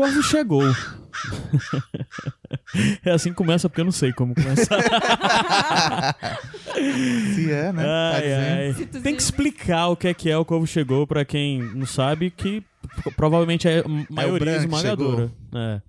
Corvo 0.00 0.22
chegou. 0.22 0.62
é 3.04 3.10
assim 3.10 3.28
que 3.28 3.34
começa, 3.34 3.68
porque 3.68 3.82
eu 3.82 3.84
não 3.84 3.92
sei 3.92 4.14
como 4.14 4.34
começar. 4.34 4.80
Se 7.34 7.52
é, 7.52 7.70
né? 7.70 7.82
Tá 7.82 8.12
Ai, 8.14 8.22
dizendo. 8.22 8.90
ai. 8.96 9.02
Tem 9.02 9.14
que 9.14 9.20
explicar 9.20 9.88
o 9.88 9.96
que 9.96 10.08
é 10.08 10.14
que 10.14 10.30
é 10.30 10.38
o 10.38 10.44
Corvo 10.44 10.66
chegou 10.66 11.06
pra 11.06 11.22
quem 11.22 11.58
não 11.74 11.84
sabe, 11.84 12.30
que 12.30 12.62
provavelmente 13.14 13.68
é 13.68 13.80
a 13.80 13.84
maioria 14.08 14.38
branco 14.38 14.68
que 14.70 14.74
esmagadora. 14.74 15.30
É. 15.54 15.82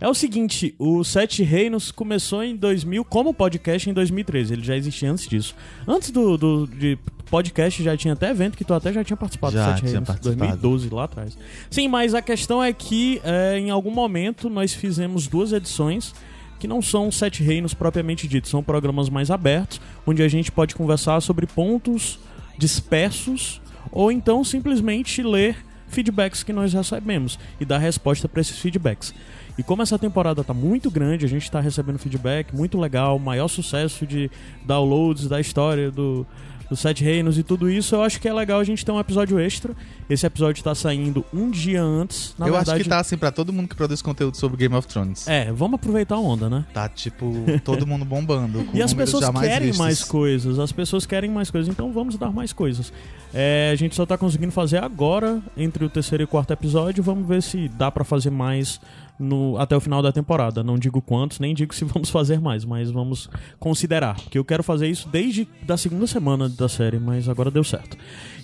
É 0.00 0.08
o 0.08 0.14
seguinte, 0.14 0.74
o 0.78 1.02
Sete 1.02 1.42
Reinos 1.42 1.90
começou 1.90 2.44
em 2.44 2.54
2000 2.54 3.04
como 3.04 3.34
podcast 3.34 3.90
em 3.90 3.92
2013. 3.92 4.52
Ele 4.52 4.62
já 4.62 4.76
existia 4.76 5.10
antes 5.10 5.26
disso. 5.26 5.56
Antes 5.86 6.10
do, 6.10 6.38
do 6.38 6.66
de 6.68 6.96
podcast 7.28 7.82
já 7.82 7.96
tinha 7.96 8.14
até 8.14 8.30
evento 8.30 8.56
que 8.56 8.64
tu 8.64 8.72
até 8.72 8.92
já 8.92 9.02
tinha 9.02 9.16
participado 9.16 9.54
Já 9.54 9.64
do 9.64 9.70
Sete 9.74 9.84
Reinos, 9.86 10.06
participado. 10.06 10.36
2012 10.36 10.94
lá 10.94 11.04
atrás. 11.04 11.36
Sim, 11.68 11.88
mas 11.88 12.14
a 12.14 12.22
questão 12.22 12.62
é 12.62 12.72
que 12.72 13.20
é, 13.24 13.58
em 13.58 13.70
algum 13.70 13.90
momento 13.90 14.48
nós 14.48 14.72
fizemos 14.72 15.26
duas 15.26 15.52
edições 15.52 16.14
que 16.60 16.68
não 16.68 16.80
são 16.80 17.10
Sete 17.10 17.42
Reinos 17.42 17.74
propriamente 17.74 18.26
dito, 18.26 18.48
são 18.48 18.62
programas 18.62 19.08
mais 19.08 19.30
abertos, 19.30 19.80
onde 20.06 20.22
a 20.22 20.28
gente 20.28 20.50
pode 20.50 20.74
conversar 20.74 21.20
sobre 21.20 21.46
pontos 21.46 22.18
dispersos 22.56 23.60
ou 23.92 24.10
então 24.10 24.42
simplesmente 24.42 25.22
ler 25.22 25.56
feedbacks 25.88 26.42
que 26.42 26.52
nós 26.52 26.72
recebemos 26.72 27.38
e 27.58 27.64
dar 27.64 27.78
resposta 27.78 28.28
para 28.28 28.40
esses 28.40 28.58
feedbacks. 28.58 29.14
E 29.58 29.62
como 29.64 29.82
essa 29.82 29.98
temporada 29.98 30.44
tá 30.44 30.54
muito 30.54 30.88
grande, 30.90 31.26
a 31.26 31.28
gente 31.28 31.50
tá 31.50 31.60
recebendo 31.60 31.98
feedback 31.98 32.54
muito 32.54 32.78
legal, 32.78 33.18
maior 33.18 33.48
sucesso 33.48 34.06
de 34.06 34.30
downloads 34.64 35.26
da 35.28 35.40
história 35.40 35.90
do, 35.90 36.24
do 36.70 36.76
Sete 36.76 37.02
Reinos 37.02 37.38
e 37.38 37.42
tudo 37.42 37.68
isso, 37.68 37.96
eu 37.96 38.02
acho 38.02 38.20
que 38.20 38.28
é 38.28 38.32
legal 38.32 38.60
a 38.60 38.64
gente 38.64 38.84
ter 38.84 38.92
um 38.92 39.00
episódio 39.00 39.38
extra. 39.38 39.74
Esse 40.08 40.24
episódio 40.24 40.62
tá 40.62 40.74
saindo 40.74 41.24
um 41.34 41.50
dia 41.50 41.82
antes. 41.82 42.34
Na 42.38 42.46
Eu 42.46 42.52
verdade, 42.52 42.76
acho 42.76 42.84
que 42.84 42.88
tá 42.88 43.00
assim 43.00 43.16
pra 43.16 43.32
todo 43.32 43.52
mundo 43.52 43.68
que 43.68 43.74
produz 43.74 44.00
conteúdo 44.00 44.36
sobre 44.36 44.56
Game 44.58 44.74
of 44.76 44.86
Thrones. 44.86 45.26
É, 45.26 45.50
vamos 45.52 45.74
aproveitar 45.74 46.14
a 46.14 46.20
onda, 46.20 46.48
né? 46.48 46.64
Tá, 46.72 46.88
tipo, 46.88 47.34
todo 47.64 47.86
mundo 47.86 48.04
bombando. 48.04 48.64
E 48.72 48.80
as 48.82 48.94
pessoas 48.94 49.28
querem 49.40 49.68
vistos. 49.68 49.78
mais 49.78 50.04
coisas, 50.04 50.58
as 50.58 50.70
pessoas 50.70 51.04
querem 51.04 51.30
mais 51.30 51.50
coisas, 51.50 51.68
então 51.68 51.90
vamos 51.90 52.16
dar 52.16 52.30
mais 52.30 52.52
coisas. 52.52 52.92
É, 53.34 53.70
a 53.72 53.76
gente 53.76 53.96
só 53.96 54.06
tá 54.06 54.16
conseguindo 54.16 54.52
fazer 54.52 54.82
agora, 54.82 55.42
entre 55.56 55.84
o 55.84 55.90
terceiro 55.90 56.22
e 56.22 56.26
o 56.26 56.28
quarto 56.28 56.52
episódio, 56.52 57.02
vamos 57.02 57.26
ver 57.26 57.42
se 57.42 57.68
dá 57.68 57.90
pra 57.90 58.04
fazer 58.04 58.30
mais 58.30 58.80
no, 59.18 59.58
até 59.58 59.76
o 59.76 59.80
final 59.80 60.00
da 60.00 60.12
temporada. 60.12 60.62
Não 60.62 60.78
digo 60.78 61.02
quantos, 61.02 61.38
nem 61.38 61.54
digo 61.54 61.74
se 61.74 61.84
vamos 61.86 62.10
fazer 62.10 62.40
mais, 62.40 62.64
mas 62.64 62.90
vamos 62.90 63.28
considerar. 63.58 64.16
Porque 64.16 64.38
eu 64.38 64.44
quero 64.44 64.62
fazer 64.62 64.88
isso 64.88 65.08
desde 65.08 65.48
da 65.62 65.76
segunda 65.76 66.06
semana 66.06 66.48
da 66.48 66.68
série, 66.68 66.98
mas 66.98 67.28
agora 67.28 67.50
deu 67.50 67.64
certo. 67.64 67.96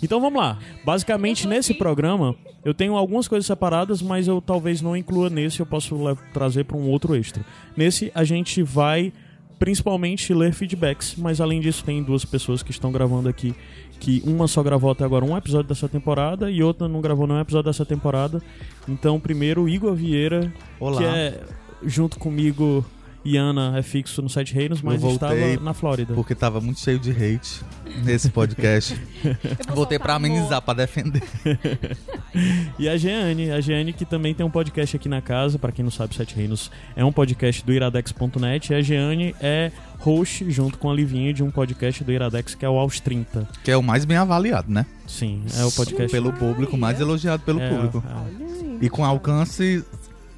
Então 0.03 0.21
vamos 0.21 0.41
lá. 0.41 0.59
Basicamente, 0.85 1.47
nesse 1.47 1.75
programa, 1.75 2.35
eu 2.65 2.75
tenho 2.75 2.97
algumas 2.97 3.29
coisas 3.29 3.47
separadas, 3.47 4.03
mas 4.03 4.27
eu 4.27 4.41
talvez 4.41 4.81
não 4.81 4.97
inclua 4.97 5.31
nesse, 5.31 5.61
eu 5.61 5.67
posso 5.67 5.97
trazer 6.33 6.65
pra 6.65 6.77
um 6.77 6.89
outro 6.89 7.15
extra. 7.15 7.45
Nesse, 7.77 8.11
a 8.15 8.25
gente 8.25 8.63
vai 8.63 9.13
principalmente 9.59 10.35
ler 10.35 10.53
feedbacks, 10.53 11.15
mas 11.17 11.41
além 11.41 11.61
disso 11.61 11.85
tem 11.85 12.03
duas 12.03 12.25
pessoas 12.25 12.63
que 12.63 12.71
estão 12.71 12.93
gravando 12.93 13.29
aqui, 13.29 13.55
que 14.01 14.23
uma 14.27 14.47
só 14.47 14.63
gravou 14.63 14.91
até 14.91 15.05
agora 15.05 15.25
um 15.25 15.37
episódio 15.37 15.69
dessa 15.69 15.89
temporada 15.89 16.51
e 16.51 16.63
outra 16.63 16.89
não 16.89 17.01
gravou 17.01 17.27
nenhum 17.27 17.41
episódio 17.41 17.71
dessa 17.71 17.85
temporada. 17.85 18.43
Então, 18.89 19.19
primeiro 19.19 19.63
o 19.63 19.69
Igor 19.69 19.95
Vieira, 19.95 20.53
Olá. 20.79 20.99
que 20.99 21.05
é 21.05 21.41
junto 21.85 22.19
comigo 22.19 22.85
e 23.25 23.39
Ana 23.39 23.79
é 23.79 23.83
fixo 23.83 24.21
no 24.21 24.29
Sete 24.29 24.53
Reinos, 24.53 24.83
mas 24.83 25.03
Eu 25.03 25.11
estava 25.11 25.35
na 25.63 25.73
Flórida. 25.73 26.13
Porque 26.13 26.35
tava 26.35 26.61
muito 26.61 26.79
cheio 26.81 26.99
de 26.99 27.11
hate 27.11 27.63
nesse 28.05 28.29
podcast. 28.29 28.95
Voltei 29.75 29.99
pra 29.99 30.15
amenizar, 30.15 30.61
pra 30.61 30.75
defender. 30.75 31.23
E 32.77 32.89
a 32.89 32.97
Jeane, 32.97 33.53
a 33.53 33.61
Jeane 33.61 33.93
que 33.93 34.05
também 34.05 34.35
tem 34.35 34.45
um 34.45 34.51
podcast 34.51 34.97
aqui 34.97 35.09
na 35.09 35.23
casa, 35.23 35.57
pra 35.57 35.71
quem 35.71 35.85
não 35.85 35.91
sabe, 35.93 36.17
Sete 36.17 36.35
Reinos 36.35 36.69
é 36.97 37.05
um 37.05 37.13
podcast 37.13 37.65
do 37.65 37.73
iradex.net 37.73 38.73
e 38.73 38.75
a 38.75 38.83
Jeane 38.83 39.37
é 39.41 39.71
host 40.05 40.51
junto 40.51 40.79
com 40.79 40.91
a 40.91 40.95
Livinha 40.95 41.33
de 41.33 41.43
um 41.43 41.51
podcast 41.51 42.05
do 42.05 42.13
Iradex 42.13 42.55
que 42.55 42.65
é 42.65 42.69
o 42.69 42.79
Aos 42.79 43.01
30. 43.01 43.49
Que 43.65 43.71
é 43.71 43.77
o 43.77 43.83
mais 43.83 44.05
bem 44.05 44.19
avaliado, 44.19 44.71
né? 44.71 44.85
Sim, 45.07 45.43
é 45.59 45.65
o 45.65 45.73
podcast 45.73 46.13
Pelo 46.13 46.33
público, 46.33 46.77
mais 46.77 47.01
elogiado 47.01 47.43
pelo 47.43 47.61
é, 47.61 47.69
público. 47.69 48.05
é. 48.07 48.85
E 48.85 48.91
com 48.91 49.05
alcance 49.05 49.83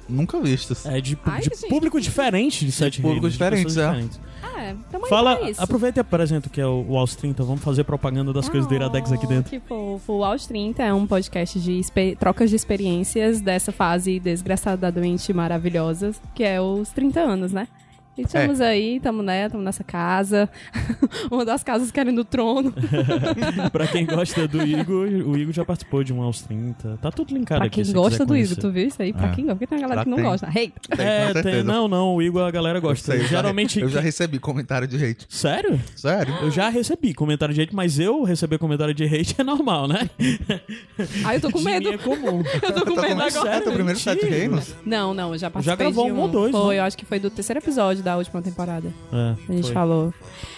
nunca 0.07 0.39
vistos. 0.39 0.85
É 0.85 1.01
de, 1.01 1.17
Ai, 1.25 1.41
de 1.41 1.49
público 1.67 1.99
diferente 1.99 2.65
de 2.65 2.71
Sete 2.71 3.01
público 3.01 3.29
diferentes, 3.29 3.75
pessoas 3.75 3.85
é. 3.85 3.89
diferentes. 3.89 4.19
É, 4.57 4.75
tamo 4.89 5.05
aí 5.05 5.09
Fala, 5.09 5.39
aproveita 5.57 5.99
e 5.99 6.01
apresenta 6.01 6.47
o 6.47 6.49
que 6.49 6.61
é 6.61 6.65
o, 6.65 6.97
Aos 6.97 7.15
30. 7.15 7.43
Vamos 7.43 7.61
fazer 7.61 7.83
propaganda 7.83 8.31
das 8.33 8.47
coisas 8.49 8.67
do 8.67 8.73
Iradex 8.73 9.11
aqui 9.11 9.25
Oh, 9.25 9.29
dentro. 9.29 9.49
Que 9.49 9.59
fofo. 9.59 10.13
O 10.13 10.23
Aos 10.23 10.47
30 10.47 10.81
é 10.81 10.93
um 10.93 11.05
podcast 11.05 11.59
de 11.59 11.81
trocas 12.15 12.49
de 12.49 12.55
experiências 12.55 13.41
dessa 13.41 13.71
fase 13.71 14.19
desgraçadamente 14.19 15.31
maravilhosas, 15.33 16.19
que 16.33 16.43
é 16.43 16.59
os 16.61 16.89
30 16.89 17.19
anos, 17.19 17.51
né? 17.51 17.67
E 18.17 18.21
estamos 18.23 18.59
aí, 18.59 18.95
estamos 18.97 19.23
né, 19.23 19.45
estamos 19.45 19.63
nessa 19.63 19.83
casa. 19.83 20.49
Uma 21.29 21.45
das 21.45 21.63
casas 21.63 21.91
querendo 21.91 22.19
o 22.19 22.25
trono. 22.25 22.73
pra 23.71 23.85
quem 23.87 24.05
gosta 24.07 24.47
do 24.47 24.61
Igor, 24.63 25.07
o 25.07 25.37
Igor 25.37 25.53
já 25.53 25.63
participou 25.63 26.03
de 26.03 26.11
um 26.13 26.21
Aos 26.23 26.41
30. 26.41 26.97
Tá 27.01 27.11
tudo 27.11 27.33
linkado 27.33 27.59
pra 27.59 27.67
aqui. 27.67 27.75
quem 27.75 27.83
se 27.85 27.93
gosta 27.93 28.25
do 28.25 28.35
Igor, 28.35 28.55
tu 28.57 28.71
viu 28.71 28.87
isso 28.87 28.99
aí? 29.01 29.13
Pra 29.13 29.27
É. 29.27 29.35
quem 29.35 29.45
gosta? 29.45 29.55
Porque 29.55 29.67
tem 29.67 29.77
uma 29.77 29.81
galera 29.87 30.01
Pra 30.01 30.03
que 30.05 30.09
não 30.09 30.17
tem. 30.17 30.25
gosta. 30.25 30.47
Hey! 30.47 30.73
Tem, 30.95 31.05
É, 31.05 31.33
tem, 31.43 31.63
não, 31.63 31.87
não, 31.87 32.15
o 32.15 32.21
Igor 32.21 32.41
a 32.43 32.49
galera 32.51 32.79
gosta. 32.79 33.13
Eu 33.13 33.17
sei, 33.19 33.27
já- 33.27 33.37
Geralmente. 33.37 33.79
Eu 33.87 33.89
já 33.89 33.99
recebi 34.01 34.39
comentário 34.39 34.87
de 34.87 34.95
hate. 35.03 35.25
Sério? 35.29 35.79
Sério? 35.95 36.33
Eu 36.41 36.49
já 36.49 36.69
recebi 36.69 37.13
comentário 37.13 37.53
de 37.53 37.61
hate, 37.61 37.75
mas 37.75 37.99
eu 37.99 38.23
receber 38.23 38.57
comentário 38.57 38.93
de 38.93 39.03
hate 39.05 39.35
é 39.39 39.43
normal, 39.43 39.87
né? 39.87 40.09
Ai, 41.23 41.35
eu 41.37 41.41
tô 41.41 41.51
com 41.51 41.59
medo. 41.61 41.89
é 41.89 41.97
comum. 41.97 42.41
Eu 42.63 42.73
tô 42.73 42.85
com 42.85 42.95
Tá 42.95 43.01
medo 43.03 43.21
agora. 43.21 43.49
É 43.55 43.61
teu 43.61 43.73
primeiro 43.73 43.99
sete 43.99 44.25
reinos? 44.25 44.73
Não, 44.85 45.13
não, 45.13 45.33
eu 45.33 45.37
já 45.37 45.49
participei 45.51 45.85
gravou 45.85 46.05
de 46.05 46.11
um 46.11 46.19
ou 46.19 46.27
dois, 46.27 46.51
Foi, 46.51 46.75
né? 46.75 46.81
eu 46.81 46.85
acho 46.85 46.97
que 46.97 47.05
foi 47.05 47.19
do 47.19 47.29
terceiro 47.29 47.59
episódio 47.59 48.03
da 48.07 48.15
última 48.15 48.41
temporada. 48.41 48.93
É, 49.11 49.35
A 49.49 49.51
gente 49.53 49.65
foi. 49.65 49.73
falou. 49.73 50.13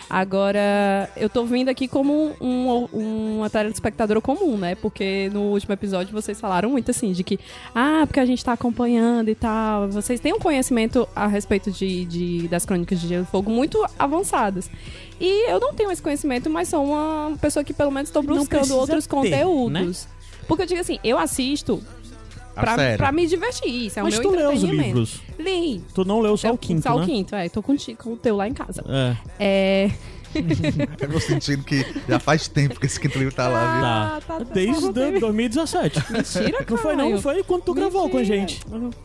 Agora, 0.08 1.10
eu 1.18 1.30
tô 1.30 1.44
vindo 1.46 1.70
aqui 1.70 1.88
como 1.88 2.36
um, 2.40 2.88
um, 2.94 3.38
uma 3.38 3.50
telespectadora 3.50 4.22
comum, 4.22 4.56
né? 4.58 4.76
Porque 4.76 5.30
no 5.34 5.42
último 5.52 5.74
episódio 5.74 6.12
vocês 6.14 6.40
falaram 6.40 6.70
muito 6.70 6.92
assim, 6.92 7.12
de 7.12 7.24
que, 7.24 7.40
ah, 7.74 8.04
porque 8.06 8.20
a 8.20 8.26
gente 8.26 8.44
tá 8.46 8.54
acompanhando 8.54 9.30
e 9.30 9.36
tal. 9.36 9.88
Vocês 9.90 10.20
têm 10.20 10.34
um 10.34 10.40
conhecimento 10.40 11.08
a 11.16 11.26
respeito 11.28 11.72
de, 11.72 12.06
de- 12.06 12.48
das 12.48 12.66
crônicas 12.66 13.00
de 13.00 13.08
Gelo 13.08 13.24
e 13.24 13.32
Fogo 13.32 13.50
muito 13.50 13.84
avançadas. 13.98 14.70
E 15.20 15.50
eu 15.52 15.60
não 15.60 15.74
tenho 15.74 15.92
esse 15.92 16.02
conhecimento, 16.02 16.50
mas 16.50 16.68
sou 16.70 16.84
uma 16.86 17.36
pessoa 17.42 17.64
que 17.64 17.74
pelo 17.74 17.92
menos 17.92 18.10
tô 18.12 18.22
Não 18.22 18.36
buscando 18.38 18.76
outros 18.78 19.06
ter, 19.06 19.10
conteúdos. 19.16 20.08
Porque 20.48 20.64
eu 20.64 20.68
digo 20.68 20.82
assim, 20.82 20.98
eu 21.04 21.18
assisto 21.20 21.82
pra, 22.60 22.98
pra 22.98 23.12
me 23.12 23.26
divertir. 23.28 23.88
Isso 23.88 24.00
é 24.00 24.04
Mas 24.04 24.18
o 24.18 24.22
tu 24.22 24.32
meu 24.32 24.40
leu 24.40 24.52
os 24.52 24.62
livros. 24.64 25.22
Li. 25.38 25.82
Tu 25.94 26.06
não 26.06 26.20
leu 26.20 26.36
só 26.38 26.50
Eu- 26.50 26.54
o 26.54 26.58
quinto, 26.58 26.84
Só 26.84 26.98
né? 26.98 27.04
o 27.04 27.06
quinto, 27.06 27.36
é. 27.36 27.50
Tô 27.50 27.62
contigo, 27.62 28.04
com 28.04 28.14
o 28.14 28.18
teu 28.18 28.36
lá 28.36 28.48
em 28.48 28.54
casa. 28.54 28.84
É. 28.88 29.16
É. 29.40 29.92
Eu 31.02 31.10
tô 31.12 31.20
sentindo 31.20 31.64
que 31.64 31.84
já 32.08 32.20
faz 32.20 32.48
tempo 32.48 32.80
que 32.80 32.86
esse 32.86 33.00
quinto 33.00 33.18
livro 33.18 33.34
tá 33.34 33.48
lá, 33.48 33.74
viu? 33.74 33.82
Tá. 33.82 34.22
tá, 34.40 34.46
tá. 34.46 34.54
Desde 34.54 34.80
Não 34.86 34.94
teve- 34.94 35.20
2017. 35.20 36.12
Mentira, 36.14 36.66
Não 36.70 36.78
foi 36.78 36.96
não, 36.96 37.20
foi 37.20 37.44
quando 37.44 37.64
tu 37.64 37.74
gravou 37.74 38.08
com 38.12 38.18
a 38.18 38.20
Mentira. 38.20 38.38
gente. 38.42 38.62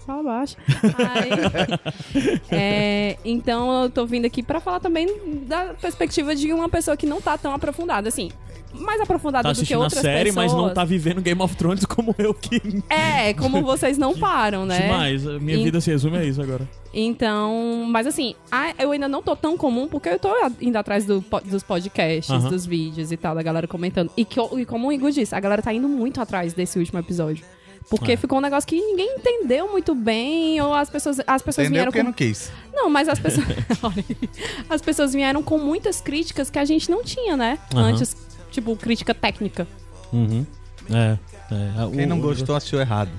Fala 0.07 0.23
baixo. 0.23 0.57
Aí, 0.69 2.31
é, 2.53 3.17
então 3.25 3.85
eu 3.85 3.89
tô 3.91 4.05
vindo 4.05 4.27
aqui 4.27 4.43
pra 4.43 4.61
falar 4.61 4.81
também 4.81 5.09
da 5.47 5.73
perspectiva 5.81 6.37
de 6.37 6.53
uma 6.53 6.69
pessoa 6.69 6.95
que 6.95 7.07
não 7.07 7.23
tá 7.23 7.39
tão 7.39 7.55
aprofundada, 7.55 8.07
assim. 8.09 8.31
Mais 8.81 9.01
aprofundada 9.01 9.43
Tá 9.45 9.49
do 9.51 9.55
que 9.55 9.61
assistindo 9.61 9.81
a 9.81 9.85
outras 9.85 10.03
série, 10.03 10.31
pessoas. 10.31 10.53
mas 10.53 10.53
não 10.53 10.73
tá 10.75 10.85
vivendo 10.85 11.21
Game 11.21 11.41
of 11.41 11.55
Thrones 11.57 11.85
como 11.85 12.15
eu 12.19 12.35
que. 12.35 12.61
É, 12.91 13.33
como 13.35 13.63
vocês 13.65 13.97
não 13.97 14.17
param, 14.19 14.67
né? 14.67 14.83
Demais. 14.83 15.27
A 15.27 15.39
minha 15.39 15.57
E- 15.59 15.65
vida 15.65 15.81
se 15.81 15.91
resume 15.91 16.19
a 16.19 16.25
isso 16.25 16.43
agora. 16.43 16.69
Então, 16.93 17.87
mas 17.89 18.07
assim, 18.07 18.35
a- 18.51 18.75
eu 18.79 18.91
ainda 18.93 19.09
não 19.09 19.23
tô 19.23 19.35
tão 19.37 19.57
comum 19.57 19.87
porque 19.89 20.09
eu 20.09 20.19
tô 20.19 20.31
indo 20.61 20.77
atrás 20.77 21.05
do 21.05 21.25
dos 21.45 21.63
podcasts, 21.63 22.31
Aham. 22.31 22.49
dos 22.51 22.65
vídeos 22.67 23.11
e 23.13 23.17
tal, 23.17 23.35
da 23.35 23.43
galera 23.43 23.67
comentando. 23.67 24.11
E, 24.17 24.25
que, 24.25 24.39
e 24.41 24.65
como 24.65 24.89
o 24.89 24.93
Igor 24.93 25.11
disse, 25.11 25.35
a 25.35 25.41
galera 25.41 25.61
tá 25.63 25.73
indo 25.73 25.89
muito 25.89 26.21
atrás 26.21 26.53
desse 26.53 26.79
último 26.79 26.99
episódio. 26.99 27.45
Porque 27.91 28.13
É. 28.13 28.17
ficou 28.17 28.39
um 28.39 28.41
negócio 28.41 28.67
que 28.67 28.77
ninguém 28.81 29.17
entendeu 29.19 29.71
muito 29.71 29.95
bem, 29.95 30.59
ou 30.63 30.73
as 30.73 30.89
pessoas, 30.89 31.19
as 31.27 31.43
pessoas 31.43 31.67
Entendeu 31.67 31.83
vieram 31.83 31.93
porque 31.93 32.01
com 32.01 32.07
não 32.07 32.13
quis. 32.15 32.51
Não, 32.73 32.89
mas 32.89 33.09
as 33.11 33.19
pessoas. 33.19 33.47
As 34.71 34.81
pessoas 34.81 35.13
vieram 35.13 35.43
com 35.43 35.59
muitas 35.59 36.01
críticas 36.01 36.49
que 36.49 36.59
a 36.59 36.65
gente 36.65 36.91
não 36.91 37.05
tinha, 37.05 37.37
né? 37.37 37.59
Antes, 37.75 38.17
tipo, 38.55 38.75
crítica 38.77 39.13
técnica. 39.15 39.67
Uhum. 40.13 40.47
É. 40.91 41.17
é. 41.51 41.91
Quem 41.95 42.05
O- 42.05 42.09
não 42.09 42.21
gostou 42.21 42.55
achou 42.55 42.79
errado. 42.81 43.11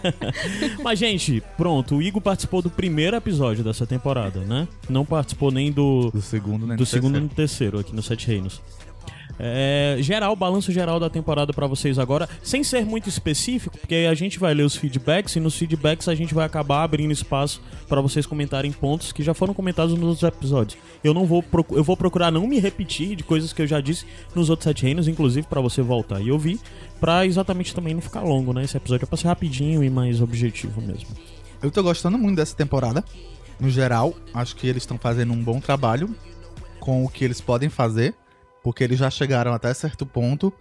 Mas, 0.82 0.98
gente, 0.98 1.42
pronto, 1.56 1.96
o 1.96 2.02
Igor 2.02 2.22
participou 2.22 2.62
do 2.62 2.70
primeiro 2.70 3.16
episódio 3.16 3.62
dessa 3.62 3.86
temporada, 3.86 4.40
né? 4.40 4.66
Não 4.88 5.04
participou 5.04 5.50
nem 5.50 5.70
do, 5.70 6.10
Do 6.10 6.22
segundo, 6.22 6.66
né? 6.66 6.76
do 6.76 6.86
segundo 6.86 7.18
e 7.18 7.20
do 7.20 7.28
terceiro 7.28 7.78
aqui 7.78 7.94
no 7.94 8.02
Sete 8.02 8.26
Reinos. 8.26 8.60
É, 9.38 9.96
geral, 10.00 10.34
balanço 10.34 10.72
geral 10.72 10.98
da 10.98 11.10
temporada 11.10 11.52
pra 11.52 11.66
vocês 11.66 11.98
agora, 11.98 12.28
sem 12.42 12.64
ser 12.64 12.84
muito 12.84 13.08
específico, 13.08 13.76
porque 13.78 14.06
a 14.10 14.14
gente 14.14 14.38
vai 14.38 14.54
ler 14.54 14.62
os 14.62 14.76
feedbacks 14.76 15.36
e 15.36 15.40
nos 15.40 15.56
feedbacks 15.56 16.08
a 16.08 16.14
gente 16.14 16.34
vai 16.34 16.46
acabar 16.46 16.82
abrindo 16.82 17.12
espaço 17.12 17.60
pra 17.88 18.00
vocês 18.00 18.24
comentarem 18.24 18.72
pontos 18.72 19.12
que 19.12 19.22
já 19.22 19.34
foram 19.34 19.52
comentados 19.52 19.94
nos 19.94 20.22
outros 20.22 20.22
episódios. 20.22 20.78
Eu 21.04 21.12
não 21.12 21.26
vou 21.26 21.44
eu 21.70 21.84
vou 21.84 21.96
procurar 21.96 22.30
não 22.30 22.46
me 22.46 22.58
repetir 22.58 23.16
de 23.16 23.22
coisas 23.22 23.52
que 23.52 23.62
eu 23.62 23.66
já 23.66 23.80
disse 23.80 24.06
nos 24.34 24.48
outros 24.50 24.64
sete 24.64 24.82
reinos, 24.82 25.08
inclusive 25.08 25.46
pra 25.46 25.60
você 25.60 25.82
voltar 25.82 26.20
e 26.20 26.30
ouvir, 26.30 26.58
pra 26.98 27.26
exatamente 27.26 27.74
também 27.74 27.94
não 27.94 28.00
ficar 28.00 28.22
longo, 28.22 28.52
né? 28.52 28.64
Esse 28.64 28.76
episódio 28.76 29.04
é 29.04 29.06
pra 29.06 29.16
ser 29.16 29.28
rapidinho 29.28 29.84
e 29.84 29.90
mais 29.90 30.20
objetivo 30.20 30.80
mesmo. 30.80 31.08
Eu 31.62 31.70
tô 31.70 31.82
gostando 31.82 32.18
muito 32.18 32.36
dessa 32.36 32.56
temporada. 32.56 33.04
No 33.58 33.70
geral, 33.70 34.14
acho 34.34 34.54
que 34.56 34.66
eles 34.66 34.82
estão 34.82 34.98
fazendo 34.98 35.32
um 35.32 35.42
bom 35.42 35.60
trabalho 35.60 36.14
com 36.78 37.04
o 37.04 37.08
que 37.08 37.24
eles 37.24 37.40
podem 37.40 37.68
fazer, 37.68 38.14
porque 38.66 38.82
eles 38.82 38.98
já 38.98 39.08
chegaram 39.08 39.54
até 39.54 39.72
certo 39.72 40.04
ponto 40.04 40.52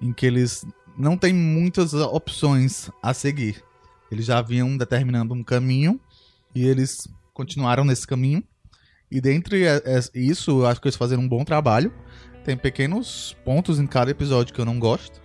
em 0.00 0.12
que 0.12 0.24
eles 0.24 0.64
não 0.96 1.16
têm 1.16 1.34
muitas 1.34 1.92
opções 1.92 2.88
a 3.02 3.12
seguir. 3.12 3.64
Eles 4.12 4.26
já 4.26 4.40
vinham 4.40 4.76
determinando 4.76 5.34
um 5.34 5.42
caminho 5.42 5.98
e 6.54 6.64
eles 6.64 7.08
continuaram 7.34 7.84
nesse 7.84 8.06
caminho. 8.06 8.44
E 9.10 9.20
dentre 9.20 9.64
é, 9.64 9.82
é, 9.84 10.00
isso, 10.14 10.60
eu 10.60 10.66
acho 10.68 10.80
que 10.80 10.86
eles 10.86 10.96
fizeram 10.96 11.24
um 11.24 11.28
bom 11.28 11.44
trabalho. 11.44 11.92
Tem 12.44 12.56
pequenos 12.56 13.36
pontos 13.44 13.80
em 13.80 13.88
cada 13.88 14.12
episódio 14.12 14.54
que 14.54 14.60
eu 14.60 14.64
não 14.64 14.78
gosto, 14.78 15.20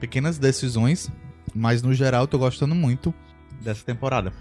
pequenas 0.00 0.38
decisões, 0.38 1.10
mas 1.54 1.82
no 1.82 1.92
geral 1.92 2.22
eu 2.22 2.28
tô 2.28 2.38
gostando 2.38 2.74
muito 2.74 3.12
dessa 3.60 3.84
temporada. 3.84 4.32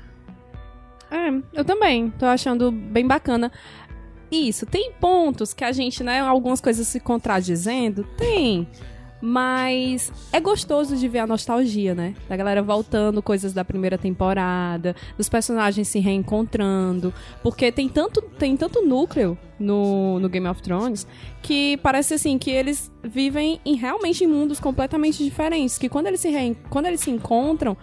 É, 1.12 1.59
eu 1.59 1.65
também. 1.65 2.09
Tô 2.12 2.25
achando 2.25 2.71
bem 2.71 3.06
bacana. 3.06 3.51
Isso, 4.31 4.65
tem 4.65 4.91
pontos 5.00 5.53
que 5.53 5.63
a 5.63 5.71
gente, 5.71 6.03
né, 6.03 6.19
algumas 6.19 6.59
coisas 6.62 6.88
se 6.88 7.00
contradizendo, 7.00 8.03
tem. 8.18 8.68
Mas 9.19 10.12
é 10.31 10.39
gostoso 10.39 10.95
de 10.95 11.07
ver 11.07 11.19
a 11.19 11.27
nostalgia, 11.27 11.95
né? 11.95 12.13
Da 12.29 12.35
galera 12.38 12.62
voltando 12.62 13.19
coisas 13.19 13.51
da 13.51 13.65
primeira 13.65 13.97
temporada, 13.97 14.95
dos 15.18 15.27
personagens 15.27 15.88
se 15.88 15.97
reencontrando. 16.00 17.12
Porque 17.41 17.71
tem 17.71 17.89
tanto, 17.89 18.21
tem 18.21 18.56
tanto 18.56 18.85
núcleo 18.85 19.35
no, 19.59 20.19
no 20.19 20.30
Game 20.30 20.47
of 20.47 20.62
Thrones 20.62 21.07
que 21.41 21.77
parece 21.77 22.13
assim 22.13 22.38
que 22.38 22.51
eles 22.51 22.91
vivem 23.03 23.59
em, 23.65 23.75
realmente 23.75 24.23
em 24.23 24.27
mundos 24.27 24.59
completamente 24.59 25.23
diferentes. 25.23 25.80
Que 25.80 25.89
quando 25.89 26.06
eles 26.06 26.19
se, 26.19 26.30
reen- 26.30 26.56
quando 26.69 26.85
eles 26.85 27.00
se 27.00 27.09
encontram, 27.09 27.75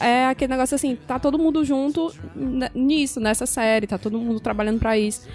é 0.00 0.26
aquele 0.26 0.50
negócio 0.50 0.74
assim, 0.74 0.96
tá 0.96 1.16
todo 1.16 1.38
mundo 1.38 1.64
junto 1.64 2.12
nisso, 2.74 3.20
nessa 3.20 3.46
série, 3.46 3.86
tá 3.86 3.98
todo 3.98 4.18
mundo 4.18 4.40
trabalhando 4.40 4.80
pra 4.80 4.98
isso. 4.98 5.28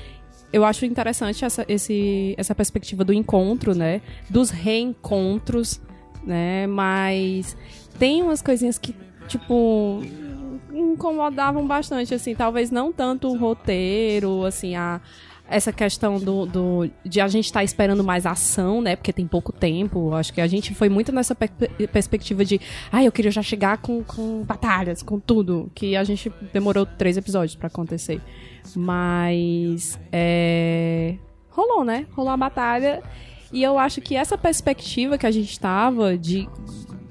Eu 0.52 0.64
acho 0.64 0.86
interessante 0.86 1.44
essa, 1.44 1.66
esse, 1.68 2.34
essa 2.38 2.56
perspectiva 2.56 3.04
do 3.04 3.12
encontro, 3.14 3.76
né? 3.76 4.02
Dos 4.30 4.50
reencontros, 4.50 5.82
né? 6.24 6.66
Mas 6.68 7.58
tem 8.00 8.24
umas 8.24 8.42
coisinhas 8.42 8.78
que, 8.78 8.96
tipo, 9.28 10.02
incomodavam 10.74 11.66
bastante, 11.68 12.14
assim. 12.14 12.34
Talvez 12.36 12.72
não 12.72 12.92
tanto 12.92 13.28
o 13.30 13.38
roteiro, 13.38 14.46
assim, 14.46 14.76
a, 14.76 15.02
essa 15.50 15.72
questão 15.74 16.18
do, 16.20 16.46
do 16.46 16.90
de 17.06 17.20
a 17.22 17.28
gente 17.28 17.46
estar 17.46 17.64
esperando 17.64 18.04
mais 18.04 18.26
ação, 18.26 18.82
né? 18.82 18.96
Porque 18.96 19.12
tem 19.14 19.28
pouco 19.28 19.52
tempo. 19.52 20.14
Acho 20.14 20.34
que 20.34 20.42
a 20.42 20.48
gente 20.48 20.74
foi 20.74 20.90
muito 20.90 21.12
nessa 21.12 21.36
pe- 21.36 21.50
perspectiva 21.88 22.46
de, 22.46 22.60
ah, 22.92 23.04
eu 23.04 23.12
queria 23.12 23.32
já 23.32 23.42
chegar 23.42 23.80
com, 23.80 24.04
com 24.04 24.44
batalhas, 24.44 25.02
com 25.04 25.20
tudo, 25.20 25.70
que 25.76 25.96
a 25.96 26.04
gente 26.04 26.32
demorou 26.54 26.86
três 26.86 27.18
episódios 27.18 27.56
pra 27.56 27.68
acontecer. 27.68 28.22
Mas 28.76 30.00
é, 30.12 31.16
rolou, 31.50 31.84
né? 31.84 32.06
Rolou 32.12 32.32
a 32.32 32.38
batalha 32.38 33.02
e 33.52 33.64
eu 33.64 33.78
acho 33.80 34.02
que 34.02 34.16
essa 34.16 34.38
perspectiva 34.38 35.18
que 35.18 35.26
a 35.26 35.32
gente 35.32 35.60
tava 35.60 36.18
de 36.18 36.48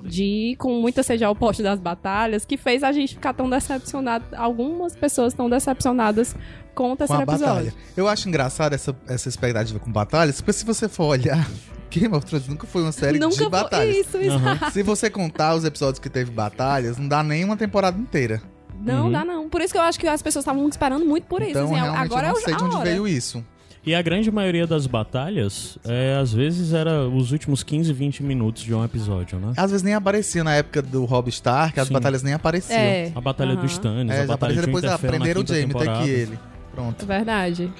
de 0.06 0.22
ir 0.22 0.56
com 0.56 0.80
muita 0.80 1.02
sede 1.02 1.24
ao 1.24 1.34
poste 1.34 1.62
das 1.62 1.80
batalhas, 1.80 2.44
que 2.44 2.56
fez 2.56 2.82
a 2.82 2.92
gente 2.92 3.14
ficar 3.14 3.34
tão 3.34 3.50
decepcionado. 3.50 4.24
Algumas 4.36 4.94
pessoas 4.94 5.32
estão 5.32 5.50
decepcionadas 5.50 6.34
com 6.74 6.86
o 6.86 6.88
com 6.90 6.96
terceiro 6.96 7.22
a 7.22 7.26
batalha. 7.26 7.58
episódio. 7.68 7.72
Eu 7.96 8.06
acho 8.08 8.28
engraçado 8.28 8.72
essa, 8.72 8.96
essa 9.08 9.28
expectativa 9.28 9.78
com 9.78 9.90
batalhas, 9.90 10.40
porque 10.40 10.52
se 10.52 10.64
você 10.64 10.88
for 10.88 11.06
olhar, 11.06 11.48
Game 11.90 12.14
of 12.14 12.24
Thrones 12.24 12.46
nunca 12.48 12.66
foi 12.66 12.82
uma 12.82 12.92
série 12.92 13.18
Nunca 13.18 13.34
de 13.34 13.40
foi 13.40 13.50
batalhas. 13.50 13.96
isso, 13.96 14.18
isso. 14.18 14.38
Se 14.72 14.82
você 14.82 15.10
contar 15.10 15.54
os 15.54 15.64
episódios 15.64 15.98
que 15.98 16.08
teve 16.08 16.30
batalhas, 16.30 16.96
não 16.98 17.08
dá 17.08 17.22
nem 17.22 17.44
uma 17.44 17.56
temporada 17.56 17.98
inteira. 17.98 18.40
Não 18.86 19.06
Uhum. 19.06 19.12
dá 19.12 19.24
não. 19.24 19.48
Por 19.48 19.60
isso 19.60 19.72
que 19.72 19.78
eu 19.78 19.82
acho 19.82 19.98
que 19.98 20.06
as 20.06 20.22
pessoas 20.22 20.42
estavam 20.44 20.68
esperando 20.68 21.04
muito 21.04 21.24
por 21.24 21.40
isso. 21.42 21.50
então, 21.50 21.64
assim, 21.64 21.74
realmente, 21.74 22.02
agora 22.04 22.28
eu 22.28 22.32
não 22.32 22.40
é 22.40 22.42
sei 22.44 22.54
de 22.56 22.62
onde 22.64 22.76
hora. 22.76 22.84
veio 22.84 23.06
isso. 23.08 23.44
E 23.84 23.94
a 23.94 24.02
grande 24.02 24.32
maioria 24.32 24.66
das 24.66 24.84
batalhas, 24.86 25.78
é, 25.84 26.18
às 26.20 26.32
vezes, 26.32 26.72
era 26.72 27.06
os 27.08 27.30
últimos 27.30 27.62
15, 27.62 27.92
20 27.92 28.20
minutos 28.22 28.62
de 28.64 28.74
um 28.74 28.84
episódio, 28.84 29.38
né? 29.38 29.52
Às 29.56 29.70
vezes 29.70 29.82
nem 29.84 29.94
aparecia 29.94 30.42
na 30.42 30.54
época 30.54 30.82
do 30.82 31.04
Rob 31.04 31.28
Stark, 31.28 31.78
as 31.78 31.86
Sim. 31.86 31.94
batalhas 31.94 32.20
nem 32.22 32.34
apareciam. 32.34 32.78
É, 32.80 33.12
A 33.14 33.20
batalha 33.20 33.52
aham. 33.52 33.60
do 33.60 33.66
Stannis, 33.66 34.12
É, 34.16 34.22
a 34.22 34.26
batalha 34.26 34.54
de 34.54 34.60
depois, 34.62 34.82
ah, 34.84 34.88
Winterfell 34.96 35.10
na 35.12 35.16
prenderam 35.18 35.42
o 35.42 35.46
Jaime, 35.46 35.72
tá 35.74 36.00
aqui 36.00 36.10
ele. 36.10 36.38
Pronto. 36.74 37.02
É 37.02 37.06
verdade. 37.06 37.72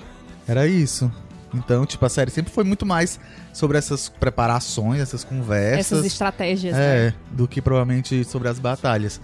Era 0.47 0.67
isso. 0.69 1.11
Então, 1.53 1.85
tipo, 1.85 2.05
a 2.05 2.09
série 2.09 2.31
sempre 2.31 2.53
foi 2.53 2.63
muito 2.63 2.87
mais 2.87 3.19
sobre 3.53 3.77
essas 3.77 4.09
preparações, 4.09 5.01
essas 5.01 5.25
conversas. 5.25 5.93
Essas 5.93 6.05
estratégias. 6.05 6.73
né? 6.75 7.09
É, 7.09 7.15
do 7.33 7.49
que 7.49 7.61
provavelmente 7.61 8.23
sobre 8.25 8.47
as 8.49 8.59
batalhas. 8.61 9.21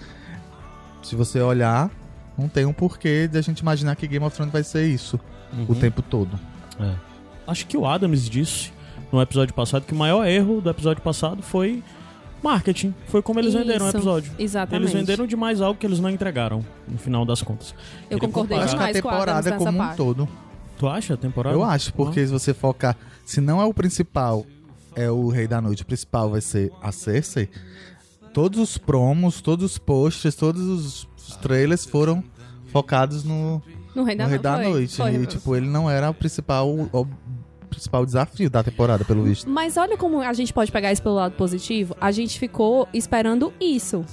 Se 1.03 1.17
você 1.17 1.41
olhar, 1.41 1.91
não 2.39 2.49
tem 2.49 2.65
um 2.65 2.73
porquê 2.73 3.29
de 3.29 3.39
a 3.39 3.43
gente 3.43 3.61
imaginar 3.61 3.97
que 3.97 4.07
Game 4.07 4.25
of 4.25 4.35
Thrones 4.35 4.53
vai 4.53 4.63
ser 4.65 4.87
isso 4.87 5.19
o 5.53 5.57
Uhum. 5.73 5.75
tempo 5.79 6.01
todo. 6.03 6.39
É. 6.81 6.95
Acho 7.47 7.67
que 7.67 7.77
o 7.77 7.85
Adams 7.87 8.29
disse 8.31 8.73
no 9.13 9.21
episódio 9.21 9.53
passado 9.55 9.85
que 9.85 9.93
o 9.93 9.97
maior 9.97 10.25
erro 10.27 10.61
do 10.61 10.71
episódio 10.71 11.03
passado 11.03 11.43
foi 11.43 11.83
marketing. 12.43 12.95
Foi 13.09 13.21
como 13.21 13.39
eles 13.41 13.53
venderam 13.53 13.85
o 13.85 13.89
Isso, 13.89 13.97
episódio. 13.99 14.33
Exatamente. 14.39 14.83
Eles 14.85 14.93
venderam 14.93 15.27
demais 15.27 15.61
algo 15.61 15.79
que 15.79 15.87
eles 15.87 16.01
não 16.01 16.09
entregaram, 16.09 16.65
no 16.89 16.97
final 16.99 17.25
das 17.27 17.43
contas. 17.43 17.75
Eu 18.11 18.19
Queria 18.19 18.29
concordei 18.29 18.57
Eu 18.57 18.63
comparar. 18.63 18.65
acho 18.65 18.77
que 18.77 18.83
a 18.83 18.87
demais 18.87 19.03
com 19.03 19.09
o 19.09 19.11
Adams 19.11 19.25
temporada 19.27 19.51
nessa 19.51 19.65
como 19.65 19.71
um 19.79 19.81
parte. 19.87 19.97
todo. 19.97 20.29
Tu 20.79 20.89
acha 20.89 21.15
a 21.15 21.17
temporada? 21.17 21.55
Eu 21.57 21.63
acho, 21.63 21.93
porque 21.93 22.25
se 22.27 22.33
você 22.33 22.55
focar. 22.55 22.97
Se 23.27 23.41
não 23.41 23.61
é 23.61 23.65
o 23.65 23.75
principal, 23.75 24.45
é 24.97 25.11
o 25.11 25.29
Rei 25.29 25.47
da 25.47 25.61
Noite, 25.61 25.83
o 25.83 25.87
principal 25.87 26.31
vai 26.31 26.41
ser 26.41 26.73
a 26.83 26.91
Cersei. 26.91 27.49
Todos 28.33 28.59
os 28.59 28.79
promos, 28.79 29.41
todos 29.41 29.73
os 29.73 29.79
posts, 29.79 30.35
todos 30.35 30.63
os 30.63 31.37
trailers 31.43 31.85
foram 31.85 32.25
focados 32.67 33.25
no, 33.25 33.63
No 33.95 34.05
Rei 34.05 34.17
da, 34.17 34.25
no 34.25 34.31
Rei 34.31 34.39
da 34.39 34.55
foi, 34.57 34.65
Noite. 34.69 34.97
foi. 34.97 35.15
E, 35.15 35.27
tipo, 35.27 35.55
ele 35.55 35.67
não 35.67 35.89
era 35.91 36.11
o 36.11 36.15
principal, 36.15 36.69
o 36.71 37.07
principal 37.69 38.05
desafio 38.07 38.49
da 38.49 38.63
temporada, 38.63 39.05
pelo 39.05 39.23
visto. 39.23 39.49
Mas 39.49 39.77
olha 39.77 39.97
como 39.97 40.21
a 40.21 40.33
gente 40.33 40.53
pode 40.53 40.73
pegar 40.73 40.93
isso 40.93 41.03
pelo 41.03 41.17
lado 41.17 41.35
positivo. 41.35 41.95
A 42.01 42.11
gente 42.11 42.39
ficou 42.39 42.89
esperando 42.93 43.53
isso. 43.61 44.05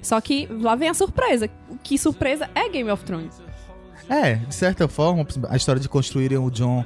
Só 0.00 0.20
que 0.20 0.46
lá 0.46 0.74
vem 0.76 0.88
a 0.88 0.94
surpresa. 0.94 1.48
Que 1.82 1.98
surpresa 1.98 2.48
é 2.54 2.68
Game 2.68 2.90
of 2.90 3.04
Thrones. 3.04 3.40
É, 4.08 4.36
de 4.36 4.54
certa 4.54 4.88
forma, 4.88 5.26
a 5.48 5.56
história 5.56 5.80
de 5.80 5.88
construírem 5.88 6.38
o 6.38 6.50
John 6.50 6.84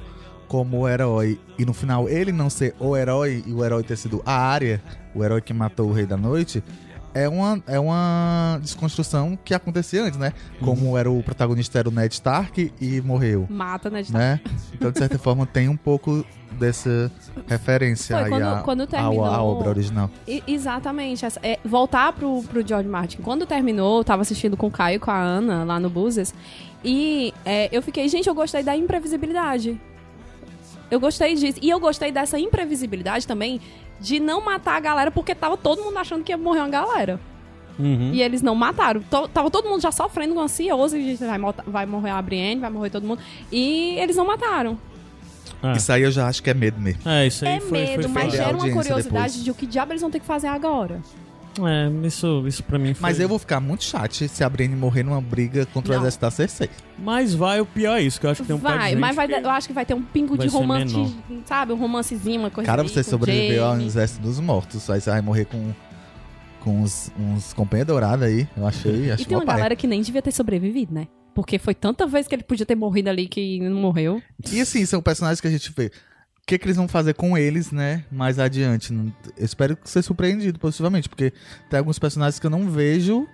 como 0.52 0.80
o 0.80 0.86
herói 0.88 1.40
e 1.58 1.64
no 1.64 1.72
final 1.72 2.06
ele 2.10 2.30
não 2.30 2.50
ser 2.50 2.74
o 2.78 2.94
herói 2.94 3.42
e 3.46 3.54
o 3.54 3.64
herói 3.64 3.82
ter 3.82 3.96
sido 3.96 4.20
a 4.26 4.34
área, 4.36 4.82
o 5.14 5.24
herói 5.24 5.40
que 5.40 5.54
matou 5.54 5.88
o 5.88 5.92
Rei 5.94 6.04
da 6.04 6.14
Noite, 6.14 6.62
é 7.14 7.26
uma, 7.26 7.62
é 7.66 7.80
uma 7.80 8.58
desconstrução 8.60 9.38
que 9.42 9.54
acontecia 9.54 10.02
antes, 10.04 10.18
né? 10.18 10.34
Como 10.62 10.96
era 10.98 11.10
o 11.10 11.22
protagonista 11.22 11.78
era 11.78 11.88
o 11.88 11.92
Ned 11.92 12.12
Stark 12.12 12.70
e 12.78 13.00
morreu, 13.00 13.46
Mata, 13.48 13.88
né? 13.88 14.02
De 14.02 14.12
né? 14.12 14.40
Então, 14.74 14.90
de 14.90 14.98
certa 14.98 15.18
forma, 15.18 15.46
tem 15.46 15.70
um 15.70 15.76
pouco 15.76 16.22
dessa 16.58 17.10
referência 17.46 18.14
Foi, 18.16 18.24
aí 18.24 18.30
quando- 18.30 18.42
à, 18.42 18.60
quando 18.62 18.86
terminou- 18.86 19.24
à 19.24 19.42
obra 19.42 19.70
original. 19.70 20.10
E- 20.28 20.42
exatamente. 20.46 21.24
essa- 21.24 21.40
é, 21.42 21.58
voltar 21.64 22.12
pro, 22.12 22.42
pro 22.42 22.66
George 22.66 22.88
Martin. 22.90 23.22
Quando 23.22 23.46
terminou, 23.46 23.98
eu 24.00 24.04
tava 24.04 24.20
assistindo 24.20 24.54
com 24.54 24.66
o 24.66 24.70
Caio 24.70 24.96
e 24.96 24.98
com 24.98 25.10
a 25.10 25.18
Ana 25.18 25.64
lá 25.64 25.80
no 25.80 25.88
Buses. 25.88 26.34
E 26.84 27.32
é, 27.44 27.70
eu 27.74 27.80
fiquei, 27.80 28.06
gente, 28.08 28.28
eu 28.28 28.34
gostei 28.34 28.62
da 28.62 28.76
imprevisibilidade. 28.76 29.80
Eu 30.92 31.00
gostei 31.00 31.34
disso. 31.34 31.58
E 31.62 31.70
eu 31.70 31.80
gostei 31.80 32.12
dessa 32.12 32.38
imprevisibilidade 32.38 33.26
também 33.26 33.58
de 33.98 34.20
não 34.20 34.44
matar 34.44 34.76
a 34.76 34.80
galera, 34.80 35.10
porque 35.10 35.34
tava 35.34 35.56
todo 35.56 35.82
mundo 35.82 35.96
achando 35.96 36.22
que 36.22 36.30
ia 36.30 36.36
morrer 36.36 36.60
uma 36.60 36.68
galera. 36.68 37.18
Uhum. 37.78 38.10
E 38.12 38.22
eles 38.22 38.42
não 38.42 38.54
mataram. 38.54 39.00
To- 39.10 39.26
tava 39.26 39.50
todo 39.50 39.68
mundo 39.70 39.80
já 39.80 39.90
sofrendo, 39.90 40.38
ansioso, 40.38 40.94
vai, 41.18 41.38
vai 41.66 41.86
morrer 41.86 42.10
a 42.10 42.20
Brienne, 42.20 42.60
vai 42.60 42.68
morrer 42.68 42.90
todo 42.90 43.06
mundo. 43.06 43.22
E 43.50 43.96
eles 43.98 44.16
não 44.16 44.26
mataram. 44.26 44.78
É. 45.62 45.72
Isso 45.72 45.90
aí 45.90 46.02
eu 46.02 46.10
já 46.10 46.26
acho 46.28 46.42
que 46.42 46.50
é 46.50 46.54
medo 46.54 46.78
mesmo. 46.78 47.00
É, 47.08 47.26
isso 47.26 47.46
aí 47.46 47.56
é 47.56 47.60
foi, 47.60 47.70
medo, 47.78 48.02
foi 48.02 48.12
mas 48.12 48.22
perder 48.24 48.40
a 48.40 48.44
gera 48.44 48.56
uma 48.58 48.70
curiosidade 48.70 49.04
depois. 49.32 49.44
de 49.44 49.50
o 49.50 49.54
que 49.54 49.64
diabo 49.64 49.92
eles 49.92 50.02
vão 50.02 50.10
ter 50.10 50.20
que 50.20 50.26
fazer 50.26 50.48
agora. 50.48 51.00
É, 51.60 52.06
isso, 52.06 52.44
isso 52.46 52.62
pra 52.62 52.78
mim 52.78 52.94
foi... 52.94 53.02
Mas 53.02 53.20
eu 53.20 53.28
vou 53.28 53.38
ficar 53.38 53.60
muito 53.60 53.84
chato 53.84 54.14
se 54.14 54.44
a 54.44 54.48
Brienne 54.48 54.74
morrer 54.74 55.02
numa 55.02 55.20
briga 55.20 55.66
contra 55.66 55.92
Não. 55.94 56.00
o 56.00 56.02
exército 56.02 56.22
da 56.22 56.30
Cersei. 56.30 56.70
Mas 56.98 57.34
vai, 57.34 57.60
o 57.60 57.66
pior 57.66 57.98
é 57.98 58.02
isso, 58.02 58.18
que 58.20 58.26
eu 58.26 58.30
acho 58.30 58.42
que 58.42 58.46
tem 58.46 58.56
um 58.56 58.58
vai, 58.58 58.94
mas 58.94 59.14
vai, 59.14 59.30
eu 59.30 59.50
acho 59.50 59.66
que 59.66 59.74
vai 59.74 59.84
ter 59.84 59.94
um 59.94 60.02
pingo 60.02 60.36
vai 60.36 60.46
de 60.46 60.52
romance, 60.52 60.96
menor. 60.96 61.12
sabe? 61.44 61.72
Um 61.72 61.76
romancezinho, 61.76 62.40
uma 62.40 62.50
coisa 62.50 62.66
Cara, 62.66 62.82
você 62.82 63.02
sobreviveu 63.02 63.64
ao 63.64 63.80
exército 63.80 64.22
dos 64.22 64.40
mortos. 64.40 64.88
Aí 64.88 65.00
você 65.00 65.10
vai 65.10 65.20
morrer 65.20 65.44
com, 65.44 65.72
com 66.60 66.82
uns, 66.82 67.10
uns 67.18 67.52
companheiros 67.52 67.92
dourados 67.92 68.24
aí. 68.24 68.48
Eu 68.56 68.66
achei. 68.66 69.06
E 69.06 69.10
achei 69.10 69.26
tem 69.26 69.36
uma 69.36 69.44
pai. 69.44 69.56
galera 69.56 69.76
que 69.76 69.86
nem 69.86 70.00
devia 70.00 70.22
ter 70.22 70.32
sobrevivido, 70.32 70.94
né? 70.94 71.08
Porque 71.34 71.58
foi 71.58 71.74
tanta 71.74 72.06
vez 72.06 72.28
que 72.28 72.34
ele 72.34 72.42
podia 72.42 72.66
ter 72.66 72.74
morrido 72.74 73.08
ali 73.08 73.26
que 73.26 73.58
não 73.60 73.76
morreu. 73.76 74.22
E 74.52 74.60
assim, 74.60 74.84
são 74.86 75.02
personagens 75.02 75.40
que 75.40 75.48
a 75.48 75.50
gente 75.50 75.72
vê. 75.76 75.90
Que, 76.46 76.58
que 76.58 76.66
eles 76.66 76.76
vão 76.76 76.88
fazer 76.88 77.14
com 77.14 77.36
eles, 77.38 77.70
né? 77.70 78.04
Mais 78.10 78.38
adiante. 78.38 78.92
Eu 78.92 79.44
espero 79.44 79.78
ser 79.84 80.02
surpreendido 80.02 80.58
positivamente, 80.58 81.08
porque 81.08 81.32
tem 81.70 81.78
alguns 81.78 81.98
personagens 81.98 82.38
que 82.38 82.46
eu 82.46 82.50
não 82.50 82.68
vejo 82.68 83.26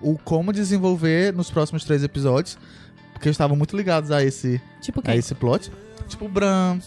o 0.00 0.18
como 0.18 0.52
desenvolver 0.52 1.32
nos 1.32 1.50
próximos 1.50 1.84
três 1.84 2.02
episódios, 2.02 2.58
porque 3.12 3.28
estavam 3.28 3.56
muito 3.56 3.76
ligados 3.76 4.10
a 4.10 4.22
esse, 4.22 4.60
Tipo 4.80 5.00
a 5.04 5.16
esse 5.16 5.34
plot. 5.34 5.70
Tipo 6.08 6.24
o 6.26 6.28
Bran, 6.28 6.80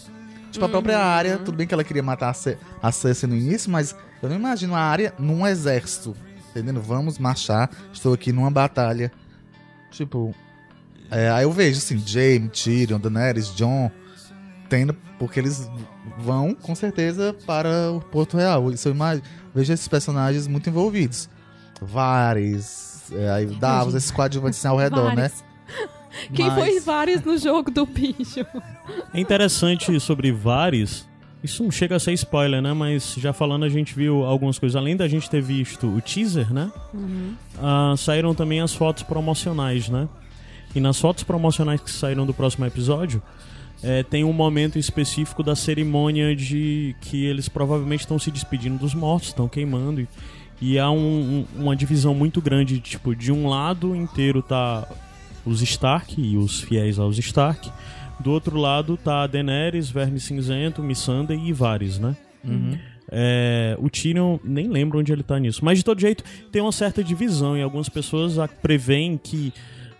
tipo 0.52 0.64
a 0.64 0.68
própria 0.68 0.98
área. 0.98 1.38
Tudo 1.38 1.56
bem 1.56 1.66
que 1.66 1.72
ela 1.72 1.84
queria 1.84 2.02
matar 2.02 2.28
a, 2.30 2.34
Ce 2.34 2.58
a 2.82 2.92
Cersei 2.92 3.28
no 3.28 3.34
início, 3.34 3.70
mas 3.70 3.96
eu 4.22 4.28
não 4.28 4.36
imagino 4.36 4.74
a 4.74 4.80
área 4.80 5.14
num 5.18 5.46
exército. 5.46 6.14
Entendendo? 6.50 6.80
Vamos 6.80 7.18
marchar. 7.18 7.70
Estou 7.92 8.12
aqui 8.14 8.32
numa 8.32 8.50
batalha. 8.50 9.10
Tipo. 9.90 10.34
é, 11.10 11.30
aí 11.30 11.44
eu 11.44 11.52
vejo 11.52 11.78
assim, 11.78 11.98
Jaime, 11.98 12.48
Tyrion, 12.48 12.98
Daenerys, 12.98 13.54
Jon. 13.54 13.90
Tendo. 14.68 14.94
Porque 15.18 15.38
eles 15.40 15.70
vão, 16.18 16.54
com 16.54 16.74
certeza, 16.74 17.34
para 17.46 17.92
o 17.92 18.00
Porto 18.00 18.36
Real. 18.36 18.70
Isso 18.70 18.88
eu 18.88 18.92
imagino. 18.94 19.24
Vejo 19.54 19.72
esses 19.72 19.88
personagens 19.88 20.46
muito 20.46 20.68
envolvidos. 20.68 21.28
Varys. 21.80 23.04
É, 23.12 23.30
aí 23.30 23.46
Davos, 23.46 23.94
esses 23.94 24.10
coadjuvantes 24.10 24.58
assim, 24.58 24.68
ao 24.68 24.76
redor, 24.76 25.14
né? 25.14 25.30
Vários. 25.30 25.44
Quem 26.32 26.46
Mas- 26.46 26.54
foi 26.54 26.80
vários 26.80 27.22
no 27.22 27.36
jogo 27.38 27.70
do 27.70 27.84
bicho? 27.86 28.44
É 29.12 29.20
interessante 29.20 29.98
sobre 30.00 30.32
Vares. 30.32 31.06
Isso 31.42 31.62
não 31.62 31.70
chega 31.70 31.94
a 31.94 32.00
ser 32.00 32.12
spoiler, 32.14 32.60
né? 32.62 32.72
Mas 32.72 33.14
já 33.18 33.32
falando, 33.32 33.64
a 33.64 33.68
gente 33.68 33.94
viu 33.94 34.24
algumas 34.24 34.58
coisas. 34.58 34.74
Além 34.74 34.96
da 34.96 35.06
gente 35.06 35.28
ter 35.30 35.40
visto 35.42 35.86
o 35.86 36.00
teaser, 36.00 36.52
né? 36.52 36.72
Ah, 37.58 37.94
saíram 37.96 38.34
também 38.34 38.60
as 38.60 38.74
fotos 38.74 39.02
promocionais, 39.02 39.88
né? 39.88 40.08
E 40.74 40.80
nas 40.80 40.98
fotos 40.98 41.22
promocionais 41.22 41.80
que 41.80 41.90
saíram 41.90 42.26
do 42.26 42.34
próximo 42.34 42.64
episódio, 42.66 43.22
é, 43.82 44.02
tem 44.02 44.24
um 44.24 44.32
momento 44.32 44.78
específico 44.78 45.42
da 45.42 45.54
cerimônia 45.54 46.34
de 46.34 46.94
que 47.00 47.24
eles 47.26 47.48
provavelmente 47.48 48.00
estão 48.00 48.18
se 48.18 48.30
despedindo 48.30 48.78
dos 48.78 48.94
mortos, 48.94 49.28
estão 49.28 49.48
queimando. 49.48 50.00
E, 50.00 50.08
e 50.60 50.78
há 50.78 50.90
um- 50.90 51.46
um- 51.56 51.62
uma 51.62 51.76
divisão 51.76 52.14
muito 52.14 52.40
grande, 52.40 52.80
tipo, 52.80 53.14
de 53.14 53.30
um 53.30 53.48
lado 53.48 53.94
inteiro 53.94 54.42
tá 54.42 54.88
os 55.44 55.60
Stark 55.62 56.20
e 56.20 56.36
os 56.36 56.60
fiéis 56.62 56.98
aos 56.98 57.18
Stark. 57.18 57.70
Do 58.18 58.30
outro 58.30 58.56
lado 58.56 58.96
tá 58.96 59.26
Daenerys, 59.26 59.90
Verme 59.90 60.18
Cinzento, 60.18 60.82
Missandei 60.82 61.38
e 61.38 61.52
Varys, 61.52 61.98
né? 61.98 62.16
É, 63.12 63.76
o 63.78 63.88
Tyrion, 63.88 64.38
nem 64.42 64.68
lembro 64.68 64.98
onde 64.98 65.12
ele 65.12 65.22
tá 65.22 65.38
nisso. 65.38 65.64
Mas 65.64 65.78
de 65.78 65.84
todo 65.84 66.00
jeito, 66.00 66.24
tem 66.50 66.60
uma 66.62 66.72
certa 66.72 67.04
divisão 67.04 67.56
e 67.56 67.62
algumas 67.62 67.88
pessoas 67.88 68.34
preveem 68.62 69.16
que. 69.22 69.52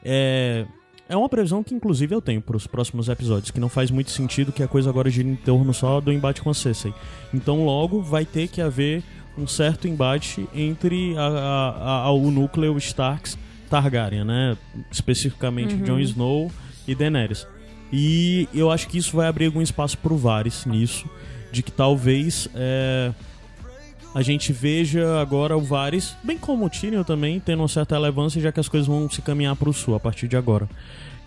É, 0.05 0.65
é 1.09 1.17
uma 1.17 1.29
previsão 1.29 1.63
que, 1.63 1.75
inclusive, 1.75 2.15
eu 2.15 2.21
tenho 2.21 2.41
para 2.41 2.57
os 2.57 2.67
próximos 2.67 3.09
episódios, 3.09 3.51
que 3.51 3.61
não 3.61 3.69
faz 3.69 3.91
muito 3.91 4.11
sentido 4.11 4.53
que 4.53 4.63
a 4.63 4.69
coisa 4.69 4.91
agora 4.91 5.09
gira 5.11 5.29
em 5.29 5.37
torno 5.37 5.73
só 5.73 6.01
do 6.01 6.13
embate 6.13 6.43
com 6.43 6.51
a 6.51 6.55
Cersei. 6.55 6.93
Então, 7.33 7.65
logo 7.65 8.03
vai 8.03 8.25
ter 8.25 8.49
que 8.49 8.61
haver 8.61 9.03
um 9.39 9.47
certo 9.47 9.87
embate 9.87 10.49
entre 10.55 11.17
a- 11.17 11.23
a- 11.23 12.03
a- 12.05 12.11
o 12.13 12.31
núcleo 12.31 12.77
Starks 12.79 13.37
Targaryen, 13.69 14.25
né? 14.25 14.57
Especificamente 14.91 15.75
Jon 15.85 15.99
Snow 16.01 16.51
e 16.89 16.95
Daenerys. 16.95 17.47
E 17.93 18.49
eu 18.55 18.71
acho 18.71 18.89
que 18.89 18.99
isso 18.99 19.17
vai 19.17 19.27
abrir 19.29 19.47
algum 19.47 19.63
espaço 19.63 19.97
pro 19.99 20.17
Varys 20.17 20.65
nisso, 20.67 21.09
de 21.53 21.63
que 21.63 21.71
talvez 21.71 22.49
é, 22.55 23.13
a 24.17 24.23
gente 24.23 24.51
veja 24.51 25.21
agora 25.21 25.55
o 25.55 25.61
Varys, 25.61 26.17
bem 26.25 26.39
como 26.39 26.65
o 26.65 26.71
Tyrion 26.71 27.03
também, 27.03 27.39
tendo 27.39 27.61
uma 27.61 27.69
certa 27.69 27.97
relevância, 27.97 28.41
já 28.41 28.51
que 28.51 28.59
as 28.59 28.67
coisas 28.67 28.87
vão 28.87 29.11
se 29.11 29.21
caminhar 29.21 29.55
pro 29.57 29.71
sul 29.75 29.95
a 29.95 30.01
partir 30.01 30.27
de 30.27 30.39
agora. 30.39 30.67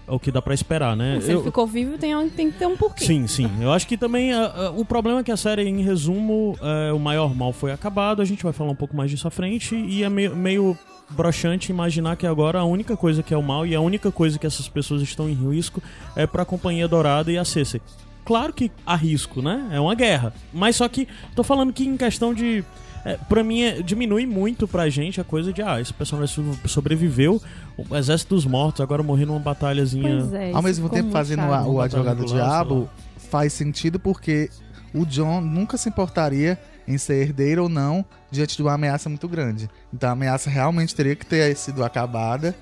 É 0.08 0.12
o 0.12 0.20
que 0.20 0.32
dá 0.32 0.42
pra 0.42 0.56
esperar, 0.56 0.96
né? 0.98 1.20
Se 1.22 1.30
Eu- 1.30 1.36
ele 1.38 1.44
ficou 1.44 1.68
vivo, 1.68 2.00
tem, 2.00 2.30
tem 2.32 2.50
que 2.50 2.58
ter 2.58 2.66
um 2.66 2.76
porquê. 2.76 3.06
Sim, 3.06 3.28
sim. 3.28 3.48
Eu 3.62 3.72
acho 3.72 3.86
que 3.88 3.96
também 3.96 4.34
ah, 4.34 4.74
o 4.76 4.84
problema 4.84 5.20
é 5.20 5.24
que 5.24 5.32
a 5.32 5.38
série, 5.38 5.70
em 5.70 5.84
resumo, 5.84 6.58
é, 6.60 6.92
o 6.92 6.98
maior 6.98 7.36
mal 7.36 7.54
foi 7.54 7.72
acabado. 7.72 8.24
A 8.24 8.26
gente 8.26 8.42
vai 8.42 8.52
falar 8.52 8.72
um 8.72 8.76
pouco 8.76 8.98
mais 8.98 9.12
disso 9.12 9.28
à 9.28 9.30
frente. 9.32 9.76
E 9.76 10.04
é 10.04 10.10
meio, 10.10 10.36
meio 10.36 10.76
broxante 11.12 11.72
imaginar 11.72 12.16
que 12.16 12.26
agora 12.26 12.58
a 12.58 12.66
única 12.66 12.98
coisa 12.98 13.22
que 13.22 13.36
é 13.36 13.38
o 13.38 13.44
mal 13.44 13.68
e 13.68 13.76
a 13.76 13.82
única 13.82 14.12
coisa 14.12 14.40
que 14.40 14.48
essas 14.48 14.68
pessoas 14.68 15.04
estão 15.04 15.30
em 15.30 15.34
risco 15.36 15.80
é 16.16 16.26
pra 16.26 16.44
Companhia 16.44 16.88
Dourada 16.88 17.32
e 17.32 17.38
a 17.38 17.46
Cersei. 17.46 17.80
Claro 18.26 18.54
que 18.54 18.72
há 18.86 18.96
risco, 18.96 19.42
né? 19.42 19.70
É 19.72 19.80
uma 19.80 19.96
guerra. 19.96 20.34
Mas 20.54 20.76
só 20.76 20.88
que 20.88 21.08
tô 21.36 21.44
falando 21.44 21.74
que 21.74 21.84
em 21.86 21.98
questão 21.98 22.34
de. 22.34 22.64
É, 23.06 23.16
pra 23.30 23.44
mim, 23.44 23.62
é- 23.64 23.82
diminui 23.82 24.26
muito 24.26 24.68
pra 24.68 24.90
gente 24.90 25.22
a 25.22 25.24
coisa 25.24 25.54
de, 25.54 25.62
ah, 25.62 25.80
esse 25.80 25.94
personagem 25.94 26.36
so- 26.36 26.68
sobreviveu, 26.68 27.42
o 27.78 27.96
exército 27.96 28.36
dos 28.36 28.46
mortos, 28.46 28.82
agora 28.82 29.02
morreu 29.02 29.28
numa 29.28 29.40
batalhazinha. 29.40 30.18
Pois 30.20 30.34
é. 30.34 30.52
Ao 30.52 30.62
mesmo 30.62 30.90
tempo, 30.90 31.10
fazendo 31.10 31.42
a- 31.44 31.66
o 31.66 31.80
advogado 31.82 32.18
do 32.18 32.26
diabo 32.26 32.90
faz 33.32 33.54
sentido 33.54 34.00
porque 34.00 34.50
o 34.94 35.06
John 35.06 35.40
nunca 35.40 35.78
se 35.78 35.88
importaria 35.88 36.60
em 36.88 36.98
ser 36.98 37.22
herdeiro 37.22 37.64
ou 37.64 37.70
não 37.70 38.04
diante 38.30 38.58
de 38.58 38.62
uma 38.64 38.74
ameaça 38.74 39.08
muito 39.08 39.28
grande. 39.30 39.70
Então 39.94 40.10
a 40.10 40.14
ameaça 40.14 40.50
realmente 40.50 40.94
teria 40.94 41.16
que 41.16 41.26
ter 41.26 41.56
sido 41.56 41.84
acabada 41.86 42.54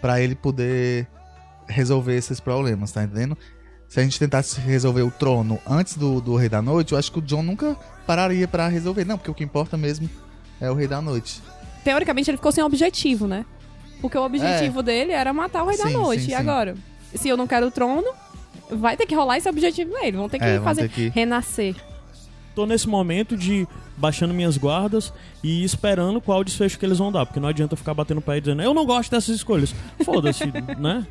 pra 0.00 0.20
ele 0.20 0.34
poder 0.34 1.06
resolver 1.68 2.16
esses 2.16 2.40
problemas, 2.40 2.92
tá 2.92 3.04
entendendo? 3.04 3.36
Se 3.92 4.00
a 4.00 4.02
gente 4.02 4.18
tentasse 4.18 4.58
resolver 4.58 5.02
o 5.02 5.10
trono 5.10 5.58
antes 5.68 5.98
do, 5.98 6.18
do 6.18 6.34
Rei 6.34 6.48
da 6.48 6.62
Noite, 6.62 6.92
eu 6.92 6.98
acho 6.98 7.12
que 7.12 7.18
o 7.18 7.22
John 7.22 7.42
nunca 7.42 7.76
pararia 8.06 8.48
pra 8.48 8.66
resolver. 8.66 9.04
Não, 9.04 9.18
porque 9.18 9.30
o 9.30 9.34
que 9.34 9.44
importa 9.44 9.76
mesmo 9.76 10.08
é 10.58 10.70
o 10.70 10.74
Rei 10.74 10.88
da 10.88 11.02
Noite. 11.02 11.42
Teoricamente, 11.84 12.30
ele 12.30 12.38
ficou 12.38 12.50
sem 12.50 12.64
objetivo, 12.64 13.26
né? 13.26 13.44
Porque 14.00 14.16
o 14.16 14.22
objetivo 14.24 14.82
dele 14.82 15.12
era 15.12 15.30
matar 15.34 15.62
o 15.62 15.66
Rei 15.68 15.76
da 15.76 15.84
É. 15.84 15.88
Sim, 15.88 15.92
Noite. 15.92 16.22
sim, 16.22 16.28
e 16.28 16.30
sim. 16.30 16.34
agora? 16.34 16.74
Se 17.14 17.28
eu 17.28 17.36
não 17.36 17.46
quero 17.46 17.66
o 17.66 17.70
trono, 17.70 18.10
vai 18.70 18.96
ter 18.96 19.04
que 19.04 19.14
rolar 19.14 19.36
esse 19.36 19.48
objetivo 19.50 19.92
nele. 19.92 20.16
Vão 20.16 20.26
ter 20.26 20.38
que 20.38 20.44
É, 20.46 20.58
fazer 20.60 20.82
ter 20.82 20.88
que- 20.88 21.08
renascer. 21.10 21.76
tô 22.54 22.64
nesse 22.64 22.88
momento 22.88 23.36
de 23.36 23.68
baixando 23.98 24.32
minhas 24.32 24.56
guardas 24.56 25.12
e 25.44 25.62
esperando 25.64 26.18
qual 26.18 26.42
desfecho 26.42 26.78
que 26.78 26.86
eles 26.86 26.96
vão 26.96 27.12
dar, 27.12 27.26
porque 27.26 27.38
não 27.38 27.48
adianta 27.50 27.76
ficar 27.76 27.92
batendo 27.92 28.18
o 28.18 28.22
pé 28.22 28.38
e 28.38 28.40
dizendo, 28.40 28.62
eu 28.62 28.72
não 28.72 28.86
gosto 28.86 29.10
dessas 29.10 29.36
escolhas. 29.36 29.74
Foda-se, 30.02 30.46
né? 30.80 31.06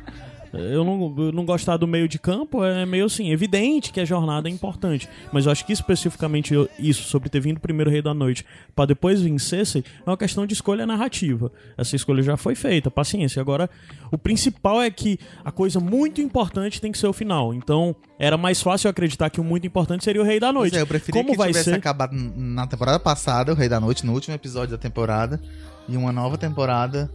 Eu 0.52 0.84
não, 0.84 1.14
eu 1.18 1.32
não 1.32 1.44
gostar 1.46 1.76
do 1.78 1.86
meio 1.86 2.06
de 2.06 2.18
campo 2.18 2.62
é 2.64 2.84
meio 2.84 3.06
assim, 3.06 3.30
evidente 3.30 3.90
que 3.92 4.00
a 4.00 4.04
jornada 4.04 4.48
é 4.48 4.52
importante. 4.52 5.08
Mas 5.32 5.46
eu 5.46 5.52
acho 5.52 5.64
que 5.64 5.72
especificamente 5.72 6.52
eu- 6.52 6.68
isso, 6.78 7.04
sobre 7.04 7.28
ter 7.30 7.40
vindo 7.40 7.58
primeiro 7.58 7.90
Rei 7.90 8.02
da 8.02 8.12
Noite 8.12 8.44
pra 8.74 8.84
depois 8.84 9.22
vencer, 9.22 9.62
é 9.76 10.10
uma 10.10 10.16
questão 10.16 10.46
de 10.46 10.52
escolha 10.52 10.86
narrativa. 10.86 11.50
Essa 11.76 11.96
escolha 11.96 12.22
já 12.22 12.36
foi 12.36 12.54
feita, 12.54 12.90
paciência. 12.90 13.40
Agora, 13.40 13.70
o 14.10 14.18
principal 14.18 14.82
é 14.82 14.90
que 14.90 15.18
a 15.44 15.50
coisa 15.50 15.80
muito 15.80 16.20
importante 16.20 16.80
tem 16.80 16.92
que 16.92 16.98
ser 16.98 17.06
o 17.06 17.12
final. 17.12 17.54
Então, 17.54 17.96
era 18.18 18.36
mais 18.36 18.60
fácil 18.60 18.88
eu 18.88 18.90
acreditar 18.90 19.30
que 19.30 19.40
o 19.40 19.44
muito 19.44 19.66
importante 19.66 20.04
seria 20.04 20.20
o 20.20 20.24
Rei 20.24 20.38
da 20.38 20.52
Noite. 20.52 20.76
É, 20.76 20.80
eu 20.82 20.86
preferia 20.86 21.20
Como 21.22 21.32
que 21.32 21.38
vai 21.38 21.48
tivesse 21.48 21.70
ser? 21.70 21.76
acabado 21.76 22.12
na 22.14 22.66
temporada 22.66 22.98
passada, 22.98 23.52
o 23.52 23.54
Rei 23.54 23.68
da 23.68 23.80
Noite, 23.80 24.04
no 24.04 24.12
último 24.12 24.34
episódio 24.34 24.70
da 24.76 24.78
temporada, 24.78 25.40
e 25.88 25.96
uma 25.96 26.12
nova 26.12 26.36
temporada 26.36 27.10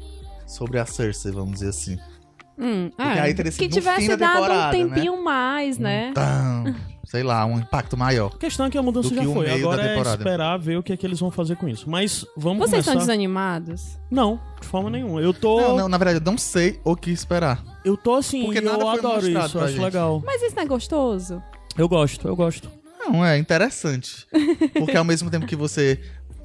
sobre 0.46 0.80
a 0.80 0.86
Cersei, 0.86 1.32
vamos 1.32 1.54
dizer 1.56 1.70
assim. 1.70 1.98
Hum, 2.60 2.90
é. 2.98 3.04
aí 3.20 3.34
teria 3.34 3.52
que 3.52 3.58
sido 3.58 3.70
no 3.70 3.76
tivesse 3.76 4.08
dado 4.18 4.24
um 4.24 4.42
temporada, 4.42 4.72
tempinho 4.72 5.24
mais, 5.24 5.78
né? 5.78 6.10
Então, 6.10 6.76
sei 7.06 7.22
lá, 7.22 7.46
um 7.46 7.60
impacto 7.60 7.96
maior. 7.96 8.32
A 8.34 8.38
questão 8.40 8.66
é 8.66 8.70
que 8.70 8.78
a 8.78 8.82
mudança 8.82 9.14
já 9.14 9.22
que 9.22 9.28
o 9.28 9.34
foi. 9.34 9.46
meio 9.46 9.58
Agora 9.60 9.78
da 9.78 9.84
é 9.84 9.88
temporada. 9.90 10.16
esperar 10.24 10.58
ver 10.58 10.78
o 10.78 10.84
que 10.84 10.92
é 10.92 10.98
que 10.98 11.06
eles 11.06 11.20
vão 11.20 11.30
fazer 11.30 11.56
com 11.56 11.68
isso. 11.70 11.90
Mas 11.90 12.26
vamos 12.36 12.60
Vocês 12.68 12.80
estão 12.80 12.94
começar. 12.96 13.12
desanimados? 13.12 13.98
Não, 14.10 14.40
de 14.60 14.68
forma 14.68 14.90
nenhuma. 14.90 15.22
Eu 15.22 15.34
tô. 15.34 15.62
Não, 15.62 15.78
não, 15.78 15.90
na 15.90 15.98
verdade, 16.00 16.20
eu 16.26 16.32
não 16.32 16.38
sei 16.38 16.80
o 16.84 16.96
que 16.96 17.12
esperar. 17.12 17.64
Eu 17.86 17.96
tô 17.96 18.16
assim, 18.16 18.44
Porque 18.46 18.58
eu 18.60 18.64
nada 18.64 18.80
foi 18.86 19.00
adoro 19.00 19.28
isso, 19.28 19.38
eu 19.38 19.42
acho 19.64 19.68
gente. 19.74 19.80
legal. 19.84 20.24
Mas 20.26 20.42
isso 20.42 20.56
não 20.56 20.64
é 20.64 20.66
gostoso? 20.66 21.44
Eu 21.78 21.88
gosto, 21.88 22.28
eu 22.28 22.36
gosto. 22.36 22.70
Não, 23.00 23.24
é 23.24 23.38
interessante. 23.38 24.26
Porque 24.74 24.98
ao 24.98 25.06
mesmo 25.06 25.30
tempo 25.30 25.46
que 25.46 25.56
você 25.56 26.00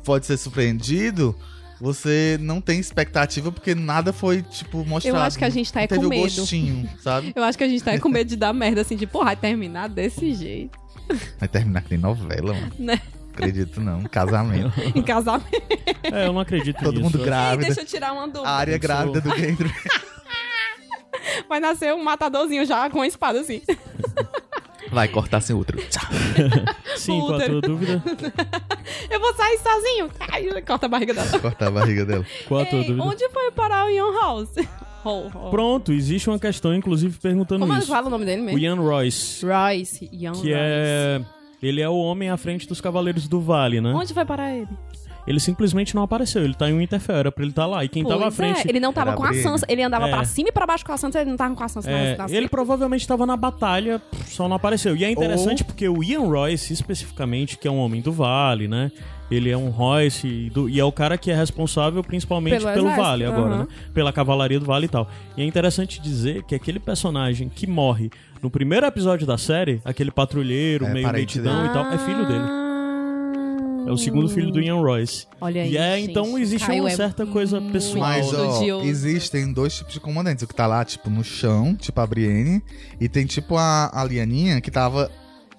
pode 0.05 0.27
ser 0.27 0.37
surpreendido, 0.37 1.35
você 1.83 2.39
não 2.41 2.61
tem 2.61 2.79
expectativa 2.79 3.51
porque 3.51 3.75
nada 3.75 4.13
foi, 4.13 4.41
tipo, 4.43 4.85
mostrado. 4.87 5.17
Eu 5.17 5.21
acho 5.21 5.37
que 5.37 5.45
a 5.45 5.51
gente 5.51 5.73
tá 5.73 5.83
é 5.83 5.89
teve 5.89 6.01
com 6.03 6.07
o 6.07 6.11
medo. 6.11 6.23
gostinho, 6.37 6.89
sabe? 7.01 7.33
Eu 7.35 7.43
acho 7.43 7.59
que 7.59 7.65
a 7.65 7.69
gente 7.69 7.83
tá 7.83 7.99
com 7.99 8.09
medo 8.09 8.29
de 8.29 8.37
dar 8.37 8.53
merda, 8.53 8.83
assim, 8.83 8.95
de, 8.95 9.05
porra, 9.05 9.25
vai 9.25 9.37
terminar 9.37 9.89
desse 9.89 10.33
jeito, 10.33 10.79
Vai 11.41 11.49
terminar 11.49 11.83
que 11.83 11.91
nem 11.91 11.99
novela, 11.99 12.55
mano. 12.55 12.73
né? 12.79 13.01
Acredito 13.33 13.81
não. 13.81 14.05
Casamento. 14.05 14.73
Em 14.95 15.03
casamento. 15.03 15.51
É, 16.05 16.29
eu 16.29 16.33
não 16.33 16.41
acredito 16.41 16.79
Todo 16.79 16.93
nisso. 16.93 17.03
mundo 17.03 17.19
Ei, 17.19 17.25
grávida. 17.25 17.67
deixa 17.67 17.81
eu 17.81 17.85
tirar 17.85 18.13
uma 18.13 18.29
dúvida. 18.29 18.49
A 18.49 18.53
área 18.53 18.79
grávida 18.79 19.21
do 19.21 19.37
Gendry. 19.37 19.75
Vai 21.49 21.59
nascer 21.59 21.93
um 21.95 22.05
matadorzinho 22.05 22.65
já 22.65 22.89
com 22.91 23.01
a 23.01 23.07
espada, 23.09 23.41
assim. 23.41 23.61
Vai 24.93 25.09
cortar 25.09 25.41
sem 25.41 25.57
outro. 25.57 25.79
Tchau. 25.89 26.03
Sim, 26.97 27.21
qual 27.21 27.35
a 27.41 27.45
tua 27.47 27.61
dúvida? 27.61 28.03
Eu 29.11 29.21
vou 29.21 29.35
sair 29.35 29.59
sozinho. 29.59 30.11
Ai, 30.31 30.63
corta 30.63 30.87
a 30.87 30.89
barriga 30.89 31.15
dela. 31.15 31.39
Cortar 31.39 31.69
a 31.69 31.71
barriga 31.71 32.05
dela. 32.05 32.27
Qual 32.47 32.61
a 32.61 32.67
tua 32.67 32.79
Ei, 32.81 32.85
dúvida? 32.87 33.03
onde 33.05 33.29
foi 33.31 33.51
parar 33.53 33.87
o 33.87 33.91
Ian 33.91 34.13
House? 34.21 34.51
Ho, 35.05 35.29
ho. 35.35 35.51
Pronto, 35.51 35.93
existe 35.93 36.29
uma 36.31 36.39
questão, 36.39 36.75
inclusive, 36.75 37.19
perguntando 37.19 37.67
Como 37.67 37.79
isso. 37.79 37.89
fala 37.89 38.07
o 38.07 38.11
nome 38.11 38.25
dele 38.25 38.43
O 38.43 38.45
mesmo? 38.45 38.59
Ian 38.61 38.77
Royce, 38.77 39.45
Royce. 39.45 40.09
Ian 40.13 40.33
que 40.33 40.39
Royce. 40.53 40.53
é. 40.55 41.21
Ele 41.63 41.81
é 41.81 41.89
o 41.89 41.95
homem 41.97 42.29
à 42.29 42.37
frente 42.37 42.67
dos 42.69 42.81
Cavaleiros 42.81 43.27
do 43.29 43.41
Vale, 43.41 43.81
né? 43.81 43.93
Onde 43.95 44.13
vai 44.13 44.25
parar 44.25 44.53
ele? 44.55 44.69
Ele 45.27 45.39
simplesmente 45.39 45.95
não 45.95 46.03
apareceu. 46.03 46.43
Ele 46.43 46.55
tá 46.55 46.69
em 46.69 46.77
Winterfell, 46.77 47.17
era 47.17 47.33
pra 47.33 47.43
ele 47.45 47.51
estar 47.53 47.67
lá. 47.67 47.85
E 47.85 47.89
quem 47.89 48.03
tava 48.03 48.17
à 48.17 48.23
Pois 48.23 48.35
frente. 48.35 48.67
é, 48.67 48.71
ele 48.71 48.81
não 48.81 48.93
tava 48.93 49.11
Era 49.11 49.17
com 49.17 49.25
a. 49.25 49.33
Sansa. 49.35 49.65
Ele 49.69 49.83
andava 49.83 50.09
É. 50.09 50.11
pra 50.11 50.25
cima 50.25 50.49
e 50.49 50.53
pra 50.53 50.67
baixo 50.67 50.85
com 50.85 50.93
a 50.93 50.97
Sansa, 50.97 51.21
ele 51.21 51.31
não 51.31 51.37
tava 51.37 51.55
com 51.55 51.63
a 51.63 51.69
Sansa 51.69 51.91
É, 51.91 52.09
nas, 52.11 52.19
nas 52.19 52.33
ele 52.33 52.49
provavelmente 52.49 53.03
estava 53.03 53.25
na 53.25 53.37
batalha, 53.37 54.03
só 54.27 54.49
não 54.49 54.57
apareceu. 54.57 54.97
E 54.97 55.05
é 55.05 55.11
interessante 55.11 55.63
porque 55.65 55.89
o 55.89 56.03
Ian 56.03 56.23
Royce, 56.29 56.73
especificamente, 56.73 57.57
que 57.57 57.69
é 57.69 57.71
um 57.71 57.79
homem 57.79 58.01
do 58.01 58.11
Vale, 58.13 58.67
né? 58.67 58.91
Ele 59.31 59.49
é 59.49 59.57
um 59.57 59.71
Royce 59.71 60.51
do- 60.51 60.69
e 60.69 60.79
é 60.79 60.85
o 60.85 60.93
cara 60.93 61.17
que 61.17 61.31
é 61.31 61.35
responsável 61.35 62.03
principalmente 62.05 62.53
Pelo 62.59 62.65
pelo, 62.75 62.87
exército, 62.89 63.03
Vale 63.03 63.25
agora, 63.25 63.55
aham. 63.55 63.59
né? 63.61 63.69
Pela 63.95 64.13
cavalaria 64.13 64.59
do 64.61 64.67
Vale 64.67 64.85
e 64.87 64.89
tal. 64.89 65.09
E 65.37 65.43
é 65.43 65.45
interessante 65.47 66.01
dizer 66.03 66.43
que 66.43 66.55
aquele 66.55 66.79
personagem 66.79 67.49
que 67.49 67.67
morre 67.67 68.11
no 68.43 68.51
primeiro 68.51 68.85
episódio 68.85 69.27
da 69.27 69.39
série, 69.39 69.81
aquele 69.85 70.11
patrulheiro, 70.11 70.85
É 70.85 70.93
meio 70.93 71.11
metidão 71.13 71.63
Ah. 71.63 71.67
e 71.67 71.73
tal, 71.73 71.87
é 71.93 71.99
filho 71.99 72.27
dele. 72.27 72.62
É 73.87 73.91
o 73.91 73.97
segundo 73.97 74.29
filho 74.29 74.51
do 74.51 74.61
Ian 74.61 74.77
Royce. 74.81 75.27
Olha 75.41 75.63
aí, 75.63 75.73
E 75.73 75.77
é, 75.77 75.97
gente, 75.97 76.11
então 76.11 76.39
existe 76.39 76.67
Caio 76.67 76.83
uma 76.85 76.91
é 76.91 76.97
certa 76.97 77.27
coisa 77.27 77.61
pessoal. 77.61 78.01
Mas, 78.01 78.33
Uau. 78.33 78.81
ó, 78.81 78.83
existem 78.83 79.53
dois 79.53 79.75
tipos 79.77 79.93
de 79.95 80.01
comandantes. 80.01 80.43
O 80.43 80.47
que 80.47 80.55
tá 80.55 80.67
lá, 80.67 80.85
tipo, 80.85 81.11
no 81.11 81.25
chão, 81.25 81.75
tipo 81.75 82.01
a 82.01 82.07
Brienne. 82.07 82.63
E 83.01 83.09
tem, 83.09 83.27
tipo, 83.27 83.57
a, 83.57 83.91
a 83.93 84.05
Lianinha, 84.05 84.61
que 84.61 84.71
tava 84.71 85.11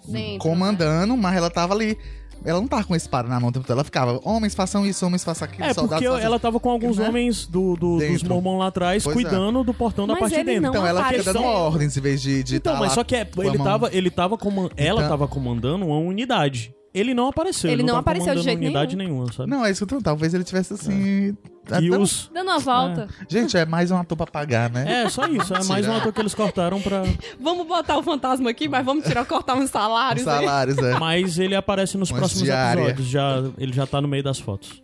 Dentro, 0.07 0.39
comandando, 0.39 1.15
mas 1.17 1.35
ela 1.35 1.49
tava 1.49 1.73
ali. 1.73 1.97
Ela 2.45 2.59
não 2.59 2.67
tava 2.67 2.83
com 2.83 2.93
a 2.93 2.97
espada 2.97 3.29
na 3.29 3.39
mão 3.39 3.49
o 3.49 3.51
tempo 3.53 3.65
todo. 3.65 3.75
Ela 3.77 3.85
ficava, 3.85 4.19
homens 4.25 4.53
façam 4.53 4.85
isso, 4.85 5.05
homens 5.05 5.23
façam 5.23 5.45
aquilo, 5.47 5.63
É, 5.63 5.73
soldados 5.73 6.03
porque 6.03 6.13
façam 6.13 6.25
ela 6.25 6.37
tava 6.39 6.59
com 6.59 6.69
alguns 6.69 6.97
Né? 6.97 7.07
homens 7.07 7.47
do, 7.47 7.75
do- 7.77 7.99
dos 7.99 8.21
mormons 8.23 8.59
lá 8.59 8.67
atrás, 8.67 9.01
Pois 9.03 9.15
é. 9.15 9.21
cuidando 9.21 9.63
do 9.63 9.73
portão 9.73 10.05
da 10.05 10.13
Mas 10.13 10.19
parte 10.21 10.35
de 10.35 10.43
dentro. 10.43 10.69
Então 10.69 10.85
ela 10.85 11.05
fica 11.07 11.23
dando 11.23 11.41
ordens 11.41 11.95
em 11.95 12.01
vez 12.01 12.21
de. 12.21 12.43
de 12.43 12.55
Então, 12.57 12.73
tá 12.73 12.79
mas 12.79 12.89
lá 12.89 12.95
só 12.95 13.03
que 13.05 13.15
é, 13.15 13.25
ele 13.37 13.57
tava, 13.57 13.89
ele 13.93 14.09
tava 14.09 14.37
ela 14.75 14.99
Então- 15.01 15.09
tava 15.09 15.25
comandando 15.27 15.85
uma 15.85 15.97
unidade. 15.97 16.73
Ele 16.93 17.13
não 17.13 17.27
apareceu. 17.27 17.71
Ele 17.71 17.81
não 17.81 17.87
tava 17.95 17.99
apareceu 18.01 18.35
de 18.35 18.41
jeito 18.43 18.59
unidade 18.59 18.95
nenhuma, 18.95 19.31
sabe? 19.33 19.49
Não, 19.49 19.65
é 19.65 19.71
isso 19.71 19.85
que 19.85 19.93
eu 19.93 19.97
tô. 19.97 20.03
Talvez 20.03 20.33
ele 20.33 20.43
tivesse 20.43 20.73
assim. 20.73 20.91
E 20.93 21.35
Então, 21.65 22.01
os... 22.01 22.29
Dando 22.33 22.49
uma 22.51 22.59
volta. 22.59 23.07
Gente, 23.27 23.57
é 23.57 23.65
mais 23.65 23.89
um 23.89 23.97
ator 23.97 24.15
pra 24.15 24.27
pagar, 24.27 24.69
né? 24.69 25.03
É, 25.03 25.09
só 25.09 25.25
isso. 25.25 25.53
É 25.55 25.63
mais 25.63 25.87
um 25.87 25.93
ator 25.95 26.13
que 26.13 26.21
eles 26.21 26.35
cortaram 26.35 26.79
pra... 26.81 27.03
Vamos 27.39 27.65
botar 27.65 27.97
o 27.97 28.03
fantasma 28.03 28.49
aqui, 28.49 28.67
mas 28.67 28.85
vamos 28.85 29.05
tirar, 29.05 29.25
cortar 29.25 29.55
uns 29.55 29.65
Os 29.65 29.69
salários. 29.71 30.25
né? 30.25 30.31
salários, 30.33 30.77
é. 30.77 30.99
Mas 30.99 31.39
ele 31.39 31.55
aparece 31.55 31.97
nos 31.97 32.11
Umas 32.11 32.19
próximos 32.19 32.43
diária. 32.43 32.81
episódios. 32.81 33.07
Já, 33.09 33.43
ele 33.57 33.73
já 33.73 33.87
tá 33.87 33.99
no 33.99 34.07
meio 34.07 34.23
das 34.23 34.37
fotos. 34.39 34.83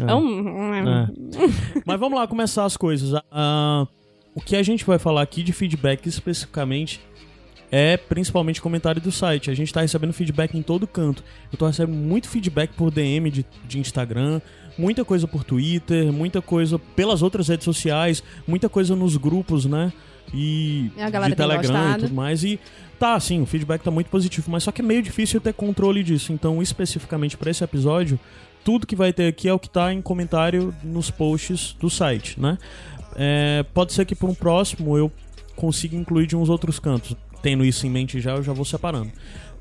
É 0.00 0.14
um- 0.14 0.74
É. 0.74 1.08
Mas 1.86 2.00
vamos 2.00 2.18
lá 2.18 2.26
começar 2.26 2.64
as 2.64 2.76
coisas. 2.76 3.20
Ah, 3.30 3.86
o 4.34 4.40
que 4.40 4.56
a 4.56 4.62
gente 4.62 4.84
vai 4.84 4.98
falar 4.98 5.22
aqui 5.22 5.42
de 5.42 5.52
feedback 5.52 6.06
especificamente 6.06 7.00
é 7.70 7.96
principalmente 7.96 8.60
comentário 8.60 9.00
do 9.00 9.12
site. 9.12 9.50
A 9.50 9.54
gente 9.54 9.72
tá 9.72 9.80
recebendo 9.80 10.12
feedback 10.12 10.56
em 10.56 10.62
todo 10.62 10.86
canto. 10.86 11.22
Eu 11.52 11.58
tô 11.58 11.66
recebendo 11.66 11.96
muito 11.96 12.28
feedback 12.28 12.72
por 12.72 12.90
DM 12.90 13.30
de, 13.30 13.46
de 13.66 13.78
Instagram, 13.78 14.40
muita 14.76 15.04
coisa 15.04 15.28
por 15.28 15.44
Twitter, 15.44 16.12
muita 16.12 16.42
coisa 16.42 16.78
pelas 16.78 17.22
outras 17.22 17.48
redes 17.48 17.64
sociais, 17.64 18.22
muita 18.46 18.68
coisa 18.68 18.96
nos 18.96 19.16
grupos, 19.16 19.66
né? 19.66 19.92
E 20.32 20.90
a 20.98 21.10
galera 21.10 21.30
de 21.30 21.36
Telegram 21.36 21.92
e 21.92 21.98
tudo 22.00 22.14
mais. 22.14 22.44
E 22.44 22.58
tá, 22.98 23.18
sim, 23.18 23.40
o 23.42 23.46
feedback 23.46 23.82
tá 23.82 23.90
muito 23.90 24.10
positivo, 24.10 24.50
mas 24.50 24.62
só 24.62 24.72
que 24.72 24.80
é 24.80 24.84
meio 24.84 25.02
difícil 25.02 25.40
ter 25.40 25.52
controle 25.52 26.02
disso. 26.02 26.32
Então, 26.32 26.62
especificamente 26.62 27.36
para 27.36 27.50
esse 27.50 27.62
episódio, 27.62 28.18
tudo 28.64 28.86
que 28.86 28.96
vai 28.96 29.12
ter 29.12 29.26
aqui 29.26 29.48
é 29.48 29.52
o 29.52 29.58
que 29.58 29.68
tá 29.68 29.92
em 29.92 30.02
comentário 30.02 30.74
nos 30.82 31.10
posts 31.10 31.76
do 31.80 31.88
site, 31.88 32.38
né? 32.38 32.58
É, 33.16 33.64
pode 33.74 33.92
ser 33.92 34.04
que 34.04 34.14
para 34.14 34.28
um 34.28 34.34
próximo 34.34 34.96
eu 34.96 35.10
consiga 35.56 35.96
incluir 35.96 36.26
de 36.26 36.36
uns 36.36 36.48
outros 36.48 36.78
cantos. 36.78 37.16
Tendo 37.42 37.64
isso 37.64 37.86
em 37.86 37.90
mente 37.90 38.20
já, 38.20 38.32
eu 38.32 38.42
já 38.42 38.52
vou 38.52 38.64
separando. 38.64 39.10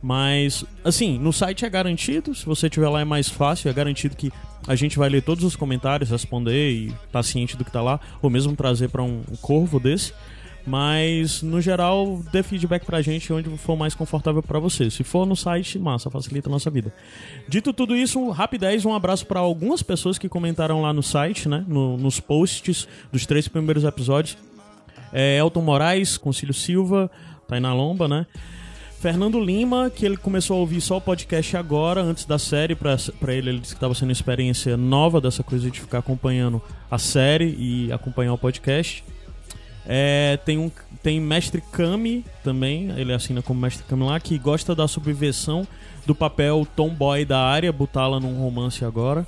Mas, 0.01 0.63
assim, 0.83 1.17
no 1.19 1.33
site 1.33 1.65
é 1.65 1.69
garantido, 1.69 2.33
se 2.33 2.45
você 2.45 2.69
tiver 2.69 2.87
lá 2.87 3.01
é 3.01 3.05
mais 3.05 3.27
fácil, 3.27 3.69
é 3.69 3.73
garantido 3.73 4.15
que 4.15 4.31
a 4.67 4.75
gente 4.75 4.97
vai 4.97 5.09
ler 5.09 5.21
todos 5.21 5.43
os 5.43 5.55
comentários, 5.55 6.09
responder 6.09 6.71
e 6.71 6.93
tá 7.11 7.21
ciente 7.21 7.57
do 7.57 7.65
que 7.65 7.71
tá 7.71 7.81
lá, 7.81 7.99
ou 8.21 8.29
mesmo 8.29 8.55
trazer 8.55 8.89
para 8.89 9.03
um, 9.03 9.21
corvo 9.41 9.79
desse. 9.79 10.13
Mas, 10.65 11.41
no 11.41 11.59
geral, 11.59 12.21
dê 12.31 12.43
feedback 12.43 12.85
pra 12.85 13.01
gente 13.01 13.31
onde 13.33 13.49
for 13.57 13.75
mais 13.75 13.95
confortável 13.95 14.43
pra 14.43 14.59
você. 14.59 14.89
Se 14.91 15.03
for 15.03 15.25
no 15.25 15.35
site, 15.35 15.79
massa, 15.79 16.09
facilita 16.11 16.47
a 16.49 16.51
nossa 16.51 16.69
vida. 16.69 16.93
Dito 17.47 17.73
tudo 17.73 17.95
isso, 17.95 18.19
um 18.19 18.29
rapidez, 18.29 18.85
um 18.85 18.93
abraço 18.93 19.25
pra 19.25 19.39
algumas 19.39 19.81
pessoas 19.81 20.17
que 20.17 20.29
comentaram 20.29 20.81
lá 20.81 20.93
no 20.93 21.01
site, 21.01 21.49
né? 21.49 21.65
no- 21.67 21.97
nos 21.97 22.19
posts 22.19 22.87
dos 23.11 23.25
três 23.25 23.47
primeiros 23.47 23.83
episódios. 23.83 24.37
É, 25.11 25.37
Elton 25.39 25.61
Moraes, 25.61 26.17
Concílio 26.17 26.53
Silva, 26.53 27.09
Tainá 27.49 27.73
Lomba, 27.73 28.07
né? 28.07 28.25
Fernando 29.01 29.39
Lima, 29.39 29.89
que 29.89 30.05
ele 30.05 30.17
começou 30.17 30.57
a 30.57 30.59
ouvir 30.59 30.81
só 30.81 30.97
o 30.97 31.01
podcast 31.01 31.55
agora, 31.57 32.01
antes 32.01 32.25
da 32.25 32.37
série, 32.37 32.75
pra 32.75 32.97
ele 33.29 33.49
ele 33.49 33.59
disse 33.59 33.73
que 33.73 33.77
estava 33.77 33.93
sendo 33.93 34.09
uma 34.09 34.13
experiência 34.13 34.75
nova 34.75 35.21
dessa 35.21 35.41
coisa 35.41 35.71
de 35.71 35.79
ficar 35.79 35.99
acompanhando 35.99 36.61
a 36.91 36.97
série 36.97 37.55
e 37.57 37.91
acompanhar 37.91 38.33
o 38.33 38.37
podcast. 38.37 39.03
É, 39.85 40.37
tem 40.45 40.57
um 40.57 40.69
tem 41.01 41.19
Mestre 41.19 41.63
Kami 41.71 42.25
também, 42.43 42.91
ele 42.97 43.13
assina 43.13 43.41
como 43.41 43.61
Mestre 43.61 43.85
Kami 43.85 44.03
lá, 44.03 44.19
que 44.19 44.37
gosta 44.37 44.75
da 44.75 44.85
subversão 44.85 45.65
do 46.05 46.13
papel 46.13 46.67
tomboy 46.75 47.23
da 47.23 47.39
área, 47.39 47.71
botá-la 47.71 48.19
num 48.19 48.37
romance 48.37 48.83
agora. 48.83 49.25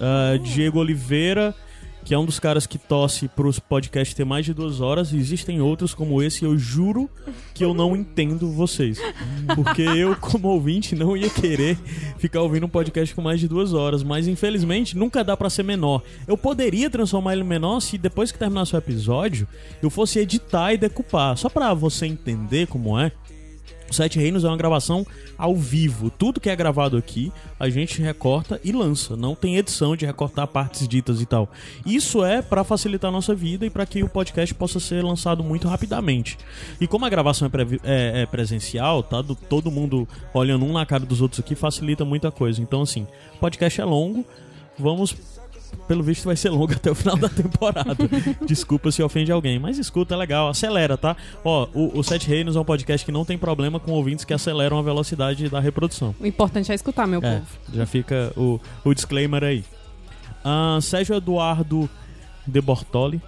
Ah, 0.00 0.38
Diego 0.38 0.78
Oliveira, 0.78 1.54
que 2.04 2.14
é 2.14 2.18
um 2.18 2.24
dos 2.24 2.38
caras 2.38 2.66
que 2.66 2.78
tosse 2.78 3.28
pros 3.28 3.58
podcasts 3.58 4.14
ter 4.14 4.24
mais 4.24 4.44
de 4.44 4.52
duas 4.52 4.80
horas. 4.80 5.12
Existem 5.12 5.60
outros 5.60 5.94
como 5.94 6.22
esse, 6.22 6.44
eu 6.44 6.56
juro 6.58 7.08
que 7.54 7.64
eu 7.64 7.74
não 7.74 7.96
entendo 7.96 8.50
vocês. 8.50 8.98
Porque 9.54 9.82
eu, 9.82 10.16
como 10.16 10.48
ouvinte, 10.48 10.94
não 10.94 11.16
ia 11.16 11.30
querer 11.30 11.78
ficar 12.18 12.40
ouvindo 12.40 12.66
um 12.66 12.68
podcast 12.68 13.14
com 13.14 13.22
mais 13.22 13.40
de 13.40 13.48
duas 13.48 13.72
horas. 13.72 14.02
Mas 14.02 14.26
infelizmente 14.26 14.96
nunca 14.96 15.22
dá 15.22 15.36
pra 15.36 15.50
ser 15.50 15.62
menor. 15.62 16.02
Eu 16.26 16.36
poderia 16.36 16.90
transformar 16.90 17.32
ele 17.32 17.42
em 17.42 17.46
menor 17.46 17.80
se 17.80 17.96
depois 17.98 18.32
que 18.32 18.38
terminasse 18.38 18.74
o 18.74 18.78
episódio 18.78 19.46
eu 19.82 19.90
fosse 19.90 20.18
editar 20.18 20.72
e 20.72 20.78
decupar. 20.78 21.36
Só 21.36 21.48
pra 21.48 21.72
você 21.74 22.06
entender 22.06 22.66
como 22.66 22.98
é. 22.98 23.12
Sete 23.92 24.18
Reinos 24.18 24.44
é 24.44 24.48
uma 24.48 24.56
gravação 24.56 25.06
ao 25.38 25.54
vivo. 25.54 26.10
Tudo 26.10 26.40
que 26.40 26.48
é 26.50 26.56
gravado 26.56 26.96
aqui, 26.96 27.32
a 27.58 27.68
gente 27.68 28.00
recorta 28.02 28.60
e 28.64 28.72
lança. 28.72 29.16
Não 29.16 29.34
tem 29.34 29.56
edição 29.56 29.94
de 29.94 30.06
recortar 30.06 30.46
partes 30.46 30.88
ditas 30.88 31.20
e 31.20 31.26
tal. 31.26 31.48
Isso 31.86 32.24
é 32.24 32.40
para 32.42 32.64
facilitar 32.64 33.08
a 33.08 33.12
nossa 33.12 33.34
vida 33.34 33.64
e 33.66 33.70
para 33.70 33.86
que 33.86 34.02
o 34.02 34.08
podcast 34.08 34.54
possa 34.54 34.80
ser 34.80 35.04
lançado 35.04 35.42
muito 35.44 35.68
rapidamente. 35.68 36.38
E 36.80 36.86
como 36.86 37.04
a 37.04 37.08
gravação 37.08 37.48
é, 37.48 37.60
é- 38.18 38.22
é 38.22 38.26
presencial, 38.26 39.02
tá? 39.02 39.20
Do- 39.22 39.34
todo 39.34 39.70
mundo 39.70 40.08
olhando 40.34 40.64
um 40.64 40.72
na 40.72 40.86
cara 40.86 41.04
dos 41.04 41.20
outros 41.20 41.40
aqui, 41.40 41.54
facilita 41.54 42.04
muita 42.04 42.30
coisa. 42.30 42.60
Então, 42.62 42.82
assim, 42.82 43.06
podcast 43.40 43.80
é 43.80 43.84
longo. 43.84 44.24
Vamos 44.78 45.14
pelo 45.88 46.02
visto 46.02 46.24
vai 46.24 46.36
ser 46.36 46.50
longo 46.50 46.72
até 46.72 46.90
o 46.90 46.94
final 46.94 47.16
da 47.16 47.28
temporada. 47.28 47.96
Desculpa 48.46 48.90
se 48.90 49.02
ofende 49.02 49.30
alguém, 49.32 49.58
mas 49.58 49.78
escuta, 49.78 50.14
é 50.14 50.16
legal, 50.16 50.48
acelera, 50.48 50.96
tá? 50.96 51.16
Ó, 51.44 51.66
o, 51.74 51.98
o 51.98 52.02
Sete 52.04 52.28
Reinos 52.28 52.56
é 52.56 52.60
um 52.60 52.64
podcast 52.64 53.04
que 53.04 53.12
não 53.12 53.24
tem 53.24 53.36
problema 53.36 53.78
com 53.80 53.92
ouvintes 53.92 54.24
que 54.24 54.32
aceleram 54.32 54.78
a 54.78 54.82
velocidade 54.82 55.48
da 55.48 55.60
reprodução. 55.60 56.14
O 56.20 56.26
importante 56.26 56.70
é 56.70 56.74
escutar, 56.74 57.06
meu 57.06 57.20
É, 57.22 57.36
povo. 57.38 57.46
já 57.74 57.86
fica 57.86 58.32
o, 58.36 58.60
o 58.84 58.94
disclaimer 58.94 59.42
aí. 59.44 59.64
Ah, 60.44 60.78
Sérgio 60.80 61.14
Eduardo 61.16 61.88
De 62.46 62.60
Bortoli, 62.60 63.20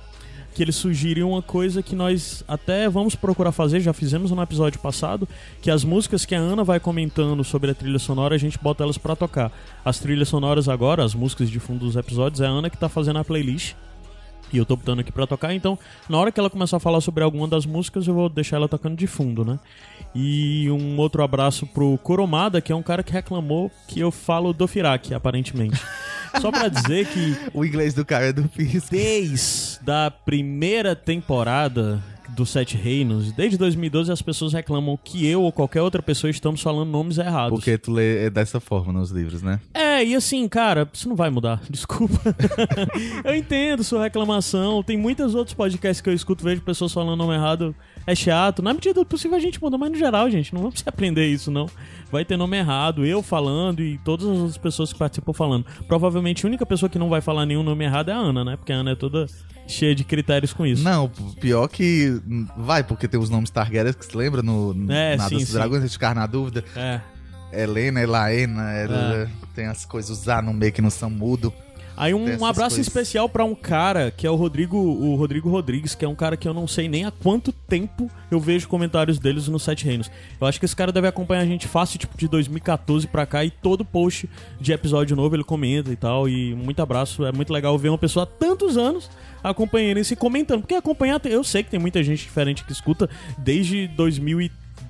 que 0.54 0.62
ele 0.62 0.72
sugeriu 0.72 1.28
uma 1.28 1.42
coisa 1.42 1.82
que 1.82 1.96
nós 1.96 2.44
até 2.46 2.88
vamos 2.88 3.16
procurar 3.16 3.50
fazer, 3.50 3.80
já 3.80 3.92
fizemos 3.92 4.30
no 4.30 4.40
episódio 4.40 4.78
passado, 4.78 5.28
que 5.60 5.70
as 5.70 5.82
músicas 5.82 6.24
que 6.24 6.34
a 6.34 6.38
Ana 6.38 6.62
vai 6.62 6.78
comentando 6.78 7.42
sobre 7.42 7.72
a 7.72 7.74
trilha 7.74 7.98
sonora, 7.98 8.36
a 8.36 8.38
gente 8.38 8.58
bota 8.58 8.84
elas 8.84 8.96
pra 8.96 9.16
tocar. 9.16 9.50
As 9.84 9.98
trilhas 9.98 10.28
sonoras 10.28 10.68
agora, 10.68 11.04
as 11.04 11.14
músicas 11.14 11.50
de 11.50 11.58
fundo 11.58 11.84
dos 11.84 11.96
episódios, 11.96 12.40
é 12.40 12.46
a 12.46 12.50
Ana 12.50 12.70
que 12.70 12.78
tá 12.78 12.88
fazendo 12.88 13.18
a 13.18 13.24
playlist. 13.24 13.74
E 14.52 14.58
eu 14.58 14.64
tô 14.64 14.76
botando 14.76 15.00
aqui 15.00 15.10
pra 15.10 15.26
tocar, 15.26 15.52
então 15.52 15.76
na 16.08 16.16
hora 16.16 16.30
que 16.30 16.38
ela 16.38 16.48
começar 16.48 16.76
a 16.76 16.80
falar 16.80 17.00
sobre 17.00 17.24
alguma 17.24 17.48
das 17.48 17.66
músicas, 17.66 18.06
eu 18.06 18.14
vou 18.14 18.28
deixar 18.28 18.56
ela 18.56 18.68
tocando 18.68 18.96
de 18.96 19.06
fundo, 19.08 19.44
né? 19.44 19.58
E 20.14 20.70
um 20.70 20.96
outro 20.98 21.24
abraço 21.24 21.66
pro 21.66 21.98
Coromada, 21.98 22.60
que 22.60 22.70
é 22.70 22.76
um 22.76 22.82
cara 22.82 23.02
que 23.02 23.12
reclamou 23.12 23.72
que 23.88 23.98
eu 23.98 24.12
falo 24.12 24.52
do 24.52 24.68
Firak, 24.68 25.12
aparentemente. 25.12 25.80
Só 26.40 26.50
pra 26.50 26.68
dizer 26.68 27.06
que 27.06 27.36
O 27.52 27.64
inglês 27.64 27.94
do 27.94 28.04
cara 28.04 28.26
é 28.26 28.32
do 28.32 28.48
Fisk. 28.48 28.90
desde 28.90 29.90
a 29.90 30.10
primeira 30.10 30.94
temporada 30.96 32.02
do 32.30 32.44
Sete 32.44 32.76
Reinos, 32.76 33.30
desde 33.32 33.56
2012 33.56 34.10
as 34.10 34.20
pessoas 34.20 34.52
reclamam 34.52 34.98
que 35.02 35.24
eu 35.26 35.42
ou 35.42 35.52
qualquer 35.52 35.82
outra 35.82 36.02
pessoa 36.02 36.30
estamos 36.30 36.60
falando 36.60 36.90
nomes 36.90 37.16
errados. 37.18 37.56
Porque 37.56 37.78
tu 37.78 37.92
lê 37.92 38.28
dessa 38.28 38.58
forma 38.58 38.92
nos 38.92 39.10
livros, 39.10 39.40
né? 39.40 39.60
É, 39.72 40.04
e 40.04 40.16
assim, 40.16 40.48
cara, 40.48 40.88
isso 40.92 41.08
não 41.08 41.14
vai 41.14 41.30
mudar, 41.30 41.60
desculpa. 41.70 42.34
eu 43.24 43.34
entendo 43.36 43.84
sua 43.84 44.02
reclamação. 44.02 44.82
Tem 44.82 44.96
muitos 44.96 45.34
outros 45.34 45.54
podcasts 45.54 46.00
que 46.00 46.08
eu 46.10 46.14
escuto, 46.14 46.42
vejo 46.42 46.60
pessoas 46.62 46.92
falando 46.92 47.16
nome 47.18 47.34
errado. 47.34 47.74
É 48.06 48.14
chato. 48.14 48.62
Na 48.62 48.72
medida 48.72 48.94
do 48.94 49.06
possível 49.06 49.36
a 49.36 49.40
gente 49.40 49.60
muda, 49.62 49.78
mas 49.78 49.90
no 49.90 49.96
geral, 49.96 50.30
gente, 50.30 50.52
não 50.54 50.62
vamos 50.62 50.80
se 50.80 50.88
aprender 50.88 51.26
isso, 51.26 51.50
não. 51.50 51.68
Vai 52.10 52.24
ter 52.24 52.36
nome 52.36 52.56
errado, 52.56 53.04
eu 53.04 53.22
falando 53.22 53.82
e 53.82 53.98
todas 53.98 54.26
as 54.26 54.36
outras 54.36 54.58
pessoas 54.58 54.92
que 54.92 54.98
participam 54.98 55.32
falando. 55.32 55.66
Provavelmente 55.88 56.44
a 56.44 56.48
única 56.48 56.66
pessoa 56.66 56.88
que 56.88 56.98
não 56.98 57.08
vai 57.08 57.20
falar 57.20 57.46
nenhum 57.46 57.62
nome 57.62 57.84
errado 57.84 58.10
é 58.10 58.12
a 58.12 58.16
Ana, 58.16 58.44
né? 58.44 58.56
Porque 58.56 58.72
a 58.72 58.76
Ana 58.76 58.92
é 58.92 58.94
toda 58.94 59.26
cheia 59.66 59.94
de 59.94 60.04
critérios 60.04 60.52
com 60.52 60.66
isso. 60.66 60.82
Não, 60.84 61.10
pior 61.40 61.66
que. 61.68 62.20
Vai, 62.56 62.84
porque 62.84 63.08
tem 63.08 63.18
os 63.18 63.30
nomes 63.30 63.50
Targaryen 63.50 63.92
que 63.94 64.04
se 64.04 64.16
lembra 64.16 64.42
no, 64.42 64.74
É, 64.90 65.16
na 65.16 65.28
sim, 65.28 65.36
dos 65.36 65.48
sim. 65.48 65.52
Dragões, 65.54 65.80
a 65.80 65.86
gente 65.86 65.92
ficar 65.92 66.14
na 66.14 66.26
dúvida. 66.26 66.64
É. 66.76 67.00
Helena, 67.52 68.02
Elaena, 68.02 68.72
ela 68.72 69.30
tem 69.54 69.66
as 69.66 69.84
coisas 69.84 70.28
A 70.28 70.42
no 70.42 70.52
meio 70.52 70.72
que 70.72 70.82
não 70.82 70.90
são 70.90 71.08
mudo. 71.08 71.52
Aí 71.96 72.12
um, 72.12 72.44
abraço 72.44 72.76
coisas. 72.76 72.86
especial 72.86 73.28
pra 73.28 73.44
um 73.44 73.54
cara 73.54 74.10
que 74.10 74.26
é 74.26 74.30
o 74.30 74.34
Rodrigo, 74.34 74.76
o 74.76 75.14
Rodrigo 75.14 75.48
Rodrigues, 75.48 75.94
que 75.94 76.04
é 76.04 76.08
um 76.08 76.14
cara 76.14 76.36
que 76.36 76.48
eu 76.48 76.54
não 76.54 76.66
sei 76.66 76.88
nem 76.88 77.04
há 77.04 77.10
quanto 77.10 77.52
tempo 77.52 78.10
eu 78.30 78.40
vejo 78.40 78.68
comentários 78.68 79.18
deles 79.18 79.48
no 79.48 79.58
Sete 79.58 79.84
Reinos. 79.84 80.10
Eu 80.40 80.46
acho 80.46 80.58
que 80.58 80.64
esse 80.64 80.74
cara 80.74 80.90
deve 80.90 81.06
acompanhar 81.06 81.42
a 81.42 81.46
gente 81.46 81.68
fácil, 81.68 81.98
tipo, 81.98 82.16
de 82.16 82.26
2014 82.28 83.06
pra 83.06 83.26
cá, 83.26 83.44
e 83.44 83.50
todo 83.50 83.84
post 83.84 84.28
de 84.60 84.72
episódio 84.72 85.14
novo 85.14 85.36
ele 85.36 85.44
comenta 85.44 85.92
e 85.92 85.96
tal. 85.96 86.28
E 86.28 86.54
muito 86.54 86.80
abraço, 86.82 87.24
é 87.24 87.32
muito 87.32 87.52
legal 87.52 87.78
ver 87.78 87.90
uma 87.90 87.98
pessoa 87.98 88.24
há 88.24 88.26
tantos 88.26 88.76
anos 88.76 89.10
acompanhando 89.42 89.98
e 89.98 90.16
comentando. 90.16 90.60
Porque 90.60 90.74
acompanhar, 90.74 91.20
eu 91.26 91.44
sei 91.44 91.62
que 91.62 91.70
tem 91.70 91.80
muita 91.80 92.02
gente 92.02 92.22
diferente 92.22 92.64
que 92.64 92.72
escuta 92.72 93.08
desde 93.38 93.86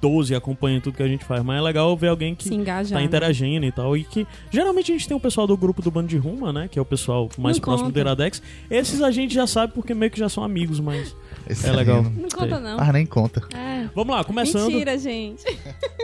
2012 0.04 0.34
acompanha 0.34 0.80
tudo 0.80 0.96
que 0.96 1.02
a 1.02 1.08
gente 1.08 1.24
faz, 1.24 1.42
mas 1.42 1.58
é 1.58 1.62
legal 1.62 1.96
ver 1.96 2.08
alguém 2.08 2.34
que 2.34 2.44
Se 2.44 2.54
engajar. 2.54 2.92
tá 2.92 2.98
né? 3.00 3.04
interagindo 3.04 3.64
e 3.66 3.72
tal. 3.72 3.96
E 3.96 4.04
que 4.04 4.26
geralmente 4.50 4.92
a 4.92 4.94
gente 4.94 5.08
tem 5.08 5.16
o 5.16 5.20
pessoal 5.20 5.46
do 5.46 5.56
grupo 5.56 5.80
do 5.82 5.90
Bando 5.90 6.08
de 6.08 6.16
Ruma, 6.18 6.52
né? 6.52 6.68
Que 6.70 6.78
é 6.78 6.82
o 6.82 6.84
pessoal 6.84 7.28
mais 7.38 7.56
Não 7.56 7.62
próximo 7.64 7.88
conta. 7.88 7.92
do 7.94 8.00
Iradex. 8.00 8.42
Esses 8.70 9.00
a 9.02 9.10
gente 9.10 9.34
já 9.34 9.46
sabe 9.46 9.72
porque 9.72 9.94
meio 9.94 10.10
que 10.10 10.18
já 10.18 10.28
são 10.28 10.44
amigos, 10.44 10.78
mas 10.80 11.14
Esse 11.48 11.66
é 11.66 11.72
legal. 11.72 11.98
aí 11.98 12.04
Não 12.22 12.28
conta, 12.28 12.60
não. 12.60 12.78
Ah, 12.78 12.92
nem 12.92 13.06
conta. 13.06 13.42
É. 13.54 13.88
Vamos 13.94 14.14
lá, 14.14 14.24
começando. 14.24 14.68
Mentira, 14.70 14.98
gente. 14.98 15.44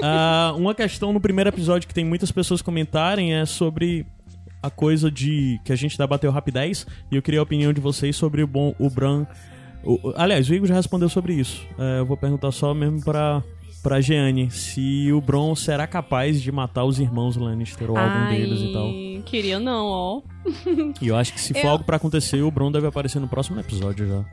Ah, 0.02 0.54
uma 0.56 0.74
questão 0.74 1.12
no 1.12 1.20
primeiro 1.20 1.50
episódio 1.50 1.86
que 1.86 1.92
tem 1.92 2.06
muitas 2.06 2.32
pessoas 2.32 2.62
comentarem 2.62 3.34
é 3.34 3.44
sobre 3.44 4.06
a 4.62 4.70
coisa 4.70 5.10
de 5.10 5.60
que 5.62 5.72
a 5.72 5.76
gente 5.76 5.98
debateu 5.98 6.30
rapidez 6.30 6.86
e 7.12 7.16
eu 7.16 7.22
queria 7.22 7.40
a 7.40 7.42
opinião 7.42 7.70
de 7.70 7.80
vocês 7.82 8.16
sobre 8.16 8.42
o 8.42 8.46
bom 8.46 8.74
o 8.78 8.88
Bran. 8.88 9.26
o- 9.84 10.12
aliás, 10.16 10.48
o 10.48 10.54
Igor 10.54 10.66
já 10.68 10.74
respondeu 10.74 11.08
sobre 11.10 11.34
isso. 11.34 11.62
É, 11.78 11.98
eu 12.00 12.06
vou 12.06 12.16
perguntar 12.16 12.50
só 12.50 12.72
mesmo 12.72 13.02
pra 13.82 13.90
para 13.90 14.00
Jeanne 14.00 14.50
se 14.50 15.10
o 15.12 15.20
Bron 15.20 15.54
será 15.56 15.86
capaz 15.86 16.40
de 16.40 16.52
matar 16.52 16.84
os 16.84 16.98
irmãos 16.98 17.36
Lannister 17.36 17.90
ou 17.90 17.96
algum 17.96 18.10
Ai, 18.10 18.36
deles 18.36 18.60
e 18.60 18.72
tal. 18.72 18.88
Queria 19.24 19.58
não, 19.58 19.86
ó. 19.86 20.22
E 21.00 21.08
eu 21.08 21.16
acho 21.16 21.32
que 21.32 21.40
se 21.40 21.52
for 21.54 21.64
Eu- 21.64 21.70
algo 21.70 21.84
pra 21.84 21.96
acontecer, 21.96 22.42
o 22.42 22.50
Bron 22.50 22.70
deve 22.70 22.86
aparecer 22.86 23.18
no 23.20 23.28
próximo 23.28 23.58
episódio 23.60 24.06
já. 24.08 24.24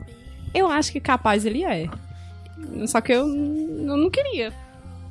Eu 0.54 0.68
acho 0.68 0.92
que 0.92 1.00
capaz 1.00 1.44
ele 1.44 1.64
é. 1.64 1.88
Só 2.86 3.00
que 3.00 3.12
eu, 3.12 3.26
eu 3.26 3.96
não 3.96 4.10
queria. 4.10 4.52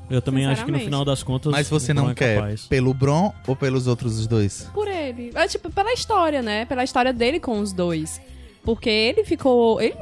Eu 0.09 0.21
também 0.21 0.45
acho 0.45 0.63
que 0.63 0.71
no 0.71 0.79
final 0.79 1.03
das 1.03 1.21
contas. 1.21 1.51
Mas 1.51 1.69
você 1.69 1.93
não 1.93 2.09
é 2.09 2.15
quer 2.15 2.35
capaz. 2.35 2.65
pelo 2.67 2.93
Bron 2.93 3.33
ou 3.45 3.55
pelos 3.55 3.87
outros 3.87 4.25
dois? 4.25 4.69
Por 4.73 4.87
ele. 4.87 5.31
É 5.35 5.47
tipo, 5.47 5.69
pela 5.69 5.91
história, 5.93 6.41
né? 6.41 6.65
Pela 6.65 6.83
história 6.83 7.11
dele 7.11 7.39
com 7.39 7.59
os 7.59 7.73
dois. 7.73 8.21
Porque 8.63 8.89
ele 8.89 9.23
ficou. 9.25 9.81
Ele, 9.81 9.95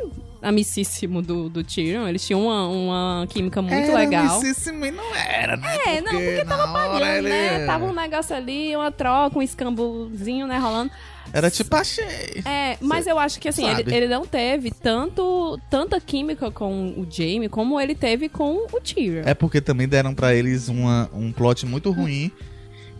amicíssimo 0.48 1.22
do, 1.22 1.50
do 1.50 1.64
Tyrion. 1.64 2.08
Eles 2.08 2.26
tinham 2.26 2.42
uma, 2.46 2.68
uma 2.68 3.28
química 3.28 3.62
muito 3.62 3.74
era 3.74 3.98
legal. 4.00 4.26
amicíssimo 4.38 4.86
e 4.86 4.92
não 4.92 5.16
era, 5.16 5.58
né? 5.58 5.78
É, 5.86 6.02
não, 6.02 6.12
porque 6.12 6.46
tava 6.46 6.68
pagando, 6.72 7.04
ele- 7.06 7.30
né? 7.30 7.66
Tava 7.66 7.86
um 7.86 7.94
negócio 7.94 8.36
ali, 8.36 8.76
uma 8.76 8.92
troca, 8.92 9.38
um 9.38 9.42
escambozinho, 9.42 10.48
né, 10.48 10.58
rolando. 10.58 10.92
Era 11.34 11.50
tipo 11.52 11.76
achei. 11.76 12.06
É, 12.46 12.78
mas 12.80 13.08
eu 13.08 13.18
acho 13.20 13.40
que 13.40 13.50
assim, 13.50 13.68
ele, 13.68 13.94
ele 13.94 14.08
não 14.08 14.26
teve 14.26 14.72
tanto, 14.72 15.60
tanta 15.70 16.00
química 16.00 16.50
com 16.52 16.90
o 16.98 17.08
Jaime 17.10 17.50
como 17.50 17.82
ele 17.82 17.96
teve 17.96 18.30
com 18.30 18.66
o 18.72 18.80
Tyrion. 18.80 19.24
É 19.26 19.34
porque 19.34 19.60
também 19.60 19.88
deram 19.88 20.14
pra 20.14 20.34
eles 20.36 20.70
uma, 20.70 21.10
um 21.14 21.32
plot 21.34 21.66
muito 21.66 21.92
ruim, 21.92 22.32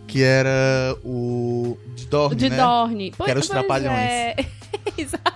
que 0.08 0.22
era 0.22 0.96
o 1.04 1.78
de 1.94 2.06
Dorne, 2.06 2.36
de 2.36 2.50
né? 2.50 2.56
Dorne. 2.56 3.14
Pois- 3.16 3.30
era 3.30 3.38
os 3.40 3.46
pois 3.46 3.58
Trapalhões. 3.58 3.96
é. 3.96 4.36
Exa- 4.98 5.18
Os 5.18 5.35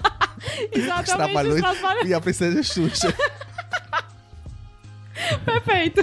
Exatamente, 0.85 1.17
Trapalhões 1.17 1.63
e 2.07 2.15
a 2.15 2.21
Princesa 2.21 2.63
Xuxa 2.63 3.15
Perfeito. 5.45 6.01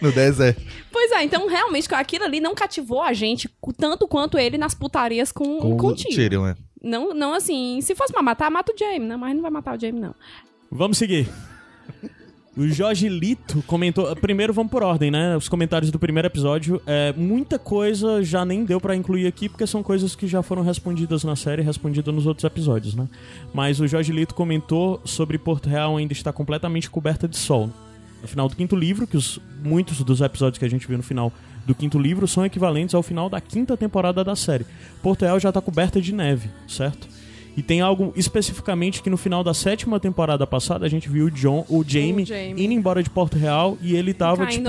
no 0.00 0.12
deserto. 0.12 0.62
Pois 0.90 1.10
é, 1.12 1.24
então 1.24 1.48
realmente 1.48 1.92
aquilo 1.94 2.24
ali 2.24 2.40
não 2.40 2.54
cativou 2.54 3.02
a 3.02 3.12
gente 3.12 3.48
tanto 3.76 4.06
quanto 4.06 4.38
ele 4.38 4.56
nas 4.56 4.74
putarias 4.74 5.32
com, 5.32 5.76
com, 5.76 5.86
o 5.88 5.94
Tyrion. 5.94 6.14
Tyrion, 6.14 6.46
é. 6.46 6.56
Não, 6.82 7.14
não 7.14 7.34
assim, 7.34 7.80
se 7.80 7.94
fosse 7.94 8.12
pra 8.12 8.22
matar, 8.22 8.50
mata 8.50 8.72
o 8.72 8.78
Jaime, 8.78 9.06
né? 9.06 9.16
Mas 9.16 9.34
não 9.34 9.42
vai 9.42 9.50
matar 9.50 9.76
o 9.76 9.80
Jaime, 9.80 10.00
não. 10.00 10.14
Vamos 10.70 10.98
seguir. 10.98 11.28
O 12.56 12.68
Jorge 12.68 13.08
Lito 13.08 13.62
comentou. 13.66 14.14
Primeiro 14.14 14.52
vamos 14.52 14.70
por 14.70 14.82
ordem, 14.84 15.10
né? 15.10 15.36
Os 15.36 15.48
comentários 15.48 15.90
do 15.90 15.98
primeiro 15.98 16.28
episódio. 16.28 16.80
É, 16.86 17.12
muita 17.16 17.58
coisa 17.58 18.22
já 18.22 18.44
nem 18.44 18.64
deu 18.64 18.80
pra 18.80 18.94
incluir 18.94 19.26
aqui, 19.26 19.48
porque 19.48 19.66
são 19.66 19.82
coisas 19.82 20.14
que 20.14 20.28
já 20.28 20.40
foram 20.40 20.62
respondidas 20.62 21.24
na 21.24 21.34
série 21.34 21.62
respondidas 21.62 22.14
nos 22.14 22.26
outros 22.26 22.44
episódios, 22.44 22.94
né? 22.94 23.08
Mas 23.52 23.80
o 23.80 23.88
Jorge 23.88 24.12
Lito 24.12 24.36
comentou 24.36 25.00
sobre 25.04 25.36
Porto 25.36 25.68
Real 25.68 25.96
ainda 25.96 26.12
estar 26.12 26.32
completamente 26.32 26.88
coberta 26.88 27.26
de 27.26 27.36
sol. 27.36 27.70
No 28.22 28.28
final 28.28 28.48
do 28.48 28.54
quinto 28.54 28.76
livro, 28.76 29.06
que 29.06 29.16
os, 29.16 29.40
muitos 29.62 30.00
dos 30.02 30.20
episódios 30.20 30.56
que 30.56 30.64
a 30.64 30.70
gente 30.70 30.86
viu 30.86 30.96
no 30.96 31.02
final 31.02 31.32
do 31.66 31.74
quinto 31.74 31.98
livro 31.98 32.28
são 32.28 32.46
equivalentes 32.46 32.94
ao 32.94 33.02
final 33.02 33.28
da 33.28 33.40
quinta 33.40 33.76
temporada 33.76 34.22
da 34.22 34.36
série. 34.36 34.64
Porto 35.02 35.22
Real 35.22 35.40
já 35.40 35.50
tá 35.50 35.60
coberta 35.60 36.00
de 36.00 36.14
neve, 36.14 36.48
certo? 36.68 37.08
E 37.56 37.62
tem 37.62 37.80
algo 37.80 38.12
especificamente 38.16 39.00
que 39.02 39.08
no 39.08 39.16
final 39.16 39.44
da 39.44 39.54
sétima 39.54 40.00
temporada 40.00 40.44
passada 40.46 40.84
a 40.84 40.88
gente 40.88 41.08
viu 41.08 41.26
o 41.26 41.30
John, 41.30 41.64
o 41.68 41.84
Jamie, 41.86 42.24
O 42.24 42.26
Jaime. 42.26 42.64
indo 42.64 42.72
embora 42.72 43.02
de 43.02 43.08
Porto 43.08 43.38
Real 43.38 43.78
e 43.80 43.94
ele 43.94 44.12
tava 44.12 44.38
Caindo 44.44 44.50
tipo 44.56 44.68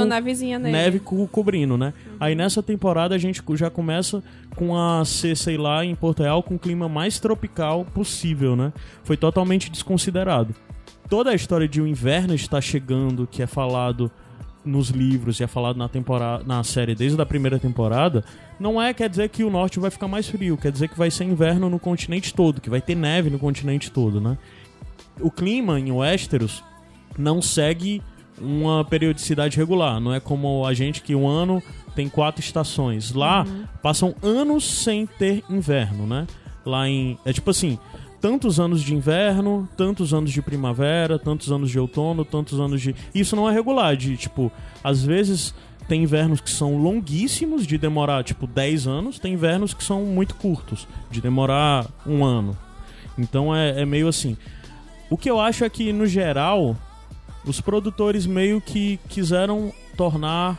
nele. 0.60 0.71
neve 0.71 1.00
co- 1.00 1.28
cobrindo, 1.28 1.78
né? 1.78 1.93
Aí 2.19 2.36
nessa 2.36 2.62
temporada 2.62 3.15
a 3.15 3.17
gente 3.17 3.41
já 3.56 3.69
começa 3.71 4.24
com 4.56 4.78
a 4.78 5.04
ser, 5.04 5.36
sei 5.36 5.58
lá, 5.58 5.84
em 5.84 5.95
Porto 5.95 6.21
Real 6.21 6.43
com 6.43 6.56
o 6.56 6.60
clima 6.60 6.88
mais 6.88 7.19
tropical 7.19 7.86
possível, 7.86 8.56
né? 8.56 8.71
Foi 9.04 9.17
totalmente 9.17 9.71
desconsiderado. 9.71 10.54
Toda 11.10 11.32
a 11.32 11.36
história 11.36 11.67
de 11.67 11.82
o 11.82 11.88
inverno 11.88 12.34
está 12.36 12.62
chegando, 12.62 13.28
que 13.30 13.41
é 13.41 13.48
falado 13.48 14.12
nos 14.65 14.89
livros 14.89 15.39
e 15.39 15.43
é 15.43 15.47
falado 15.47 15.78
na 15.78 15.88
temporada, 15.88 16.43
na 16.43 16.63
série 16.63 16.95
desde 16.95 17.21
a 17.21 17.25
primeira 17.25 17.60
temporada, 17.60 18.23
não 18.60 18.82
é 18.82 18.93
quer 18.93 19.10
dizer 19.10 19.30
que 19.30 19.43
o 19.43 19.49
norte 19.49 19.80
vai 19.80 19.91
ficar 19.91 20.08
mais 20.08 20.28
frio, 20.28 20.58
quer 20.58 20.71
dizer 20.71 20.88
que 20.88 20.97
vai 20.97 21.12
ser 21.12 21.25
inverno 21.25 21.69
no 21.69 21.80
continente 21.80 22.34
todo, 22.34 22.60
que 22.60 22.69
vai 22.69 22.82
ter 22.82 22.95
neve 22.95 23.30
no 23.30 23.38
continente 23.38 23.91
todo, 23.91 24.19
né? 24.19 24.38
O 25.19 25.30
clima 25.30 25.80
em 25.80 25.91
Westeros 25.91 26.63
não 27.17 27.41
segue 27.41 28.01
uma 28.39 28.84
periodicidade 28.84 29.56
regular, 29.58 29.99
não 29.99 30.13
é 30.13 30.19
como 30.19 30.65
a 30.65 30.73
gente 30.73 31.01
que 31.01 31.15
um 31.15 31.28
ano 31.28 31.63
tem 31.95 32.10
quatro 32.10 32.41
estações. 32.41 33.13
Lá 33.13 33.45
passam 33.82 34.13
anos 34.21 34.65
sem 34.65 35.06
ter 35.06 35.43
inverno, 35.49 36.06
né? 36.06 36.28
Lá 36.65 36.88
em 36.89 37.17
é 37.23 37.32
tipo 37.32 37.49
assim, 37.49 37.80
tantos 38.26 38.60
anos 38.60 38.82
de 38.82 38.96
inverno, 38.96 39.70
tantos 39.78 40.12
anos 40.12 40.32
de 40.32 40.42
primavera, 40.42 41.20
tantos 41.20 41.52
anos 41.52 41.70
de 41.70 41.78
outono, 41.78 42.26
tantos 42.26 42.60
anos 42.60 42.82
de. 42.82 42.96
Isso 43.14 43.36
não 43.36 43.48
é 43.48 43.54
regular, 43.54 43.96
de 43.96 44.18
tipo, 44.18 44.52
às 44.84 45.04
vezes 45.04 45.54
tem 45.88 46.02
invernos 46.02 46.42
que 46.42 46.50
são 46.50 46.76
longuíssimos, 46.76 47.68
de 47.68 47.78
demorar 47.78 48.24
tipo 48.24 48.48
10 48.48 48.88
anos, 48.88 49.20
tem 49.20 49.34
invernos 49.34 49.76
que 49.76 49.84
são 49.84 50.02
muito 50.06 50.34
curtos, 50.34 50.88
de 51.12 51.22
demorar 51.22 51.86
um 52.04 52.26
ano. 52.26 52.58
Então 53.16 53.56
é, 53.56 53.82
é 53.82 53.86
meio 53.86 54.08
assim. 54.08 54.36
O 55.08 55.18
que 55.18 55.30
eu 55.30 55.40
acho 55.40 55.64
é 55.64 55.70
que, 55.70 55.94
no 55.94 56.08
geral, 56.08 56.76
os 57.46 57.62
produtores 57.62 58.26
meio 58.26 58.60
que 58.60 59.00
quiseram 59.08 59.72
tornar 59.96 60.58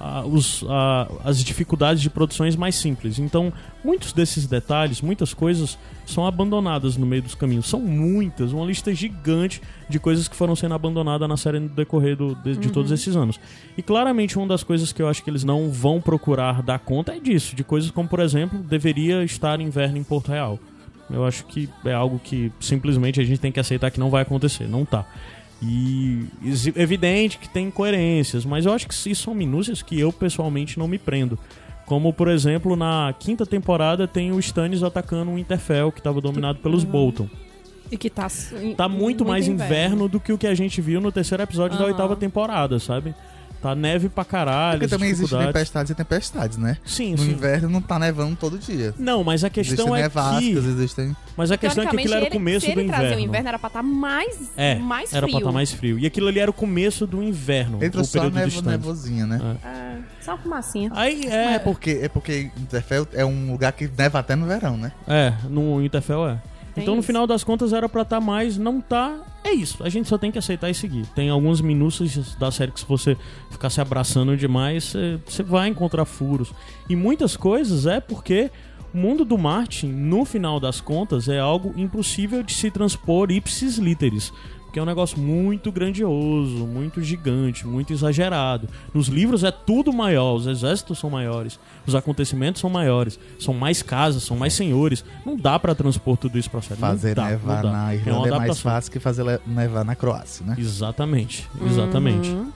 ah, 0.00 0.24
os, 0.24 0.64
ah, 0.68 1.06
as 1.24 1.44
dificuldades 1.44 2.02
de 2.02 2.08
produções 2.08 2.56
mais 2.56 2.74
simples. 2.74 3.18
Então, 3.18 3.52
muitos 3.84 4.12
desses 4.14 4.46
detalhes, 4.46 5.02
muitas 5.02 5.34
coisas 5.34 5.78
são 6.06 6.26
abandonadas 6.26 6.96
no 6.96 7.04
meio 7.06 7.22
dos 7.22 7.34
caminhos. 7.34 7.68
São 7.68 7.78
muitas, 7.80 8.52
uma 8.52 8.64
lista 8.64 8.92
gigante 8.94 9.60
de 9.88 10.00
coisas 10.00 10.26
que 10.26 10.34
foram 10.34 10.56
sendo 10.56 10.74
abandonadas 10.74 11.28
na 11.28 11.36
série 11.36 11.60
no 11.60 11.68
decorrer 11.68 12.16
do- 12.16 12.34
de, 12.36 12.56
de 12.56 12.70
todos 12.70 12.90
esses 12.90 13.14
anos. 13.14 13.38
E 13.76 13.82
claramente, 13.82 14.38
uma 14.38 14.46
das 14.46 14.62
coisas 14.62 14.90
que 14.92 15.02
eu 15.02 15.08
acho 15.08 15.22
que 15.22 15.28
eles 15.28 15.44
não 15.44 15.70
vão 15.70 16.00
procurar 16.00 16.62
dar 16.62 16.78
conta 16.78 17.14
é 17.14 17.20
disso, 17.20 17.54
de 17.54 17.62
coisas 17.62 17.90
como, 17.90 18.08
por 18.08 18.20
exemplo, 18.20 18.58
deveria 18.60 19.22
estar 19.22 19.60
inverno 19.60 19.98
em 19.98 20.02
Porto 20.02 20.28
Real. 20.30 20.58
Eu 21.12 21.24
acho 21.26 21.44
que 21.46 21.68
é 21.84 21.92
algo 21.92 22.20
que 22.22 22.52
simplesmente 22.60 23.20
a 23.20 23.24
gente 23.24 23.40
tem 23.40 23.50
que 23.52 23.58
aceitar 23.60 23.90
que 23.90 23.98
não 24.00 24.10
vai 24.10 24.22
acontecer, 24.22 24.68
não 24.68 24.84
tá. 24.84 25.04
E 25.62 26.26
evidente 26.74 27.38
que 27.38 27.48
tem 27.48 27.66
incoerências, 27.66 28.44
mas 28.46 28.64
eu 28.64 28.72
acho 28.72 28.88
que 28.88 28.94
isso 28.94 29.22
são 29.22 29.34
minúcias 29.34 29.82
que 29.82 29.98
eu 29.98 30.12
pessoalmente 30.12 30.78
não 30.78 30.88
me 30.88 30.98
prendo. 30.98 31.38
Como, 31.84 32.12
por 32.12 32.28
exemplo, 32.28 32.76
na 32.76 33.12
quinta 33.18 33.44
temporada 33.44 34.06
tem 34.06 34.32
o 34.32 34.38
Stannis 34.38 34.82
atacando 34.82 35.32
o 35.32 35.34
Winterfell, 35.34 35.90
que 35.92 35.98
estava 35.98 36.20
dominado 36.20 36.60
pelos 36.60 36.84
Bolton. 36.84 37.28
E 37.90 37.96
que 37.96 38.08
tá. 38.08 38.28
Tá 38.76 38.88
muito, 38.88 39.24
mais 39.24 39.48
inverno. 39.48 40.08
do 40.08 40.20
que 40.20 40.32
o 40.32 40.38
que 40.38 40.46
a 40.46 40.54
gente 40.54 40.80
viu 40.80 41.00
no 41.00 41.10
terceiro 41.10 41.42
episódio 41.42 41.76
da 41.76 41.84
Aham. 41.84 41.92
oitava 41.92 42.14
temporada, 42.14 42.78
sabe? 42.78 43.14
Tá 43.60 43.74
neve 43.74 44.08
pra 44.08 44.24
caralho. 44.24 44.78
Porque 44.78 44.88
também 44.90 45.10
existem 45.10 45.38
tempestades 45.38 45.90
e 45.90 45.94
tempestades, 45.94 46.56
né? 46.56 46.78
Sim, 46.84 47.12
No 47.12 47.18
sim. 47.18 47.30
inverno 47.32 47.68
não 47.68 47.82
tá 47.82 47.98
nevando 47.98 48.34
todo 48.34 48.58
dia. 48.58 48.94
Não, 48.98 49.22
mas 49.22 49.44
a 49.44 49.50
questão 49.50 49.74
existem 49.74 49.94
é 49.96 50.02
nevascas, 50.02 50.40
que... 50.42 50.50
existem... 50.56 51.16
Mas 51.36 51.50
a 51.50 51.56
questão 51.58 51.84
é 51.84 51.86
que 51.86 51.96
aquilo 51.96 52.14
era 52.14 52.24
o 52.24 52.30
começo 52.30 52.66
se 52.66 52.72
do 52.74 52.80
ele 52.80 52.88
trazer 52.88 53.04
inverno. 53.06 53.22
o 53.22 53.26
inverno 53.28 53.48
era 53.48 53.58
pra 53.58 53.66
estar 53.66 53.82
mais, 53.82 54.50
É, 54.56 54.76
mais 54.76 55.12
era 55.12 55.26
frio. 55.26 55.32
pra 55.36 55.38
estar 55.40 55.52
mais 55.52 55.72
frio. 55.72 55.98
E 55.98 56.06
aquilo 56.06 56.28
ali 56.28 56.38
era 56.40 56.50
o 56.50 56.54
começo 56.54 57.06
do 57.06 57.22
inverno, 57.22 57.82
Entra 57.84 58.00
o 58.00 58.04
só 58.04 58.18
a 58.18 58.30
período 58.30 58.62
nevo, 58.62 58.62
nevozinha, 58.62 59.26
né? 59.26 59.56
É, 59.64 59.98
só 60.24 60.32
uma 60.32 60.38
fumacinha. 60.38 60.90
Aí 60.94 61.26
é, 61.26 61.54
é 61.54 61.58
porque, 61.58 62.00
é 62.02 62.08
porque 62.08 62.50
Interfell 62.56 63.06
é 63.12 63.24
um 63.26 63.52
lugar 63.52 63.72
que 63.72 63.90
neva 63.96 64.18
até 64.20 64.34
no 64.34 64.46
verão, 64.46 64.76
né? 64.76 64.92
é, 65.06 65.34
no 65.48 65.78
Winterfell 65.78 66.26
é. 66.28 66.38
Tem 66.74 66.82
então 66.84 66.94
no 66.96 67.02
final 67.02 67.26
das 67.26 67.42
contas 67.44 67.72
era 67.72 67.88
pra 67.88 68.02
estar 68.02 68.20
mais, 68.20 68.56
não 68.56 68.80
tá 68.80 69.18
é 69.42 69.52
isso, 69.52 69.82
a 69.82 69.88
gente 69.88 70.08
só 70.08 70.18
tem 70.18 70.30
que 70.30 70.38
aceitar 70.38 70.68
e 70.70 70.74
seguir. 70.74 71.06
Tem 71.14 71.28
alguns 71.30 71.60
minúcias 71.60 72.34
da 72.36 72.50
série 72.50 72.70
que 72.72 72.80
se 72.80 72.86
você 72.86 73.16
ficar 73.50 73.70
se 73.70 73.80
abraçando 73.80 74.36
demais, 74.36 74.94
você- 75.26 75.42
vai 75.42 75.68
encontrar 75.68 76.04
furos. 76.04 76.52
E 76.88 76.94
muitas 76.96 77.36
coisas 77.36 77.86
é 77.86 78.00
porque 78.00 78.50
o 78.92 78.98
mundo 78.98 79.24
do 79.24 79.38
Martin, 79.38 79.86
no 79.88 80.24
final 80.24 80.58
das 80.60 80.80
contas, 80.80 81.28
é 81.28 81.38
algo 81.38 81.72
impossível 81.76 82.42
de 82.42 82.52
se 82.52 82.70
transpor 82.70 83.30
ipsis 83.30 83.78
literis. 83.78 84.32
Porque 84.70 84.78
é 84.78 84.82
um 84.84 84.86
negócio 84.86 85.18
muito 85.18 85.72
grandioso, 85.72 86.64
muito 86.64 87.02
gigante, 87.02 87.66
muito 87.66 87.92
exagerado. 87.92 88.68
Nos 88.94 89.08
livros 89.08 89.42
é 89.42 89.50
tudo 89.50 89.92
maior, 89.92 90.36
os 90.36 90.46
exércitos 90.46 90.96
são 91.00 91.10
maiores, 91.10 91.58
os 91.84 91.96
acontecimentos 91.96 92.60
são 92.60 92.70
maiores, 92.70 93.18
são 93.40 93.52
mais 93.52 93.82
casas, 93.82 94.22
são 94.22 94.36
mais 94.36 94.52
senhores. 94.52 95.04
Não 95.26 95.36
dá 95.36 95.58
pra 95.58 95.74
transpor 95.74 96.16
tudo 96.16 96.38
isso 96.38 96.48
pra 96.48 96.62
série. 96.62 96.78
Fazer 96.78 97.16
dá, 97.16 97.30
nevar 97.30 97.64
na 97.64 97.92
É 97.92 97.96
Irlanda 97.96 98.28
uma 98.28 98.36
é, 98.36 98.38
mais 98.46 98.60
fácil 98.60 98.92
que 98.92 99.00
fazer 99.00 99.40
nevar 99.44 99.84
na 99.84 99.96
Croácia, 99.96 100.46
né? 100.46 100.54
Exatamente, 100.56 101.48
exatamente. 101.66 102.30
Uhum. 102.30 102.52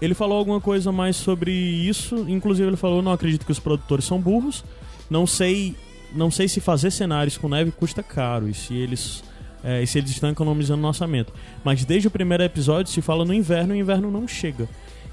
Ele 0.00 0.14
falou 0.14 0.38
alguma 0.38 0.60
coisa 0.60 0.92
mais 0.92 1.16
sobre 1.16 1.50
isso, 1.50 2.26
inclusive 2.28 2.68
ele 2.68 2.76
falou, 2.76 3.02
não 3.02 3.10
acredito 3.10 3.44
que 3.44 3.50
os 3.50 3.58
produtores 3.58 4.04
são 4.04 4.20
burros. 4.20 4.64
Não 5.10 5.26
sei, 5.26 5.74
não 6.14 6.30
sei 6.30 6.46
se 6.46 6.60
fazer 6.60 6.92
cenários 6.92 7.36
com 7.36 7.48
neve 7.48 7.72
custa 7.72 8.04
caro 8.04 8.48
e 8.48 8.54
se 8.54 8.72
eles 8.72 9.24
é, 9.64 9.82
e 9.82 9.86
se 9.86 9.98
eles 9.98 10.10
estão 10.10 10.30
economizando 10.30 10.82
no 10.82 10.88
orçamento. 10.88 11.32
Mas 11.64 11.84
desde 11.84 12.08
o 12.08 12.10
primeiro 12.10 12.44
episódio 12.44 12.92
se 12.92 13.00
fala 13.00 13.24
no 13.24 13.32
inverno 13.32 13.74
e 13.74 13.78
o 13.78 13.80
inverno 13.80 14.10
não 14.10 14.28
chega. 14.28 14.68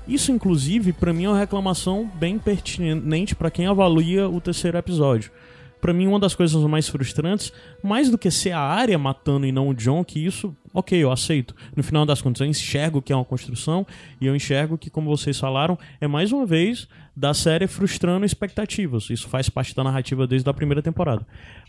Isso, 0.07 0.31
inclusive, 0.31 0.91
pra 0.91 1.13
mim 1.13 1.25
é 1.25 1.29
uma 1.29 1.39
reclamação 1.39 2.09
bem 2.15 2.37
pertinente 2.37 3.35
pra 3.35 3.51
quem 3.51 3.67
avalia 3.67 4.27
o 4.27 4.41
terceiro 4.41 4.77
episódio. 4.77 5.31
Pra 5.79 5.93
mim, 5.93 6.05
uma 6.05 6.19
das 6.19 6.35
coisas 6.35 6.61
mais 6.65 6.87
frustrantes, 6.87 7.51
mais 7.81 8.09
do 8.09 8.17
que 8.17 8.29
ser 8.29 8.51
a 8.51 8.59
área 8.59 8.99
matando 8.99 9.47
e 9.47 9.51
não 9.51 9.69
o 9.69 9.73
John, 9.73 10.03
que 10.03 10.23
isso, 10.23 10.55
ok, 10.71 11.01
eu 11.01 11.11
aceito. 11.11 11.55
No 11.75 11.81
final 11.81 12.05
das 12.05 12.21
contas, 12.21 12.41
eu 12.41 12.47
enxergo 12.47 13.01
que 13.01 13.11
é 13.11 13.15
uma 13.15 13.25
construção 13.25 13.85
e 14.19 14.27
eu 14.27 14.35
enxergo 14.35 14.77
que, 14.77 14.91
como 14.91 15.09
vocês 15.09 15.39
falaram, 15.39 15.77
é 15.99 16.07
mais 16.07 16.31
uma 16.31 16.45
vez 16.45 16.87
da 17.15 17.33
série 17.33 17.67
frustrando 17.67 18.25
expectativas. 18.25 19.09
Isso 19.09 19.27
faz 19.27 19.49
parte 19.49 19.75
da 19.75 19.83
narrativa 19.83 20.25
desde 20.25 20.49
a 20.49 20.53
primeira 20.53 20.81
temporada. 20.81 21.25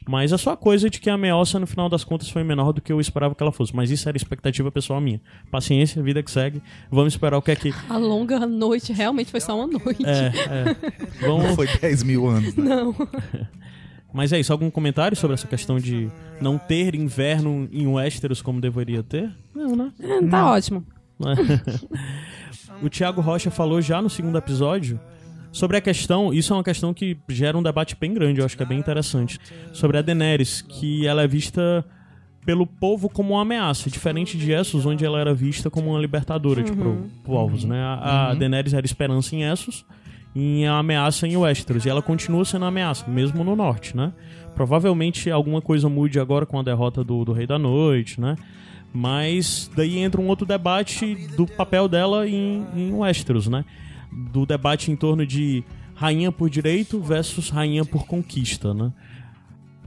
Mas 0.09 0.33
é 0.33 0.37
só 0.37 0.53
a 0.53 0.57
coisa 0.57 0.89
de 0.89 1.01
que 1.01 1.11
a 1.11 1.15
ameaça, 1.15 1.59
no 1.59 1.67
final 1.67 1.89
das 1.89 2.05
contas, 2.05 2.29
foi 2.29 2.45
menor 2.45 2.73
do 2.73 2.81
que 2.81 2.93
eu 2.93 3.01
esperava 3.01 3.35
que 3.35 3.43
ela 3.43 3.53
fosse. 3.53 3.75
Mas 3.75 3.91
isso 3.91 4.09
era 4.09 4.17
expectativa 4.17 4.71
pessoal 4.71 5.01
minha. 5.01 5.21
Paciência, 5.51 6.03
vida 6.03 6.23
que 6.23 6.31
segue. 6.31 6.63
Vamos 6.91 7.15
esperar 7.15 7.37
o 7.39 7.43
que 7.43 7.51
é 7.51 7.57
que. 7.57 7.75
A 7.89 7.97
longa 7.97 8.47
noite 8.47 8.93
realmente 8.93 9.31
foi 9.31 9.41
só 9.41 9.57
uma 9.57 9.67
noite. 9.67 10.05
É, 10.05 10.33
é. 10.49 11.27
Vamos, 11.27 11.45
Não 11.45 11.55
foi 11.55 11.67
10 11.67 12.03
mil 12.05 12.27
anos, 12.29 12.55
né? 12.55 12.65
Não. 12.65 12.95
Mas 14.13 14.31
é 14.33 14.39
isso, 14.39 14.53
algum 14.53 14.71
comentário 14.71 15.17
sobre 15.17 15.35
essa 15.35 15.47
questão 15.47 15.79
de 15.79 16.11
não 16.39 16.59
ter 16.59 16.95
inverno 16.95 17.67
em 17.73 17.87
Westeros 17.87 18.43
como 18.43 18.61
deveria 18.61 19.03
ter? 19.03 19.33
Não, 19.55 19.75
né? 19.75 19.91
É, 19.99 20.23
tá 20.27 20.51
ótimo. 20.51 20.85
o 22.83 22.91
Thiago 22.91 23.23
Rocha 23.23 23.51
falou 23.51 23.81
já 23.81 24.03
no 24.03 24.11
segundo 24.11 24.37
episódio 24.37 25.01
sobre 25.53 25.77
a 25.77 25.81
questão, 25.81 26.33
isso 26.35 26.53
é 26.53 26.57
uma 26.57 26.65
questão 26.65 26.93
que 26.95 27.17
gera 27.29 27.57
um 27.57 27.63
debate 27.63 27.95
bem 28.01 28.13
grande, 28.15 28.41
eu 28.41 28.45
acho 28.47 28.57
que 28.57 28.63
é 28.63 28.67
bem 28.67 28.79
interessante, 28.79 29.39
sobre 29.73 29.99
a 29.99 30.03
Daenerys, 30.03 30.63
que 30.63 31.07
ela 31.07 31.23
é 31.23 31.29
vista 31.29 31.85
pelo 32.45 32.67
povo 32.67 33.09
como 33.09 33.35
uma 33.35 33.43
ameaça, 33.43 33.89
diferente 33.89 34.37
de 34.37 34.51
Essos, 34.51 34.85
onde 34.85 35.05
ela 35.05 35.21
era 35.21 35.33
vista 35.33 35.71
como 35.71 35.91
uma 35.91 36.01
libertadora 36.01 36.61
de 36.63 36.73
pro- 36.73 37.07
povos, 37.23 37.65
né? 37.65 37.81
A, 37.81 38.31
a 38.31 38.35
Daenerys 38.35 38.73
era 38.75 38.85
esperança 38.85 39.37
em 39.37 39.45
Essos 39.45 39.85
e 40.35 40.65
a 40.65 40.79
ameaça 40.79 41.29
em 41.29 41.37
Westeros, 41.37 41.85
e 41.85 41.89
ela 41.91 42.03
continua 42.03 42.45
sendo 42.45 42.63
uma 42.63 42.69
ameaça, 42.69 43.07
mesmo 43.09 43.45
no 43.45 43.55
norte, 43.55 43.97
né? 43.97 44.13
Provavelmente 44.57 45.31
alguma 45.31 45.61
coisa 45.61 45.89
mude 45.89 46.19
agora 46.19 46.45
com 46.47 46.59
a 46.59 46.63
derrota 46.63 47.05
do, 47.05 47.25
do 47.25 47.33
Rei 47.33 47.47
da 47.47 47.59
Noite, 47.59 48.21
né? 48.21 48.37
Mas 48.93 49.71
daí 49.77 49.99
entra 49.99 50.21
um 50.21 50.27
outro 50.29 50.45
debate 50.45 51.15
do 51.37 51.47
papel 51.47 51.89
dela 51.89 52.29
em, 52.29 52.67
em 52.75 52.93
Westeros, 52.93 53.47
né? 53.49 53.65
Do 54.13 54.45
debate 54.45 54.91
em 54.91 54.97
torno 54.97 55.27
de 55.27 55.65
rainha 55.95 56.33
por 56.33 56.51
direito 56.51 57.01
versus 57.01 57.49
rainha 57.49 57.85
por 57.85 58.07
conquista, 58.07 58.75
né? 58.75 58.93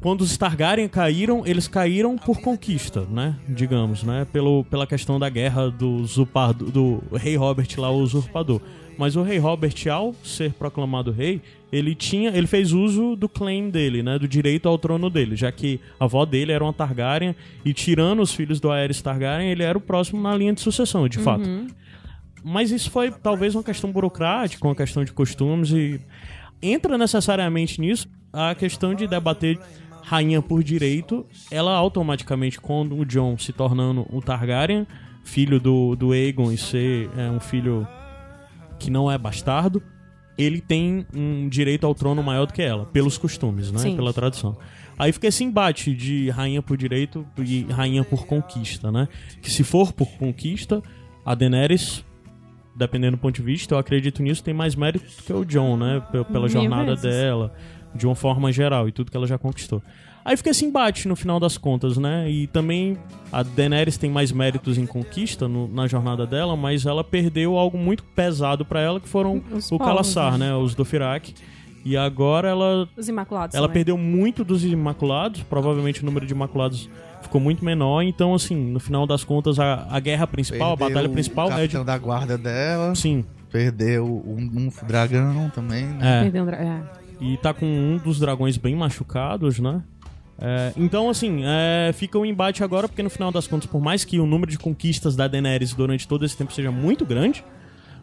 Quando 0.02 0.22
os 0.22 0.38
Targaryen 0.38 0.88
caíram, 0.88 1.44
eles 1.46 1.68
caíram 1.68 2.16
por 2.16 2.40
conquista, 2.40 3.02
né? 3.10 3.36
Digamos, 3.50 4.04
né? 4.04 4.26
Pelo, 4.32 4.64
pela 4.66 4.86
questão 4.86 5.18
da 5.18 5.28
guerra 5.30 5.70
do, 5.72 5.90
usurpar, 5.96 6.54
do, 6.54 7.02
rei 7.14 7.36
Robert 7.36 7.68
lá, 7.78 7.90
o 7.90 8.00
usurpador. 8.00 8.62
Mas 8.98 9.16
o 9.16 9.24
rei 9.24 9.40
Robert, 9.40 9.74
ao 9.92 10.14
ser 10.24 10.54
proclamado 10.54 11.12
rei, 11.12 11.42
ele 11.72 11.96
tinha, 11.96 12.30
ele 12.30 12.48
fez 12.48 12.72
uso 12.72 13.16
do 13.16 13.28
claim 13.28 13.70
dele, 13.70 14.04
né? 14.04 14.20
Do 14.20 14.28
direito 14.28 14.70
ao 14.70 14.78
trono 14.78 15.10
dele, 15.10 15.36
já 15.36 15.52
que 15.52 15.80
a 16.00 16.06
avó 16.06 16.24
dele 16.24 16.52
era 16.52 16.64
uma 16.64 16.72
Targaryen 16.72 17.36
e 17.66 17.74
tirando 17.74 18.22
os 18.22 18.32
filhos 18.32 18.60
do 18.60 18.72
Aerys 18.72 19.02
Targaryen, 19.02 19.50
ele 19.50 19.64
era 19.64 19.78
o 19.78 19.82
próximo 19.82 20.22
na 20.22 20.36
linha 20.38 20.54
de 20.54 20.62
sucessão, 20.62 21.10
de 21.10 21.18
fato. 21.18 21.50
Mas 22.48 22.70
isso 22.70 22.92
foi 22.92 23.10
talvez 23.10 23.56
uma 23.56 23.64
questão 23.64 23.92
burocrática, 23.92 24.68
uma 24.68 24.76
questão 24.76 25.04
de 25.04 25.12
costumes 25.12 25.72
e 25.72 26.00
entra 26.62 26.96
necessariamente 26.96 27.82
nisso 27.82 28.08
a 28.32 28.54
questão 28.54 28.94
de 28.94 29.08
debater 29.08 29.60
rainha 30.04 30.44
por 30.44 30.64
direito, 30.64 31.26
ela 31.50 31.76
automaticamente 31.76 32.62
quando 32.62 32.96
o 32.96 33.04
John 33.04 33.36
se 33.36 33.52
tornando 33.52 34.06
o 34.12 34.22
Targaryen, 34.22 34.86
filho 35.24 35.60
do, 35.60 35.96
do 35.96 36.12
Aegon 36.12 36.52
e 36.52 36.58
ser 36.58 37.10
é, 37.18 37.32
um 37.32 37.40
filho 37.40 37.88
que 38.78 38.92
não 38.92 39.12
é 39.12 39.18
bastardo, 39.18 39.82
ele 40.38 40.62
tem 40.62 41.08
um 41.16 41.50
direito 41.50 41.88
ao 41.88 41.96
trono 41.96 42.22
maior 42.22 42.46
do 42.46 42.54
que 42.54 42.62
ela, 42.62 42.86
pelos 42.86 43.18
costumes, 43.18 43.72
né? 43.72 43.80
Sim. 43.80 43.96
Pela 43.96 44.14
tradição. 44.14 44.56
Aí 45.00 45.12
fica 45.12 45.26
esse 45.26 45.44
embate 45.44 45.96
de 45.96 46.30
rainha 46.30 46.62
por 46.62 46.78
direito 46.78 47.26
e 47.40 47.64
rainha 47.64 48.04
por 48.04 48.28
conquista, 48.28 48.92
né? 48.92 49.08
Que 49.42 49.50
se 49.50 49.64
for 49.64 49.92
por 49.92 50.10
conquista, 50.20 50.84
a 51.26 51.34
Daenerys, 51.34 52.05
dependendo 52.76 53.18
do 53.18 53.20
ponto 53.22 53.36
de 53.36 53.42
vista, 53.42 53.74
eu 53.76 53.80
acredito 53.80 54.22
nisso, 54.22 54.44
tem 54.44 54.54
mais 54.54 54.76
mérito 54.76 55.06
do 55.06 55.24
que 55.24 55.34
o 55.34 55.46
John, 55.46 55.78
né? 55.78 56.02
Pela 56.32 56.48
jornada 56.48 56.96
dela, 56.96 57.54
de 57.94 58.06
uma 58.06 58.16
forma 58.16 58.52
geral 58.52 58.88
e 58.88 58.92
tudo 58.92 59.10
que 59.10 59.18
ela 59.18 59.28
já 59.28 59.38
conquistou. 59.38 59.82
Aí 60.24 60.36
fica 60.36 60.50
esse 60.50 60.66
embate 60.66 61.08
no 61.08 61.16
final 61.16 61.40
das 61.40 61.56
contas, 61.56 61.98
né? 61.98 62.28
E 62.30 62.48
também 62.48 62.98
a 63.32 63.44
Daenerys 63.44 63.96
tem 63.96 64.10
mais 64.10 64.32
méritos 64.32 64.76
em 64.78 64.86
conquista 64.86 65.48
no- 65.48 65.68
na 65.68 65.86
jornada 65.88 66.26
dela, 66.26 66.56
mas 66.56 66.86
ela 66.88 67.04
perdeu 67.04 67.56
algo 67.58 67.78
muito 67.78 68.04
pesado 68.04 68.66
pra 68.66 68.80
ela, 68.82 69.00
que 69.00 69.08
foram 69.08 69.42
Os 69.52 69.72
o 69.72 69.78
né? 69.78 70.38
né? 70.48 70.56
Os 70.56 70.74
Dothraki. 70.74 71.36
E 71.86 71.96
agora 71.96 72.50
ela 72.50 72.90
Os 72.98 73.08
Imaculados. 73.08 73.56
ela 73.56 73.68
também. 73.68 73.76
perdeu 73.84 73.96
muito 74.00 74.44
dos 74.44 74.66
Imaculados, 74.66 75.44
provavelmente 75.44 76.02
o 76.02 76.06
número 76.06 76.26
de 76.26 76.34
Imaculados 76.34 76.90
ficou 77.36 77.42
muito 77.42 77.66
menor, 77.66 78.02
então 78.02 78.34
assim, 78.34 78.56
no 78.56 78.80
final 78.80 79.06
das 79.06 79.24
contas, 79.26 79.60
a, 79.60 79.86
a 79.90 80.00
guerra 80.00 80.26
principal, 80.26 80.72
a 80.74 80.78
Perdeu 80.78 80.94
batalha 80.96 81.10
principal 81.10 81.50
o 81.50 81.52
é 81.54 81.68
de. 81.68 81.84
da 81.84 81.98
guarda 81.98 82.38
dela, 82.38 82.96
Sim, 82.96 83.26
perdeu 83.52 84.06
um, 84.06 84.40
um 84.68 84.88
dragão 84.88 85.50
também, 85.50 85.86
né? 85.86 86.20
é. 86.20 86.24
Perdeu 86.24 86.44
um 86.44 86.46
dra- 86.46 86.58
é. 86.58 86.82
E 87.20 87.38
tá 87.38 87.54
com 87.54 87.66
um 87.66 87.98
dos 87.98 88.20
dragões 88.20 88.58
bem 88.58 88.76
machucados, 88.76 89.60
né? 89.60 89.82
É, 90.40 90.74
então, 90.78 91.10
assim, 91.10 91.42
é, 91.46 91.92
fica 91.94 92.18
o 92.20 92.26
embate 92.26 92.64
agora, 92.64 92.88
porque 92.90 93.02
no 93.04 93.10
final 93.10 93.32
das 93.32 93.48
contas, 93.48 93.66
por 93.70 93.82
mais 93.82 94.04
que 94.06 94.20
o 94.20 94.26
número 94.26 94.52
de 94.52 94.58
conquistas 94.58 95.16
da 95.16 95.28
Daenerys 95.28 95.74
durante 95.74 96.08
todo 96.08 96.26
esse 96.26 96.36
tempo 96.38 96.54
seja 96.54 96.72
muito 96.72 97.06
grande, 97.06 97.44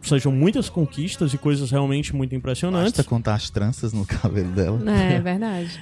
sejam 0.01 0.31
muitas 0.31 0.67
conquistas 0.69 1.33
e 1.33 1.37
coisas 1.37 1.69
realmente 1.71 2.15
muito 2.15 2.33
impressionantes, 2.35 2.91
Basta 2.93 3.03
contar 3.03 3.35
as 3.35 3.49
tranças 3.51 3.93
no 3.93 4.03
cabelo 4.05 4.49
dela. 4.49 4.91
É, 4.91 5.19
verdade. 5.19 5.79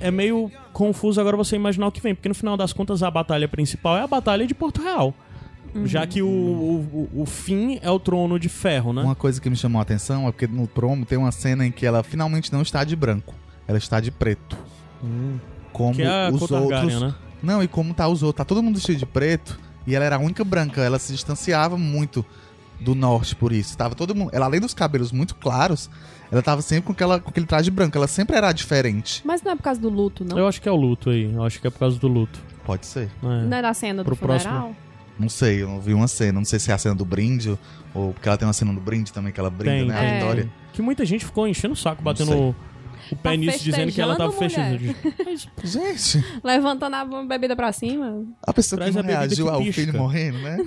É 0.00 0.10
meio 0.10 0.50
confuso 0.72 1.20
agora 1.20 1.36
você 1.36 1.56
imaginar 1.56 1.86
o 1.86 1.92
que 1.92 2.00
vem, 2.00 2.14
porque 2.14 2.28
no 2.28 2.34
final 2.34 2.56
das 2.56 2.72
contas 2.72 3.02
a 3.02 3.10
batalha 3.10 3.46
principal 3.48 3.96
é 3.96 4.02
a 4.02 4.06
batalha 4.06 4.46
de 4.46 4.54
Porto 4.54 4.82
Real. 4.82 5.14
Já 5.86 6.06
que 6.06 6.20
o, 6.20 6.26
o, 6.28 7.08
o- 7.22 7.24
fim 7.26 7.78
é 7.80 7.90
o 7.90 7.98
trono 7.98 8.38
de 8.38 8.48
ferro, 8.50 8.92
né? 8.92 9.02
Uma 9.02 9.14
coisa 9.14 9.40
que 9.40 9.48
me 9.48 9.56
chamou 9.56 9.78
a 9.78 9.82
atenção 9.82 10.28
é 10.28 10.30
porque 10.30 10.46
no 10.46 10.66
promo 10.68 11.06
tem 11.06 11.16
uma 11.16 11.32
cena 11.32 11.66
em 11.66 11.72
que 11.72 11.86
ela 11.86 12.02
finalmente 12.02 12.52
não 12.52 12.60
está 12.60 12.84
de 12.84 12.94
branco. 12.94 13.34
Ela 13.66 13.78
está 13.78 13.98
de 13.98 14.10
preto. 14.10 14.54
Hum, 15.02 15.38
Como 15.72 15.94
que 15.94 16.02
é 16.02 16.26
a 16.26 16.30
os 16.30 16.50
outros. 16.50 17.00
né? 17.00 17.14
Não, 17.42 17.62
e 17.62 17.68
como 17.68 17.94
tá 17.94 18.06
os 18.06 18.22
outros. 18.22 18.36
Tá 18.36 18.44
todo 18.44 18.62
mundo 18.62 18.74
vestido 18.74 18.98
de 18.98 19.06
preto 19.06 19.58
e 19.86 19.94
ela 19.94 20.04
era 20.04 20.16
a 20.16 20.18
única 20.18 20.44
branca. 20.44 20.82
Ela 20.82 20.98
se 20.98 21.10
distanciava 21.12 21.78
muito 21.78 22.22
do 22.78 22.94
norte 22.94 23.34
por 23.34 23.50
isso. 23.50 23.74
Tava 23.74 23.94
todo 23.94 24.14
mundo. 24.14 24.28
Ela, 24.34 24.44
além 24.44 24.60
dos 24.60 24.74
cabelos 24.74 25.10
muito 25.10 25.34
claros, 25.36 25.88
ela 26.32 26.42
tava 26.42 26.62
sempre 26.62 26.84
com, 26.84 26.92
aquela, 26.92 27.20
com 27.20 27.28
aquele 27.28 27.44
traje 27.44 27.70
branco. 27.70 27.94
Ela 27.94 28.08
sempre 28.08 28.34
era 28.34 28.50
diferente. 28.52 29.20
Mas 29.22 29.42
não 29.42 29.52
é 29.52 29.56
por 29.56 29.62
causa 29.62 29.78
do 29.78 29.90
luto, 29.90 30.24
não? 30.24 30.38
Eu 30.38 30.48
acho 30.48 30.62
que 30.62 30.68
é 30.68 30.72
o 30.72 30.76
luto 30.76 31.10
aí. 31.10 31.30
Eu 31.30 31.44
acho 31.44 31.60
que 31.60 31.66
é 31.66 31.70
por 31.70 31.78
causa 31.78 31.98
do 31.98 32.08
luto. 32.08 32.40
Pode 32.64 32.86
ser. 32.86 33.10
É. 33.22 33.26
Não 33.44 33.56
é 33.58 33.60
da 33.60 33.74
cena 33.74 34.02
do 34.02 34.06
Pro 34.06 34.16
funeral? 34.16 34.74
Não 35.18 35.28
sei, 35.28 35.62
eu 35.62 35.68
não 35.68 35.78
vi 35.78 35.92
uma 35.92 36.08
cena. 36.08 36.32
Não 36.32 36.44
sei 36.46 36.58
se 36.58 36.70
é 36.70 36.74
a 36.74 36.78
cena 36.78 36.94
do 36.94 37.04
brinde 37.04 37.58
ou, 37.94 38.14
porque 38.14 38.26
ela 38.26 38.38
tem 38.38 38.48
uma 38.48 38.54
cena 38.54 38.72
do 38.72 38.80
brinde 38.80 39.12
também 39.12 39.30
que 39.30 39.38
ela 39.38 39.50
brinda, 39.50 39.76
Tem, 39.76 39.86
né? 39.86 40.10
A 40.10 40.14
Vitória. 40.14 40.50
Que 40.72 40.80
muita 40.80 41.04
gente 41.04 41.22
ficou 41.22 41.46
enchendo 41.46 41.74
o 41.74 41.76
saco, 41.76 42.02
batendo. 42.02 42.32
sei. 42.32 42.54
O 43.12 43.16
pé 43.16 43.36
nisso 43.36 43.62
dizendo 43.62 43.92
que 43.92 44.00
ela 44.00 44.16
tava 44.16 44.32
festejando. 44.32 44.94
Gente, 45.62 46.24
Levantando 46.42 46.94
a 46.96 47.04
bebida 47.24 47.54
pra 47.54 47.72
cima. 47.72 48.24
a 48.46 48.52
pessoa 48.52 48.78
Traz 48.78 48.94
que 48.94 49.00
não 49.02 49.08
reagiu 49.08 49.48
ao 49.48 49.62
filho 49.64 49.94
morrendo, 49.96 50.38
né? 50.38 50.58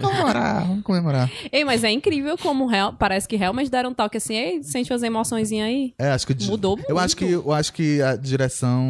comemorar, 0.00 0.66
vamos 0.66 0.82
comemorar. 0.84 1.30
Ei, 1.50 1.64
mas 1.64 1.84
é 1.84 1.90
incrível 1.90 2.36
como 2.38 2.66
real- 2.66 2.92
parece 2.94 3.26
que 3.28 3.36
realmente 3.36 3.70
deram 3.70 3.90
um 3.90 3.94
toque 3.94 4.16
assim, 4.16 4.34
ei, 4.34 4.62
sente 4.62 4.92
as 4.92 5.02
emoçõezinhas 5.02 5.68
aí. 5.68 5.94
É, 5.98 6.10
acho 6.10 6.26
que 6.26 6.32
Mudou 6.46 6.72
Eu 6.88 6.94
muito. 6.94 6.98
acho 6.98 7.16
que 7.16 7.24
eu 7.24 7.52
acho 7.52 7.72
que 7.72 8.02
a 8.02 8.16
direção 8.16 8.84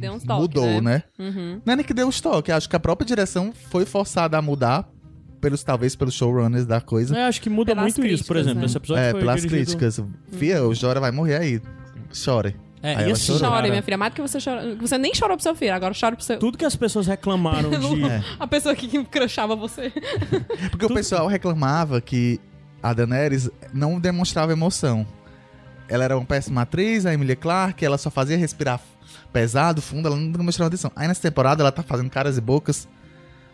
Deu 0.00 0.12
uns 0.12 0.24
toques, 0.24 0.42
mudou, 0.42 0.66
né? 0.80 0.80
né? 0.80 1.02
Uhum. 1.18 1.60
Não 1.64 1.72
é 1.72 1.76
nem 1.76 1.84
que 1.84 1.94
deu 1.94 2.08
os 2.08 2.20
toques, 2.20 2.54
acho 2.54 2.68
que 2.68 2.76
a 2.76 2.80
própria 2.80 3.06
direção 3.06 3.52
foi 3.70 3.84
forçada 3.84 4.36
a 4.36 4.42
mudar 4.42 4.88
pelos 5.40 5.64
talvez 5.64 5.96
pelos 5.96 6.12
showrunners 6.14 6.66
da 6.66 6.80
coisa. 6.82 7.16
É, 7.16 7.24
acho 7.24 7.40
que 7.40 7.48
muda 7.48 7.74
Pelas 7.74 7.96
muito 7.96 8.06
isso, 8.06 8.26
por 8.26 8.36
exemplo. 8.36 8.60
né? 8.60 8.66
Esse 8.66 8.76
episódio 8.76 9.02
É, 9.02 9.10
foi 9.12 9.20
pelas 9.20 9.40
dirigido... 9.40 9.78
críticas. 9.78 10.04
Fia, 10.32 10.62
o 10.64 10.74
Jora 10.74 11.00
vai 11.00 11.10
morrer 11.10 11.36
aí. 11.36 11.60
Chore. 12.12 12.56
É, 12.82 12.96
Aí 12.96 13.08
e 13.08 13.12
assim, 13.12 13.26
chorou. 13.26 13.40
Chora, 13.40 13.54
cara, 13.56 13.68
minha 13.68 13.82
filha. 13.82 13.98
Mais 13.98 14.12
do 14.12 14.16
que 14.16 14.22
você 14.22 14.38
chora. 14.42 14.74
Você 14.76 14.96
nem 14.96 15.14
chorou 15.14 15.36
pro 15.36 15.42
seu 15.42 15.54
filho, 15.54 15.74
agora 15.74 15.94
chora 15.98 16.16
pro 16.16 16.24
seu. 16.24 16.38
Tudo 16.38 16.56
que 16.56 16.64
as 16.64 16.74
pessoas 16.74 17.06
reclamaram 17.06 17.70
de... 17.70 18.04
É. 18.04 18.22
A 18.38 18.46
pessoa 18.46 18.74
que 18.74 19.04
crushava 19.04 19.54
você. 19.54 19.92
Porque 20.70 20.86
o 20.86 20.94
pessoal 20.94 21.26
reclamava 21.26 22.00
que 22.00 22.40
a 22.82 22.92
Daenerys 22.94 23.50
não 23.72 24.00
demonstrava 24.00 24.52
emoção. 24.52 25.06
Ela 25.88 26.04
era 26.04 26.16
uma 26.16 26.24
péssima 26.24 26.62
atriz, 26.62 27.04
a 27.04 27.12
Emilia 27.12 27.36
Clarke, 27.36 27.84
ela 27.84 27.98
só 27.98 28.10
fazia 28.10 28.36
respirar 28.36 28.80
pesado, 29.32 29.82
fundo, 29.82 30.06
ela 30.06 30.16
não 30.16 30.30
demonstrava 30.30 30.68
atenção. 30.68 30.90
Aí 30.94 31.06
nessa 31.06 31.20
temporada 31.20 31.62
ela 31.62 31.72
tá 31.72 31.82
fazendo 31.82 32.08
caras 32.08 32.38
e 32.38 32.40
bocas, 32.40 32.88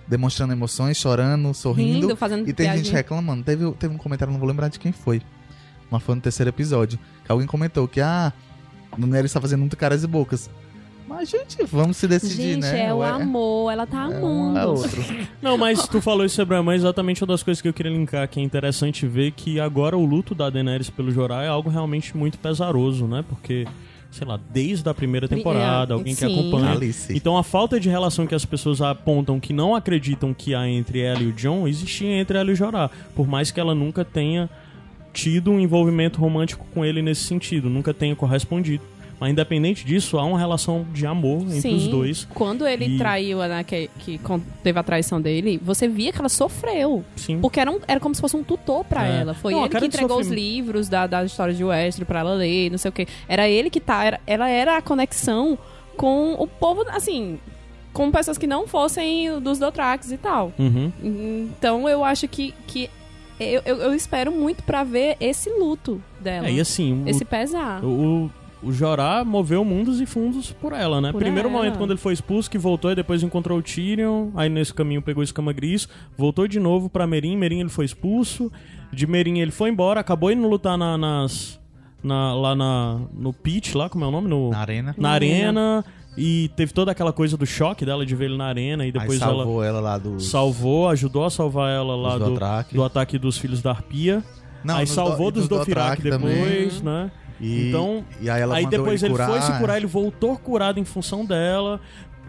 demonstrando 0.07 0.53
emoções, 0.53 0.97
chorando, 0.97 1.53
sorrindo. 1.55 2.01
Rindo, 2.07 2.17
fazendo 2.17 2.49
E 2.49 2.53
tem 2.53 2.67
gente 2.67 2.75
piadinha. 2.75 2.97
reclamando. 2.97 3.43
Teve, 3.43 3.71
teve 3.73 3.95
um 3.95 3.99
comentário, 3.99 4.31
não 4.33 4.39
vou 4.39 4.49
lembrar 4.49 4.69
de 4.69 4.79
quem 4.79 4.93
foi. 4.93 5.21
Mas 5.91 6.03
foi 6.03 6.15
no 6.15 6.21
terceiro 6.21 6.51
episódio. 6.51 6.99
Que 7.25 7.33
alguém 7.33 7.47
comentou 7.47 7.89
que, 7.89 8.01
ah, 8.01 8.33
a 8.97 9.01
Daenerys 9.01 9.33
tá 9.33 9.41
fazendo 9.41 9.61
muito 9.61 9.77
caras 9.77 10.03
e 10.03 10.07
bocas. 10.07 10.49
Mas, 11.09 11.31
gente, 11.31 11.57
vamos 11.65 11.97
se 11.99 12.09
decidir, 12.09 12.55
Gente, 12.55 12.63
né? 12.63 12.87
é 12.87 12.93
o 12.93 12.97
Ué, 12.99 13.09
amor, 13.09 13.71
ela 13.73 13.87
tá 13.87 14.11
é 14.11 14.19
um 14.19 14.49
amando. 14.51 14.59
é 14.59 14.67
outro. 14.67 15.05
Não, 15.41 15.57
mas 15.57 15.87
tu 15.87 16.01
falou 16.01 16.27
isso 16.27 16.35
sobre 16.35 16.57
a 16.57 16.63
mãe, 16.65 16.75
exatamente 16.75 17.23
uma 17.23 17.29
das 17.29 17.45
coisas 17.45 17.63
que 17.63 17.69
eu 17.69 17.73
queria 17.73 17.93
linkar, 17.93 18.27
que 18.29 18.41
é 18.41 18.43
interessante 18.43 19.07
ver 19.07 19.31
que 19.31 19.61
agora 19.61 19.97
o 19.97 20.05
luto 20.05 20.35
da 20.35 20.51
Daenerys 20.51 20.91
pelo 20.91 21.13
Jorah 21.13 21.45
é 21.45 21.49
algo 21.49 21.71
realmente 21.71 22.17
muito 22.17 22.39
pesaroso, 22.41 23.07
né? 23.07 23.25
Porque, 23.29 23.69
sei 24.11 24.27
lá, 24.27 24.39
desde 24.51 24.89
a 24.89 24.93
primeira 24.93 25.29
temporada, 25.29 25.95
alguém 25.95 26.13
que 26.13 26.27
Sim. 26.27 26.41
acompanha. 26.41 26.73
Alice. 26.73 27.17
Então 27.17 27.39
a 27.39 27.45
falta 27.45 27.79
de 27.79 27.89
relação 27.89 28.27
que 28.27 28.35
as 28.35 28.45
pessoas 28.45 28.83
apontam 28.83 29.39
que 29.39 29.53
não 29.53 29.77
acreditam 29.77 30.35
que 30.35 30.57
há 30.57 30.69
entre 30.69 31.03
ela 31.03 31.21
e 31.23 31.27
o 31.29 31.33
John, 31.33 31.69
existia 31.69 32.19
entre 32.19 32.37
ela 32.37 32.51
e 32.51 32.53
o 32.53 32.57
Jorah. 32.57 32.91
Por 33.15 33.29
mais 33.29 33.53
que 33.53 33.61
ela 33.61 33.77
nunca 33.77 34.05
tenha 34.05 34.51
tido 35.17 35.51
um 35.51 35.59
envolvimento 35.59 36.21
romântico 36.21 36.67
com 36.75 36.85
ele 36.85 37.01
nesse 37.01 37.25
sentido, 37.25 37.71
nunca 37.71 37.95
tenha 37.95 38.15
correspondido. 38.15 38.85
Mas 39.19 39.31
independente 39.33 39.83
disso, 39.83 40.19
há 40.19 40.25
uma 40.25 40.39
relação 40.39 40.85
de 40.93 41.07
amor 41.07 41.41
entre 41.45 41.63
Sim. 41.63 41.77
os 41.77 41.89
dois. 41.89 42.29
Quando 42.35 42.67
ele 42.67 42.85
E- 42.85 42.99
traiu 42.99 43.41
a 43.41 43.65
que, 43.65 43.89
que 44.01 44.21
teve 44.63 44.79
a 44.79 44.83
traição 44.83 45.19
dele, 45.19 45.59
você 45.65 45.89
via 45.89 46.13
que 46.13 46.19
ela 46.19 46.29
sofreu. 46.29 47.03
Sim. 47.17 47.39
Porque 47.41 47.59
era, 47.59 47.71
um- 47.71 47.81
era 47.89 47.99
como 47.99 48.15
se 48.15 48.21
fosse 48.21 48.37
um 48.37 48.43
tutor 48.45 48.85
pra 48.85 49.09
É. 49.09 49.21
ela. 49.23 49.33
Foi 49.33 49.55
Não, 49.55 49.65
ele 49.65 49.71
que 49.75 49.87
entregou 49.87 50.21
os 50.21 50.29
livros 50.29 50.87
da, 50.91 51.07
da 51.07 51.25
história 51.25 51.55
de 51.55 51.65
Westeros 51.65 52.07
pra 52.07 52.21
ela 52.21 52.35
ler, 52.35 52.71
não 52.71 52.77
sei 52.77 52.91
o 52.91 52.93
quê. 52.93 53.07
Era 53.27 53.49
ele 53.49 53.71
que 53.71 53.81
tá. 53.81 54.05
Era, 54.05 54.21
ela 54.27 54.51
era 54.51 54.77
a 54.77 54.83
conexão 54.83 55.59
com 55.97 56.35
o 56.35 56.47
povo, 56.47 56.85
assim. 56.91 57.39
Com 57.95 58.11
pessoas 58.11 58.37
que 58.37 58.47
não 58.47 58.69
fossem 58.69 59.41
dos 59.41 59.59
Dothrax 59.59 60.13
e 60.13 60.19
tal. 60.19 60.53
Uhum. 60.59 60.93
Então 61.59 61.89
eu 61.89 62.05
acho 62.05 62.29
que. 62.29 62.53
que 62.67 62.91
eu, 63.39 63.63
eu, 63.65 63.77
eu 63.79 63.95
espero 63.95 64.31
muito 64.33 64.63
pra 64.63 64.83
ver 64.85 65.17
esse 65.21 65.51
luto 65.51 66.01
dela. 66.21 66.47
É, 66.49 66.53
e 66.53 66.61
assim, 66.61 67.05
o- 67.05 67.09
esse 67.09 67.25
pesar. 67.25 67.85
O, 67.85 68.31
o 68.63 68.73
Jorah 68.73 69.25
moveu 69.25 69.65
mundos 69.65 70.01
e 70.01 70.07
fundos 70.07 70.51
por 70.53 70.73
ela, 70.73 71.01
né? 71.01 71.13
Por 71.13 71.19
Primeiro 71.21 71.49
ela. 71.49 71.57
momento 71.59 71.77
quando 71.79 71.91
ele 71.91 72.01
foi 72.01 72.13
expulso, 72.15 72.51
que 72.51 72.59
voltou 72.59 72.91
e 72.91 72.95
depois 72.95 73.23
encontrou 73.23 73.59
o 73.59 73.63
Tyrion. 73.63 74.31
Aí 74.35 74.49
nesse 74.49 74.73
caminho 74.73 75.03
pegou 75.03 75.21
o 75.21 75.25
escama 75.25 75.53
gris, 75.53 75.89
voltou 76.17 76.49
de 76.49 76.59
novo 76.59 76.89
pra 76.89 77.07
Merim. 77.07 77.37
Merim 77.37 77.61
ele 77.61 77.69
foi 77.69 77.85
expulso. 77.85 78.51
De 78.93 79.07
Merim 79.07 79.39
ele 79.41 79.51
foi 79.51 79.69
embora, 79.71 80.01
acabou 80.01 80.31
indo 80.31 80.47
lutar 80.49 80.79
na- 80.79 80.97
nas. 80.97 81.61
na- 82.03 82.35
lá 82.35 82.55
na, 82.55 83.01
no 83.13 83.33
pitch, 83.33 83.75
lá, 83.75 83.89
como 83.89 84.05
é 84.05 84.09
o 84.09 84.11
nome? 84.13 84.29
No, 84.29 84.51
Na 84.51 84.61
arena. 84.61 84.95
na 84.97 85.11
arena. 85.11 85.85
E 86.17 86.51
teve 86.57 86.73
toda 86.73 86.91
aquela 86.93 87.13
coisa 87.13 87.37
do 87.37 87.45
choque 87.47 87.85
dela 87.85 88.07
de 88.07 88.15
ver 88.17 88.27
ele 88.27 88.37
na 88.37 88.47
arena. 88.47 88.87
E 88.87 88.93
depois 88.93 89.21
Aí 89.23 89.29
ela 89.29 89.37
salvou 89.45 89.63
ela, 89.63 89.81
lá 89.81 89.99
do. 89.99 90.19
salvou, 90.21 90.89
ajudou 90.89 91.25
a 91.25 91.31
salvar 91.31 91.71
ela 91.71 91.95
lá 91.95 92.17
do, 92.19 92.39
do 92.73 92.83
ataque 92.85 93.19
dos 93.19 93.37
filhos 93.37 93.61
da 93.61 93.71
Arpia. 93.73 94.25
Não, 94.65 94.77
aí 94.77 94.87
salvou 94.87 95.31
do- 95.31 95.41
dos 95.41 95.49
Dothraki 95.49 96.03
Dothraki 96.03 96.33
depois, 96.33 96.79
também. 96.79 96.95
né? 97.05 97.11
E, 97.41 97.69
Então, 97.69 98.03
e 98.21 98.31
aí, 98.31 98.41
ela 98.41 98.57
Aí 98.57 98.67
depois 98.67 99.03
ele, 99.03 99.13
ele, 99.15 99.23
foi 99.25 99.41
se 99.43 99.53
curar, 99.59 99.77
ele 99.77 99.87
voltou 99.87 100.37
curado 100.39 100.81
em 100.81 100.85
função 100.85 101.23
dela, 101.25 101.79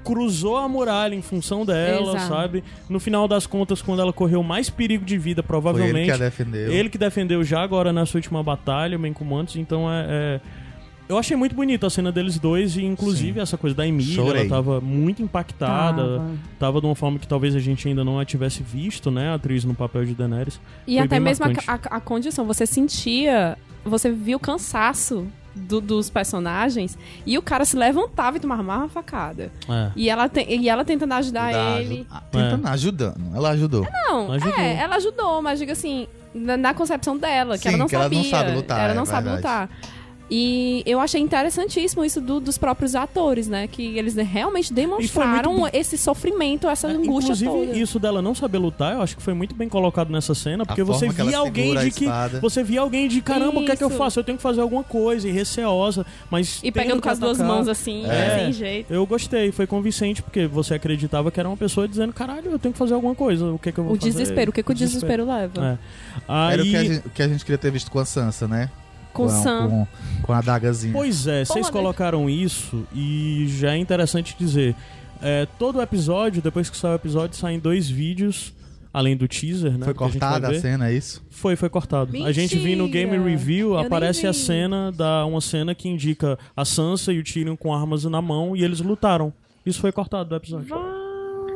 cruzou 0.04 0.58
a 0.58 0.68
muralha 0.68 1.16
em 1.16 1.22
função 1.22 1.66
dela, 1.66 2.12
Exato. 2.16 2.28
sabe? 2.28 2.64
No 2.90 3.00
final 3.00 3.26
das 3.28 3.48
contas, 3.48 3.82
quando 3.82 4.02
ela 4.02 4.12
correu 4.14 4.44
mais 4.44 4.70
perigo 4.70 5.06
de 5.06 5.18
vida, 5.18 5.42
Foi 5.42 5.46
ele 5.46 5.48
provavelmente. 5.48 6.06
que 6.06 6.12
a 6.12 6.18
defendeu. 6.18 6.72
ele 6.72 6.90
que 6.90 6.98
defendeu 6.98 7.42
já 7.44 7.62
agora 7.64 7.92
nessa 7.94 8.18
última 8.18 8.44
batalha, 8.44 8.98
bem 8.98 9.14
como 9.14 9.36
antes, 9.38 9.56
então 9.56 9.90
é. 9.92 10.06
é- 10.10 10.42
Eu 11.10 11.18
achei 11.18 11.38
muito 11.38 11.56
bonita 11.56 11.88
a 11.88 11.90
cena 11.90 12.12
deles 12.12 12.38
dois, 12.38 12.76
e 12.76 12.84
inclusive 12.84 13.36
Sim. 13.36 13.40
essa 13.40 13.58
coisa 13.58 13.74
da 13.76 13.88
Emília, 13.88 14.14
Chorei. 14.16 14.42
ela 14.42 14.50
tava 14.50 14.82
muito 14.82 15.22
impactada, 15.22 16.02
Tava. 16.04 16.32
tava 16.60 16.82
de 16.82 16.86
uma 16.86 16.96
forma 16.96 17.18
que 17.18 17.28
talvez 17.28 17.56
a 17.56 17.60
gente 17.60 17.88
ainda 17.88 18.04
não 18.04 18.20
a 18.20 18.26
tivesse 18.26 18.62
visto, 18.62 19.10
né, 19.10 19.30
a 19.30 19.36
atriz 19.36 19.64
no 19.64 19.74
papel 19.74 20.06
de 20.06 20.14
Daenerys. 20.14 20.60
E 20.86 20.96
Foi 20.98 21.06
até 21.06 21.20
mesmo 21.20 21.46
a, 21.46 21.50
a- 21.74 21.98
a 21.98 22.00
condição, 22.02 22.46
você 22.46 22.66
sentia, 22.66 23.58
você 23.86 24.12
via 24.12 24.36
o 24.36 24.40
cansaço 24.40 25.26
do- 25.56 25.80
dos 25.82 26.10
personagens 26.10 26.98
e 27.26 27.38
o 27.38 27.42
cara 27.42 27.64
se 27.64 27.78
levantava 27.78 28.36
e 28.36 28.40
tomava 28.42 28.62
uma 28.62 28.90
facada. 28.90 29.50
É. 29.70 29.92
E 29.96 30.10
ela, 30.10 30.28
te- 30.28 30.46
e 30.48 30.68
ela 30.68 30.84
tentando 30.84 31.14
ajudar 31.14 31.82
ele. 31.82 32.06
ah, 32.12 32.22
Tentando, 32.30 32.68
ajudando. 32.68 33.36
Ela 33.36 33.52
ajudou. 33.52 33.88
Não, 34.08 34.32
Ajudou. 34.34 34.54
é, 34.60 34.76
ela 34.76 34.98
ajudou, 34.98 35.42
mas 35.42 35.58
diga 35.58 35.72
assim, 35.72 36.06
na, 36.36 36.58
na 36.58 36.74
concepção 36.74 37.18
dela, 37.18 37.58
que 37.58 37.64
Sim, 37.64 37.70
ela 37.70 37.78
não 37.78 37.88
que 37.88 37.96
ela 37.96 38.04
sabia. 38.04 38.20
não 38.20 38.26
sabe 38.30 38.52
lutar, 38.52 38.80
Ela 38.82 38.92
é 38.92 38.96
não 38.96 39.06
sabe 39.06 39.30
verdade. 39.30 39.38
lutar. 39.70 39.70
E 40.30 40.84
eu 40.86 41.00
achei 41.00 41.22
interessantíssimo 41.22 42.04
isso 42.04 42.20
do- 42.20 42.40
dos 42.42 42.58
próprios 42.58 42.96
atores, 42.96 43.48
né? 43.48 43.68
Que 43.68 43.98
eles 43.98 44.14
realmente 44.16 44.74
demonstraram 44.74 45.54
muito 45.54 45.74
esse 45.76 45.98
sofrimento, 45.98 46.68
essa 46.68 46.88
angústia 46.88 47.32
Inclusive, 47.34 47.52
toda. 47.52 47.78
isso 47.78 47.98
dela 48.00 48.22
não 48.22 48.36
saber 48.36 48.58
lutar, 48.58 48.94
eu 48.96 49.02
acho 49.02 49.16
que 49.16 49.24
foi 49.24 49.34
muito 49.34 49.56
bem 49.56 49.70
colocado 49.70 50.10
nessa 50.12 50.36
cena, 50.36 50.66
porque 50.66 50.84
você 50.84 51.08
via 51.10 51.38
alguém 51.38 51.76
de 51.78 51.92
que. 51.92 52.06
Você 52.42 52.64
via 52.64 52.82
alguém 52.82 53.08
de 53.08 53.22
caramba, 53.22 53.60
o 53.60 53.66
que 53.66 53.72
é 53.72 53.76
que 53.76 53.84
eu 53.84 53.90
faço? 53.90 54.20
Eu 54.20 54.24
tenho 54.24 54.38
que 54.38 54.42
fazer 54.44 54.60
alguma 54.62 54.84
coisa, 54.84 55.28
e 55.28 55.32
receosa, 55.32 56.06
mas. 56.30 56.60
E 56.64 56.72
pegando 56.72 57.02
com 57.02 57.10
as 57.10 57.20
duas 57.20 57.38
mãos 57.40 57.68
assim, 57.68 58.06
É. 58.06 58.40
sem 58.40 58.54
jeito. 58.54 58.94
Eu 58.94 59.06
gostei, 59.06 59.52
foi 59.52 59.66
convincente, 59.66 60.22
porque 60.22 60.46
você 60.46 60.74
acreditava 60.74 61.32
que 61.32 61.40
era 61.40 61.48
uma 61.48 61.58
pessoa 61.58 61.88
dizendo, 61.88 62.12
caralho, 62.12 62.52
eu 62.52 62.60
tenho 62.60 62.74
que 62.74 62.78
fazer 62.80 62.94
alguma 62.94 63.16
coisa, 63.16 63.46
o 63.54 63.58
que 63.60 63.70
é 63.70 63.72
que 63.72 63.80
eu 63.80 63.84
vou 63.86 63.94
O 63.94 63.96
fazer? 63.98 64.12
desespero, 64.12 64.52
o 64.52 64.54
que, 64.54 64.62
que 64.62 64.72
o 64.72 64.76
desespero, 64.76 65.26
leva? 65.26 65.66
É. 65.66 66.22
Aí, 66.28 66.54
Era 66.54 66.62
o 66.64 66.66
que 66.66 66.76
a, 66.76 66.84
gente, 66.84 67.08
o 67.08 67.10
que 67.12 67.24
a 67.24 67.28
gente 67.28 67.46
queria 67.46 67.58
ter 67.58 67.72
visto 67.72 67.90
com 67.90 68.00
a 68.00 68.06
Sansa, 68.06 68.48
né? 68.48 68.70
Com 69.18 69.24
o 69.24 69.26
a- 69.26 69.30
Sam. 69.30 69.68
Com, 69.70 69.88
com 70.24 70.34
a 70.34 70.38
adagazinha. 70.38 70.94
Pois 70.94 71.28
é, 71.28 71.44
vocês 71.46 71.68
Porra, 71.68 71.72
colocaram 71.72 72.30
isso 72.30 72.86
e 72.96 73.46
já 73.50 73.74
é 73.74 73.78
interessante 73.78 74.36
dizer. 74.40 74.76
é, 75.22 75.46
todo 75.60 75.82
episódio, 75.82 76.42
depois 76.42 76.70
que 76.70 76.78
sai 76.78 76.92
o 76.92 76.96
episódio, 76.96 77.36
saem 77.38 77.60
dois 77.60 77.90
vídeos, 77.90 78.54
além 78.94 79.16
do 79.18 79.28
teaser, 79.28 79.72
né? 79.78 79.80
Foi 79.86 79.94
a 79.94 79.94
vai 79.94 79.94
cortada 79.94 80.48
a 80.48 80.52
ver. 80.52 80.62
cena, 80.62 80.90
é 80.90 80.94
isso? 80.94 81.24
Foi, 81.30 81.56
foi 81.56 81.70
cortado. 81.70 82.12
A 82.26 82.32
gente 82.32 82.58
viu 82.58 82.78
no 82.78 82.88
Game 82.88 83.12
Mentira! 83.12 83.30
Review, 83.30 83.70
Eu 83.74 83.80
aparece 83.80 84.26
a 84.28 84.34
cena, 84.34 84.92
da, 84.92 85.26
uma 85.26 85.42
cena 85.42 85.74
que 85.76 85.88
indica 85.90 86.38
a 86.56 86.64
Sansa 86.66 87.12
e 87.14 87.20
o 87.20 87.24
Tyrion 87.24 87.56
com 87.56 87.74
armas 87.74 88.04
na 88.06 88.22
mão 88.22 88.56
e 88.56 88.64
eles 88.64 88.80
lutaram. 88.80 89.34
Isso 89.66 89.80
foi 89.82 89.92
cortado 89.92 90.30
do 90.30 90.36
episódio. 90.36 90.68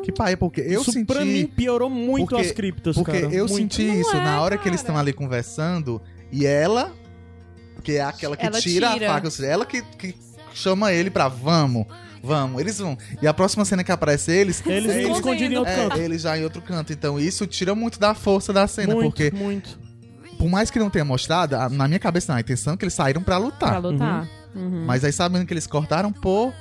Que 0.03 0.11
pai, 0.11 0.35
porque 0.35 0.61
eu 0.61 0.81
isso 0.81 0.91
senti... 0.91 1.05
pra 1.05 1.23
mim 1.23 1.45
piorou 1.45 1.89
muito 1.89 2.29
porque- 2.29 2.41
as 2.43 2.51
criptas, 2.51 2.95
Porque 2.95 3.11
cara. 3.11 3.25
eu 3.33 3.47
Muito. 3.47 3.55
senti 3.75 3.83
Não 3.87 4.01
isso 4.01 4.15
é, 4.15 4.23
na 4.23 4.41
hora 4.41 4.57
que 4.57 4.67
eles 4.67 4.81
cara. 4.81 4.89
estão 4.93 4.97
ali 4.97 5.13
conversando 5.13 6.01
e 6.31 6.43
ela, 6.45 6.91
que 7.81 7.93
é 7.93 8.01
aquela 8.03 8.37
que 8.37 8.45
Ela 8.45 8.59
tira, 8.59 8.91
tira. 8.93 9.09
a 9.09 9.13
faca, 9.15 9.27
ou 9.27 9.31
seja, 9.31 9.49
ela 9.49 9.65
que, 9.65 9.81
que 9.97 10.15
chama 10.53 10.91
ele 10.93 11.09
pra 11.09 11.27
vamos, 11.27 11.85
vamos, 12.23 12.59
eles 12.61 12.77
vão. 12.79 12.97
E 13.21 13.27
a 13.27 13.33
próxima 13.33 13.65
cena 13.65 13.83
que 13.83 13.91
aparece 13.91 14.31
eles, 14.31 14.61
Eles 14.65 14.91
é 14.91 14.99
estão 15.01 15.15
escondidos 15.15 15.53
em 15.53 15.57
outro 15.57 15.73
é, 15.73 15.75
canto. 15.77 15.97
eles 15.97 16.21
já 16.21 16.37
em 16.37 16.43
outro 16.43 16.61
canto. 16.61 16.93
Então 16.93 17.19
isso 17.19 17.45
tira 17.47 17.73
muito 17.75 17.99
da 17.99 18.13
força 18.13 18.51
da 18.53 18.67
cena, 18.67 18.93
muito, 18.93 19.07
porque 19.15 19.31
muito. 19.35 19.77
por 20.37 20.47
mais 20.49 20.69
que 20.69 20.77
não 20.79 20.89
tenha 20.89 21.05
mostrado, 21.05 21.55
na 21.69 21.87
minha 21.87 21.99
cabeça 21.99 22.31
não, 22.31 22.37
a 22.37 22.41
intenção 22.41 22.73
é 22.73 22.77
que 22.77 22.83
eles 22.83 22.93
saíram 22.93 23.21
pra 23.21 23.35
Pra 23.37 23.45
lutar. 23.45 23.81
lutar. 23.81 24.29
Uhum. 24.53 24.83
Mas 24.85 25.03
aí 25.05 25.11
sabendo 25.13 25.45
que 25.45 25.53
eles 25.53 25.65
cortaram, 25.65 26.11
pô, 26.11 26.51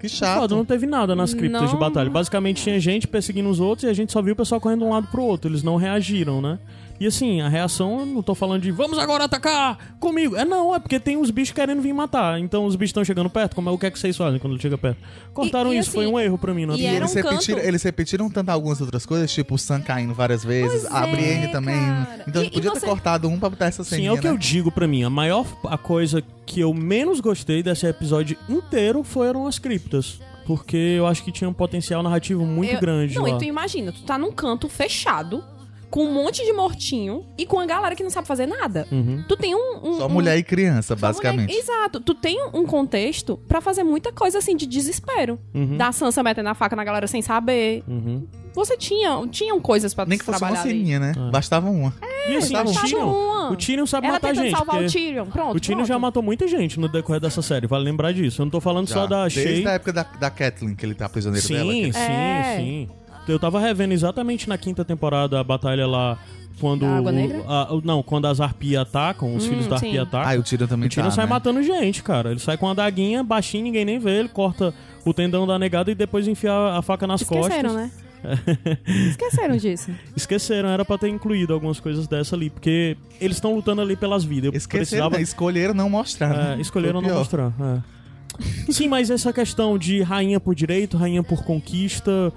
que 0.00 0.08
chato. 0.08 0.40
Foda, 0.40 0.56
não 0.56 0.64
teve 0.64 0.86
nada 0.86 1.14
nas 1.14 1.32
criptas 1.32 1.62
Não. 1.62 1.68
de 1.70 1.76
batalha. 1.76 2.10
Basicamente 2.10 2.62
tinha 2.62 2.80
gente 2.80 3.06
perseguindo 3.06 3.48
os 3.48 3.60
outros 3.60 3.84
e 3.86 3.88
a 3.90 3.92
gente 3.92 4.10
só 4.12 4.20
viu 4.20 4.32
o 4.32 4.36
pessoal 4.36 4.60
correndo 4.60 4.80
de 4.80 4.84
um 4.86 4.90
lado 4.90 5.06
pro 5.08 5.22
outro. 5.22 5.48
Eles 5.50 5.62
não 5.62 5.76
reagiram, 5.76 6.40
né? 6.42 6.58
E 7.00 7.06
assim, 7.06 7.40
a 7.40 7.48
reação, 7.48 8.00
eu 8.00 8.04
não 8.06 8.22
tô 8.22 8.34
falando 8.34 8.60
de 8.60 8.70
vamos 8.70 8.98
agora 8.98 9.24
atacar 9.24 9.96
comigo. 9.98 10.36
É 10.36 10.44
não, 10.44 10.74
é 10.74 10.78
porque 10.78 11.00
tem 11.00 11.16
os 11.16 11.30
bichos 11.30 11.54
querendo 11.54 11.80
vir 11.80 11.94
matar. 11.94 12.38
Então 12.38 12.66
os 12.66 12.76
bichos 12.76 12.90
estão 12.90 13.02
chegando 13.02 13.30
perto, 13.30 13.54
como 13.56 13.70
é 13.70 13.72
o 13.72 13.78
que 13.78 13.86
é 13.86 13.90
que 13.90 13.98
vocês 13.98 14.14
fazem 14.14 14.38
quando 14.38 14.60
chega 14.60 14.76
perto? 14.76 14.98
Cortaram 15.32 15.72
E- 15.72 15.76
e 15.76 15.78
isso, 15.78 15.88
assim, 15.88 15.98
foi 15.98 16.06
um 16.06 16.20
erro 16.20 16.36
pra 16.36 16.52
mim, 16.52 16.66
não 16.66 16.76
e 16.76 16.84
é? 16.84 16.94
eles, 16.96 17.10
um 17.10 17.14
canto- 17.14 17.30
repetiram, 17.30 17.58
eles 17.60 17.82
repetiram 17.82 18.28
tanto 18.30 18.50
algumas 18.50 18.82
outras 18.82 19.06
coisas, 19.06 19.32
tipo 19.32 19.54
o 19.54 19.58
Sam 19.58 19.80
caindo 19.80 20.12
várias 20.12 20.44
vezes, 20.44 20.82
Pois 20.82 20.92
a 20.94 21.06
é, 21.06 21.10
Brienne 21.10 21.48
também. 21.48 21.74
cara. 21.80 22.24
Então 22.28 22.42
E- 22.44 22.50
podia 22.50 22.70
você- 22.70 22.80
ter 22.80 22.86
cortado 22.86 23.28
um 23.28 23.38
pra 23.38 23.48
botar 23.48 23.66
essa 23.66 23.82
Sim, 23.82 23.90
ceninha, 23.90 24.10
é 24.10 24.12
o 24.12 24.18
que 24.18 24.26
né? 24.28 24.32
eu 24.34 24.36
digo 24.36 24.70
pra 24.70 24.86
mim. 24.86 25.02
A 25.02 25.08
maior 25.08 25.46
a 25.68 25.78
coisa 25.78 26.22
que 26.44 26.60
eu 26.60 26.74
menos 26.74 27.18
gostei 27.20 27.62
desse 27.62 27.86
episódio 27.86 28.36
inteiro 28.46 29.02
foram 29.02 29.46
as 29.46 29.58
criptas. 29.58 30.20
Porque 30.46 30.76
eu 30.76 31.06
acho 31.06 31.22
que 31.24 31.32
tinha 31.32 31.48
um 31.48 31.52
potencial 31.52 32.02
narrativo 32.02 32.44
muito 32.44 32.72
Eu- 32.74 32.80
grande 32.80 33.14
Não, 33.14 33.22
lá. 33.22 33.30
e 33.30 33.38
tu 33.38 33.44
imagina, 33.44 33.90
tu 33.92 34.02
tá 34.02 34.18
num 34.18 34.32
canto 34.32 34.68
fechado, 34.68 35.42
com 35.90 36.04
um 36.04 36.12
monte 36.14 36.44
de 36.44 36.52
mortinho 36.52 37.26
e 37.36 37.44
com 37.44 37.58
a 37.58 37.66
galera 37.66 37.96
que 37.96 38.02
não 38.02 38.10
sabe 38.10 38.26
fazer 38.26 38.46
nada. 38.46 38.86
Uhum. 38.92 39.24
Tu 39.28 39.36
tem 39.36 39.54
um. 39.54 39.80
um 39.82 39.98
Só 39.98 40.06
um- 40.06 40.08
mulher 40.10 40.38
e 40.38 40.42
criança, 40.42 40.94
só 40.94 41.00
basicamente. 41.00 41.48
mulher- 41.48 41.58
Exato. 41.58 42.00
Tu 42.00 42.14
tem 42.14 42.40
um 42.54 42.64
contexto 42.64 43.36
pra 43.48 43.60
fazer 43.60 43.82
muita 43.82 44.12
coisa 44.12 44.38
assim 44.38 44.56
de 44.56 44.66
desespero. 44.66 45.38
Uhum. 45.54 45.76
Da 45.76 45.90
Sansa 45.92 46.22
metendo 46.22 46.48
a 46.48 46.54
faca 46.54 46.76
na 46.76 46.84
galera 46.84 47.06
sem 47.06 47.20
saber. 47.22 47.82
Uhum. 47.88 48.26
Você 48.54 48.76
tinha. 48.76 49.10
Tinham 49.30 49.60
coisas 49.60 49.92
pra 49.94 50.04
Nem 50.06 50.18
que 50.18 50.24
fosse 50.24 50.36
uma 50.42 50.48
trabalhar 50.48 50.62
ceninha, 50.62 50.98
né? 50.98 51.12
É. 51.16 51.30
Bastava 51.30 51.68
uma. 51.70 51.92
E 52.28 52.36
assim, 52.36 52.52
tava 52.52 52.68
o 52.70 52.74
Tyrion, 52.74 53.06
uma. 53.08 53.50
o 53.52 53.56
Tyrion 53.56 53.86
sabe 53.86 54.06
Ela 54.06 54.14
matar 54.16 54.34
gente. 54.34 54.50
salvar 54.56 54.82
o 54.82 54.86
Tyrion. 54.86 55.26
Pronto. 55.26 55.56
o 55.56 55.60
Tyrion 55.60 55.76
pronto. 55.78 55.88
já 55.88 55.98
matou 55.98 56.22
muita 56.22 56.46
gente 56.46 56.78
no 56.78 56.88
decorrer 56.88 57.20
dessa 57.20 57.40
série, 57.42 57.66
vale 57.66 57.84
lembrar 57.84 58.12
disso. 58.12 58.42
Eu 58.42 58.46
não 58.46 58.50
tô 58.50 58.60
falando 58.60 58.88
só 58.88 59.00
Já. 59.02 59.06
da 59.06 59.22
Desde 59.22 59.42
Shay. 59.42 59.66
a 59.66 59.72
época 59.72 59.92
da, 59.92 60.02
da 60.02 60.30
Kathleen, 60.30 60.74
que 60.74 60.84
ele 60.84 60.94
tá 60.94 61.08
prisioneiro 61.08 61.46
Sim, 61.46 61.54
dela. 61.54 61.72
que- 61.72 61.92
sim, 61.92 61.98
É. 61.98 62.54
sim. 62.58 62.88
Eu 63.30 63.38
tava 63.38 63.60
revendo 63.60 63.92
exatamente 63.94 64.48
na 64.48 64.56
quinta 64.58 64.84
temporada 64.84 65.38
a 65.40 65.44
batalha 65.44 65.86
lá 65.86 66.18
quando 66.58 66.84
Água 66.84 67.10
Negra? 67.10 67.42
a- 67.46 67.72
o- 67.74 67.80
não, 67.82 68.02
quando 68.02 68.26
as 68.26 68.40
arpias 68.40 68.82
atacam, 68.82 69.34
os 69.34 69.46
Hum, 69.46 69.48
filhos 69.50 69.66
da 69.66 69.78
sim. 69.78 69.86
arpia 69.86 70.02
atacam. 70.02 70.32
Ah, 70.32 70.38
o 70.38 70.42
Tyrion 70.42 70.66
também 70.66 70.86
O 70.86 70.90
Tyrion 70.90 71.04
tá, 71.08 71.10
sai 71.10 71.24
né? 71.24 71.30
matando 71.30 71.62
gente, 71.62 72.02
cara. 72.02 72.30
Ele 72.30 72.40
sai 72.40 72.56
com 72.58 72.68
a 72.68 72.74
daguinha 72.74 73.22
baixinho, 73.24 73.64
ninguém 73.64 73.84
nem 73.84 73.98
vê. 73.98 74.18
Ele 74.20 74.28
corta 74.28 74.74
o 75.04 75.14
tendão 75.14 75.46
da 75.46 75.58
negada 75.58 75.90
e 75.90 75.94
depois 75.94 76.28
enfia 76.28 76.52
a 76.52 76.82
faca 76.82 77.06
nas 77.06 77.22
Esqueceram, 77.22 77.70
costas. 77.70 77.74
né? 77.74 77.90
Esqueceram 79.08 79.56
disso. 79.56 79.90
Esqueceram, 80.14 80.68
era 80.68 80.84
pra 80.84 80.98
ter 80.98 81.08
incluído 81.08 81.54
algumas 81.54 81.80
coisas 81.80 82.06
dessa 82.06 82.36
ali, 82.36 82.50
porque 82.50 82.94
eles 83.18 83.38
estão 83.38 83.54
lutando 83.54 83.80
ali 83.80 83.96
pelas 83.96 84.22
vidas. 84.24 84.52
Eu 84.52 84.56
Esqueceram, 84.58 84.80
precisava 84.86 85.16
né? 85.16 85.22
escolheram 85.22 85.72
não 85.74 85.88
mostrar. 85.88 86.34
É, 86.34 86.56
né? 86.56 86.60
escolheram 86.60 87.00
Foi 87.00 87.08
não 87.10 87.16
mostrar. 87.18 87.52
é. 87.60 88.00
Sim, 88.72 88.88
mas 88.88 89.10
essa 89.10 89.32
questão 89.32 89.76
de 89.78 90.02
rainha 90.02 90.38
por 90.38 90.54
direito, 90.54 90.96
rainha 90.96 91.22
por 91.22 91.42
conquista, 91.44 92.32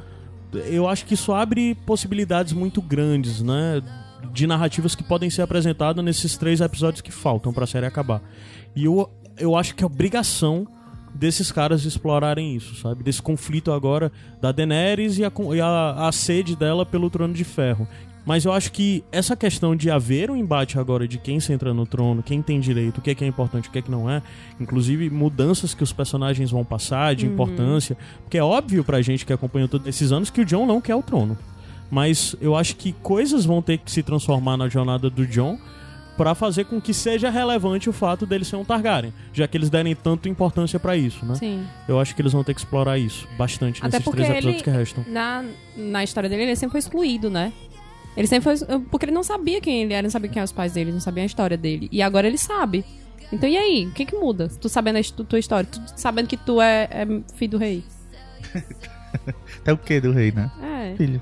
eu 0.53 0.87
acho 0.87 1.05
que 1.05 1.13
isso 1.13 1.33
abre 1.33 1.75
possibilidades 1.85 2.53
muito 2.53 2.81
grandes, 2.81 3.41
né? 3.41 3.81
De 4.31 4.47
narrativas 4.47 4.95
que 4.95 5.03
podem 5.03 5.29
ser 5.29 5.41
apresentadas 5.41 6.03
nesses 6.03 6.37
três 6.37 6.61
episódios 6.61 7.01
que 7.01 7.11
faltam 7.11 7.53
pra 7.53 7.67
série 7.67 7.85
acabar. 7.85 8.21
E 8.75 8.85
eu, 8.85 9.09
eu 9.37 9.55
acho 9.55 9.75
que 9.75 9.83
é 9.83 9.85
obrigação 9.85 10.67
desses 11.13 11.51
caras 11.51 11.85
explorarem 11.85 12.55
isso, 12.55 12.75
sabe? 12.75 13.03
Desse 13.03 13.21
conflito 13.21 13.71
agora 13.71 14.11
da 14.41 14.51
Daenerys 14.51 15.17
e 15.17 15.25
a, 15.25 15.31
e 15.53 15.61
a, 15.61 16.07
a 16.07 16.11
sede 16.11 16.55
dela 16.55 16.85
pelo 16.85 17.09
trono 17.09 17.33
de 17.33 17.43
ferro. 17.43 17.87
Mas 18.25 18.45
eu 18.45 18.53
acho 18.53 18.71
que 18.71 19.03
essa 19.11 19.35
questão 19.35 19.75
de 19.75 19.89
haver 19.91 20.31
um 20.31 20.35
embate 20.37 20.79
agora 20.79 21.05
de 21.07 21.17
quem 21.17 21.39
senta 21.41 21.73
no 21.73 21.85
trono, 21.85 22.23
quem 22.23 22.41
tem 22.41 22.59
direito, 22.59 22.99
o 22.99 23.01
que 23.01 23.11
é, 23.11 23.15
que 23.15 23.23
é 23.23 23.27
importante, 23.27 23.67
o 23.67 23.71
que 23.71 23.79
é 23.79 23.81
que 23.81 23.91
não 23.91 24.09
é, 24.09 24.21
inclusive 24.61 25.09
mudanças 25.09 25.73
que 25.73 25.83
os 25.83 25.91
personagens 25.91 26.49
vão 26.49 26.63
passar 26.63 27.15
de 27.15 27.25
importância, 27.25 27.97
porque 28.23 28.37
é 28.37 28.43
óbvio 28.43 28.81
pra 28.83 29.01
gente 29.01 29.25
que 29.25 29.33
acompanhou 29.33 29.67
todos 29.67 29.85
esses 29.87 30.11
anos 30.13 30.29
que 30.29 30.39
o 30.41 30.45
John 30.45 30.65
não 30.65 30.79
quer 30.79 30.95
o 30.95 31.03
trono. 31.03 31.37
Mas 31.91 32.35
eu 32.41 32.55
acho 32.55 32.75
que 32.77 32.93
coisas 32.93 33.43
vão 33.45 33.61
ter 33.61 33.77
que 33.77 33.91
se 33.91 34.01
transformar 34.01 34.55
na 34.57 34.69
jornada 34.69 35.09
do 35.09 35.27
John 35.27 35.59
pra 36.17 36.33
fazer 36.33 36.65
com 36.65 36.79
que 36.79 36.93
seja 36.93 37.29
relevante 37.29 37.89
o 37.89 37.93
fato 37.93 38.25
dele 38.25 38.45
ser 38.45 38.55
um 38.55 38.63
Targaryen, 38.63 39.11
já 39.33 39.47
que 39.47 39.57
eles 39.57 39.69
derem 39.69 39.95
tanto 39.95 40.29
importância 40.29 40.79
pra 40.79 40.95
isso, 40.95 41.25
né? 41.25 41.35
Sim. 41.35 41.65
Eu 41.87 41.99
acho 41.99 42.15
que 42.15 42.21
eles 42.21 42.31
vão 42.31 42.43
ter 42.43 42.53
que 42.53 42.59
explorar 42.61 42.97
isso 42.99 43.27
bastante 43.37 43.79
Até 43.83 43.97
nesses 43.97 44.11
três 44.13 44.29
episódios 44.29 44.53
ele- 44.55 44.63
que 44.63 44.69
restam. 44.69 45.03
Na, 45.07 45.43
na 45.75 46.03
história 46.03 46.29
dele, 46.29 46.43
ele 46.43 46.55
sempre 46.55 46.71
foi 46.71 46.79
excluído, 46.79 47.29
né? 47.29 47.51
Ele 48.15 48.27
sempre 48.27 48.57
foi. 48.57 48.79
Porque 48.91 49.05
ele 49.05 49.11
não 49.11 49.23
sabia 49.23 49.59
quem 49.59 49.83
ele 49.83 49.93
era, 49.93 50.03
não 50.03 50.09
sabia 50.09 50.29
quem 50.29 50.39
eram 50.39 50.45
os 50.45 50.51
pais 50.51 50.73
dele, 50.73 50.91
não 50.91 50.99
sabia 50.99 51.23
a 51.23 51.25
história 51.25 51.57
dele. 51.57 51.89
E 51.91 52.01
agora 52.01 52.27
ele 52.27 52.37
sabe. 52.37 52.85
Então 53.31 53.49
e 53.49 53.57
aí? 53.57 53.87
O 53.87 53.91
que 53.91 54.05
que 54.05 54.15
muda? 54.15 54.47
Tu 54.47 54.69
sabendo 54.69 54.99
a 54.99 55.23
tua 55.23 55.39
história, 55.39 55.67
tu 55.69 55.81
sabendo 55.95 56.27
que 56.27 56.37
tu 56.37 56.61
é, 56.61 56.87
é 56.91 57.05
filho 57.35 57.51
do 57.51 57.57
rei. 57.57 57.83
É 59.65 59.71
o 59.71 59.77
que 59.77 60.01
do 60.01 60.11
rei, 60.11 60.31
né? 60.31 60.51
É. 60.61 60.95
Filho. 60.97 61.21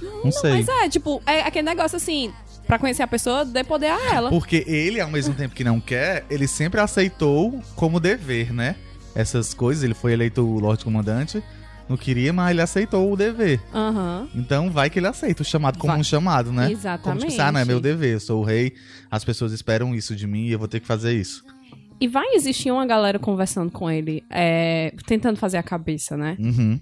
Não, 0.00 0.32
sei. 0.32 0.50
Mas 0.50 0.68
é, 0.68 0.88
tipo, 0.88 1.22
é 1.26 1.42
aquele 1.42 1.68
negócio 1.68 1.96
assim, 1.96 2.32
pra 2.66 2.78
conhecer 2.78 3.02
a 3.02 3.06
pessoa, 3.06 3.44
dê 3.44 3.62
poder 3.62 3.90
a 3.90 4.14
ela. 4.14 4.30
Porque 4.30 4.64
ele, 4.66 5.00
ao 5.00 5.10
mesmo 5.10 5.34
tempo 5.34 5.54
que 5.54 5.64
não 5.64 5.80
quer, 5.80 6.24
ele 6.28 6.48
sempre 6.48 6.80
aceitou 6.80 7.62
como 7.74 8.00
dever, 8.00 8.52
né? 8.52 8.76
Essas 9.14 9.54
coisas, 9.54 9.84
ele 9.84 9.94
foi 9.94 10.12
eleito 10.12 10.42
o 10.42 10.58
Lorde 10.58 10.84
Comandante, 10.84 11.42
não 11.88 11.96
queria, 11.96 12.32
mas 12.32 12.50
ele 12.50 12.60
aceitou 12.60 13.12
o 13.12 13.16
dever. 13.16 13.60
Aham. 13.74 14.28
Então 14.34 14.70
vai 14.70 14.90
que 14.90 14.98
ele 14.98 15.06
aceita 15.06 15.42
o 15.42 15.44
chamado 15.44 15.78
como 15.78 15.92
Vai. 15.92 16.00
um 16.00 16.04
chamado, 16.04 16.52
né? 16.52 16.64
Como 16.64 16.72
Exatamente. 16.78 17.26
tipo, 17.28 17.42
ah, 17.42 17.52
não 17.52 17.60
é 17.60 17.64
meu 17.64 17.80
dever, 17.80 18.14
eu 18.14 18.20
sou 18.20 18.40
o 18.40 18.44
rei, 18.44 18.74
as 19.10 19.24
pessoas 19.24 19.52
esperam 19.52 19.94
isso 19.94 20.14
de 20.16 20.26
mim 20.26 20.46
e 20.46 20.52
eu 20.52 20.58
vou 20.58 20.68
ter 20.68 20.80
que 20.80 20.86
fazer 20.86 21.14
isso. 21.14 21.44
E 22.00 22.06
vai 22.06 22.34
existir 22.34 22.70
uma 22.70 22.84
galera 22.84 23.18
conversando 23.18 23.70
com 23.70 23.90
ele, 23.90 24.22
é, 24.30 24.92
tentando 25.06 25.38
fazer 25.38 25.56
a 25.56 25.62
cabeça, 25.62 26.16
né? 26.16 26.36
Uhum. 26.38 26.78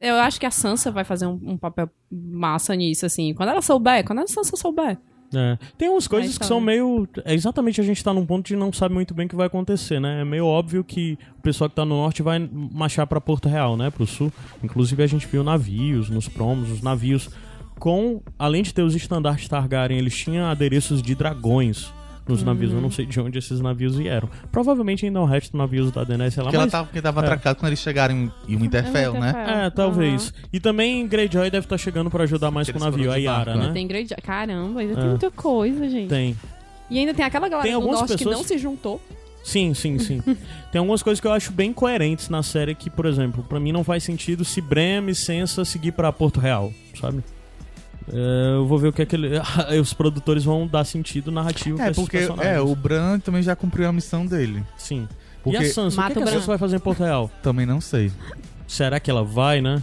Eu 0.00 0.16
acho 0.16 0.38
que 0.38 0.46
a 0.46 0.50
Sansa 0.50 0.90
vai 0.90 1.02
fazer 1.02 1.26
um, 1.26 1.40
um 1.42 1.56
papel 1.56 1.90
massa 2.10 2.74
nisso, 2.74 3.06
assim. 3.06 3.32
Quando 3.34 3.48
ela 3.48 3.62
souber, 3.62 4.04
quando 4.04 4.20
a 4.20 4.26
Sansa 4.26 4.56
souber. 4.56 4.98
É. 5.36 5.58
Tem 5.76 5.88
umas 5.88 6.06
coisas 6.06 6.36
que 6.38 6.46
são 6.46 6.60
meio. 6.60 7.08
É 7.24 7.34
exatamente 7.34 7.80
a 7.80 7.84
gente 7.84 8.02
tá 8.02 8.12
num 8.12 8.26
ponto 8.26 8.46
de 8.46 8.56
não 8.56 8.72
sabe 8.72 8.94
muito 8.94 9.14
bem 9.14 9.26
o 9.26 9.28
que 9.28 9.36
vai 9.36 9.46
acontecer, 9.46 10.00
né? 10.00 10.20
É 10.20 10.24
meio 10.24 10.46
óbvio 10.46 10.84
que 10.84 11.18
o 11.38 11.42
pessoal 11.42 11.68
que 11.68 11.76
tá 11.76 11.84
no 11.84 11.96
norte 11.96 12.22
vai 12.22 12.38
marchar 12.52 13.06
pra 13.06 13.20
Porto 13.20 13.48
Real, 13.48 13.76
né? 13.76 13.90
Pro 13.90 14.06
sul. 14.06 14.32
Inclusive 14.62 15.02
a 15.02 15.06
gente 15.06 15.26
viu 15.26 15.42
navios 15.42 16.08
nos 16.10 16.28
promos, 16.28 16.70
os 16.70 16.82
navios 16.82 17.30
com. 17.78 18.20
Além 18.38 18.62
de 18.62 18.72
ter 18.72 18.82
os 18.82 18.94
estandartes 18.94 19.48
Targaryen, 19.48 19.98
eles 19.98 20.16
tinham 20.16 20.46
adereços 20.46 21.02
de 21.02 21.14
dragões 21.14 21.92
nos 22.26 22.42
navios. 22.42 22.72
Eu 22.72 22.80
não 22.80 22.90
sei 22.90 23.06
de 23.06 23.20
onde 23.20 23.38
esses 23.38 23.60
navios 23.60 23.96
vieram. 23.96 24.28
Provavelmente 24.50 25.04
ainda 25.06 25.20
o 25.20 25.24
resto 25.24 25.52
dos 25.52 25.58
navios 25.58 25.90
da 25.92 26.04
Daenerys, 26.04 26.34
sei 26.34 26.42
lá. 26.42 26.46
Porque 26.48 26.56
ela 26.56 26.64
mas- 26.66 26.72
tava, 26.72 26.84
porque 26.86 27.02
tava 27.02 27.20
é. 27.20 27.24
atracado 27.24 27.56
quando 27.58 27.68
eles 27.68 27.80
chegaram 27.80 28.14
em, 28.14 28.32
em 28.48 28.56
Winterfell, 28.56 29.12
né? 29.14 29.26
Winterfell. 29.32 29.54
É, 29.56 29.70
talvez. 29.70 30.32
E 30.52 30.60
também 30.60 31.06
Greyjoy 31.06 31.50
deve 31.50 31.66
estar 31.66 31.78
chegando 31.78 32.10
pra 32.10 32.24
ajudar 32.24 32.50
mais 32.50 32.70
com 32.70 32.78
o 32.78 32.80
navio, 32.80 33.12
a 33.12 33.16
Yara, 33.16 33.54
né? 33.54 33.60
Ainda 33.62 33.72
tem 33.74 33.86
Greyjoy. 33.86 34.16
Caramba, 34.22 34.80
ainda 34.80 34.94
tem 34.94 35.04
É. 35.04 35.08
muita 35.08 35.30
coisa, 35.30 35.88
gente. 35.88 36.08
Tem. 36.08 36.36
E 36.90 36.98
ainda 36.98 37.14
tem 37.14 37.24
aquela 37.24 37.48
galera 37.48 37.68
Tem 37.68 37.78
do 37.80 37.86
norte 37.86 38.12
que 38.12 38.18
pessoas- 38.18 38.36
não 38.36 38.44
se 38.44 38.58
juntou. 38.58 39.00
Sim, 39.42 39.74
sim, 39.74 39.98
sim. 39.98 40.22
Tem 40.72 40.78
algumas 40.78 41.02
coisas 41.02 41.20
que 41.20 41.26
eu 41.26 41.32
acho 41.32 41.52
bem 41.52 41.70
coerentes 41.70 42.30
na 42.30 42.42
série 42.42 42.74
que, 42.74 42.88
por 42.88 43.04
exemplo, 43.04 43.44
pra 43.46 43.60
mim 43.60 43.72
não 43.72 43.84
faz 43.84 44.02
sentido 44.02 44.42
se 44.42 44.58
Brem 44.62 45.06
e 45.10 45.14
Sansa 45.14 45.66
seguir 45.66 45.92
pra 45.92 46.10
Porto 46.10 46.40
Real, 46.40 46.72
sabe? 46.98 47.22
É, 48.12 48.54
eu 48.56 48.66
vou 48.66 48.78
ver 48.78 48.88
o 48.88 48.92
que 48.92 49.02
é 49.02 49.06
que 49.06 49.16
ele... 49.16 49.30
os 49.80 49.92
produtores 49.92 50.44
vão 50.44 50.66
dar 50.66 50.84
sentido 50.84 51.32
narrativo 51.32 51.76
pra 51.76 51.86
É, 51.86 51.90
esses 51.90 52.02
porque 52.02 52.18
é, 52.40 52.60
o 52.60 52.74
Bran 52.74 53.18
também 53.18 53.42
já 53.42 53.56
cumpriu 53.56 53.88
a 53.88 53.92
missão 53.92 54.26
dele. 54.26 54.64
Sim. 54.76 55.08
Porque 55.42 55.62
E 55.62 55.66
a 55.66 55.72
Sansa? 55.72 55.96
Mata 55.96 56.12
o 56.12 56.14
que, 56.14 56.20
o 56.20 56.22
que 56.22 56.28
a. 56.28 56.32
Sansa 56.32 56.46
vai 56.46 56.58
fazer 56.58 56.76
em 56.76 56.80
Porto 56.80 57.02
Real? 57.02 57.30
também 57.42 57.66
não 57.66 57.80
sei. 57.80 58.10
Será 58.66 58.98
que 58.98 59.10
ela 59.10 59.22
vai, 59.22 59.60
né? 59.60 59.82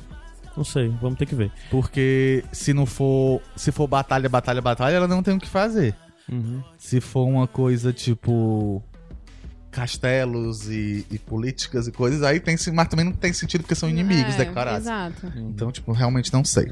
Não 0.58 0.64
sei, 0.64 0.90
vamos 1.02 1.18
ter 1.18 1.26
que 1.26 1.36
ver. 1.36 1.52
Porque 1.70 2.44
se 2.52 2.74
não 2.74 2.86
for. 2.86 3.42
Se 3.56 3.72
for 3.72 3.88
batalha, 3.88 4.28
batalha, 4.28 4.62
batalha, 4.62 4.96
ela 4.96 5.08
não 5.08 5.24
tem 5.24 5.36
o 5.36 5.40
que 5.40 5.48
fazer. 5.48 5.96
Uhum. 6.30 6.62
Se 6.78 7.00
for 7.00 7.26
uma 7.26 7.48
coisa 7.48 7.94
tipo. 7.94 8.84
Castelos 9.72 10.68
e, 10.70 11.06
e 11.10 11.18
políticas 11.18 11.88
e 11.88 11.92
coisas, 11.92 12.22
aí 12.24 12.40
tem 12.40 12.56
mas 12.74 12.88
também 12.90 13.06
não 13.06 13.14
tem 13.14 13.32
sentido 13.32 13.62
porque 13.62 13.74
são 13.76 13.90
inimigos 13.90 14.36
É, 14.36 14.40
declarados. 14.40 14.82
Exato. 14.86 15.32
Então, 15.36 15.72
tipo, 15.72 15.92
realmente 15.94 16.32
não 16.34 16.44
sei. 16.44 16.72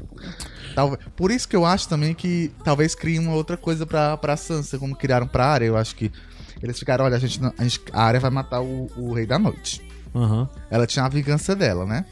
Talvez, 0.74 1.00
por 1.16 1.30
isso 1.30 1.48
que 1.48 1.56
eu 1.56 1.64
acho 1.64 1.88
também 1.88 2.14
que 2.14 2.52
talvez 2.62 2.94
crie 2.94 3.18
uma 3.18 3.32
outra 3.32 3.56
coisa 3.56 3.86
pra, 3.86 4.16
pra 4.16 4.36
Sansa, 4.36 4.78
como 4.78 4.94
criaram 4.94 5.26
pra 5.26 5.46
área. 5.46 5.64
Eu 5.64 5.76
acho 5.76 5.96
que 5.96 6.12
eles 6.62 6.78
ficaram, 6.78 7.04
olha, 7.06 7.16
a 7.16 7.18
gente, 7.20 7.40
não- 7.40 7.52
a, 7.56 7.62
gente, 7.64 7.80
a 7.92 8.02
área 8.02 8.20
vai 8.20 8.30
matar 8.30 8.60
o, 8.60 8.90
o 8.96 9.12
Rei 9.14 9.26
da 9.26 9.38
Noite. 9.38 9.80
Aham. 10.14 10.48
Ela 10.70 10.86
tinha 10.86 11.04
a 11.04 11.08
vingança 11.08 11.56
dela, 11.56 11.86
né? 11.86 12.04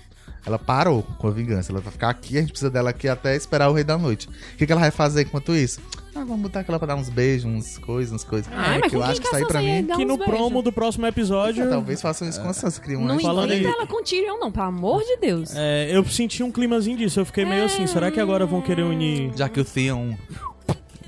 Ela 0.46 0.58
parou 0.58 1.02
com 1.18 1.28
a 1.28 1.30
vingança. 1.30 1.70
Ela 1.72 1.80
vai 1.80 1.92
ficar 1.92 2.08
aqui, 2.10 2.36
a 2.38 2.40
gente 2.40 2.50
precisa 2.50 2.70
dela 2.70 2.90
aqui 2.90 3.08
até 3.08 3.36
esperar 3.36 3.68
o 3.68 3.72
Rei 3.74 3.84
da 3.84 3.98
Noite. 3.98 4.28
O 4.28 4.56
que, 4.56 4.66
que 4.66 4.72
ela 4.72 4.80
vai 4.80 4.90
fazer 4.90 5.22
enquanto 5.22 5.54
isso? 5.54 5.80
Ah, 6.14 6.20
vamos 6.24 6.40
botar 6.40 6.60
aquela 6.60 6.78
pra 6.78 6.88
dar 6.88 6.96
uns 6.96 7.08
beijos, 7.08 7.44
umas 7.44 7.78
coisas, 7.78 8.12
umas 8.12 8.24
coisas. 8.24 8.50
Ai, 8.52 8.76
É, 8.76 8.78
mas 8.80 8.90
que 8.90 8.96
eu 8.96 9.02
acho 9.04 9.20
que 9.20 9.28
a 9.36 9.46
pra 9.46 9.60
mim. 9.60 9.84
Que 9.86 9.92
uns 9.92 9.98
no 10.08 10.16
beijos? 10.16 10.24
promo 10.34 10.62
do 10.62 10.72
próximo 10.72 11.06
episódio... 11.06 11.62
É, 11.64 11.68
talvez 11.68 12.00
façam 12.00 12.28
isso 12.28 12.40
com 12.40 12.48
a 12.48 12.52
Sansa. 12.52 12.80
Criam 12.80 13.02
uma 13.02 13.12
Não 13.14 13.20
Falando 13.20 13.52
aí- 13.52 13.64
ela 13.64 13.86
com 13.86 14.02
Tyrion, 14.02 14.36
não, 14.38 14.50
pelo 14.50 14.66
amor 14.66 15.02
de 15.04 15.16
Deus. 15.18 15.52
É, 15.54 15.88
eu 15.94 16.04
senti 16.06 16.42
um 16.42 16.50
climazinho 16.50 16.96
disso. 16.96 17.20
Eu 17.20 17.24
fiquei 17.24 17.44
meio 17.44 17.64
assim, 17.64 17.86
será 17.86 18.10
que 18.10 18.18
agora 18.18 18.44
vão 18.46 18.60
querer 18.60 18.82
unir... 18.82 19.30
Já 19.36 19.48
que 19.48 19.60
o 19.60 19.64
Theon. 19.64 20.14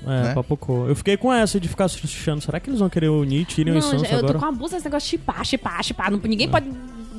É, 0.03 0.23
né? 0.23 0.33
papocou. 0.33 0.87
Eu 0.87 0.95
fiquei 0.95 1.15
com 1.17 1.31
essa 1.31 1.59
de 1.59 1.67
ficar 1.67 1.85
achando, 1.85 2.41
será 2.41 2.59
que 2.59 2.69
eles 2.69 2.79
vão 2.79 2.89
querer 2.89 3.09
unir 3.09 3.45
Tyrion 3.45 3.73
e 3.73 3.75
Não, 3.75 3.81
Sansa 3.81 4.05
eu 4.05 4.09
tô 4.19 4.25
agora? 4.27 4.39
com 4.39 4.45
a 4.45 4.51
busa 4.51 4.75
desse 4.75 4.85
negócio 4.85 5.05
de 5.05 5.09
chipar, 5.11 5.45
chipar, 5.45 5.83
chipar. 5.83 6.11
Não- 6.11 6.19
Ninguém 6.23 6.49
pode 6.49 6.71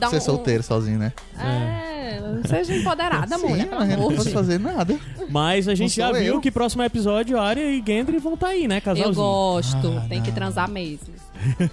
dar 0.03 0.09
um... 0.09 0.11
Ser 0.11 0.20
solteiro 0.20 0.62
sozinho, 0.62 0.98
né? 0.98 1.12
É, 1.38 2.18
seja 2.46 2.74
empoderada, 2.76 3.38
Sim, 3.38 3.46
mulher, 3.46 3.68
eu 3.72 4.11
não 4.11 4.24
de 4.24 4.30
fazer 4.30 4.59
nada. 4.59 4.98
Mas 5.30 5.68
a 5.68 5.74
gente 5.74 5.94
já 5.96 6.09
sou 6.09 6.14
viu 6.16 6.34
eu. 6.34 6.40
que 6.40 6.50
próximo 6.50 6.82
episódio 6.82 7.38
Arya 7.38 7.70
e 7.70 7.82
Gendry 7.86 8.18
vão 8.18 8.34
estar 8.34 8.48
aí, 8.48 8.66
né, 8.68 8.78
Eu 8.78 8.82
casalzinho? 8.82 9.14
gosto. 9.14 9.98
Ah, 9.98 10.07
Tem 10.09 10.20
que 10.20 10.28
não. 10.28 10.34
transar 10.34 10.68
mesmo. 10.68 11.12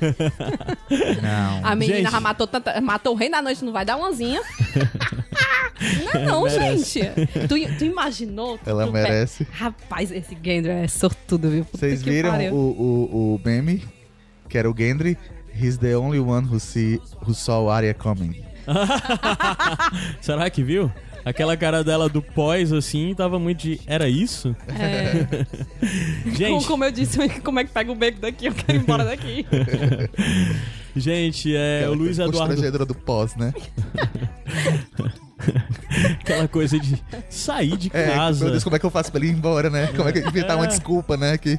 Não. 1.22 1.60
A 1.64 1.76
menina 1.76 1.98
Gente. 2.00 2.12
já 2.12 2.20
matou, 2.20 2.48
tanta, 2.48 2.82
matou 2.82 3.14
o 3.14 3.16
rei 3.16 3.30
da 3.30 3.40
noite, 3.42 3.64
não 3.64 3.72
vai 3.72 3.86
dar 3.86 3.98
umazinha. 3.98 4.42
não, 6.04 6.22
é 6.22 6.26
não, 6.26 6.44
Merece. 6.44 7.00
gente. 7.02 7.48
Tu, 7.48 7.78
tu 7.78 7.86
imaginou? 7.86 8.58
Tu- 8.58 8.70
Ela 8.70 8.86
tu- 8.88 8.92
merece. 8.92 9.48
Rapaz, 9.52 10.12
esse 10.12 10.36
Gendry 10.44 10.72
é 10.72 10.88
sortudo, 10.88 11.50
viu? 11.50 11.68
Vocês 11.72 12.02
que 12.02 12.10
viram 12.10 12.36
o, 12.52 12.56
o, 12.56 13.36
o 13.36 13.42
meme? 13.46 13.84
Que 14.48 14.58
era 14.58 14.70
o 14.70 14.76
Gendry. 14.76 15.18
He's 15.60 15.78
the 15.78 15.95
only 15.95 16.20
one 16.20 16.47
who, 16.47 16.60
see, 16.60 17.01
who 17.26 17.34
saw 17.34 17.70
Arya 17.70 17.93
coming. 17.93 18.43
Será 20.22 20.49
que 20.49 20.64
viu? 20.64 20.91
Aquela 21.26 21.57
cara 21.57 21.84
dela 21.84 22.07
do 22.07 22.22
pós, 22.22 22.72
assim, 22.72 23.14
tava 23.14 23.38
muito 23.38 23.60
de. 23.64 23.82
Era 23.86 24.07
isso? 24.07 24.55
É. 24.68 25.45
Como, 26.24 26.36
Gente, 26.36 26.68
como 26.68 26.84
eu 26.84 26.91
disse, 26.91 27.30
como 27.43 27.60
é 27.60 27.64
que 27.64 27.72
pega 27.72 27.91
o 27.91 27.95
beco 27.95 28.20
daqui? 28.20 28.45
Eu 28.45 28.53
quero 28.53 28.78
ir 28.78 28.82
embora 28.82 29.03
daqui. 29.03 29.45
Gente, 30.96 31.56
é, 31.56 31.88
o 31.90 31.94
Luiz 31.94 32.20
Eduardo. 32.20 32.86
do 32.86 32.96
pós, 32.96 33.36
né? 33.36 33.54
Aquela 36.22 36.48
coisa 36.48 36.78
de 36.80 37.02
sair 37.30 37.76
de 37.78 37.90
É, 37.94 38.08
casa. 38.08 38.44
meu 38.44 38.52
Deus, 38.52 38.64
como 38.64 38.76
é 38.76 38.80
que 38.80 38.86
eu 38.86 38.90
faço 38.90 39.12
pra 39.12 39.20
ele 39.22 39.30
ir 39.32 39.36
embora, 39.36 39.70
né? 39.70 39.88
Como 39.96 40.08
é 40.08 40.12
que 40.12 40.20
inventar 40.20 40.56
uma 40.58 40.66
É. 40.66 40.68
desculpa, 40.68 41.16
né? 41.18 41.38
Que, 41.38 41.58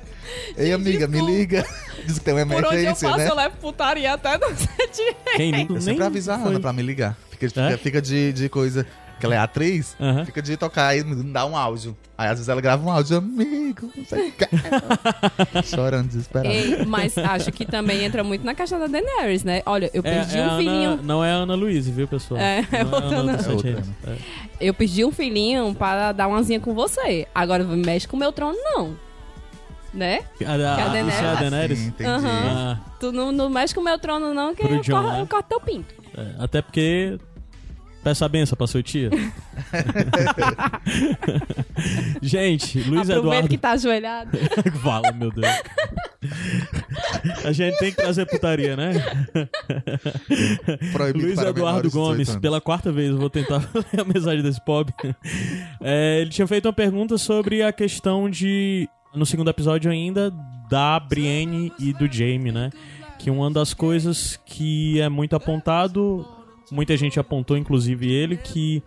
Ei, 0.56 0.72
amiga, 0.72 1.06
me 1.08 1.20
liga. 1.20 1.64
Diz 2.06 2.18
que 2.18 2.24
tem 2.24 2.34
uma 2.34 2.46
Por 2.46 2.56
onde 2.56 2.66
eu 2.66 2.72
emergência, 2.72 3.08
passo, 3.08 3.18
né? 3.24 3.30
eu 3.30 3.34
levo 3.34 3.56
putaria 3.56 4.12
até 4.14 4.36
no 4.38 4.48
sete. 4.56 5.16
Quem 5.36 5.50
nunca 5.52 5.64
Eu 5.64 5.74
nem 5.74 5.80
sempre 5.80 6.04
aviso 6.04 6.30
a 6.30 6.34
Ana 6.36 6.60
pra 6.60 6.72
me 6.72 6.82
ligar. 6.82 7.16
Fica, 7.30 7.46
É? 7.46 7.48
fica, 7.48 7.78
fica 7.78 8.02
de, 8.02 8.32
de 8.32 8.48
coisa. 8.48 8.86
Que 9.20 9.26
ela 9.26 9.34
é 9.34 9.38
atriz, 9.38 9.96
fica 10.26 10.40
de 10.42 10.56
tocar 10.56 10.96
e 10.96 11.04
me 11.04 11.32
dá 11.32 11.44
um 11.46 11.56
áudio. 11.56 11.96
Aí 12.16 12.26
às 12.28 12.32
vezes 12.34 12.48
ela 12.48 12.60
grava 12.60 12.84
um 12.86 12.90
áudio, 12.90 13.18
amigo, 13.18 13.90
não 13.96 14.04
sei 14.04 14.28
o 14.28 14.32
que. 14.32 14.46
Chorando, 15.64 16.08
desesperado. 16.08 16.52
Ei, 16.54 16.84
mas 16.84 17.16
acho 17.16 17.50
que 17.52 17.64
também 17.64 18.04
entra 18.04 18.22
muito 18.24 18.44
na 18.44 18.54
questão 18.54 18.78
da 18.78 18.86
Daenerys, 18.86 19.44
né? 19.44 19.62
Olha, 19.66 19.90
eu 19.94 20.00
É, 20.04 20.10
perdi 20.14 20.38
é 20.38 20.42
a 20.42 20.46
um 20.46 20.48
Ana- 20.50 20.56
filhinho. 20.58 21.00
não 21.02 21.24
é 21.24 21.30
a 21.32 21.34
Ana 21.36 21.54
Luísa, 21.54 21.90
viu, 21.92 22.08
pessoal? 22.08 22.40
É, 22.40 22.60
é 22.72 22.84
outra 22.84 22.98
a 22.98 23.20
Ana 23.20 23.32
Ana. 23.32 23.42
É 23.42 23.48
outra. 23.52 23.84
É. 24.06 24.16
Eu 24.60 24.74
pedi 24.74 25.04
um 25.04 25.10
filhinho 25.12 25.74
para 25.74 26.12
dar 26.12 26.26
umazinha 26.28 26.60
com 26.60 26.74
você. 26.74 27.26
Agora 27.34 27.64
mexe 27.64 28.06
com 28.08 28.16
o 28.16 28.20
meu 28.20 28.32
trono, 28.32 28.56
não. 28.62 28.96
Né? 29.92 30.20
A, 30.46 30.54
a, 30.54 30.56
Que 30.76 30.82
a 30.82 30.88
Daenerys- 30.88 31.14
Isso 31.14 31.24
é 31.24 31.28
a 31.28 31.34
Daenerys? 31.34 31.78
Sim, 31.78 31.86
entendi. 31.88 32.10
Aham. 32.10 32.78
Ah, 32.78 32.78
Tu 33.00 33.10
não, 33.10 33.32
não 33.32 33.48
mexe 33.50 33.74
com 33.74 33.80
o 33.80 33.84
meu 33.84 33.98
trono, 33.98 34.32
não, 34.34 34.54
que 34.54 34.62
Pro 34.62 34.74
eu, 34.76 34.80
Jon, 34.82 34.92
corro, 35.02 35.12
né? 35.12 35.20
eu 35.22 35.26
corto 35.26 35.48
teu 35.48 35.60
pinto. 35.60 35.94
é, 36.16 36.34
até 36.44 36.62
porque. 36.62 37.18
Peça 38.02 38.24
a 38.24 38.28
benção 38.28 38.56
pra 38.56 38.66
sua 38.66 38.82
tia. 38.82 39.10
Gente, 42.22 42.78
Luiz 42.78 43.10
Aproveita 43.10 43.18
Eduardo. 43.18 43.48
que 43.48 43.58
tá 43.58 43.72
ajoelhado. 43.72 44.38
Fala, 44.82 45.12
meu 45.12 45.30
Deus. 45.30 45.46
A 47.44 47.52
gente 47.52 47.78
tem 47.78 47.90
que 47.90 47.96
trazer 47.96 48.26
putaria, 48.26 48.76
né? 48.76 48.92
Proibido 50.92 51.26
Luiz 51.26 51.38
Eduardo 51.38 51.58
menores 51.58 51.82
de 51.82 51.88
18 51.88 51.90
Gomes, 51.92 52.36
pela 52.36 52.60
quarta 52.60 52.90
vez, 52.90 53.10
eu 53.10 53.18
vou 53.18 53.30
tentar 53.30 53.58
ler 53.92 54.00
a 54.00 54.04
mensagem 54.04 54.42
desse 54.42 54.64
pobre. 54.64 54.94
É, 55.80 56.20
ele 56.20 56.30
tinha 56.30 56.46
feito 56.46 56.66
uma 56.66 56.72
pergunta 56.72 57.18
sobre 57.18 57.62
a 57.62 57.72
questão 57.72 58.30
de, 58.30 58.88
no 59.14 59.26
segundo 59.26 59.50
episódio 59.50 59.90
ainda, 59.90 60.32
da 60.70 60.98
Brienne 61.00 61.72
e 61.78 61.92
do 61.92 62.10
Jaime, 62.10 62.52
né? 62.52 62.70
Que 63.18 63.30
uma 63.30 63.50
das 63.50 63.74
coisas 63.74 64.38
que 64.46 65.00
é 65.00 65.08
muito 65.08 65.36
apontado, 65.36 66.26
muita 66.70 66.96
gente 66.96 67.18
apontou, 67.18 67.56
inclusive 67.56 68.10
ele, 68.10 68.36
que 68.36 68.82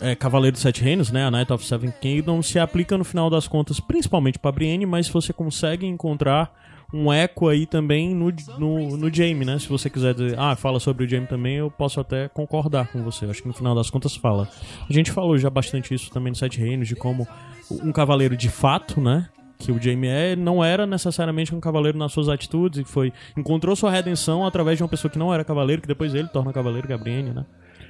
é, 0.00 0.14
Cavaleiro 0.14 0.54
dos 0.54 0.62
Sete 0.62 0.82
Reinos, 0.82 1.10
né, 1.10 1.24
a 1.24 1.30
Night 1.30 1.52
of 1.52 1.64
Seven 1.64 1.92
Kingdoms, 2.00 2.46
se 2.46 2.58
aplica 2.58 2.96
no 2.96 3.04
final 3.04 3.28
das 3.28 3.46
contas 3.46 3.80
principalmente 3.80 4.38
pra 4.38 4.52
Brienne, 4.52 4.86
mas 4.86 5.08
você 5.08 5.32
consegue 5.32 5.86
encontrar 5.86 6.52
um 6.92 7.10
eco 7.10 7.48
aí 7.48 7.64
também 7.64 8.14
no, 8.14 8.30
no, 8.58 8.96
no 8.96 9.08
né? 9.08 9.58
Se 9.58 9.68
você 9.68 9.88
quiser 9.88 10.14
dizer, 10.14 10.38
ah, 10.38 10.54
fala 10.54 10.78
sobre 10.78 11.04
o 11.04 11.08
Jaime 11.08 11.26
também, 11.26 11.56
eu 11.56 11.70
posso 11.70 11.98
até 11.98 12.28
concordar 12.28 12.88
com 12.88 13.02
você. 13.02 13.24
Acho 13.24 13.40
que 13.40 13.48
no 13.48 13.54
final 13.54 13.74
das 13.74 13.88
contas 13.88 14.14
fala. 14.14 14.46
A 14.88 14.92
gente 14.92 15.10
falou 15.10 15.38
já 15.38 15.48
bastante 15.48 15.94
isso 15.94 16.10
também 16.10 16.30
no 16.30 16.36
Sete 16.36 16.58
Reinos, 16.60 16.86
de 16.86 16.94
como 16.94 17.26
um 17.70 17.92
cavaleiro 17.92 18.36
de 18.36 18.50
fato, 18.50 19.00
né? 19.00 19.26
Que 19.66 19.72
o 19.72 19.80
Jaime 19.82 20.06
é, 20.08 20.36
não 20.36 20.62
era 20.64 20.86
necessariamente 20.86 21.54
um 21.54 21.60
cavaleiro 21.60 21.96
nas 21.98 22.12
suas 22.12 22.28
atitudes, 22.28 22.80
e 22.80 22.84
foi. 22.84 23.12
Encontrou 23.36 23.74
sua 23.76 23.90
redenção 23.90 24.44
através 24.46 24.76
de 24.78 24.82
uma 24.82 24.88
pessoa 24.88 25.10
que 25.10 25.18
não 25.18 25.32
era 25.32 25.44
cavaleiro, 25.44 25.82
que 25.82 25.88
depois 25.88 26.14
ele 26.14 26.28
torna 26.28 26.52
cavaleiro, 26.52 26.86
Brienne, 26.98 27.30
né? 27.32 27.44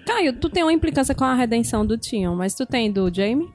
Caio, 0.07 0.33
tu 0.39 0.49
tem 0.51 0.63
uma 0.63 0.73
implicância 0.73 1.15
com 1.15 1.25
a 1.25 1.35
redenção 1.35 1.87
do 1.87 1.97
Tion, 1.97 2.35
mas 2.35 2.55
tu 2.55 2.67
tem 2.67 2.91
do 2.91 3.13
Jaime? 3.15 3.49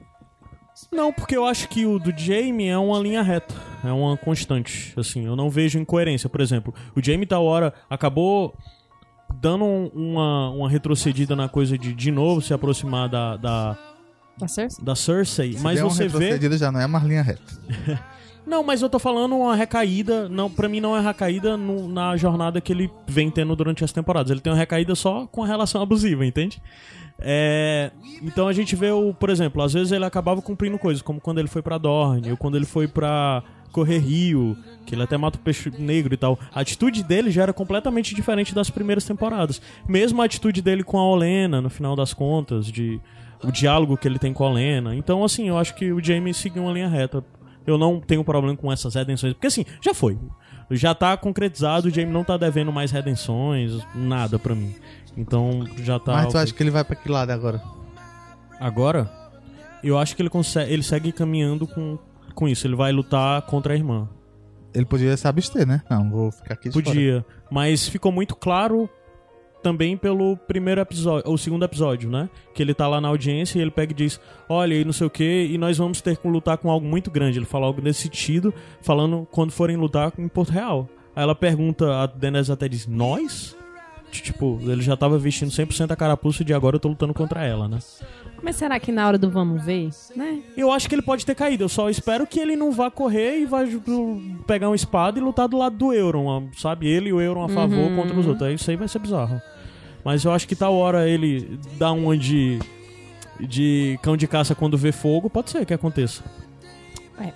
Não, 0.92 1.12
porque 1.12 1.36
eu 1.36 1.44
acho 1.44 1.68
que 1.68 1.84
o 1.84 1.98
do 1.98 2.16
Jamie 2.16 2.68
é 2.68 2.78
uma 2.78 2.98
linha 3.00 3.20
reta, 3.20 3.54
é 3.84 3.90
uma 3.92 4.16
constante. 4.16 4.94
Assim, 4.96 5.26
eu 5.26 5.34
não 5.34 5.50
vejo 5.50 5.78
incoerência. 5.78 6.28
Por 6.28 6.40
exemplo, 6.40 6.72
o 6.96 7.02
Jamie 7.02 7.26
tal 7.26 7.44
hora 7.44 7.74
acabou 7.90 8.54
dando 9.40 9.64
um- 9.64 9.88
uma, 9.92 10.50
uma 10.50 10.70
retrocedida 10.70 11.34
na 11.36 11.48
coisa 11.48 11.76
de 11.76 11.92
de 11.92 12.10
novo 12.10 12.40
se 12.40 12.54
aproximar 12.54 13.08
da, 13.08 13.36
da, 13.36 13.78
Tá 14.38 14.46
certo? 14.48 14.82
da 14.84 14.94
Cersei, 14.94 15.54
Se 15.54 15.62
mas 15.62 15.76
der 15.78 15.84
um 15.84 15.90
você 15.90 16.06
vê. 16.08 16.38
já 16.56 16.70
não 16.70 16.80
é 16.80 16.86
mais 16.86 17.04
linha 17.04 17.22
reta. 17.22 17.42
Não, 18.46 18.62
mas 18.62 18.80
eu 18.80 18.88
tô 18.88 18.98
falando 18.98 19.36
uma 19.36 19.54
recaída. 19.54 20.26
Não, 20.26 20.48
para 20.50 20.70
mim 20.70 20.80
não 20.80 20.96
é 20.96 21.02
recaída 21.02 21.54
no- 21.54 21.86
na 21.86 22.16
jornada 22.16 22.62
que 22.62 22.72
ele 22.72 22.90
vem 23.06 23.30
tendo 23.30 23.54
durante 23.54 23.84
as 23.84 23.92
temporadas. 23.92 24.30
Ele 24.30 24.40
tem 24.40 24.50
uma 24.50 24.58
recaída 24.58 24.94
só 24.94 25.26
com 25.26 25.44
a 25.44 25.46
relação 25.46 25.82
abusiva, 25.82 26.24
entende? 26.24 26.58
É, 27.18 27.90
então 28.22 28.48
a 28.48 28.52
gente 28.54 28.74
vê 28.74 28.90
o, 28.90 29.12
por 29.12 29.28
exemplo, 29.28 29.60
às 29.62 29.74
vezes 29.74 29.92
ele 29.92 30.04
acabava 30.06 30.40
cumprindo 30.40 30.78
coisas, 30.78 31.02
como 31.02 31.20
quando 31.20 31.38
ele 31.40 31.48
foi 31.48 31.60
pra 31.60 31.76
Dorne, 31.76 32.30
ou 32.30 32.38
quando 32.38 32.56
ele 32.56 32.64
foi 32.64 32.88
pra 32.88 33.42
Correr 33.70 33.98
Rio, 33.98 34.56
que 34.86 34.94
ele 34.94 35.02
até 35.02 35.18
mata 35.18 35.36
o 35.36 35.40
peixe 35.42 35.70
negro 35.78 36.14
e 36.14 36.16
tal. 36.16 36.38
A 36.54 36.60
atitude 36.60 37.02
dele 37.02 37.30
já 37.30 37.42
era 37.42 37.52
completamente 37.52 38.14
diferente 38.14 38.54
das 38.54 38.70
primeiras 38.70 39.04
temporadas. 39.04 39.60
Mesmo 39.86 40.22
a 40.22 40.24
atitude 40.24 40.62
dele 40.62 40.82
com 40.82 40.96
a 40.98 41.04
Olena, 41.04 41.60
no 41.60 41.68
final 41.68 41.94
das 41.94 42.14
contas, 42.14 42.64
de 42.66 42.98
o 43.42 43.52
diálogo 43.52 43.96
que 43.96 44.06
ele 44.06 44.18
tem 44.18 44.32
com 44.32 44.44
a 44.44 44.50
Olena. 44.50 44.94
Então, 44.94 45.24
assim, 45.24 45.48
eu 45.48 45.58
acho 45.58 45.74
que 45.74 45.92
o 45.92 46.02
Jamie 46.02 46.34
seguiu 46.34 46.64
uma 46.64 46.72
linha 46.72 46.88
reta. 46.88 47.24
Eu 47.66 47.76
não 47.76 48.00
tenho 48.00 48.24
problema 48.24 48.56
com 48.56 48.72
essas 48.72 48.94
redenções, 48.94 49.34
porque 49.34 49.46
assim, 49.46 49.64
já 49.80 49.92
foi. 49.92 50.18
Já 50.70 50.94
tá 50.94 51.16
concretizado, 51.16 51.88
o 51.88 51.90
Jamie 51.90 52.12
não 52.12 52.24
tá 52.24 52.36
devendo 52.36 52.72
mais 52.72 52.90
redenções, 52.90 53.78
nada 53.94 54.38
pra 54.38 54.54
mim. 54.54 54.74
Então, 55.16 55.64
já 55.78 55.98
tá. 55.98 56.12
Mas 56.12 56.32
tu 56.32 56.38
acha 56.38 56.54
que 56.54 56.62
ele 56.62 56.70
vai 56.70 56.84
pra 56.84 56.96
que 56.96 57.10
lado 57.10 57.30
agora? 57.30 57.62
Agora, 58.60 59.10
eu 59.82 59.98
acho 59.98 60.14
que 60.16 60.22
ele 60.22 60.30
consegue, 60.30 60.72
ele 60.72 60.82
segue 60.82 61.12
caminhando 61.12 61.66
com, 61.66 61.98
com 62.34 62.48
isso. 62.48 62.66
Ele 62.66 62.76
vai 62.76 62.92
lutar 62.92 63.42
contra 63.42 63.74
a 63.74 63.76
irmã. 63.76 64.08
Ele 64.74 64.84
podia 64.84 65.16
se 65.16 65.26
abster, 65.26 65.66
né? 65.66 65.82
Não, 65.90 66.10
vou 66.10 66.30
ficar 66.30 66.54
aqui 66.54 66.68
de 66.68 66.74
fora. 66.74 66.84
Podia, 66.84 67.26
mas 67.50 67.88
ficou 67.88 68.12
muito 68.12 68.36
claro 68.36 68.88
também 69.62 69.96
pelo 69.96 70.36
primeiro 70.36 70.80
episódio, 70.80 71.28
ou 71.28 71.36
segundo 71.36 71.64
episódio, 71.64 72.08
né? 72.08 72.30
Que 72.54 72.62
ele 72.62 72.74
tá 72.74 72.86
lá 72.86 73.00
na 73.00 73.08
audiência 73.08 73.58
e 73.58 73.62
ele 73.62 73.70
pega 73.70 73.92
e 73.92 73.96
diz: 73.96 74.20
"Olha, 74.48 74.74
e 74.74 74.84
não 74.84 74.92
sei 74.92 75.06
o 75.06 75.10
que, 75.10 75.48
e 75.50 75.58
nós 75.58 75.76
vamos 75.78 76.00
ter 76.00 76.16
que 76.16 76.28
lutar 76.28 76.58
com 76.58 76.70
algo 76.70 76.86
muito 76.86 77.10
grande". 77.10 77.38
Ele 77.38 77.46
fala 77.46 77.66
algo 77.66 77.82
nesse 77.82 78.02
sentido, 78.02 78.54
falando 78.80 79.26
quando 79.30 79.50
forem 79.50 79.76
lutar 79.76 80.12
em 80.16 80.28
Porto 80.28 80.50
Real. 80.50 80.88
Aí 81.14 81.22
ela 81.22 81.34
pergunta, 81.34 82.02
a 82.02 82.06
Daenerys 82.06 82.50
até 82.50 82.68
diz: 82.68 82.86
"Nós?" 82.86 83.57
Tipo, 84.10 84.58
ele 84.62 84.80
já 84.82 84.96
tava 84.96 85.18
vestindo 85.18 85.50
100% 85.50 85.90
a 85.90 85.96
carapuça 85.96 86.42
de 86.44 86.52
agora 86.54 86.76
eu 86.76 86.80
tô 86.80 86.88
lutando 86.88 87.12
contra 87.14 87.44
ela, 87.44 87.68
né? 87.68 87.78
Mas 88.42 88.56
será 88.56 88.78
que 88.80 88.90
na 88.92 89.06
hora 89.06 89.18
do 89.18 89.30
vamos 89.30 89.64
ver, 89.64 89.90
né? 90.16 90.40
Eu 90.56 90.72
acho 90.72 90.88
que 90.88 90.94
ele 90.94 91.02
pode 91.02 91.26
ter 91.26 91.34
caído. 91.34 91.64
Eu 91.64 91.68
só 91.68 91.90
espero 91.90 92.26
que 92.26 92.38
ele 92.40 92.56
não 92.56 92.72
vá 92.72 92.90
correr 92.90 93.40
e 93.40 93.44
vá 93.46 93.60
pegar 94.46 94.68
uma 94.70 94.76
espada 94.76 95.18
e 95.18 95.22
lutar 95.22 95.46
do 95.48 95.58
lado 95.58 95.76
do 95.76 95.92
Euron, 95.92 96.48
sabe? 96.56 96.86
Ele 96.88 97.10
e 97.10 97.12
o 97.12 97.20
Euron 97.20 97.44
a 97.44 97.48
favor 97.48 97.94
contra 97.96 98.18
os 98.18 98.26
outros. 98.26 98.48
Aí 98.48 98.54
Isso 98.54 98.70
aí 98.70 98.76
vai 98.76 98.88
ser 98.88 98.98
bizarro. 99.00 99.40
Mas 100.04 100.24
eu 100.24 100.32
acho 100.32 100.46
que 100.48 100.56
tal 100.56 100.74
hora 100.74 101.08
ele 101.08 101.58
dá 101.76 101.92
uma 101.92 102.16
de, 102.16 102.58
de 103.40 103.98
cão 104.02 104.16
de 104.16 104.26
caça 104.26 104.54
quando 104.54 104.78
vê 104.78 104.92
fogo, 104.92 105.28
pode 105.28 105.50
ser 105.50 105.66
que 105.66 105.74
aconteça. 105.74 106.22
É. 107.20 107.32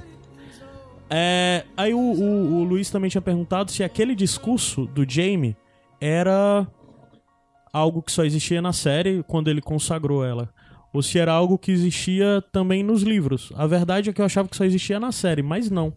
É, 1.11 1.65
aí 1.77 1.93
o, 1.93 1.99
o- 1.99 2.61
o 2.61 2.65
Luiz 2.65 2.89
também 2.91 3.11
tinha 3.11 3.21
perguntado 3.21 3.71
se 3.71 3.83
aquele 3.85 4.15
discurso 4.15 4.87
do 4.87 5.05
Jaime 5.09 5.57
era 6.03 6.67
algo 7.73 8.03
que 8.03 8.11
só 8.11 8.25
existia 8.25 8.61
na 8.61 8.73
série 8.73 9.23
quando 9.23 9.47
ele 9.47 9.63
consagrou 9.63 10.25
ela. 10.25 10.53
Ou 10.93 11.01
se 11.01 11.17
era 11.17 11.33
algo 11.33 11.57
que 11.57 11.71
existia 11.71 12.43
também 12.51 12.83
nos 12.83 13.03
livros. 13.03 13.53
A 13.55 13.69
verdade 13.69 14.11
é 14.11 14.13
que 14.13 14.21
eu 14.21 14.25
achava 14.25 14.49
que 14.49 14.57
só 14.57 14.65
existia 14.65 14.99
na 14.99 15.13
série, 15.13 15.43
mas 15.43 15.71
não. 15.71 15.95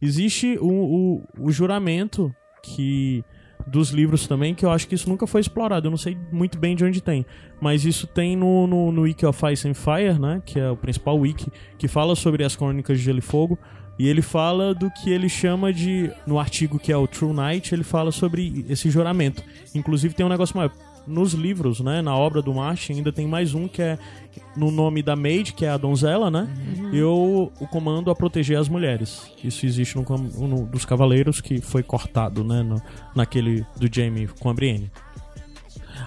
Existe 0.00 0.56
o, 0.60 0.68
o, 0.68 1.46
o 1.48 1.50
juramento 1.50 2.32
que 2.62 3.24
dos 3.66 3.90
livros 3.90 4.26
também, 4.26 4.54
que 4.54 4.64
eu 4.64 4.70
acho 4.70 4.86
que 4.86 4.94
isso 4.94 5.08
nunca 5.08 5.26
foi 5.26 5.40
explorado. 5.40 5.88
Eu 5.88 5.90
não 5.90 5.98
sei 5.98 6.16
muito 6.30 6.56
bem 6.56 6.76
de 6.76 6.84
onde 6.84 7.00
tem. 7.00 7.26
Mas 7.60 7.84
isso 7.84 8.06
tem 8.06 8.36
no, 8.36 8.68
no, 8.68 8.92
no 8.92 9.02
Wiki 9.02 9.26
of 9.26 9.52
Ice 9.52 9.68
and 9.68 9.74
Fire, 9.74 10.18
né? 10.18 10.40
Que 10.46 10.60
é 10.60 10.70
o 10.70 10.76
principal 10.76 11.18
wiki, 11.18 11.50
que 11.76 11.88
fala 11.88 12.14
sobre 12.14 12.44
as 12.44 12.54
crônicas 12.54 12.98
de 12.98 13.04
Gelo 13.04 13.18
e 13.18 13.22
Fogo. 13.22 13.58
E 14.00 14.08
ele 14.08 14.22
fala 14.22 14.74
do 14.74 14.90
que 14.90 15.10
ele 15.10 15.28
chama 15.28 15.72
de. 15.72 16.10
No 16.26 16.38
artigo 16.38 16.78
que 16.78 16.90
é 16.90 16.96
o 16.96 17.06
True 17.06 17.34
Night, 17.34 17.74
ele 17.74 17.84
fala 17.84 18.10
sobre 18.10 18.64
esse 18.68 18.88
juramento. 18.88 19.42
Inclusive 19.74 20.14
tem 20.14 20.24
um 20.24 20.28
negócio 20.30 20.56
maior. 20.56 20.72
nos 21.06 21.32
livros, 21.34 21.80
né? 21.80 22.00
Na 22.00 22.14
obra 22.16 22.40
do 22.40 22.54
Martin, 22.54 22.92
ainda 22.94 23.12
tem 23.12 23.26
mais 23.26 23.52
um 23.54 23.68
que 23.68 23.82
é 23.82 23.98
no 24.56 24.70
nome 24.70 25.02
da 25.02 25.14
Maid, 25.16 25.52
que 25.52 25.64
é 25.66 25.70
a 25.70 25.76
donzela, 25.76 26.30
né? 26.30 26.48
Uhum. 26.78 26.94
E 26.94 27.02
o, 27.02 27.50
comando 27.70 28.10
a 28.10 28.14
proteger 28.14 28.58
as 28.58 28.68
mulheres. 28.68 29.30
Isso 29.44 29.66
existe 29.66 29.96
no, 29.96 30.04
no- 30.48 30.66
dos 30.66 30.84
Cavaleiros, 30.86 31.40
que 31.40 31.60
foi 31.60 31.82
cortado, 31.82 32.42
né? 32.44 32.62
no- 32.62 32.80
naquele 33.14 33.66
do 33.78 33.86
Jaime 33.94 34.28
com 34.40 34.48
a 34.48 34.54
Brienne. 34.54 34.90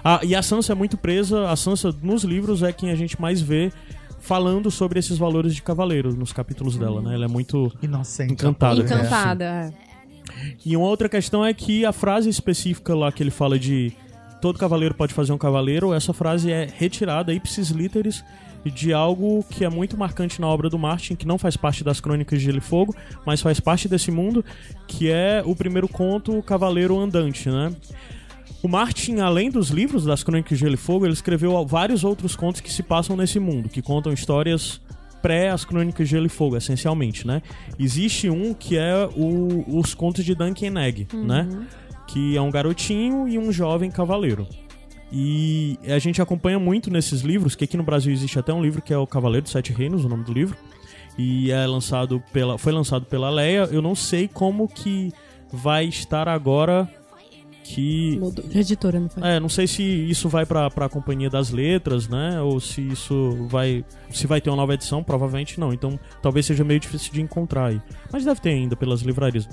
Ah, 0.02 0.20
e 0.22 0.34
a 0.34 0.42
Sansa 0.42 0.72
é 0.72 0.74
muito 0.74 0.96
presa. 0.96 1.48
A 1.48 1.56
Sansa, 1.56 1.94
nos 2.02 2.24
livros, 2.24 2.62
é 2.62 2.72
quem 2.72 2.90
a 2.90 2.96
gente 2.96 3.20
mais 3.20 3.40
vê 3.40 3.72
falando 4.24 4.70
sobre 4.70 4.98
esses 4.98 5.18
valores 5.18 5.54
de 5.54 5.62
cavaleiro 5.62 6.14
nos 6.14 6.32
capítulos 6.32 6.78
dela, 6.78 7.02
né? 7.02 7.14
Ela 7.14 7.26
é 7.26 7.28
muito 7.28 7.70
Inocente. 7.82 8.32
Encantada. 8.32 8.82
né? 8.82 8.84
Encantada. 8.84 9.44
é. 9.44 9.72
E 10.64 10.74
uma 10.74 10.86
outra 10.86 11.10
questão 11.10 11.44
é 11.44 11.52
que 11.52 11.84
a 11.84 11.92
frase 11.92 12.30
específica 12.30 12.94
lá 12.94 13.12
que 13.12 13.22
ele 13.22 13.30
fala 13.30 13.58
de 13.58 13.92
todo 14.40 14.58
cavaleiro 14.58 14.94
pode 14.94 15.12
fazer 15.12 15.32
um 15.32 15.38
cavaleiro, 15.38 15.92
essa 15.92 16.14
frase 16.14 16.50
é 16.50 16.66
retirada 16.74 17.34
ipsis 17.34 17.68
literis 17.68 18.24
de 18.64 18.94
algo 18.94 19.44
que 19.50 19.62
é 19.62 19.68
muito 19.68 19.96
marcante 19.96 20.40
na 20.40 20.46
obra 20.46 20.70
do 20.70 20.78
Martin, 20.78 21.14
que 21.14 21.26
não 21.26 21.36
faz 21.36 21.54
parte 21.54 21.84
das 21.84 22.00
Crônicas 22.00 22.38
de 22.38 22.46
Gelo 22.46 22.58
e 22.58 22.62
Fogo, 22.62 22.96
mas 23.26 23.42
faz 23.42 23.60
parte 23.60 23.88
desse 23.88 24.10
mundo, 24.10 24.42
que 24.88 25.10
é 25.10 25.42
o 25.44 25.54
primeiro 25.54 25.86
conto, 25.86 26.38
o 26.38 26.42
Cavaleiro 26.42 26.98
Andante, 26.98 27.50
né? 27.50 27.74
O 28.64 28.68
Martin, 28.68 29.16
além 29.20 29.50
dos 29.50 29.68
livros 29.68 30.06
das 30.06 30.22
Crônicas 30.24 30.56
de 30.56 30.64
Gelo 30.64 30.72
e 30.72 30.78
Fogo, 30.78 31.04
ele 31.04 31.12
escreveu 31.12 31.62
vários 31.66 32.02
outros 32.02 32.34
contos 32.34 32.62
que 32.62 32.72
se 32.72 32.82
passam 32.82 33.14
nesse 33.14 33.38
mundo, 33.38 33.68
que 33.68 33.82
contam 33.82 34.10
histórias 34.10 34.80
pré 35.20 35.50
as 35.50 35.66
Crônicas 35.66 36.08
de 36.08 36.12
Gelo 36.12 36.24
e 36.24 36.30
Fogo, 36.30 36.56
essencialmente, 36.56 37.26
né? 37.26 37.42
Existe 37.78 38.30
um 38.30 38.54
que 38.54 38.78
é 38.78 39.06
o- 39.14 39.78
os 39.78 39.92
contos 39.92 40.24
de 40.24 40.34
Duncan 40.34 40.80
Egg, 40.80 41.06
né? 41.12 41.46
Que 42.06 42.36
é 42.38 42.40
um 42.40 42.50
garotinho 42.50 43.28
e 43.28 43.38
um 43.38 43.52
jovem 43.52 43.90
cavaleiro. 43.90 44.46
E 45.12 45.78
a 45.86 45.98
gente 45.98 46.22
acompanha 46.22 46.58
muito 46.58 46.90
nesses 46.90 47.20
livros, 47.20 47.54
que 47.54 47.64
aqui 47.64 47.76
no 47.76 47.82
Brasil 47.84 48.12
existe 48.14 48.38
até 48.38 48.52
um 48.52 48.62
livro 48.62 48.80
que 48.80 48.94
é 48.94 48.98
o 48.98 49.06
Cavaleiro 49.06 49.42
dos 49.42 49.52
Sete 49.52 49.74
Reinos, 49.74 50.06
o 50.06 50.08
nome 50.08 50.24
do 50.24 50.32
livro. 50.32 50.56
E 51.18 51.50
é 51.50 51.66
lançado 51.66 52.22
pela, 52.32 52.56
foi 52.56 52.72
lançado 52.72 53.04
pela 53.04 53.28
Leia. 53.28 53.68
Eu 53.70 53.82
não 53.82 53.94
sei 53.94 54.26
como 54.26 54.66
que 54.66 55.12
vai 55.52 55.84
estar 55.84 56.28
agora 56.28 56.90
que 57.64 58.18
Mudou 58.20 58.44
de 58.46 58.58
editora, 58.58 59.00
não 59.00 59.08
foi? 59.08 59.26
é, 59.26 59.40
não 59.40 59.48
sei 59.48 59.66
se 59.66 59.82
isso 59.82 60.28
vai 60.28 60.44
pra, 60.44 60.70
pra 60.70 60.88
Companhia 60.88 61.30
das 61.30 61.50
Letras, 61.50 62.06
né? 62.06 62.40
Ou 62.40 62.60
se 62.60 62.82
isso 62.82 63.48
vai. 63.48 63.84
Se 64.10 64.26
vai 64.26 64.40
ter 64.40 64.50
uma 64.50 64.56
nova 64.56 64.74
edição, 64.74 65.02
provavelmente 65.02 65.58
não. 65.58 65.72
Então 65.72 65.98
talvez 66.22 66.44
seja 66.46 66.62
meio 66.62 66.78
difícil 66.78 67.12
de 67.12 67.22
encontrar 67.22 67.68
aí. 67.68 67.80
Mas 68.12 68.24
deve 68.24 68.40
ter 68.40 68.50
ainda 68.50 68.76
pelas 68.76 69.00
livrarias. 69.00 69.48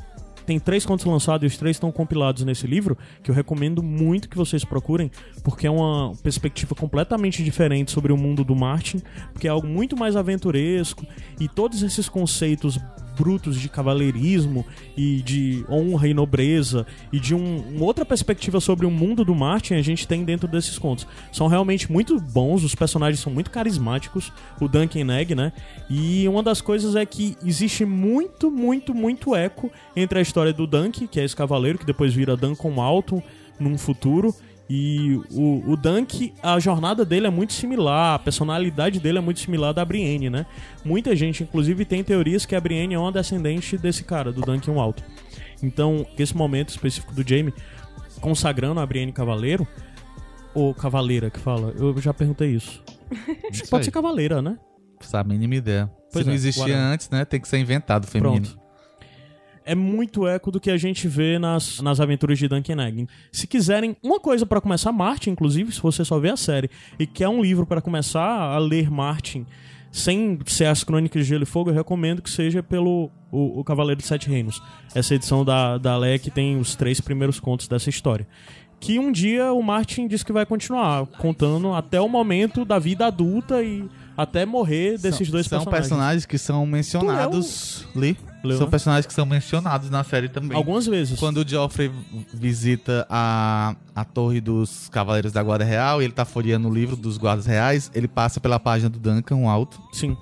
Tem 0.46 0.60
três 0.60 0.86
contos 0.86 1.06
lançados 1.06 1.44
e 1.44 1.48
os 1.48 1.58
três 1.58 1.76
estão 1.78 1.92
compilados 1.92 2.44
nesse 2.44 2.66
livro, 2.66 2.98
que 3.24 3.30
eu 3.30 3.36
recomendo 3.36 3.82
muito 3.82 4.28
que 4.28 4.36
vocês 4.36 4.66
procurem, 4.66 5.10
porque 5.44 5.68
é 5.68 5.72
uma 5.72 6.14
perspectiva 6.24 6.74
completamente 6.74 7.44
diferente 7.44 7.92
sobre 7.92 8.12
o 8.12 8.18
mundo 8.18 8.44
do 8.44 8.56
Martin, 8.56 9.02
porque 9.32 9.48
é 9.48 9.52
algo 9.52 9.68
muito 9.68 9.96
mais 9.96 10.16
aventuresco, 10.16 11.06
e 11.40 11.48
todos 11.48 11.84
esses 11.84 12.10
conceitos 12.10 12.80
brutos 13.18 13.60
de 13.60 13.70
cavaleirismo 13.70 14.66
e 14.96 15.22
de 15.22 15.66
honra 15.70 16.08
e 16.08 16.14
nobreza 16.14 16.86
e 17.12 17.20
de 17.20 17.36
um, 17.36 17.58
uma 17.76 17.86
outra 17.86 18.06
perspectiva 18.06 18.60
sobre 18.60 18.86
o 18.86 18.92
mundo 18.92 19.24
do 19.24 19.36
Martin 19.36 19.76
a 19.76 19.82
gente 19.82 20.08
tem 20.08 20.24
dentro 20.24 20.48
desses 20.48 20.78
contos. 20.78 21.08
São 21.32 21.48
realmente 21.48 21.92
muito 21.92 22.20
bons, 22.20 22.64
os 22.64 22.76
personagens 22.76 23.20
são 23.20 23.32
muito 23.32 23.52
carismáticos, 23.52 24.32
o 24.60 24.68
Duncan 24.68 25.12
Egg, 25.14 25.36
né? 25.36 25.52
E 25.90 26.28
uma 26.28 26.44
das 26.44 26.62
coisas 26.62 26.96
é 26.96 27.06
que 27.06 27.38
existe 27.44 27.86
muito, 27.86 28.50
muito, 28.50 28.94
muito 28.94 29.36
eco 29.36 29.72
entre 29.96 30.20
a 30.20 30.22
história 30.22 30.54
do 30.54 30.68
Dunk, 30.68 31.08
que 31.08 31.20
é 31.20 31.24
esse 31.24 31.36
cavaleiro 31.36 31.78
que 31.78 31.86
depois 31.86 32.14
vira 32.14 32.38
Duncan 32.38 32.82
Alton 32.82 33.22
num 33.60 33.78
futuro, 33.78 34.34
e 34.74 35.20
o, 35.32 35.70
o 35.70 35.76
Dunk, 35.76 36.34
a 36.42 36.58
jornada 36.58 37.04
dele 37.04 37.28
é 37.28 37.30
muito 37.30 37.52
similar, 37.52 38.16
a 38.16 38.20
personalidade 38.20 39.02
dele 39.02 39.18
é 39.18 39.22
muito 39.22 39.42
similar 39.42 39.74
da 39.74 39.84
Brienne, 39.84 40.30
né? 40.30 40.46
Muita 40.86 41.14
gente, 41.14 41.44
inclusive, 41.44 41.84
tem 41.84 42.02
teorias 42.02 42.46
que 42.46 42.56
a 42.56 42.62
Brienne 42.62 42.94
é 42.94 42.98
uma 42.98 43.12
descendente 43.12 43.78
desse 43.78 44.06
cara, 44.06 44.32
do 44.32 44.40
Duncan 44.40 44.80
Alto. 44.80 45.04
Então, 45.62 46.08
esse 46.18 46.38
momento 46.38 46.70
específico 46.70 47.14
do 47.14 47.22
Jaime 47.28 47.54
consagrando 48.22 48.80
a 48.80 48.86
Brienne 48.86 49.12
Cavaleiro, 49.12 49.68
ou 50.54 50.74
Cavaleira 50.74 51.30
que 51.30 51.40
fala, 51.40 51.74
eu 51.78 52.00
já 52.00 52.14
perguntei 52.14 52.52
isso. 52.52 52.82
Que 53.52 53.68
pode 53.68 53.82
aí. 53.82 53.84
ser 53.84 53.92
Cavaleira, 53.92 54.42
né? 54.42 54.58
Essa 55.02 55.22
mínima 55.22 55.56
ideia. 55.56 55.92
Pois 56.14 56.24
Se 56.24 56.28
não 56.28 56.32
é, 56.32 56.36
existia 56.36 56.64
whatever. 56.64 56.94
antes, 56.94 57.10
né? 57.10 57.26
Tem 57.26 57.42
que 57.42 57.48
ser 57.50 57.58
inventado 57.58 58.08
feminino. 58.08 58.46
Pronto. 58.46 58.61
É 59.66 59.76
muito 59.76 60.28
eco 60.28 60.52
do 60.52 60.60
que 60.60 60.72
a 60.72 60.78
gente 60.78 61.08
vê 61.08 61.38
nas, 61.38 61.80
nas 61.82 62.00
aventuras 62.00 62.40
de 62.40 62.48
Duncan 62.48 62.82
Egg. 62.84 63.08
Se 63.32 63.46
quiserem 63.46 63.96
uma 64.02 64.20
coisa 64.20 64.46
pra 64.46 64.60
começar, 64.60 64.92
Martin, 64.92 65.32
inclusive, 65.32 65.72
se 65.72 65.82
você 65.82 66.04
só 66.04 66.20
vê 66.20 66.30
a 66.30 66.38
série 66.38 66.70
e 66.98 67.06
quer 67.06 67.30
um 67.30 67.42
livro 67.42 67.66
pra 67.66 67.82
começar 67.82 68.26
a 68.26 68.58
ler 68.58 68.90
Martin 68.90 69.46
sem 69.92 70.40
ser 70.46 70.66
as 70.66 70.84
Crônicas 70.84 71.24
de 71.24 71.30
Gelo 71.30 71.44
e 71.44 71.46
Fogo, 71.46 71.70
eu 71.70 71.74
recomendo 71.74 72.22
que 72.22 72.30
seja 72.30 72.64
pelo 72.64 73.12
o, 73.30 73.60
o 73.60 73.64
Cavaleiro 73.64 74.02
de 74.02 74.08
Sete 74.08 74.30
Reinos. 74.30 74.62
Essa 74.96 75.16
edição 75.16 75.44
da, 75.44 75.78
da 75.78 75.98
Leia 75.98 76.18
que 76.18 76.32
tem 76.32 76.58
os 76.58 76.76
três 76.76 77.02
primeiros 77.02 77.40
contos 77.40 77.68
dessa 77.68 77.90
história. 77.90 78.26
Que 78.80 78.98
um 78.98 79.12
dia 79.12 79.54
o 79.54 79.62
Martin 79.62 80.08
diz 80.08 80.24
que 80.24 80.32
vai 80.32 80.46
continuar 80.46 81.06
contando 81.06 81.74
até 81.74 82.02
o 82.02 82.10
momento 82.10 82.66
da 82.66 82.80
vida 82.80 83.06
adulta 83.06 83.62
e 83.62 83.88
até 84.18 84.46
morrer 84.46 84.98
desses 84.98 85.28
são, 85.28 85.32
dois 85.32 85.46
são 85.46 85.60
personagens. 85.60 85.90
personagens 85.90 86.26
que 86.26 86.38
são 86.38 86.66
mencionados. 86.66 87.88
Li? 87.96 88.18
Leu, 88.44 88.58
são 88.58 88.70
personagens 88.70 89.06
que 89.06 89.14
são 89.14 89.26
mencionados 89.26 89.90
na 89.90 90.04
série 90.04 90.30
também. 90.30 90.58
Algumas 90.58 90.86
vezes. 90.88 91.20
Quando 91.20 91.38
o 91.38 91.48
Geoffrey 91.48 91.92
visita 92.34 93.06
a, 93.10 93.76
a 93.96 94.04
torre 94.04 94.42
dos 94.42 94.90
Cavaleiros 94.90 95.32
da 95.32 95.44
Guarda 95.44 95.64
Real 95.64 96.02
e 96.02 96.06
ele 96.06 96.14
tá 96.14 96.26
folheando 96.26 96.68
o 96.68 96.74
livro 96.74 96.96
dos 96.96 97.18
Guardas 97.18 97.46
Reais, 97.46 97.92
ele 97.94 98.08
passa 98.08 98.40
pela 98.40 98.60
página 98.60 98.90
do 98.90 99.00
Duncan, 99.00 99.36
um 99.36 99.50
alto. 99.50 99.82
Sim. 99.92 100.18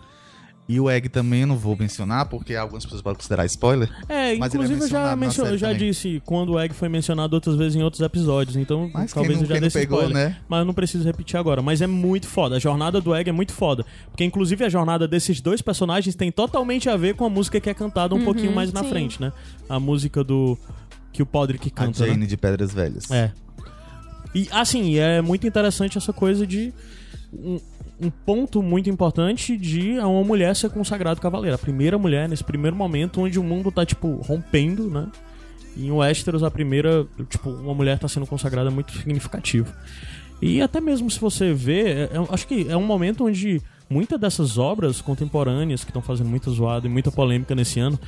E 0.71 0.79
o 0.79 0.87
Egg 0.87 1.09
também 1.09 1.41
eu 1.41 1.47
não 1.47 1.57
vou 1.57 1.75
mencionar, 1.75 2.27
porque 2.27 2.53
algumas 2.55 2.83
pessoas 2.85 3.01
podem 3.01 3.17
considerar 3.17 3.43
spoiler. 3.47 3.89
É, 4.07 4.35
Mas 4.37 4.53
ele 4.53 4.61
é 4.61 4.65
inclusive 4.67 4.81
eu 4.81 4.87
já, 4.87 5.03
na 5.03 5.15
mencio- 5.15 5.43
eu 5.47 5.57
já 5.57 5.73
disse 5.73 6.21
quando 6.23 6.53
o 6.53 6.59
Egg 6.59 6.75
foi 6.75 6.87
mencionado 6.87 7.33
outras 7.35 7.55
vezes 7.55 7.75
em 7.75 7.81
outros 7.81 8.01
episódios, 8.03 8.55
então 8.55 8.87
Mas 8.93 9.11
talvez 9.11 9.37
não, 9.37 9.45
eu 9.45 9.49
já 9.55 9.59
desse 9.59 9.79
pegou, 9.79 9.97
spoiler. 10.03 10.29
né? 10.29 10.37
Mas 10.47 10.59
eu 10.59 10.65
não 10.65 10.73
preciso 10.75 11.03
repetir 11.03 11.37
agora. 11.39 11.59
Mas 11.63 11.81
é 11.81 11.87
muito 11.87 12.27
foda. 12.27 12.57
A 12.57 12.59
jornada 12.59 13.01
do 13.01 13.15
Egg 13.15 13.27
é 13.27 13.33
muito 13.33 13.51
foda. 13.51 13.83
Porque 14.11 14.23
inclusive 14.23 14.63
a 14.63 14.69
jornada 14.69 15.07
desses 15.07 15.41
dois 15.41 15.59
personagens 15.59 16.13
tem 16.15 16.31
totalmente 16.31 16.87
a 16.87 16.95
ver 16.95 17.15
com 17.15 17.25
a 17.25 17.29
música 17.31 17.59
que 17.59 17.67
é 17.67 17.73
cantada 17.73 18.13
um 18.13 18.23
pouquinho 18.23 18.53
mais 18.53 18.71
na 18.71 18.83
sim. 18.83 18.89
frente, 18.89 19.19
né? 19.19 19.33
A 19.67 19.79
música 19.79 20.23
do. 20.23 20.55
que 21.11 21.23
o 21.23 21.25
Podrick 21.25 21.69
A 21.69 21.71
canta. 21.71 22.03
né? 22.05 22.11
Jane 22.11 22.27
de 22.27 22.37
Pedras 22.37 22.71
Velhas. 22.71 23.09
É. 23.09 23.31
E 24.35 24.47
assim, 24.51 24.97
é 24.97 25.19
muito 25.19 25.47
interessante 25.47 25.97
essa 25.97 26.13
coisa 26.13 26.45
de. 26.45 26.71
Um, 27.33 27.59
um 28.01 28.09
ponto 28.09 28.63
muito 28.63 28.89
importante 28.89 29.57
de 29.57 29.99
uma 29.99 30.23
mulher 30.23 30.55
ser 30.55 30.69
consagrada 30.69 31.19
cavaleira. 31.19 31.55
A 31.55 31.59
primeira 31.59 31.97
mulher, 31.97 32.29
nesse 32.29 32.43
primeiro 32.43 32.75
momento, 32.75 33.21
onde 33.21 33.37
o 33.37 33.43
mundo 33.43 33.71
tá, 33.71 33.85
tipo, 33.85 34.15
rompendo, 34.21 34.89
né? 34.89 35.07
E 35.75 35.87
em 35.87 35.91
Westeros, 35.91 36.43
a 36.43 36.49
primeira, 36.49 37.05
tipo, 37.29 37.49
uma 37.49 37.73
mulher 37.73 37.99
tá 37.99 38.07
sendo 38.07 38.25
consagrada 38.25 38.69
é 38.69 38.73
muito 38.73 38.91
significativo. 38.93 39.73
E 40.41 40.61
até 40.61 40.79
mesmo 40.79 41.11
se 41.11 41.19
você 41.19 41.53
vê, 41.53 41.81
é- 41.81 42.03
é- 42.13 42.33
acho 42.33 42.47
que 42.47 42.67
é 42.69 42.77
um 42.77 42.85
momento 42.85 43.25
onde 43.25 43.61
muitas 43.89 44.19
dessas 44.19 44.57
obras 44.57 45.01
contemporâneas 45.01 45.83
que 45.83 45.89
estão 45.89 46.01
fazendo 46.01 46.29
muita 46.29 46.49
zoada 46.49 46.87
e 46.87 46.89
muita 46.89 47.11
polêmica 47.11 47.53
nesse 47.53 47.79
ano, 47.79 47.99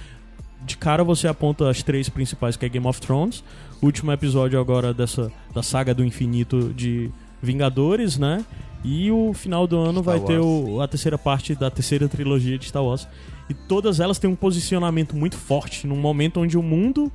de 0.65 0.77
cara 0.77 1.03
você 1.03 1.27
aponta 1.27 1.69
as 1.69 1.81
três 1.83 2.07
principais, 2.07 2.55
que 2.55 2.65
é 2.65 2.69
Game 2.69 2.85
of 2.87 3.01
Thrones, 3.01 3.43
último 3.81 4.11
episódio 4.11 4.59
agora 4.59 4.93
dessa 4.93 5.31
da 5.53 5.63
saga 5.63 5.93
do 5.93 6.05
infinito 6.05 6.71
de 6.73 7.09
Vingadores, 7.41 8.17
né? 8.17 8.45
E 8.83 9.11
o 9.11 9.31
final 9.33 9.67
do 9.67 9.77
ano 9.77 10.01
Star 10.01 10.17
vai 10.17 10.19
ter 10.19 10.39
Wars. 10.39 10.69
o- 10.69 10.81
a 10.81 10.87
terceira 10.87 11.17
parte 11.17 11.53
da 11.55 11.69
terceira 11.69 12.07
trilogia 12.07 12.57
de 12.57 12.65
Star 12.67 12.83
Wars. 12.83 13.07
E 13.49 13.53
todas 13.53 13.99
elas 13.99 14.17
têm 14.17 14.29
um 14.29 14.35
posicionamento 14.35 15.15
muito 15.15 15.37
forte 15.37 15.85
num 15.85 15.97
momento 15.97 16.39
onde 16.39 16.57
o 16.57 16.63
mundo 16.63 17.11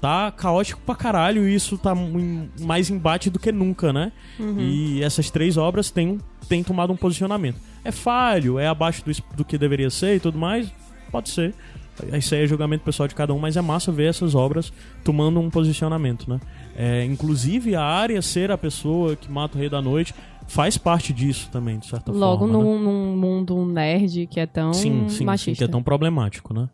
tá 0.00 0.30
caótico 0.30 0.80
pra 0.84 0.94
caralho 0.94 1.48
e 1.48 1.54
isso 1.54 1.78
tá 1.78 1.94
em- 1.94 2.48
mais 2.60 2.90
embate 2.90 3.30
do 3.30 3.38
que 3.38 3.50
nunca, 3.52 3.92
né? 3.92 4.12
E 4.58 5.02
essas 5.02 5.30
três 5.30 5.56
obras 5.56 5.90
têm, 5.90 6.18
têm 6.48 6.62
tomado 6.62 6.92
um 6.92 6.96
posicionamento. 6.96 7.56
É 7.84 7.92
falho, 7.92 8.58
é 8.58 8.66
abaixo 8.66 9.04
do, 9.04 9.12
do 9.36 9.44
que 9.44 9.56
deveria 9.56 9.90
ser 9.90 10.16
e 10.16 10.20
tudo 10.20 10.38
mais? 10.38 10.70
Pode 11.10 11.28
ser. 11.30 11.54
Isso 12.12 12.34
aí 12.34 12.42
é 12.44 12.46
julgamento 12.46 12.84
pessoal 12.84 13.08
de 13.08 13.14
cada 13.14 13.32
um, 13.32 13.38
mas 13.38 13.56
é 13.56 13.62
massa 13.62 13.90
ver 13.90 14.10
essas 14.10 14.34
obras 14.34 14.70
tomando 15.02 15.40
um 15.40 15.48
posicionamento, 15.48 16.28
né? 16.28 16.38
É, 16.76 17.02
inclusive, 17.06 17.74
a 17.74 17.82
área 17.82 18.20
ser 18.20 18.50
a 18.50 18.58
pessoa 18.58 19.16
que 19.16 19.30
mata 19.32 19.56
o 19.56 19.60
Rei 19.60 19.70
da 19.70 19.80
Noite 19.80 20.12
faz 20.46 20.78
parte 20.78 21.12
disso 21.12 21.48
também, 21.50 21.78
de 21.78 21.86
certa 21.86 22.12
Logo 22.12 22.46
forma. 22.46 22.58
né? 22.58 22.64
num, 22.64 22.78
num 22.78 23.16
mundo 23.16 23.64
nerd 23.66 24.26
que 24.26 24.38
é 24.40 24.46
tão 24.46 24.72
sim, 24.72 25.08
sim, 25.08 25.24
machista. 25.24 25.50
sim, 25.52 25.58
que 25.58 25.64
é 25.64 25.68
tão 25.68 25.82
problemático, 25.82 26.54
né? 26.54 26.68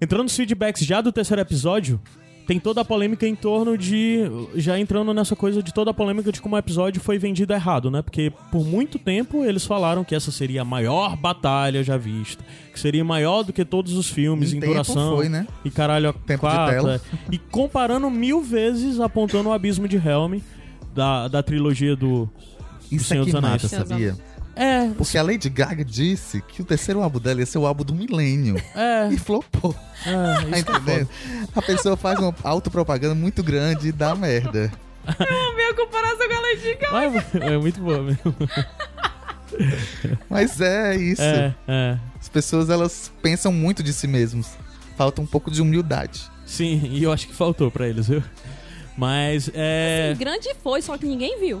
Entrando 0.00 0.24
nos 0.24 0.36
feedbacks 0.36 0.84
já 0.84 1.00
do 1.00 1.10
terceiro 1.10 1.40
episódio, 1.40 1.98
tem 2.46 2.60
toda 2.60 2.82
a 2.82 2.84
polêmica 2.84 3.26
em 3.26 3.34
torno 3.34 3.76
de. 3.76 4.20
Já 4.54 4.78
entrando 4.78 5.12
nessa 5.12 5.34
coisa 5.34 5.60
de 5.62 5.74
toda 5.74 5.90
a 5.90 5.94
polêmica 5.94 6.30
de 6.30 6.40
como 6.40 6.54
o 6.54 6.58
episódio 6.58 7.00
foi 7.00 7.18
vendido 7.18 7.52
errado, 7.52 7.90
né? 7.90 8.02
Porque 8.02 8.30
por 8.52 8.64
muito 8.64 8.98
tempo 9.00 9.42
eles 9.42 9.64
falaram 9.66 10.04
que 10.04 10.14
essa 10.14 10.30
seria 10.30 10.62
a 10.62 10.64
maior 10.64 11.16
batalha 11.16 11.82
já 11.82 11.96
vista. 11.96 12.44
Que 12.72 12.78
seria 12.78 13.02
maior 13.04 13.42
do 13.42 13.52
que 13.52 13.64
todos 13.64 13.94
os 13.94 14.08
filmes 14.08 14.52
Em 14.52 14.58
em, 14.58 14.60
tempo 14.60 14.72
duração. 14.74 15.16
foi, 15.16 15.28
né? 15.28 15.48
E 15.64 15.70
caralho, 15.70 16.12
Tempo 16.12 16.46
de 16.46 16.54
quatro, 16.54 16.74
tela. 16.74 16.94
é. 16.96 17.00
E 17.32 17.38
comparando 17.38 18.08
mil 18.10 18.40
vezes, 18.42 19.00
apontando 19.00 19.48
o 19.48 19.52
abismo 19.52 19.88
de 19.88 19.96
Helm 19.96 20.38
da, 20.94 21.26
da 21.26 21.42
trilogia 21.42 21.96
do. 21.96 22.30
Isso 22.90 23.06
Senhor 23.06 23.22
é 23.22 23.24
que 23.26 23.32
dos 23.32 23.44
Anéis. 23.44 23.62
mata, 23.62 23.68
sabia? 23.86 24.16
É, 24.58 24.88
Porque 24.96 25.18
a 25.18 25.22
Lady 25.22 25.50
Gaga 25.50 25.84
disse 25.84 26.40
que 26.40 26.62
o 26.62 26.64
terceiro 26.64 27.02
álbum 27.02 27.18
dela 27.18 27.40
ia 27.40 27.46
ser 27.46 27.58
o 27.58 27.66
álbum 27.66 27.84
do 27.84 27.94
milênio. 27.94 28.56
é. 28.74 29.08
E 29.12 29.18
flopou. 29.18 29.74
é 30.06 30.12
Tá 30.12 30.40
isso 30.40 30.48
que 30.50 30.54
é 30.54 30.58
entendendo? 30.76 31.08
A 31.54 31.60
pessoa 31.62 31.96
faz 31.96 32.18
uma 32.18 32.34
autopropaganda 32.42 33.14
muito 33.14 33.42
grande 33.42 33.88
e 33.88 33.92
dá 33.92 34.14
merda. 34.14 34.72
Minha 35.56 35.74
comparação 35.74 36.26
com 36.28 36.34
a 36.34 36.40
Lady 36.40 36.74
Gaga. 36.80 37.26
É, 37.44 37.54
é 37.54 37.58
muito 37.58 37.80
boa 37.80 38.02
mesmo. 38.02 38.34
Mas 40.28 40.60
é 40.60 40.96
isso. 40.96 41.22
É, 41.22 41.54
é. 41.68 41.98
As 42.20 42.28
pessoas, 42.28 42.68
elas 42.70 43.12
pensam 43.22 43.52
muito 43.52 43.82
de 43.82 43.92
si 43.92 44.06
mesmas. 44.06 44.56
Falta 44.96 45.20
um 45.20 45.26
pouco 45.26 45.50
de 45.50 45.60
humildade. 45.62 46.22
Sim, 46.44 46.88
e 46.92 47.02
eu 47.02 47.12
acho 47.12 47.26
que 47.28 47.34
faltou 47.34 47.70
pra 47.70 47.86
eles, 47.88 48.08
viu? 48.08 48.22
Mas 48.96 49.50
é. 49.54 50.12
Sim, 50.14 50.18
grande 50.18 50.48
foi, 50.62 50.80
só 50.82 50.96
que 50.96 51.04
ninguém 51.06 51.38
viu. 51.38 51.60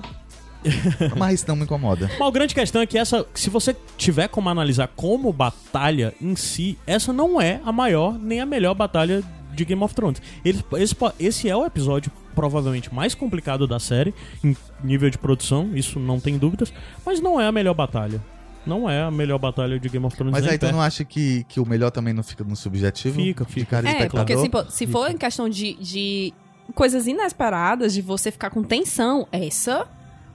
Mas 1.16 1.34
isso 1.40 1.44
não 1.48 1.56
me 1.56 1.62
incomoda. 1.64 2.10
Mas 2.18 2.28
a 2.28 2.30
grande 2.30 2.54
questão 2.54 2.80
é 2.82 2.86
que 2.86 2.98
essa, 2.98 3.26
se 3.34 3.50
você 3.50 3.74
tiver 3.96 4.28
como 4.28 4.48
analisar 4.48 4.88
como 4.94 5.32
batalha 5.32 6.14
em 6.20 6.34
si, 6.36 6.78
essa 6.86 7.12
não 7.12 7.40
é 7.40 7.60
a 7.64 7.72
maior 7.72 8.18
nem 8.18 8.40
a 8.40 8.46
melhor 8.46 8.74
batalha 8.74 9.22
de 9.54 9.64
Game 9.64 9.82
of 9.82 9.94
Thrones. 9.94 10.20
Eles- 10.44 10.62
esse, 10.78 10.94
esse 11.18 11.48
é 11.48 11.56
o 11.56 11.64
episódio 11.64 12.10
provavelmente 12.34 12.92
mais 12.94 13.14
complicado 13.14 13.66
da 13.66 13.78
série 13.78 14.14
em 14.44 14.54
nível 14.84 15.08
de 15.08 15.16
produção, 15.16 15.70
isso 15.74 15.98
não 15.98 16.20
tem 16.20 16.36
dúvidas, 16.36 16.72
mas 17.04 17.20
não 17.20 17.40
é 17.40 17.46
a 17.46 17.52
melhor 17.52 17.72
batalha. 17.74 18.20
Não 18.66 18.90
é 18.90 19.00
a 19.00 19.10
melhor 19.12 19.38
batalha 19.38 19.78
de 19.78 19.88
Game 19.88 20.04
of 20.04 20.16
Thrones. 20.16 20.32
Mas 20.32 20.44
aí 20.46 20.58
tu 20.58 20.70
não 20.72 20.82
acha 20.82 21.04
que, 21.04 21.44
que 21.48 21.60
o 21.60 21.64
melhor 21.64 21.90
também 21.92 22.12
não 22.12 22.24
fica 22.24 22.42
no 22.42 22.56
subjetivo? 22.56 23.14
Fica, 23.14 23.44
fica. 23.44 23.78
É, 23.78 24.08
porque 24.08 24.32
assim, 24.32 24.50
pô, 24.50 24.64
se 24.68 24.86
for 24.88 25.08
em 25.08 25.16
questão 25.16 25.48
de, 25.48 25.74
de 25.74 26.34
coisas 26.74 27.06
inesperadas, 27.06 27.94
de 27.94 28.02
você 28.02 28.32
ficar 28.32 28.50
com 28.50 28.64
tensão, 28.64 29.28
essa, 29.30 29.86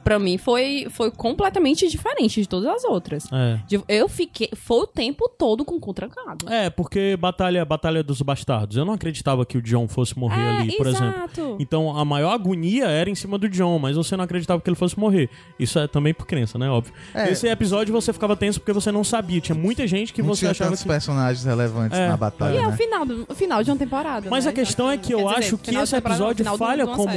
pra 0.04 0.18
mim, 0.20 0.38
foi, 0.38 0.88
foi 0.89 1.12
completamente 1.12 1.88
diferente 1.88 2.41
de 2.41 2.47
todas 2.47 2.68
as 2.68 2.84
outras. 2.84 3.26
É. 3.32 3.60
De- 3.68 3.82
Eu 3.88 4.08
fiquei. 4.10 4.49
Foi 4.56 4.80
o 4.82 4.88
tempo 4.88 5.30
todo 5.30 5.64
com 5.66 5.76
o 5.76 5.80
cu 5.80 5.93
trancado. 5.93 6.47
É, 6.52 6.70
porque 6.70 7.16
batalha, 7.18 7.64
batalha 7.66 8.04
dos 8.04 8.22
bastardos. 8.22 8.78
Eu 8.78 8.86
não 8.86 8.93
acreditava 8.93 9.45
que 9.45 9.58
o 9.58 9.62
John 9.62 9.88
fosse 9.88 10.18
morrer 10.18 10.41
É, 10.41 10.60
ali, 10.60 10.78
por 10.78 10.88
exemplo. 10.88 11.08
exato. 11.18 11.58
Então 11.60 11.95
a 11.97 12.04
maior 12.06 12.32
agonia 12.34 12.86
era 12.86 13.10
em 13.10 13.16
cima 13.16 13.38
do 13.38 13.47
John, 13.49 13.78
mas 13.80 13.95
você 13.95 14.16
não 14.18 14.24
acreditava 14.24 14.62
que 14.62 14.70
ele 14.70 14.76
fosse 14.76 14.97
morrer. 14.99 15.30
Isso 15.60 15.78
é 15.80 15.88
também 15.88 16.14
por 16.14 16.26
crença, 16.26 16.58
né? 16.58 16.70
Óbvio. 16.70 16.93
É. 17.14 17.30
Esse 17.32 17.47
episódio 17.47 17.93
você 17.93 18.12
ficava 18.14 18.36
tenso 18.36 18.60
porque 18.60 18.74
você 18.74 18.91
não 18.91 19.04
sabia. 19.04 19.39
Tinha 19.41 19.56
muita 19.58 19.86
gente 19.88 20.14
que 20.14 20.22
não 20.22 20.30
você 20.30 20.39
tinha 20.39 20.52
achava 20.52 20.70
tantos 20.72 20.84
que. 20.84 20.89
personagens 20.89 21.43
relevantes 21.45 21.97
É, 21.97 22.08
na 22.08 22.14
E 22.16 22.18
batalha, 22.18 22.58
é 22.58 22.68
o 22.68 22.72
né? 22.72 22.78
final, 22.78 23.06
do, 23.06 23.26
o 23.30 23.36
final 23.36 23.64
de 23.64 23.70
uma 23.72 23.78
temporada. 23.78 24.30
Mas 24.30 24.45
né? 24.45 24.52
a 24.52 24.54
questão 24.54 24.89
é 24.89 24.97
que 24.97 25.14
eu 25.14 25.20
dizer, 25.20 25.36
acho 25.38 25.58
que 25.58 25.70
esse 25.76 25.91
não, 25.93 25.99
episódio 25.99 26.45
falha 26.58 26.86
como, 26.88 27.12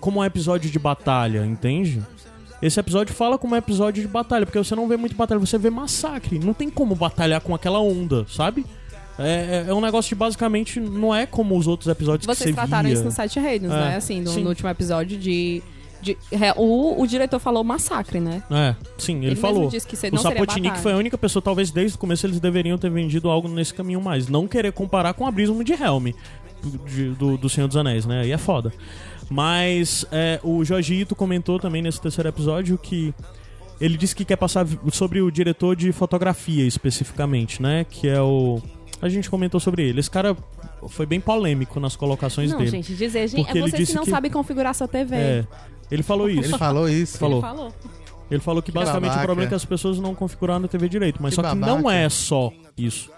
como 0.00 0.20
um 0.20 0.24
episódio 0.24 0.70
de 0.70 0.78
batalha, 0.78 1.44
entende? 1.44 2.02
Esse 2.62 2.80
episódio 2.80 3.14
fala 3.14 3.36
como 3.36 3.54
um 3.54 3.58
episódio 3.58 4.02
de 4.02 4.08
batalha, 4.08 4.46
porque 4.46 4.58
você 4.58 4.74
não 4.74 4.88
vê 4.88 4.96
muito 4.96 5.14
batalha, 5.14 5.38
você 5.38 5.58
vê 5.58 5.68
massacre. 5.70 6.38
Não 6.38 6.54
tem 6.54 6.70
como 6.70 6.94
batalhar 6.94 7.40
com 7.40 7.54
aquela 7.54 7.80
onda, 7.80 8.24
sabe? 8.28 8.64
É, 9.18 9.64
é- 9.66 9.70
é 9.70 9.74
um 9.74 9.80
negócio 9.80 10.08
de 10.10 10.14
basicamente 10.14 10.78
não 10.80 11.14
é 11.14 11.24
como 11.26 11.56
os 11.56 11.66
outros 11.66 11.88
episódios 11.88 12.26
que 12.26 12.34
Vocês 12.34 12.50
você 12.50 12.54
trataram 12.54 12.84
via. 12.88 12.94
isso 12.94 13.04
no 13.04 13.10
Sete 13.10 13.38
Reinos, 13.40 13.70
É, 13.72 13.74
né? 13.74 13.96
Assim, 13.96 14.20
no, 14.20 14.32
no 14.40 14.48
último 14.48 14.68
episódio 14.68 15.18
de. 15.18 15.62
de- 16.02 16.16
re- 16.32 16.52
o, 16.56 17.00
o 17.00 17.06
diretor 17.06 17.38
falou 17.38 17.62
massacre, 17.64 18.20
né? 18.20 18.42
É, 18.50 18.74
sim, 18.98 19.16
ele, 19.18 19.26
Ele 19.28 19.36
falou. 19.36 19.68
disse 19.68 19.86
que 19.86 19.94
o 19.94 20.18
Sapotnik 20.18 20.78
foi 20.80 20.92
a 20.92 20.96
única 20.96 21.16
pessoa, 21.18 21.42
talvez 21.42 21.70
desde 21.70 21.96
o 21.96 21.98
começo 21.98 22.26
eles 22.26 22.38
deveriam 22.40 22.76
ter 22.78 22.90
vendido 22.90 23.28
algo 23.30 23.48
nesse 23.48 23.72
caminho 23.72 24.00
mais. 24.02 24.28
Não 24.28 24.46
querer 24.46 24.72
comparar 24.72 25.14
com 25.14 25.24
o 25.24 25.26
Abismo 25.26 25.64
de 25.64 25.72
Helm, 25.72 26.08
do, 26.62 27.14
do, 27.14 27.36
do 27.38 27.48
Senhor 27.48 27.68
dos 27.68 27.76
Anéis, 27.76 28.04
né? 28.06 28.20
Aí 28.20 28.32
é 28.32 28.38
foda. 28.38 28.70
Mas 29.30 30.04
é, 30.12 30.38
o 30.42 30.64
Jorge 30.64 30.94
Ito 30.94 31.14
comentou 31.16 31.58
também 31.58 31.82
nesse 31.82 32.00
terceiro 32.00 32.28
episódio 32.28 32.78
que 32.78 33.12
ele 33.80 33.96
disse 33.96 34.14
que 34.14 34.24
quer 34.24 34.36
passar 34.36 34.66
sobre 34.92 35.20
o 35.20 35.30
diretor 35.30 35.74
de 35.76 35.90
fotografia 35.92 36.64
especificamente, 36.66 37.60
né? 37.60 37.84
Que 37.88 38.08
é 38.08 38.20
o. 38.20 38.60
A 39.02 39.08
gente 39.08 39.28
comentou 39.28 39.60
sobre 39.60 39.82
ele. 39.86 40.00
Esse 40.00 40.10
cara 40.10 40.34
foi 40.88 41.04
bem 41.04 41.20
polêmico 41.20 41.78
nas 41.78 41.94
colocações 41.96 42.50
Não, 42.50 42.58
dele. 42.58 42.70
gente, 42.70 42.94
dizer, 42.94 43.28
gente, 43.28 43.44
Porque 43.44 43.58
é 43.58 43.60
vocês 43.62 43.88
que 43.88 43.94
não 43.94 44.04
que- 44.04 44.10
sabem 44.10 44.30
configurar 44.30 44.74
sua 44.74 44.88
TV. 44.88 45.16
É. 45.16 45.46
Ele 45.90 46.02
falou 46.02 46.30
isso. 46.30 46.48
Ele 46.50 46.58
falou 46.58 46.88
isso. 46.88 47.18
Falou. 47.18 47.38
Ele 47.38 47.46
falou. 47.46 47.72
Ele 48.30 48.40
falou 48.40 48.62
que 48.62 48.72
Que 48.72 48.78
basicamente 48.78 49.10
babaca. 49.10 49.22
o 49.22 49.26
problema 49.26 49.46
é 49.46 49.48
que 49.50 49.54
as 49.54 49.64
pessoas 49.64 49.98
não 50.00 50.14
configuraram 50.14 50.64
a 50.64 50.68
TV 50.68 50.88
direito. 50.88 51.22
Mas 51.22 51.30
Que 51.30 51.36
só 51.36 51.42
que 51.42 51.48
babaca. 51.48 51.66
não 51.80 51.90
é 51.90 52.08
só 52.08 52.50
isso. 52.76 53.10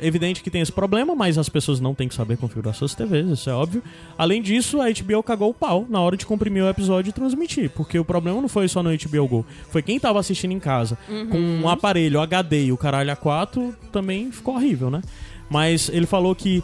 Evidente 0.00 0.42
que 0.42 0.50
tem 0.50 0.60
esse 0.60 0.72
problema, 0.72 1.14
mas 1.14 1.38
as 1.38 1.48
pessoas 1.48 1.80
não 1.80 1.94
têm 1.94 2.08
que 2.08 2.14
saber 2.14 2.36
configurar 2.36 2.74
suas 2.74 2.94
TVs, 2.94 3.28
isso 3.30 3.50
é 3.50 3.52
óbvio. 3.52 3.82
Além 4.16 4.40
disso, 4.42 4.80
a 4.80 4.86
HBO 4.90 5.22
cagou 5.22 5.50
o 5.50 5.54
pau 5.54 5.86
na 5.88 6.00
hora 6.00 6.16
de 6.16 6.26
comprimir 6.26 6.64
o 6.64 6.68
episódio 6.68 7.10
e 7.10 7.12
transmitir. 7.12 7.70
Porque 7.70 7.98
o 7.98 8.04
problema 8.04 8.40
não 8.40 8.48
foi 8.48 8.68
só 8.68 8.82
no 8.82 8.90
HBO 8.90 9.28
Go. 9.28 9.46
Foi 9.70 9.82
quem 9.82 9.98
tava 9.98 10.18
assistindo 10.18 10.52
em 10.52 10.60
casa. 10.60 10.96
Com 11.30 11.38
um 11.38 11.68
aparelho 11.68 12.20
HD 12.20 12.66
e 12.66 12.72
o 12.72 12.76
caralho 12.76 13.14
A4, 13.14 13.74
também 13.92 14.30
ficou 14.32 14.54
horrível, 14.54 14.90
né? 14.90 15.02
Mas 15.48 15.88
ele 15.88 16.06
falou 16.06 16.34
que 16.34 16.62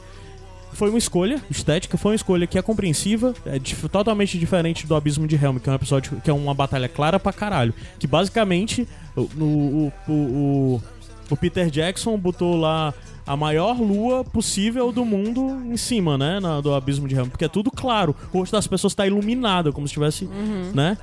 foi 0.72 0.90
uma 0.90 0.98
escolha 0.98 1.42
estética, 1.50 1.96
foi 1.96 2.12
uma 2.12 2.16
escolha 2.16 2.46
que 2.46 2.58
é 2.58 2.62
compreensiva, 2.62 3.34
é 3.46 3.58
totalmente 3.88 4.38
diferente 4.38 4.86
do 4.86 4.94
Abismo 4.94 5.26
de 5.26 5.34
Helm, 5.34 5.56
que 5.56 5.68
é 5.68 5.72
um 5.72 5.74
episódio 5.74 6.20
que 6.22 6.28
é 6.28 6.32
uma 6.32 6.52
batalha 6.52 6.86
clara 6.88 7.18
pra 7.18 7.32
caralho. 7.32 7.72
Que 7.98 8.06
basicamente 8.06 8.86
o, 9.16 9.22
o, 9.22 9.92
o, 10.06 10.82
o 11.30 11.36
Peter 11.36 11.70
Jackson 11.70 12.16
botou 12.18 12.56
lá 12.56 12.92
a 13.26 13.36
maior 13.36 13.78
lua 13.80 14.22
possível 14.24 14.92
do 14.92 15.04
mundo 15.04 15.60
em 15.66 15.76
cima, 15.76 16.16
né? 16.16 16.38
na- 16.40 16.60
do 16.60 16.72
Abismo 16.74 17.08
de 17.08 17.14
Helm, 17.16 17.28
porque 17.28 17.44
é 17.44 17.48
tudo 17.48 17.70
claro. 17.70 18.14
O 18.32 18.38
rosto 18.38 18.52
das 18.52 18.66
pessoas 18.66 18.94
tá 18.94 19.06
iluminado, 19.06 19.72
como 19.72 19.86
se 19.88 19.94
tivesse, 19.94 20.28
né? 20.74 20.96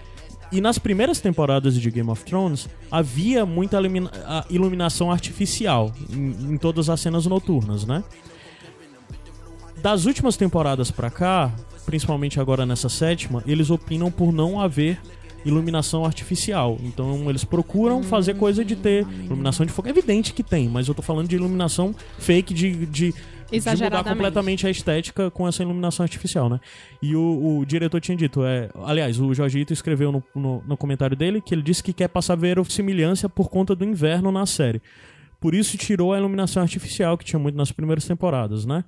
E 0.51 0.61
nas 0.61 0.77
primeiras 0.77 1.19
temporadas 1.19 1.73
de 1.75 1.89
Game 1.91 2.09
of 2.09 2.23
Thrones, 2.23 2.69
havia 2.91 3.43
muita 3.45 3.77
ilumina- 3.77 4.11
iluminação 4.49 5.11
artificial 5.11 5.91
em, 6.11 6.53
em 6.53 6.57
todas 6.57 6.89
as 6.89 6.99
cenas 7.01 7.25
noturnas, 7.25 7.85
né? 7.85 8.03
Das 9.81 10.05
últimas 10.05 10.37
temporadas 10.37 10.91
pra 10.91 11.09
cá, 11.09 11.51
principalmente 11.85 12.39
agora 12.39 12.65
nessa 12.65 12.87
sétima, 12.87 13.43
eles 13.45 13.69
opinam 13.69 14.09
por 14.11 14.31
não 14.31 14.59
haver 14.61 15.01
iluminação 15.45 16.05
artificial. 16.05 16.77
Então 16.81 17.29
eles 17.29 17.43
procuram 17.43 18.03
fazer 18.03 18.35
coisa 18.35 18.63
de 18.63 18.75
ter 18.75 19.05
iluminação 19.25 19.65
de 19.65 19.71
fogo. 19.71 19.87
É 19.87 19.91
evidente 19.91 20.33
que 20.33 20.43
tem, 20.43 20.67
mas 20.67 20.87
eu 20.87 20.95
tô 20.95 21.01
falando 21.01 21.27
de 21.27 21.35
iluminação 21.35 21.93
fake 22.17 22.53
de, 22.53 22.85
de, 22.85 23.13
de 23.13 23.83
mudar 23.83 24.03
completamente 24.03 24.65
a 24.65 24.69
estética 24.69 25.29
com 25.29 25.47
essa 25.47 25.61
iluminação 25.63 26.03
artificial, 26.03 26.49
né? 26.49 26.59
E 27.01 27.15
o, 27.15 27.59
o 27.59 27.65
diretor 27.65 27.99
tinha 27.99 28.17
dito, 28.17 28.43
é, 28.43 28.69
aliás, 28.83 29.19
o 29.19 29.33
Jorgito 29.33 29.73
escreveu 29.73 30.11
no, 30.11 30.23
no, 30.35 30.63
no 30.65 30.77
comentário 30.77 31.15
dele 31.15 31.41
que 31.41 31.53
ele 31.53 31.61
disse 31.61 31.83
que 31.83 31.93
quer 31.93 32.07
passar 32.07 32.35
verossimilhança 32.35 33.27
por 33.27 33.49
conta 33.49 33.75
do 33.75 33.85
inverno 33.85 34.31
na 34.31 34.45
série. 34.45 34.81
Por 35.39 35.53
isso 35.53 35.77
tirou 35.77 36.13
a 36.13 36.17
iluminação 36.17 36.63
artificial 36.63 37.17
que 37.17 37.25
tinha 37.25 37.39
muito 37.39 37.55
nas 37.55 37.71
primeiras 37.71 38.05
temporadas, 38.05 38.65
né? 38.65 38.83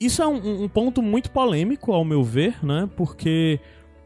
Isso 0.00 0.22
é 0.22 0.26
um, 0.26 0.64
um 0.64 0.68
ponto 0.68 1.02
muito 1.02 1.30
polêmico, 1.30 1.92
ao 1.92 2.04
meu 2.04 2.22
ver, 2.22 2.64
né? 2.64 2.88
Porque 2.96 3.58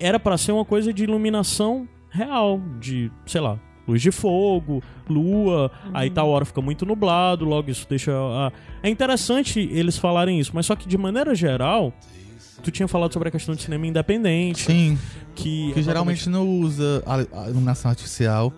era 0.03 0.19
pra 0.21 0.37
ser 0.37 0.53
uma 0.53 0.65
coisa 0.65 0.93
de 0.93 1.05
iluminação 1.05 1.89
real, 2.11 2.61
de, 2.81 3.11
sei 3.27 3.41
lá, 3.41 3.59
luz 3.89 4.01
de 4.03 4.11
fogo, 4.13 4.83
lua, 5.09 5.71
aí 5.95 6.11
tal 6.11 6.29
hora 6.29 6.45
fica 6.45 6.61
muito 6.61 6.85
nublado, 6.87 7.45
logo 7.45 7.71
isso 7.71 7.87
deixa. 7.89 8.13
a- 8.13 8.53
É 8.83 8.89
interessante 8.89 9.61
eles 9.73 9.97
falarem 9.97 10.39
isso, 10.39 10.53
mas 10.55 10.67
só 10.67 10.77
que 10.77 10.87
de 10.89 10.97
maneira 10.99 11.35
geral, 11.35 11.93
tu 12.63 12.71
tinha 12.71 12.87
falado 12.87 13.13
sobre 13.13 13.29
a 13.29 13.33
questão 13.33 13.55
de 13.55 13.63
cinema 13.63 13.87
independente, 13.87 14.65
Sim, 14.67 14.99
que, 15.35 15.73
que 15.73 15.83
geralmente 15.83 16.29
não 16.29 16.47
usa 16.49 17.03
a, 17.07 17.45
a 17.45 17.51
iluminação 17.51 17.91
artificial. 17.91 18.53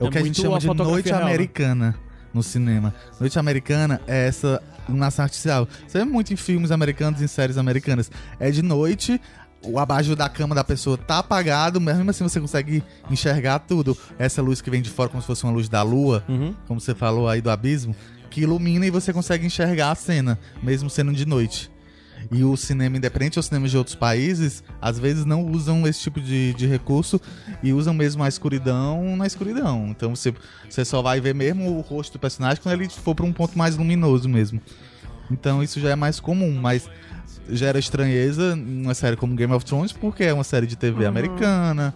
É, 0.00 0.04
É 0.04 0.08
o 0.08 0.10
que 0.10 0.18
a 0.18 0.22
gente 0.22 0.40
chama 0.40 0.56
a 0.56 0.58
de 0.58 0.66
noite 0.66 1.06
real, 1.08 1.20
né? 1.20 1.26
americana 1.26 1.94
no 2.34 2.42
cinema. 2.42 2.92
Noite 3.20 3.38
americana 3.38 4.00
é 4.06 4.26
essa 4.26 4.62
iluminação 4.86 5.22
artificial. 5.24 5.66
Você 5.86 5.98
vê 5.98 6.04
muito 6.04 6.32
em 6.32 6.36
filmes 6.36 6.70
americanos 6.70 7.20
e 7.20 7.24
em 7.24 7.28
séries 7.28 7.56
americanas. 7.56 8.10
É 8.38 8.50
de 8.50 8.62
noite, 8.62 9.18
o 9.66 9.78
abajur 9.78 10.14
da 10.16 10.28
cama 10.28 10.54
da 10.54 10.62
pessoa 10.64 10.96
tá 10.96 11.18
apagado, 11.18 11.80
mas 11.80 11.96
mesmo 11.96 12.10
assim 12.10 12.24
você 12.24 12.40
consegue 12.40 12.82
enxergar 13.10 13.58
tudo. 13.60 13.96
Essa 14.18 14.40
luz 14.42 14.60
que 14.60 14.70
vem 14.70 14.80
de 14.82 14.90
fora 14.90 15.08
como 15.08 15.20
se 15.20 15.26
fosse 15.26 15.44
uma 15.44 15.52
luz 15.52 15.68
da 15.68 15.82
lua, 15.82 16.24
Uhum. 16.28 16.54
como 16.66 16.80
você 16.80 16.94
falou 16.94 17.28
aí 17.28 17.40
do 17.40 17.50
abismo, 17.50 17.94
que 18.30 18.42
ilumina 18.42 18.86
e 18.86 18.90
você 18.90 19.12
consegue 19.12 19.46
enxergar 19.46 19.90
a 19.90 19.94
cena, 19.94 20.38
mesmo 20.62 20.88
sendo 20.90 21.12
de 21.12 21.26
noite. 21.26 21.70
E 22.32 22.42
o 22.42 22.56
cinema 22.56 22.96
independente 22.96 23.38
ou 23.38 23.42
cinemas 23.42 23.70
de 23.70 23.76
outros 23.78 23.94
países, 23.94 24.64
às 24.82 24.98
vezes 24.98 25.24
não 25.24 25.44
usam 25.48 25.86
esse 25.86 26.00
tipo 26.00 26.20
de, 26.20 26.54
de 26.54 26.66
recurso 26.66 27.20
e 27.62 27.72
usam 27.72 27.94
mesmo 27.94 28.24
a 28.24 28.28
escuridão 28.28 29.16
na 29.16 29.26
escuridão. 29.28 29.86
Então 29.90 30.14
você, 30.16 30.34
você 30.68 30.84
só 30.84 31.00
vai 31.02 31.20
ver 31.20 31.34
mesmo 31.34 31.76
o 31.76 31.80
rosto 31.82 32.14
do 32.14 32.18
personagem 32.18 32.60
quando 32.60 32.80
ele 32.80 32.88
for 32.90 33.14
para 33.14 33.24
um 33.24 33.32
ponto 33.32 33.56
mais 33.56 33.76
luminoso 33.76 34.28
mesmo. 34.28 34.60
Então 35.30 35.62
isso 35.62 35.78
já 35.80 35.90
é 35.90 35.94
mais 35.96 36.18
comum, 36.20 36.52
mas 36.60 36.88
gera 37.50 37.78
estranheza 37.78 38.56
numa 38.56 38.94
série 38.94 39.16
como 39.16 39.34
Game 39.34 39.52
of 39.52 39.64
Thrones 39.64 39.92
porque 39.92 40.24
é 40.24 40.32
uma 40.32 40.44
série 40.44 40.66
de 40.66 40.76
TV 40.76 41.06
americana. 41.06 41.94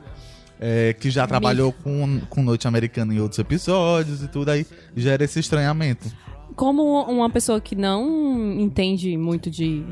é, 0.60 0.92
que 0.92 1.10
já 1.10 1.26
trabalhou 1.26 1.72
com, 1.72 2.20
com 2.28 2.42
Noite 2.42 2.68
Americana 2.68 3.14
em 3.14 3.18
outros 3.18 3.38
episódios 3.38 4.22
e 4.22 4.28
tudo, 4.28 4.50
aí 4.50 4.66
gera 4.94 5.24
esse 5.24 5.40
estranhamento. 5.40 6.14
Como 6.54 7.02
uma 7.04 7.30
pessoa 7.30 7.60
que 7.60 7.74
não 7.74 8.60
entende 8.60 9.16
muito 9.16 9.50
de 9.50 9.82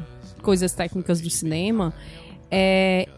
coisas 0.42 0.74
técnicas 0.74 1.22
do 1.22 1.30
cinema, 1.30 1.94
é, 2.50 3.09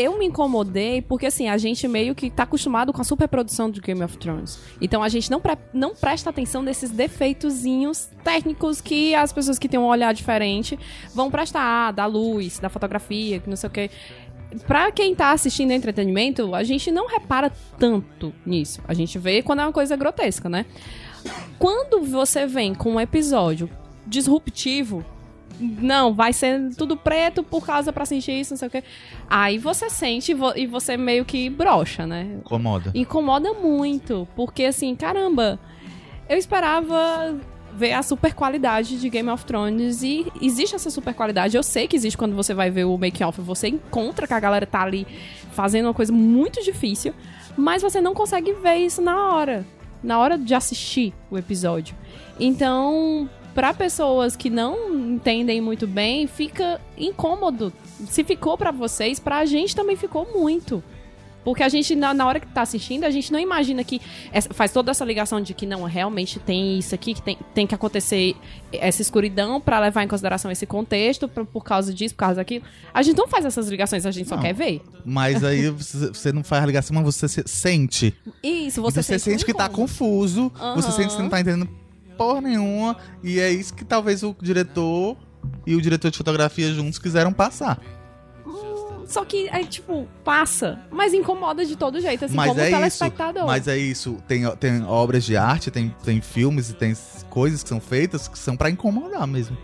eu 0.00 0.18
me 0.18 0.26
incomodei 0.26 1.02
porque, 1.02 1.26
assim, 1.26 1.48
a 1.48 1.58
gente 1.58 1.86
meio 1.86 2.14
que 2.14 2.30
tá 2.30 2.44
acostumado 2.44 2.92
com 2.92 3.00
a 3.00 3.04
superprodução 3.04 3.70
de 3.70 3.80
Game 3.80 4.02
of 4.02 4.16
Thrones. 4.18 4.58
Então 4.80 5.02
a 5.02 5.08
gente 5.08 5.30
não, 5.30 5.40
pre 5.40 5.56
não 5.72 5.94
presta 5.94 6.30
atenção 6.30 6.62
nesses 6.62 6.90
defeitozinhos 6.90 8.08
técnicos 8.24 8.80
que 8.80 9.14
as 9.14 9.32
pessoas 9.32 9.58
que 9.58 9.68
têm 9.68 9.78
um 9.78 9.86
olhar 9.86 10.12
diferente 10.14 10.78
vão 11.14 11.30
prestar, 11.30 11.92
da 11.92 12.06
luz, 12.06 12.58
da 12.58 12.68
fotografia, 12.68 13.38
que 13.40 13.48
não 13.48 13.56
sei 13.56 13.68
o 13.68 13.72
que. 13.72 13.90
Pra 14.66 14.90
quem 14.90 15.14
tá 15.14 15.30
assistindo 15.30 15.70
entretenimento, 15.70 16.54
a 16.54 16.64
gente 16.64 16.90
não 16.90 17.06
repara 17.06 17.52
tanto 17.78 18.34
nisso. 18.44 18.80
A 18.88 18.94
gente 18.94 19.18
vê 19.18 19.42
quando 19.42 19.60
é 19.60 19.62
uma 19.64 19.72
coisa 19.72 19.96
grotesca, 19.96 20.48
né? 20.48 20.66
Quando 21.58 22.02
você 22.02 22.46
vem 22.46 22.74
com 22.74 22.92
um 22.92 23.00
episódio 23.00 23.70
disruptivo, 24.06 25.04
não, 25.60 26.14
vai 26.14 26.32
ser 26.32 26.74
tudo 26.74 26.96
preto 26.96 27.42
por 27.42 27.64
causa 27.64 27.92
pra 27.92 28.06
sentir 28.06 28.32
isso, 28.40 28.54
não 28.54 28.58
sei 28.58 28.68
o 28.68 28.70
quê. 28.70 28.82
Aí 29.28 29.58
você 29.58 29.90
sente 29.90 30.34
e 30.56 30.66
você 30.66 30.96
meio 30.96 31.24
que 31.24 31.50
brocha, 31.50 32.06
né? 32.06 32.38
Incomoda. 32.38 32.90
Incomoda 32.94 33.52
muito, 33.52 34.26
porque 34.34 34.64
assim, 34.64 34.96
caramba, 34.96 35.60
eu 36.28 36.38
esperava 36.38 37.36
ver 37.74 37.92
a 37.92 38.02
super 38.02 38.34
qualidade 38.34 38.98
de 38.98 39.08
Game 39.08 39.28
of 39.28 39.44
Thrones 39.44 40.02
e 40.02 40.26
existe 40.40 40.74
essa 40.74 40.90
super 40.90 41.14
qualidade. 41.14 41.56
Eu 41.56 41.62
sei 41.62 41.86
que 41.86 41.96
existe 41.96 42.16
quando 42.16 42.34
você 42.34 42.54
vai 42.54 42.70
ver 42.70 42.84
o 42.84 42.96
make 42.96 43.22
off, 43.22 43.40
você 43.40 43.68
encontra 43.68 44.26
que 44.26 44.34
a 44.34 44.40
galera 44.40 44.66
tá 44.66 44.82
ali 44.82 45.06
fazendo 45.52 45.86
uma 45.86 45.94
coisa 45.94 46.12
muito 46.12 46.62
difícil, 46.62 47.14
mas 47.56 47.82
você 47.82 48.00
não 48.00 48.14
consegue 48.14 48.52
ver 48.54 48.76
isso 48.76 49.00
na 49.00 49.32
hora, 49.32 49.66
na 50.02 50.18
hora 50.18 50.38
de 50.38 50.54
assistir 50.54 51.12
o 51.30 51.38
episódio. 51.38 51.94
Então, 52.38 53.28
para 53.54 53.74
pessoas 53.74 54.36
que 54.36 54.48
não 54.50 54.94
entendem 54.94 55.60
muito 55.60 55.86
bem, 55.86 56.26
fica 56.26 56.80
incômodo. 56.96 57.72
Se 58.08 58.22
ficou 58.24 58.56
pra 58.56 58.70
vocês, 58.70 59.18
pra 59.18 59.44
gente 59.44 59.74
também 59.74 59.96
ficou 59.96 60.26
muito. 60.34 60.82
Porque 61.42 61.62
a 61.62 61.70
gente, 61.70 61.96
na, 61.96 62.12
na 62.12 62.26
hora 62.26 62.38
que 62.38 62.46
tá 62.48 62.60
assistindo, 62.60 63.04
a 63.04 63.10
gente 63.10 63.32
não 63.32 63.38
imagina 63.40 63.82
que 63.82 63.98
essa- 64.30 64.52
faz 64.52 64.70
toda 64.72 64.90
essa 64.90 65.02
ligação 65.06 65.40
de 65.40 65.54
que 65.54 65.64
não, 65.64 65.84
realmente 65.84 66.38
tem 66.38 66.78
isso 66.78 66.94
aqui, 66.94 67.14
que 67.14 67.22
tem, 67.22 67.38
tem 67.54 67.66
que 67.66 67.74
acontecer 67.74 68.36
essa 68.70 69.00
escuridão 69.00 69.58
pra 69.58 69.80
levar 69.80 70.04
em 70.04 70.06
consideração 70.08 70.50
esse 70.50 70.66
contexto, 70.66 71.26
por, 71.26 71.46
por 71.46 71.64
causa 71.64 71.94
disso, 71.94 72.14
por 72.14 72.20
causa 72.20 72.34
daquilo. 72.36 72.62
A 72.92 73.02
gente 73.02 73.16
não 73.16 73.26
faz 73.26 73.46
essas 73.46 73.68
ligações, 73.68 74.04
a 74.04 74.10
gente 74.10 74.28
só 74.28 74.36
Não. 74.36 74.42
quer 74.42 74.52
ver. 74.52 74.82
Mas 75.02 75.42
aí 75.42 75.70
você 75.72 76.08
você 76.08 76.30
não 76.30 76.44
faz 76.44 76.62
a 76.62 76.66
ligação, 76.66 76.94
mas 76.94 77.06
você 77.06 77.26
se- 77.26 77.42
sente. 77.46 78.14
Isso, 78.42 78.82
Você, 78.82 79.02
você, 79.02 79.18
você 79.18 79.30
sente 79.30 79.42
que 79.46 79.54
tá 79.54 79.66
confuso, 79.66 80.50
você 80.54 80.60
Aham. 80.62 80.82
sente 80.92 81.08
que 81.08 81.14
você 81.14 81.22
não 81.22 81.30
tá 81.30 81.40
entendendo 81.40 81.66
porra 82.20 82.42
nenhuma, 82.42 82.98
e 83.22 83.40
é 83.40 83.50
isso 83.50 83.72
que 83.72 83.82
talvez 83.82 84.22
o 84.22 84.36
diretor 84.42 85.16
e 85.66 85.74
o 85.74 85.80
diretor 85.80 86.10
de 86.10 86.18
fotografia 86.18 86.70
juntos 86.70 86.98
quiseram 86.98 87.32
passar. 87.32 87.80
Só 89.06 89.24
que, 89.24 89.48
aí, 89.48 89.64
tipo, 89.64 90.06
passa, 90.22 90.78
mas 90.90 91.14
incomoda 91.14 91.64
de 91.64 91.76
todo 91.76 91.98
jeito, 91.98 92.26
assim, 92.26 92.36
mas 92.36 92.50
como 92.50 92.60
é 92.60 92.68
isso. 92.68 92.76
telespectador. 92.76 93.46
Mas 93.46 93.66
é 93.66 93.76
isso. 93.76 94.18
Tem, 94.28 94.48
tem 94.56 94.84
obras 94.84 95.24
de 95.24 95.34
arte, 95.34 95.70
tem, 95.70 95.94
tem 96.04 96.20
filmes 96.20 96.68
e 96.68 96.74
tem 96.74 96.94
coisas 97.30 97.62
que 97.62 97.70
são 97.70 97.80
feitas 97.80 98.28
que 98.28 98.38
são 98.38 98.54
pra 98.54 98.68
incomodar 98.68 99.26
mesmo. 99.26 99.56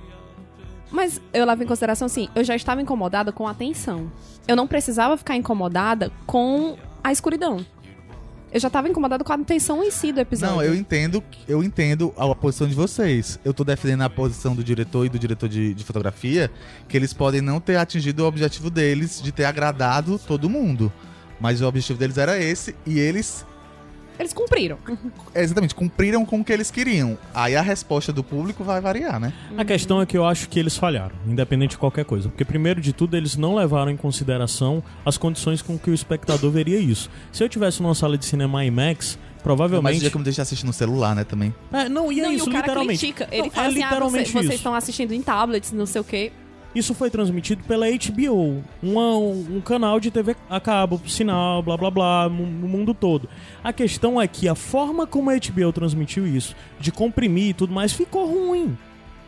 Mas 0.91 1.21
eu 1.35 1.45
levo 1.45 1.63
em 1.63 1.67
consideração 1.67 2.07
assim, 2.07 2.29
eu 2.35 2.43
já 2.43 2.57
estava 2.57 2.81
incomodada 2.81 3.33
com 3.33 3.47
a 3.47 3.53
tensão. 3.53 4.11
Eu 4.49 4.57
não 4.57 4.67
precisava 4.67 5.15
ficar 5.19 5.37
incomodada 5.37 6.11
com 6.27 6.77
a 7.05 7.13
escuridão. 7.13 7.65
Eu 8.53 8.61
já 8.61 8.69
estava 8.69 8.89
incomodada 8.89 9.25
com 9.25 9.33
a 9.33 9.39
tensão 9.39 9.83
em 9.83 9.91
si 9.91 10.13
do 10.13 10.21
episódio. 10.21 10.55
Não, 10.55 10.63
eu 10.63 10.75
entendo, 10.75 11.23
eu 11.49 11.63
entendo 11.63 12.15
a, 12.17 12.31
a 12.31 12.35
posição 12.35 12.69
de 12.69 12.75
vocês. 12.75 13.39
Eu 13.45 13.53
tô 13.53 13.65
defendendo 13.65 14.03
a 14.03 14.11
posição 14.11 14.55
do 14.55 14.63
diretor 14.63 15.05
e 15.05 15.09
do 15.09 15.19
diretor 15.19 15.49
de, 15.49 15.75
de 15.75 15.85
fotografia, 15.85 16.51
que 16.89 16.97
eles 16.97 17.13
podem 17.13 17.41
não 17.41 17.61
ter 17.61 17.77
atingido 17.77 18.23
o 18.23 18.27
objetivo 18.27 18.71
deles 18.71 19.21
de 19.21 19.33
ter 19.33 19.45
agradado 19.45 20.19
todo 20.19 20.49
mundo. 20.49 20.93
Mas 21.41 21.61
o 21.61 21.67
objetivo 21.67 21.99
deles 21.99 22.17
era 22.17 22.39
esse, 22.39 22.75
e 22.87 22.99
eles 22.99 23.45
Eles 24.19 24.33
cumpriram. 24.33 24.79
exatamente 25.35 25.75
cumpriram 25.75 26.25
com 26.25 26.41
o 26.41 26.45
que 26.45 26.53
eles 26.53 26.71
queriam. 26.71 27.19
Aí 27.35 27.55
a 27.57 27.63
resposta 27.63 28.13
do 28.13 28.23
público 28.25 28.65
vai 28.65 28.81
variar, 28.81 29.21
né? 29.21 29.33
A 29.57 29.65
questão 29.65 30.01
é 30.01 30.07
que 30.07 30.17
eu 30.17 30.25
acho 30.25 30.49
que 30.49 30.59
eles 30.59 30.77
falharam, 30.77 31.15
independente 31.27 31.71
de 31.73 31.79
qualquer 31.79 32.05
coisa. 32.05 32.29
Porque, 32.29 32.45
primeiro 32.45 32.81
de 32.81 32.93
tudo, 32.93 33.17
eles 33.17 33.37
não 33.37 33.55
levaram 33.55 33.91
em 33.91 33.97
consideração 33.97 34.83
as 35.05 35.19
condições 35.19 35.61
com 35.63 35.79
que 35.79 35.91
o 35.91 35.95
espectador 35.95 36.51
veria 36.51 36.79
isso. 36.79 37.11
Se 37.33 37.43
eu 37.45 37.49
tivesse 37.49 37.83
numa 37.83 37.95
sala 37.95 38.17
de 38.17 38.25
cinema 38.25 38.65
IMAX, 38.65 39.19
Mas 39.19 39.43
provavelmente. 39.43 40.01
já 40.05 40.11
como 40.11 40.25
deixa 40.25 40.43
assistir 40.43 40.67
no 40.67 40.73
celular, 40.73 41.15
né, 41.15 41.23
também. 41.25 41.55
É, 41.73 41.89
não, 41.89 42.11
e 42.11 42.19
é 42.21 42.23
não, 42.25 42.33
isso, 42.33 42.47
e 42.47 42.49
o 42.49 42.53
cara 42.53 42.67
literalmente. 42.67 42.99
critica. 42.99 43.29
Ele 43.31 43.43
Não, 43.43 43.51
fala 43.51 43.67
é 43.67 43.71
assim, 43.71 43.83
ah, 43.83 43.87
literalmente 43.89 44.33
você- 44.33 44.39
vocês 44.43 44.55
estão 44.55 44.75
assistindo 44.75 45.13
em 45.13 45.23
tablets, 45.23 45.73
não 45.73 45.87
sei 45.87 46.01
o 46.01 46.05
quê. 46.05 46.33
Isso 46.77 46.93
foi 46.93 47.09
transmitido 47.09 47.65
pela 47.65 47.87
HBO, 47.89 48.63
uma- 48.83 49.17
um, 49.17 49.63
canal 49.65 49.99
de 49.99 50.11
TV 50.11 50.37
a 50.51 50.61
cabo, 50.61 51.01
sinal, 51.09 51.63
blá 51.63 51.75
blá 51.75 51.91
blá, 51.91 52.29
no 52.29 52.69
mundo 52.69 52.93
todo. 52.93 53.31
A 53.65 53.73
questão 53.73 54.21
é 54.21 54.29
que 54.29 54.47
a 54.47 54.55
forma 54.55 55.07
como 55.07 55.31
a 55.31 55.35
HBO 55.35 55.73
transmitiu 55.73 56.27
isso, 56.27 56.55
de 56.79 56.93
comprimir 56.93 57.49
e 57.49 57.55
tudo 57.55 57.73
mais, 57.73 57.95
ficou 57.95 58.27
ruim. 58.27 58.77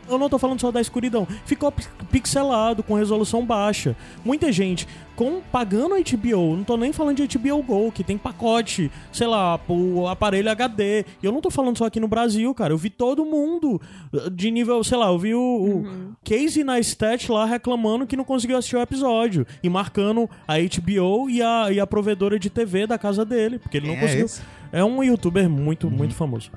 Eu 0.08 0.18
não 0.18 0.28
tô 0.28 0.38
falando 0.38 0.60
só 0.60 0.70
da 0.70 0.80
escuridão. 0.80 1.26
Ficou 1.44 1.70
pi- 1.72 1.86
pixelado, 2.10 2.82
com 2.82 2.94
resolução 2.94 3.44
baixa. 3.44 3.94
Muita 4.24 4.50
gente 4.50 4.86
com, 5.14 5.40
pagando 5.50 5.94
a 5.94 5.98
HBO, 5.98 6.56
não 6.56 6.62
tô 6.64 6.76
nem 6.76 6.92
falando 6.92 7.16
de 7.26 7.38
HBO 7.38 7.60
Go, 7.62 7.90
que 7.92 8.04
tem 8.04 8.16
pacote, 8.16 8.88
sei 9.12 9.26
lá, 9.26 9.58
o 9.68 10.06
aparelho 10.06 10.48
HD. 10.50 11.04
E 11.22 11.26
eu 11.26 11.32
não 11.32 11.40
tô 11.40 11.50
falando 11.50 11.76
só 11.76 11.86
aqui 11.86 11.98
no 11.98 12.06
Brasil, 12.06 12.54
cara. 12.54 12.72
Eu 12.72 12.78
vi 12.78 12.88
todo 12.88 13.24
mundo 13.24 13.80
uh, 14.12 14.30
de 14.30 14.50
nível, 14.50 14.82
sei 14.84 14.96
lá, 14.96 15.08
eu 15.08 15.18
vi 15.18 15.34
o, 15.34 15.40
o 15.40 16.14
Casey 16.24 16.62
Neistat 16.62 17.30
lá 17.32 17.44
reclamando 17.44 18.06
que 18.06 18.16
não 18.16 18.24
conseguiu 18.24 18.56
assistir 18.56 18.76
o 18.76 18.80
episódio. 18.80 19.44
E 19.62 19.68
marcando 19.68 20.30
a 20.46 20.54
HBO 20.56 21.28
e 21.28 21.42
a, 21.42 21.72
e 21.72 21.80
a 21.80 21.86
provedora 21.86 22.38
de 22.38 22.48
TV 22.48 22.86
da 22.86 22.96
casa 22.96 23.24
dele, 23.24 23.58
porque 23.58 23.76
ele 23.78 23.88
não 23.88 23.94
é 23.94 24.00
conseguiu. 24.00 24.24
esse? 24.26 24.40
É 24.70 24.84
um 24.84 25.02
youtuber 25.02 25.48
muito, 25.50 25.90
muito 25.90 26.14
famoso. 26.14 26.50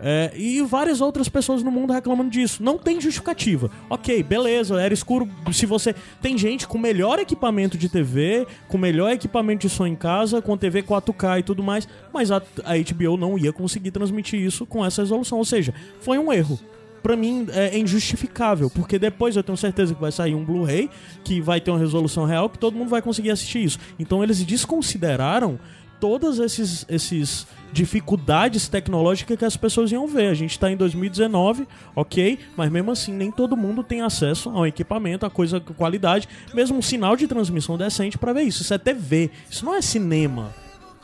É, 0.00 0.32
e 0.36 0.62
várias 0.62 1.00
outras 1.00 1.28
pessoas 1.28 1.62
no 1.62 1.70
mundo 1.70 1.92
reclamando 1.92 2.30
disso. 2.30 2.62
Não 2.62 2.78
tem 2.78 3.00
justificativa. 3.00 3.70
Ok, 3.90 4.22
beleza, 4.22 4.80
era 4.80 4.94
escuro. 4.94 5.28
Se 5.52 5.66
você. 5.66 5.94
Tem 6.22 6.38
gente 6.38 6.66
com 6.66 6.78
melhor 6.78 7.18
equipamento 7.18 7.76
de 7.76 7.88
TV, 7.88 8.46
com 8.68 8.78
melhor 8.78 9.10
equipamento 9.10 9.66
de 9.66 9.68
som 9.68 9.86
em 9.86 9.96
casa, 9.96 10.40
com 10.40 10.56
TV 10.56 10.82
4K 10.82 11.40
e 11.40 11.42
tudo 11.42 11.62
mais, 11.62 11.88
mas 12.12 12.30
a, 12.30 12.36
a 12.64 12.76
HBO 12.76 13.16
não 13.16 13.36
ia 13.36 13.52
conseguir 13.52 13.90
transmitir 13.90 14.40
isso 14.40 14.64
com 14.64 14.84
essa 14.84 15.02
resolução. 15.02 15.38
Ou 15.38 15.44
seja, 15.44 15.74
foi 16.00 16.18
um 16.18 16.32
erro. 16.32 16.58
Pra 17.02 17.16
mim 17.16 17.46
é 17.52 17.78
injustificável, 17.78 18.68
porque 18.68 18.98
depois 18.98 19.36
eu 19.36 19.42
tenho 19.42 19.56
certeza 19.56 19.94
que 19.94 20.00
vai 20.00 20.10
sair 20.10 20.34
um 20.34 20.44
Blu-ray 20.44 20.90
que 21.22 21.40
vai 21.40 21.60
ter 21.60 21.70
uma 21.70 21.78
resolução 21.78 22.24
real 22.24 22.50
que 22.50 22.58
todo 22.58 22.76
mundo 22.76 22.88
vai 22.88 23.00
conseguir 23.00 23.30
assistir 23.30 23.64
isso. 23.64 23.78
Então 23.98 24.22
eles 24.22 24.44
desconsideraram 24.44 25.58
todas 26.00 26.38
esses, 26.38 26.84
esses 26.88 27.46
dificuldades 27.72 28.68
tecnológicas 28.68 29.36
que 29.36 29.44
as 29.44 29.56
pessoas 29.56 29.92
iam 29.92 30.06
ver. 30.06 30.28
A 30.28 30.34
gente 30.34 30.52
está 30.52 30.70
em 30.70 30.76
2019, 30.76 31.66
ok, 31.94 32.38
mas 32.56 32.70
mesmo 32.70 32.90
assim 32.90 33.12
nem 33.12 33.30
todo 33.30 33.56
mundo 33.56 33.82
tem 33.82 34.00
acesso 34.00 34.50
ao 34.50 34.66
equipamento, 34.66 35.26
a 35.26 35.30
coisa 35.30 35.60
com 35.60 35.74
qualidade, 35.74 36.28
mesmo 36.54 36.78
um 36.78 36.82
sinal 36.82 37.16
de 37.16 37.26
transmissão 37.26 37.76
decente 37.76 38.18
para 38.18 38.32
ver 38.32 38.42
isso. 38.42 38.62
Isso 38.62 38.74
é 38.74 38.78
TV, 38.78 39.30
isso 39.50 39.64
não 39.64 39.74
é 39.74 39.82
cinema, 39.82 40.54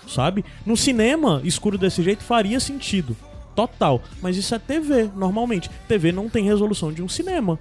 sabe? 0.07 0.45
No 0.64 0.76
cinema, 0.76 1.40
escuro 1.45 1.78
desse 1.78 2.03
jeito 2.03 2.22
faria 2.22 2.59
sentido. 2.61 3.16
Total. 3.55 4.03
Mas 4.20 4.36
isso 4.36 4.55
é 4.55 4.59
TV, 4.59 5.09
normalmente. 5.14 5.70
TV 5.86 6.11
não 6.11 6.28
tem 6.28 6.45
resolução 6.45 6.92
de 6.92 7.03
um 7.03 7.09
cinema. 7.09 7.59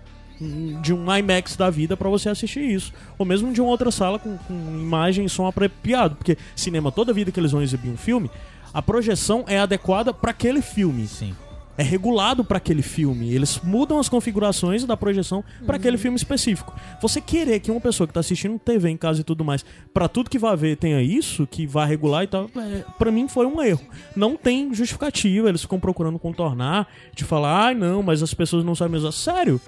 De 0.82 0.94
um 0.94 1.16
IMAX 1.16 1.56
da 1.56 1.70
vida 1.70 1.96
pra 1.96 2.10
você 2.10 2.30
assistir 2.30 2.62
isso. 2.62 2.92
Ou 3.18 3.26
mesmo 3.26 3.54
de 3.54 3.62
uma 3.62 3.70
outra 3.70 3.92
sala 3.92 4.20
com, 4.20 4.38
com 4.38 4.54
imagem 4.54 5.26
e 5.26 5.30
som 5.30 5.46
apropriado. 5.48 6.16
Porque 6.16 6.38
cinema, 6.56 6.92
toda 6.92 7.14
vida 7.14 7.32
que 7.32 7.40
eles 7.40 7.52
vão 7.52 7.62
exibir 7.62 7.90
um 7.90 7.98
filme, 7.98 8.30
a 8.74 8.82
projeção 8.82 9.46
é 9.48 9.60
adequada 9.60 10.14
pra 10.14 10.32
aquele 10.32 10.62
filme. 10.62 11.08
Sim. 11.08 11.36
É 11.76 11.82
regulado 11.82 12.44
pra 12.44 12.58
aquele 12.58 12.84
filme. 12.84 13.34
Eles 13.34 13.60
mudam 13.64 14.00
as 14.00 14.08
configurações 14.08 14.86
da 14.86 14.96
projeção 14.96 15.44
pra 15.66 15.78
aquele 15.78 15.98
filme 15.98 16.16
específico. 16.16 16.74
Você 17.02 17.20
querer 17.20 17.60
que 17.60 17.72
uma 17.72 17.82
pessoa 17.82 18.08
que 18.08 18.14
tá 18.14 18.20
assistindo 18.20 18.60
TV 18.60 18.90
em 18.90 18.98
casa 18.98 19.22
e 19.22 19.24
tudo 19.24 19.44
mais, 19.44 19.66
pra 19.92 20.08
tudo 20.08 20.30
que 20.30 20.38
vai 20.38 20.56
ver 20.56 20.78
tenha 20.78 21.02
isso, 21.02 21.48
que 21.48 21.66
vai 21.66 21.88
regular 21.88 22.24
e 22.24 22.28
tal, 22.28 22.48
é, 22.56 22.84
para 23.00 23.12
mim 23.12 23.28
foi 23.28 23.48
um 23.48 23.60
erro. 23.62 23.82
Não 24.16 24.36
tem 24.38 24.72
justificativa. 24.72 25.50
Eles 25.50 25.62
ficam 25.62 25.80
procurando 25.80 26.20
contornar, 26.20 26.88
de 27.16 27.24
falar, 27.24 27.66
ai 27.66 27.74
não, 27.74 28.04
mas 28.04 28.22
as 28.22 28.36
pessoas 28.36 28.64
não 28.64 28.76
sabem 28.76 28.98
usar. 28.98 29.12
Sério? 29.12 29.60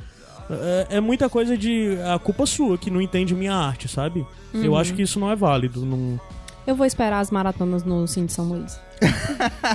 É, 0.50 0.98
é 0.98 1.00
muita 1.00 1.30
coisa 1.30 1.58
de 1.58 1.98
a 2.14 2.20
culpa 2.20 2.46
sua 2.46 2.78
que 2.78 2.92
não 2.92 3.02
entende 3.02 3.34
minha 3.34 3.54
arte, 3.54 3.88
sabe? 3.88 4.26
Eu 4.54 4.76
acho 4.76 4.94
que 4.94 5.02
isso 5.02 5.20
não 5.20 5.30
é 5.30 5.36
válido. 5.36 5.86
Não... 5.86 6.20
Eu 6.66 6.76
vou 6.76 6.86
esperar 6.86 7.20
as 7.20 7.30
maratonas 7.30 7.84
no 7.84 8.08
Cine 8.08 8.28
de 8.28 8.34
São 8.34 8.46
Luís. 8.46 8.80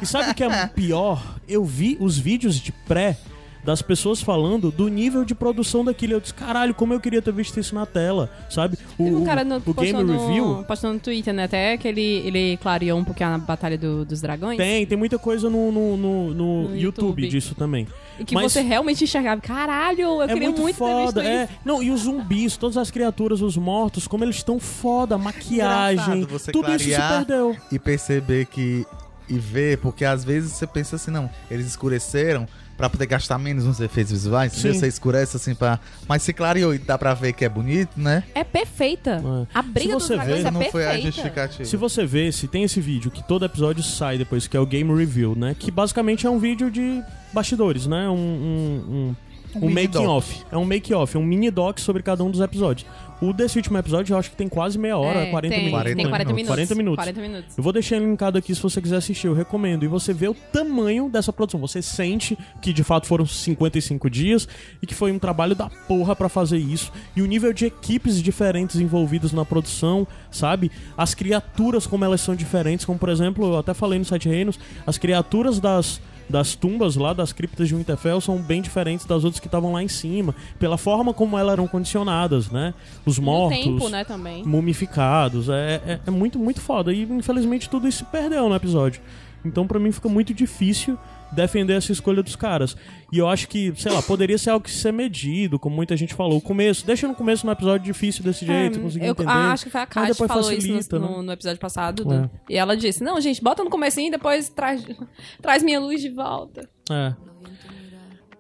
E 0.03 0.07
sabe 0.07 0.31
o 0.31 0.35
que 0.35 0.43
é 0.43 0.67
pior? 0.75 1.23
Eu 1.47 1.65
vi 1.65 1.97
os 2.01 2.19
vídeos 2.19 2.57
de 2.57 2.73
pré 2.73 3.19
das 3.65 3.83
pessoas 3.83 4.21
falando 4.23 4.71
do 4.71 4.89
nível 4.89 5.25
de 5.25 5.35
produção 5.35 5.85
daquilo. 5.85 6.15
Eu 6.15 6.21
disse, 6.21 6.33
caralho, 6.35 6.75
como 6.75 6.93
eu 6.95 7.01
queria 7.01 7.21
ter 7.21 7.33
visto 7.33 7.59
isso 7.61 7.75
na 7.75 7.85
tela, 7.87 8.31
sabe? 8.49 8.79
O, 8.99 9.05
um 9.05 9.25
cara 9.25 9.45
no, 9.45 9.57
o 9.57 9.75
Game 9.75 9.93
postou, 9.93 10.27
Review 10.27 10.45
no, 10.47 10.65
postou 10.65 10.93
no 10.93 10.99
Twitter, 11.01 11.35
né? 11.35 11.45
Até 11.45 11.77
que 11.77 11.87
ele, 11.87 12.01
ele 12.25 12.57
clareou 12.57 12.99
um 12.99 13.05
pouquinho 13.05 13.31
a 13.31 13.39
Batalha 13.39 13.77
do- 13.77 14.05
dos 14.05 14.21
Dragões. 14.21 14.57
tem, 14.57 14.87
tem 14.87 14.97
muita 14.99 15.19
coisa 15.19 15.49
no, 15.51 15.71
no, 15.71 15.97
no- 15.97 16.35
no 16.35 16.63
No 16.69 16.77
YouTube, 16.77 17.07
YouTube. 17.23 17.29
disso 17.29 17.55
também. 17.55 17.87
E 18.19 18.25
que 18.25 18.35
Mas- 18.35 18.53
você 18.53 18.61
realmente 18.61 19.05
enxergava. 19.05 19.41
Caralho, 19.41 20.01
eu 20.03 20.23
é 20.23 20.29
queria 20.29 20.49
muito, 20.49 20.63
muito, 20.63 20.77
foda, 20.77 21.21
ter 21.23 21.27
é. 21.29 21.39
visto 21.41 21.51
isso. 21.53 21.61
Não, 21.65 21.83
e 21.83 21.91
os 21.91 22.01
zumbis, 22.03 22.57
todas 22.57 22.77
as 22.77 22.91
criaturas, 22.91 23.41
os 23.43 23.57
mortos, 23.57 24.07
como 24.09 24.25
eles 24.25 24.37
estão 24.37 24.59
foda, 24.61 25.15
a 25.15 25.19
maquiagem, 25.19 26.27
tudo 26.53 26.71
isso 26.75 26.85
se 26.85 26.97
perdeu. 26.97 27.57
E 27.71 27.79
perceber 27.79 28.47
que. 28.47 28.87
E 29.29 29.39
ver, 29.39 29.79
porque 29.79 30.05
às 30.05 30.25
vezes 30.25 30.51
você 30.53 30.67
pensa 30.67 30.97
assim, 30.97 31.13
não, 31.13 31.31
eles 31.49 31.65
escureceram 31.67 32.49
pra 32.81 32.89
poder 32.91 33.07
gastar 33.07 33.39
menos 33.39 33.65
nos 33.65 33.79
efeitos 33.79 34.11
visuais. 34.13 34.53
Sim. 34.53 34.73
Você 34.73 34.87
escurece 34.87 35.37
assim 35.37 35.55
pra. 35.55 35.79
Mas 36.09 36.23
se 36.23 36.33
clareou 36.33 36.75
e 36.75 36.79
dá 36.79 36.97
pra 36.97 37.13
ver 37.15 37.33
que 37.35 37.45
é 37.45 37.49
bonito, 37.49 37.91
né? 37.97 38.25
É 38.35 38.43
perfeita. 38.43 39.23
É. 39.23 39.47
A 39.59 39.63
briga 39.63 40.01
Se 40.01 40.07
você 40.09 40.17
vê, 40.17 40.41
é 40.41 40.51
não 40.51 40.63
foi 40.65 40.85
a 40.85 40.89
perfeita. 40.89 41.07
justificativa. 41.07 41.65
Se 41.65 41.77
você 41.77 42.07
vê, 42.07 42.33
se 42.33 42.49
tem 42.49 42.65
esse 42.65 42.81
vídeo 42.81 43.11
que 43.11 43.23
todo 43.23 43.45
episódio 43.45 43.83
sai 43.83 44.17
depois, 44.19 44.49
que 44.49 44.57
é 44.57 44.61
o 44.61 44.67
Game 44.67 44.93
Review, 44.97 45.37
né? 45.37 45.55
Que 45.59 45.71
basicamente 45.71 46.27
é 46.27 46.31
um 46.31 46.39
vídeo 46.39 46.71
de 46.71 47.03
bastidores, 47.33 47.87
né? 47.87 48.09
Um, 48.09 48.15
um, 48.15 49.15
um, 49.57 49.63
um 49.63 49.69
mini 49.69 49.83
making 49.89 50.07
off. 50.07 50.43
É 50.51 50.57
um 50.57 50.65
make 50.65 50.95
off, 50.95 51.17
é 51.17 51.21
um 51.21 51.25
mini 51.25 51.51
doc 51.51 51.79
sobre 51.79 52.03
cada 52.03 52.25
um 52.25 52.31
dos 52.31 52.41
episódios. 52.41 52.87
O 53.21 53.33
desse 53.33 53.59
último 53.59 53.77
episódio 53.77 54.15
eu 54.15 54.19
acho 54.19 54.31
que 54.31 54.37
tem 54.37 54.49
quase 54.49 54.79
meia 54.79 54.97
hora, 54.97 55.21
É, 55.21 55.31
40 55.31 55.55
tem, 55.55 55.65
minutos. 55.67 55.95
Tem 55.95 56.09
40 56.09 56.33
minutos. 56.33 56.47
40 56.55 56.75
minutos. 56.75 56.97
40 57.05 57.21
minutos. 57.21 57.59
Eu 57.59 57.63
vou 57.63 57.73
deixar 57.73 57.97
ele 57.97 58.07
linkado 58.07 58.39
aqui 58.39 58.55
se 58.55 58.63
você 58.63 58.81
quiser 58.81 58.97
assistir, 58.97 59.27
eu 59.27 59.35
recomendo. 59.35 59.85
E 59.85 59.89
você 59.89 60.13
vê 60.15 60.27
o 60.29 60.35
tamanho 60.35 61.09
dessa 61.11 61.33
produção. 61.33 61.61
Você 61.61 61.83
sente 61.83 62.37
que 62.63 62.73
de 62.73 62.83
fato 62.83 63.07
foram 63.07 63.27
55 63.27 64.09
dias 64.09 64.49
e 64.83 64.87
que 64.87 64.95
foi 64.95 65.13
um 65.13 65.19
trabalho 65.19 65.55
da 65.55 65.69
porra 65.87 66.17
pra 66.17 66.29
fazer 66.29 66.59
isso. 66.59 66.91
E 67.15 67.21
o 67.21 67.27
nível 67.27 67.53
de 67.53 67.67
equipes 67.67 68.23
diferentes 68.23 68.77
envolvidas 68.77 69.33
na 69.33 69.45
produção, 69.45 70.07
sabe? 70.31 70.71
As 70.97 71.15
criaturas, 71.15 71.87
como 71.87 72.05
elas 72.05 72.21
são 72.23 72.35
diferentes. 72.35 72.87
Como 72.87 72.99
por 72.99 73.11
exemplo, 73.11 73.45
eu 73.53 73.59
até 73.59 73.75
falei 73.75 73.99
no 73.99 74.05
Sete 74.05 74.29
Reinos, 74.29 74.59
as 74.87 74.97
criaturas 74.97 75.61
das. 75.61 76.01
Das 76.31 76.55
tumbas 76.55 76.97
lá, 76.97 77.13
das 77.13 77.33
criptas 77.33 77.69
de 77.69 77.75
Winterfell, 77.75 78.21
são 78.21 78.39
bem 78.39 78.63
diferentes 78.63 79.05
das 79.05 79.25
outras 79.25 79.41
que 79.41 79.49
estavam 79.49 79.73
lá 79.73 79.83
em 79.83 79.89
cima. 79.89 80.35
Pela 80.59 80.79
forma 80.79 81.13
como 81.13 81.37
elas 81.37 81.53
eram 81.53 81.67
condicionadas, 81.67 82.51
né? 82.51 82.73
Os 83.05 83.19
mortos 83.19 83.59
tempo, 83.59 83.89
né, 83.89 84.05
também. 84.05 84.45
mumificados. 84.45 85.49
É, 85.49 85.81
é, 85.87 86.01
é 86.07 86.11
muito, 86.11 86.39
muito 86.39 86.61
foda. 86.61 86.93
E 86.93 87.03
infelizmente 87.03 87.69
tudo 87.69 87.89
isso 87.89 87.99
se 87.99 88.05
perdeu 88.05 88.49
no 88.49 88.55
episódio. 88.55 89.01
Então 89.45 89.67
pra 89.67 89.79
mim 89.79 89.91
fica 89.91 90.09
muito 90.09 90.33
difícil 90.33 90.99
defender 91.33 91.75
essa 91.75 91.93
escolha 91.93 92.23
dos 92.23 92.35
caras. 92.37 92.77
E 93.13 93.19
eu 93.19 93.29
acho 93.29 93.49
que, 93.49 93.73
sei 93.77 93.91
lá, 93.93 94.01
poderia 94.03 94.37
ser 94.39 94.51
algo 94.51 94.65
que 94.65 94.71
ser 94.71 94.93
medido, 94.93 95.59
como 95.59 95.75
muita 95.77 95.97
gente 95.97 96.15
falou. 96.15 96.39
O 96.39 96.41
começo, 96.41 96.85
deixa 96.87 97.07
no 97.09 97.15
começo 97.15 97.45
no 97.47 97.53
episódio 97.53 97.85
difícil 97.85 98.23
desse 98.25 98.45
jeito, 98.47 98.75
você 98.75 98.81
conseguir 98.81 99.05
É, 99.05 99.09
eu 99.09 99.13
entender. 99.13 99.31
acho 99.31 99.65
que 99.65 99.71
foi 99.71 99.81
a 99.81 99.85
mas 99.85 99.95
Kátia 99.95 100.15
que 100.15 100.29
falou 100.29 100.45
facilita, 100.45 100.79
isso 100.81 100.99
no, 100.99 101.01
né? 101.01 101.09
no- 101.17 101.23
no 101.23 101.33
episódio 101.33 101.61
passado. 101.61 102.03
É. 102.03 102.05
do- 102.23 102.31
E 102.49 102.57
ela 102.57 102.77
disse, 102.77 103.03
não, 103.03 103.21
gente, 103.21 103.43
bota 103.43 103.63
no 103.65 103.71
comecinho 103.71 104.09
e 104.09 104.11
depois 104.11 104.49
traz, 104.49 104.85
traz 105.43 105.63
minha 105.63 105.81
luz 105.81 106.01
de 106.01 106.09
volta. 106.11 106.69
É. 106.91 107.15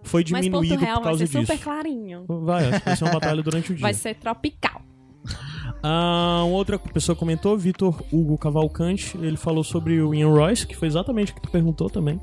Foi 0.03 0.24
Mas 0.30 0.43
diminuído 0.45 0.74
Porto 0.74 0.80
Real 0.80 0.97
por 0.97 1.03
vai 1.05 1.11
causa 1.12 1.26
ser 1.26 1.32
super 1.41 1.53
disso. 1.55 1.64
clarinho. 1.64 2.24
Vai, 2.26 2.68
acho 2.70 2.78
que 2.80 2.86
vai 2.86 2.97
ser 2.97 3.05
uma 3.05 3.12
batalha 3.12 3.43
durante 3.43 3.72
o 3.72 3.74
dia. 3.76 3.82
Vai 3.82 3.95
ser 3.95 4.14
tropical. 4.16 4.80
Ah, 5.82 6.45
outra 6.49 6.78
pessoa 6.78 7.14
comentou, 7.16 7.57
Vitor 7.57 8.03
Hugo 8.12 8.36
Cavalcante, 8.36 9.16
ele 9.18 9.36
falou 9.36 9.62
sobre 9.64 10.01
o 10.03 10.14
Ian 10.14 10.28
Royce, 10.28 10.66
que 10.66 10.76
foi 10.76 10.88
exatamente 10.88 11.32
o 11.32 11.34
que 11.34 11.41
tu 11.43 11.51
perguntou 11.51 11.88
também. 11.88 12.20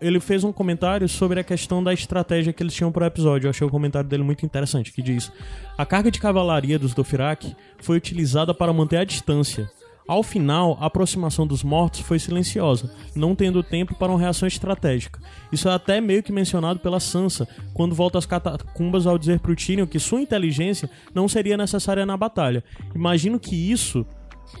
Ele 0.00 0.18
fez 0.18 0.44
um 0.44 0.52
comentário 0.52 1.06
sobre 1.08 1.40
a 1.40 1.44
questão 1.44 1.84
da 1.84 1.92
estratégia 1.92 2.52
que 2.52 2.62
eles 2.62 2.74
tinham 2.74 2.90
pro 2.90 3.04
episódio. 3.04 3.46
Eu 3.46 3.50
achei 3.50 3.66
o 3.66 3.70
comentário 3.70 4.08
dele 4.08 4.22
muito 4.22 4.46
interessante, 4.46 4.92
que 4.92 5.02
diz: 5.02 5.30
A 5.76 5.84
carga 5.84 6.10
de 6.10 6.18
cavalaria 6.18 6.78
dos 6.78 6.94
Dothraki 6.94 7.54
foi 7.80 7.98
utilizada 7.98 8.54
para 8.54 8.72
manter 8.72 8.96
a 8.96 9.04
distância. 9.04 9.70
Ao 10.10 10.24
final, 10.24 10.76
a 10.80 10.86
aproximação 10.86 11.46
dos 11.46 11.62
mortos 11.62 12.00
foi 12.00 12.18
silenciosa, 12.18 12.90
não 13.14 13.36
tendo 13.36 13.62
tempo 13.62 13.94
para 13.94 14.10
uma 14.10 14.18
reação 14.18 14.48
estratégica. 14.48 15.20
Isso 15.52 15.68
é 15.68 15.72
até 15.72 16.00
meio 16.00 16.20
que 16.20 16.32
mencionado 16.32 16.80
pela 16.80 16.98
Sansa, 16.98 17.46
quando 17.72 17.94
volta 17.94 18.18
às 18.18 18.26
catacumbas 18.26 19.06
ao 19.06 19.16
dizer 19.16 19.38
pro 19.38 19.54
Tyrion 19.54 19.86
que 19.86 20.00
sua 20.00 20.20
inteligência 20.20 20.90
não 21.14 21.28
seria 21.28 21.56
necessária 21.56 22.04
na 22.04 22.16
batalha. 22.16 22.64
Imagino 22.92 23.38
que 23.38 23.54
isso, 23.54 24.04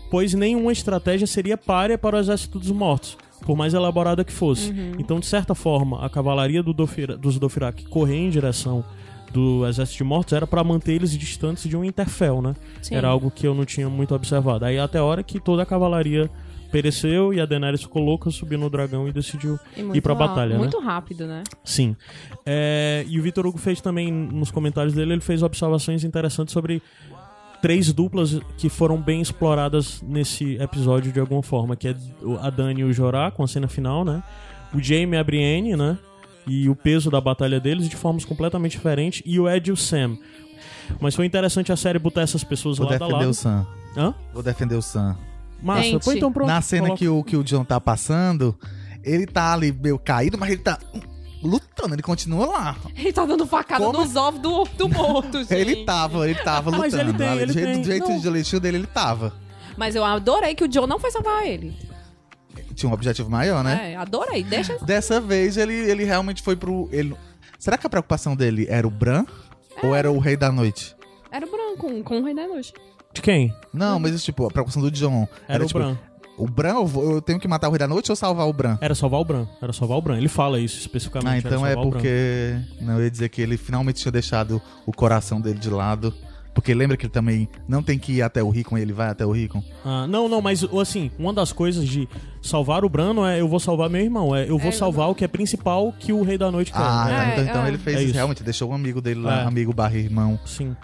pois 0.08 0.34
nenhuma 0.34 0.70
estratégia 0.70 1.26
seria 1.26 1.56
párea 1.56 1.98
para 1.98 2.14
o 2.14 2.20
exército 2.20 2.60
dos 2.60 2.70
mortos, 2.70 3.18
por 3.44 3.56
mais 3.56 3.74
elaborada 3.74 4.24
que 4.24 4.32
fosse. 4.32 4.72
Então, 4.98 5.18
de 5.20 5.26
certa 5.26 5.54
forma, 5.54 6.04
a 6.04 6.08
cavalaria 6.10 6.62
do 6.62 6.72
Dofira- 6.72 7.16
dos 7.16 7.38
Dothraki 7.38 7.84
correr 7.86 8.16
em 8.16 8.30
direção 8.30 8.84
do 9.32 9.64
exército 9.66 9.98
de 9.98 10.04
mortos 10.04 10.32
era 10.32 10.46
para 10.46 10.62
manter 10.64 10.92
eles 10.94 11.16
distantes 11.16 11.68
de 11.68 11.76
um 11.76 11.84
Interfell, 11.84 12.42
né? 12.42 12.54
Sim. 12.82 12.96
Era 12.96 13.08
algo 13.08 13.30
que 13.30 13.46
eu 13.46 13.54
não 13.54 13.64
tinha 13.64 13.88
muito 13.88 14.12
observado. 14.14 14.64
Aí 14.64 14.78
até 14.78 14.98
a 14.98 15.04
hora 15.04 15.22
que 15.22 15.38
toda 15.38 15.62
a 15.62 15.66
cavalaria 15.66 16.28
pereceu 16.72 17.32
e 17.34 17.40
a 17.40 17.46
Daenerys 17.46 17.82
ficou 17.82 18.02
louca, 18.02 18.30
subiu 18.30 18.58
no 18.58 18.68
dragão 18.70 19.08
e 19.08 19.12
decidiu 19.12 19.58
E 19.76 19.80
ir 19.96 20.00
pra 20.00 20.14
batalha, 20.14 20.52
né? 20.52 20.58
Muito 20.58 20.78
rápido, 20.80 21.26
né? 21.26 21.42
Sim. 21.64 21.96
É, 22.46 23.04
e 23.08 23.18
o 23.18 23.22
Vitor 23.22 23.44
Hugo 23.46 23.58
fez 23.58 23.80
também, 23.80 24.10
nos 24.12 24.50
comentários 24.52 24.94
dele, 24.94 25.12
ele 25.14 25.20
fez 25.20 25.42
observações 25.42 26.04
interessantes 26.04 26.52
sobre 26.52 26.80
três 27.60 27.92
duplas 27.92 28.40
que 28.56 28.68
foram 28.68 28.96
bem 28.96 29.20
exploradas 29.20 30.02
nesse 30.02 30.56
episódio 30.56 31.12
de 31.12 31.20
alguma 31.20 31.42
forma, 31.42 31.76
que 31.76 31.88
é 31.88 31.94
a 32.40 32.50
Dani 32.50 32.80
e 32.80 32.84
o 32.84 32.92
Jorah, 32.92 33.30
com 33.30 33.42
a 33.42 33.48
cena 33.48 33.68
final, 33.68 34.04
né? 34.04 34.22
O 34.74 34.80
Jaime 34.80 35.16
e 35.16 35.18
a 35.18 35.24
Brienne, 35.24 35.76
né? 35.76 35.98
E 36.46 36.68
o 36.68 36.74
peso 36.74 37.10
da 37.10 37.20
batalha 37.20 37.60
deles 37.60 37.88
de 37.88 37.96
formas 37.96 38.24
completamente 38.24 38.72
diferentes. 38.72 39.22
E 39.24 39.38
o 39.38 39.48
Ed 39.48 39.68
e 39.68 39.72
o 39.72 39.76
Sam. 39.76 40.16
Mas 41.00 41.14
foi 41.14 41.26
interessante 41.26 41.70
a 41.70 41.76
série 41.76 41.98
botar 41.98 42.22
essas 42.22 42.42
pessoas 42.42 42.78
Vou 42.78 42.86
lado 42.86 42.96
a 42.96 42.98
defender 43.06 43.18
lado. 43.18 43.30
o 43.30 43.34
Sam. 43.34 43.66
Hã? 43.96 44.14
Vou 44.32 44.42
defender 44.42 44.74
o 44.74 44.82
Sam. 44.82 45.16
Massa. 45.62 45.82
Gente, 45.82 46.04
Pô, 46.04 46.12
então 46.12 46.32
pronto. 46.32 46.48
Na 46.48 46.60
cena 46.60 46.82
coloca. 46.88 46.98
que 46.98 47.08
o, 47.08 47.22
que 47.22 47.36
o 47.36 47.44
John 47.44 47.64
tá 47.64 47.80
passando, 47.80 48.56
ele 49.04 49.26
tá 49.26 49.52
ali 49.52 49.72
meio 49.72 49.98
caído, 49.98 50.38
mas 50.38 50.50
ele 50.50 50.62
tá 50.62 50.78
lutando, 51.42 51.94
ele 51.94 52.02
continua 52.02 52.46
lá. 52.46 52.76
Ele 52.94 53.12
tá 53.12 53.24
dando 53.24 53.46
facada 53.46 53.84
Como? 53.84 53.98
nos 53.98 54.14
ovos 54.16 54.40
do, 54.40 54.64
do 54.76 54.88
morto, 54.88 55.38
gente. 55.44 55.54
Ele 55.54 55.84
tava, 55.84 56.28
ele 56.28 56.38
tava 56.38 56.70
Mas 56.70 56.92
lutando. 56.92 57.10
ele 57.10 57.18
tem, 57.18 57.36
ele 57.38 57.46
do 57.46 57.52
jeito, 57.52 57.66
tem. 57.66 57.80
do 57.80 57.86
jeito 57.86 58.08
Não. 58.08 58.18
de 58.18 58.22
jeitinho 58.22 58.60
dele, 58.60 58.76
ele 58.78 58.86
tava. 58.86 59.32
Mas 59.76 59.94
eu 59.94 60.04
adorei 60.04 60.54
que 60.54 60.64
o 60.64 60.72
Joe 60.72 60.86
não 60.86 60.98
foi 60.98 61.10
salvar 61.10 61.46
ele. 61.46 61.76
Tinha 62.74 62.90
um 62.90 62.92
objetivo 62.92 63.30
maior, 63.30 63.64
né? 63.64 63.92
É, 63.92 63.96
adorei. 63.96 64.42
Deixa... 64.42 64.78
Dessa 64.84 65.20
vez 65.20 65.56
ele, 65.56 65.74
ele 65.74 66.04
realmente 66.04 66.42
foi 66.42 66.56
pro. 66.56 66.88
Ele... 66.92 67.14
Será 67.58 67.78
que 67.78 67.86
a 67.86 67.90
preocupação 67.90 68.36
dele 68.36 68.66
era 68.68 68.86
o 68.86 68.90
Bran? 68.90 69.24
Ou 69.82 69.94
era 69.94 70.10
o 70.10 70.18
Rei 70.18 70.36
da 70.36 70.52
Noite? 70.52 70.94
Era 71.30 71.46
o 71.46 71.50
branco, 71.50 71.76
com, 71.78 72.02
com 72.02 72.20
o 72.20 72.24
Rei 72.24 72.34
da 72.34 72.46
Noite. 72.46 72.72
De 73.12 73.22
quem? 73.22 73.54
Não, 73.72 73.98
mas 73.98 74.22
tipo, 74.22 74.46
a 74.46 74.50
preocupação 74.50 74.82
do 74.82 74.90
John 74.90 75.26
Era, 75.48 75.64
o 75.64 75.66
tipo, 75.66 75.78
Bran. 75.78 75.96
O 76.40 76.46
Bran, 76.48 76.74
eu, 76.74 76.86
vou- 76.86 77.14
eu 77.14 77.20
tenho 77.22 77.38
que 77.38 77.46
matar 77.46 77.68
o 77.68 77.70
Rei 77.72 77.78
da 77.78 77.86
Noite 77.88 78.10
ou 78.10 78.16
salvar 78.16 78.46
o 78.48 78.52
Bran? 78.52 78.78
Era 78.80 78.94
salvar 78.94 79.20
o 79.20 79.24
Bran. 79.24 79.46
Era 79.60 79.72
salvar 79.72 79.98
o 79.98 80.02
Bran. 80.02 80.16
Ele 80.16 80.28
fala 80.28 80.58
isso 80.58 80.78
especificamente. 80.78 81.44
Ah, 81.46 81.48
então 81.48 81.66
é 81.66 81.74
porque. 81.74 82.56
Não, 82.80 82.94
eu 82.98 83.04
ia 83.04 83.10
dizer 83.10 83.28
que 83.28 83.40
ele 83.42 83.56
finalmente 83.56 84.00
tinha 84.00 84.12
deixado 84.12 84.60
o 84.86 84.92
coração 84.92 85.40
dele 85.40 85.58
de 85.58 85.70
lado. 85.70 86.12
Porque 86.52 86.74
lembra 86.74 86.96
que 86.96 87.06
ele 87.06 87.12
também 87.12 87.48
não 87.68 87.80
tem 87.80 87.96
que 87.96 88.10
ir 88.14 88.22
até 88.22 88.42
o 88.42 88.50
Rickon 88.50 88.76
e 88.76 88.82
ele 88.82 88.92
vai 88.92 89.08
até 89.08 89.24
o 89.24 89.30
Rickon? 89.30 89.62
Ah, 89.84 90.06
não, 90.08 90.28
não, 90.28 90.42
mas 90.42 90.64
assim, 90.64 91.08
uma 91.16 91.32
das 91.32 91.52
coisas 91.52 91.86
de 91.86 92.08
salvar 92.42 92.84
o 92.84 92.88
Bran 92.88 93.14
não 93.14 93.24
é 93.24 93.40
eu 93.40 93.46
vou 93.48 93.60
salvar 93.60 93.88
meu 93.88 94.00
irmão, 94.02 94.34
é 94.34 94.42
eu 94.50 94.58
vou 94.58 94.70
É, 94.70 94.72
salvar 94.72 95.08
o 95.08 95.14
que 95.14 95.24
é 95.24 95.28
principal 95.28 95.92
que 95.96 96.12
o 96.12 96.22
Rei 96.22 96.36
da 96.36 96.50
Noite 96.50 96.72
quer. 96.72 96.80
Ah, 96.80 97.04
né? 97.04 97.10
tá, 97.12 97.22
É, 97.24 97.32
então, 97.32 97.44
então 97.44 97.64
é. 97.64 97.68
ele 97.68 97.78
fez 97.78 97.96
É 97.96 98.00
isso. 98.00 98.06
isso. 98.08 98.14
Realmente, 98.16 98.42
deixou 98.42 98.68
um 98.68 98.74
amigo 98.74 99.00
dele 99.00 99.20
lá, 99.20 99.42
É. 99.42 99.44
amigo 99.46 99.72
barra 99.72 99.96
irmão. 99.96 100.40
Sim. 100.44 100.74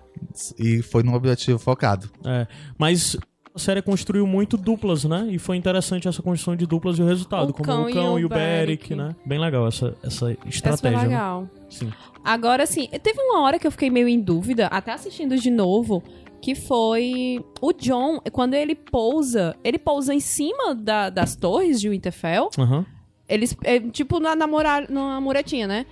E 0.56 0.82
foi 0.82 1.02
num 1.02 1.14
objetivo 1.14 1.58
focado. 1.58 2.08
É. 2.24 2.46
Mas 2.78 3.16
a 3.56 3.58
série 3.58 3.80
construiu 3.82 4.26
muito 4.26 4.56
duplas, 4.56 5.04
né? 5.04 5.26
E 5.30 5.38
foi 5.38 5.56
interessante 5.56 6.06
essa 6.06 6.22
construção 6.22 6.54
de 6.54 6.66
duplas 6.66 6.98
e 6.98 7.02
o 7.02 7.06
resultado, 7.06 7.50
O 7.50 7.52
como 7.54 7.64
Cão 7.64 7.86
o 7.86 7.92
Cão 7.92 8.14
o 8.14 8.18
e 8.18 8.24
o 8.24 8.28
Beric. 8.28 8.90
Beric, 8.90 8.94
né? 8.94 9.16
Bem 9.24 9.38
legal 9.38 9.66
essa, 9.66 9.96
essa 10.04 10.30
Essa 10.30 10.48
estratégia. 10.48 10.98
né? 10.98 11.04
legal. 11.08 11.48
Sim. 11.70 11.90
Agora, 12.22 12.62
assim, 12.64 12.86
teve 13.02 13.20
uma 13.20 13.40
hora 13.40 13.58
que 13.58 13.66
eu 13.66 13.70
fiquei 13.70 13.88
meio 13.90 14.06
em 14.08 14.20
dúvida, 14.20 14.66
até 14.66 14.92
assistindo 14.92 15.36
de 15.38 15.50
novo, 15.50 16.02
que 16.42 16.54
foi 16.54 17.42
o 17.60 17.72
John, 17.72 18.20
quando 18.30 18.54
ele 18.54 18.74
pousa, 18.74 19.56
ele 19.64 19.78
pousa 19.78 20.14
em 20.14 20.20
cima 20.20 20.74
da- 20.74 21.08
das 21.08 21.34
torres 21.34 21.80
de 21.80 21.88
Winterfell, 21.88 22.50
Aham. 22.58 22.84
eles, 23.28 23.56
é, 23.64 23.80
tipo 23.80 24.20
na, 24.20 24.36
na, 24.36 24.46
mura- 24.46 24.86
na 24.88 25.20
muretinha, 25.20 25.66
né? 25.66 25.86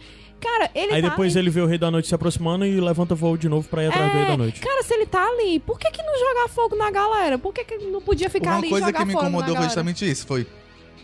Cara, 0.44 0.70
ele 0.74 0.92
Aí 0.92 1.02
tá 1.02 1.08
depois 1.08 1.32
ali... 1.36 1.44
ele 1.46 1.50
vê 1.50 1.60
o 1.62 1.66
Rei 1.66 1.78
da 1.78 1.90
Noite 1.90 2.06
se 2.08 2.14
aproximando 2.14 2.66
e 2.66 2.78
levanta 2.80 3.14
voo 3.14 3.36
de 3.36 3.48
novo 3.48 3.66
pra 3.68 3.82
ir 3.82 3.86
atrás 3.88 4.12
do 4.12 4.18
Rei 4.18 4.26
da 4.26 4.36
Noite. 4.36 4.60
Cara, 4.60 4.82
se 4.82 4.92
ele 4.94 5.06
tá 5.06 5.26
ali, 5.26 5.58
por 5.60 5.78
que 5.78 5.90
que 5.90 6.02
não 6.02 6.18
jogar 6.18 6.48
fogo 6.48 6.76
na 6.76 6.90
galera? 6.90 7.38
Por 7.38 7.52
que 7.54 7.64
que 7.64 7.78
não 7.78 8.00
podia 8.02 8.28
ficar 8.28 8.50
Uma 8.50 8.58
ali 8.58 8.66
e 8.66 8.70
coisa 8.70 8.86
jogar 8.86 8.98
que 9.00 9.04
me 9.06 9.12
fogo 9.12 9.24
na 9.24 9.28
incomodou 9.30 9.56
foi 9.56 9.64
justamente 9.64 10.08
isso. 10.10 10.26
Foi 10.26 10.46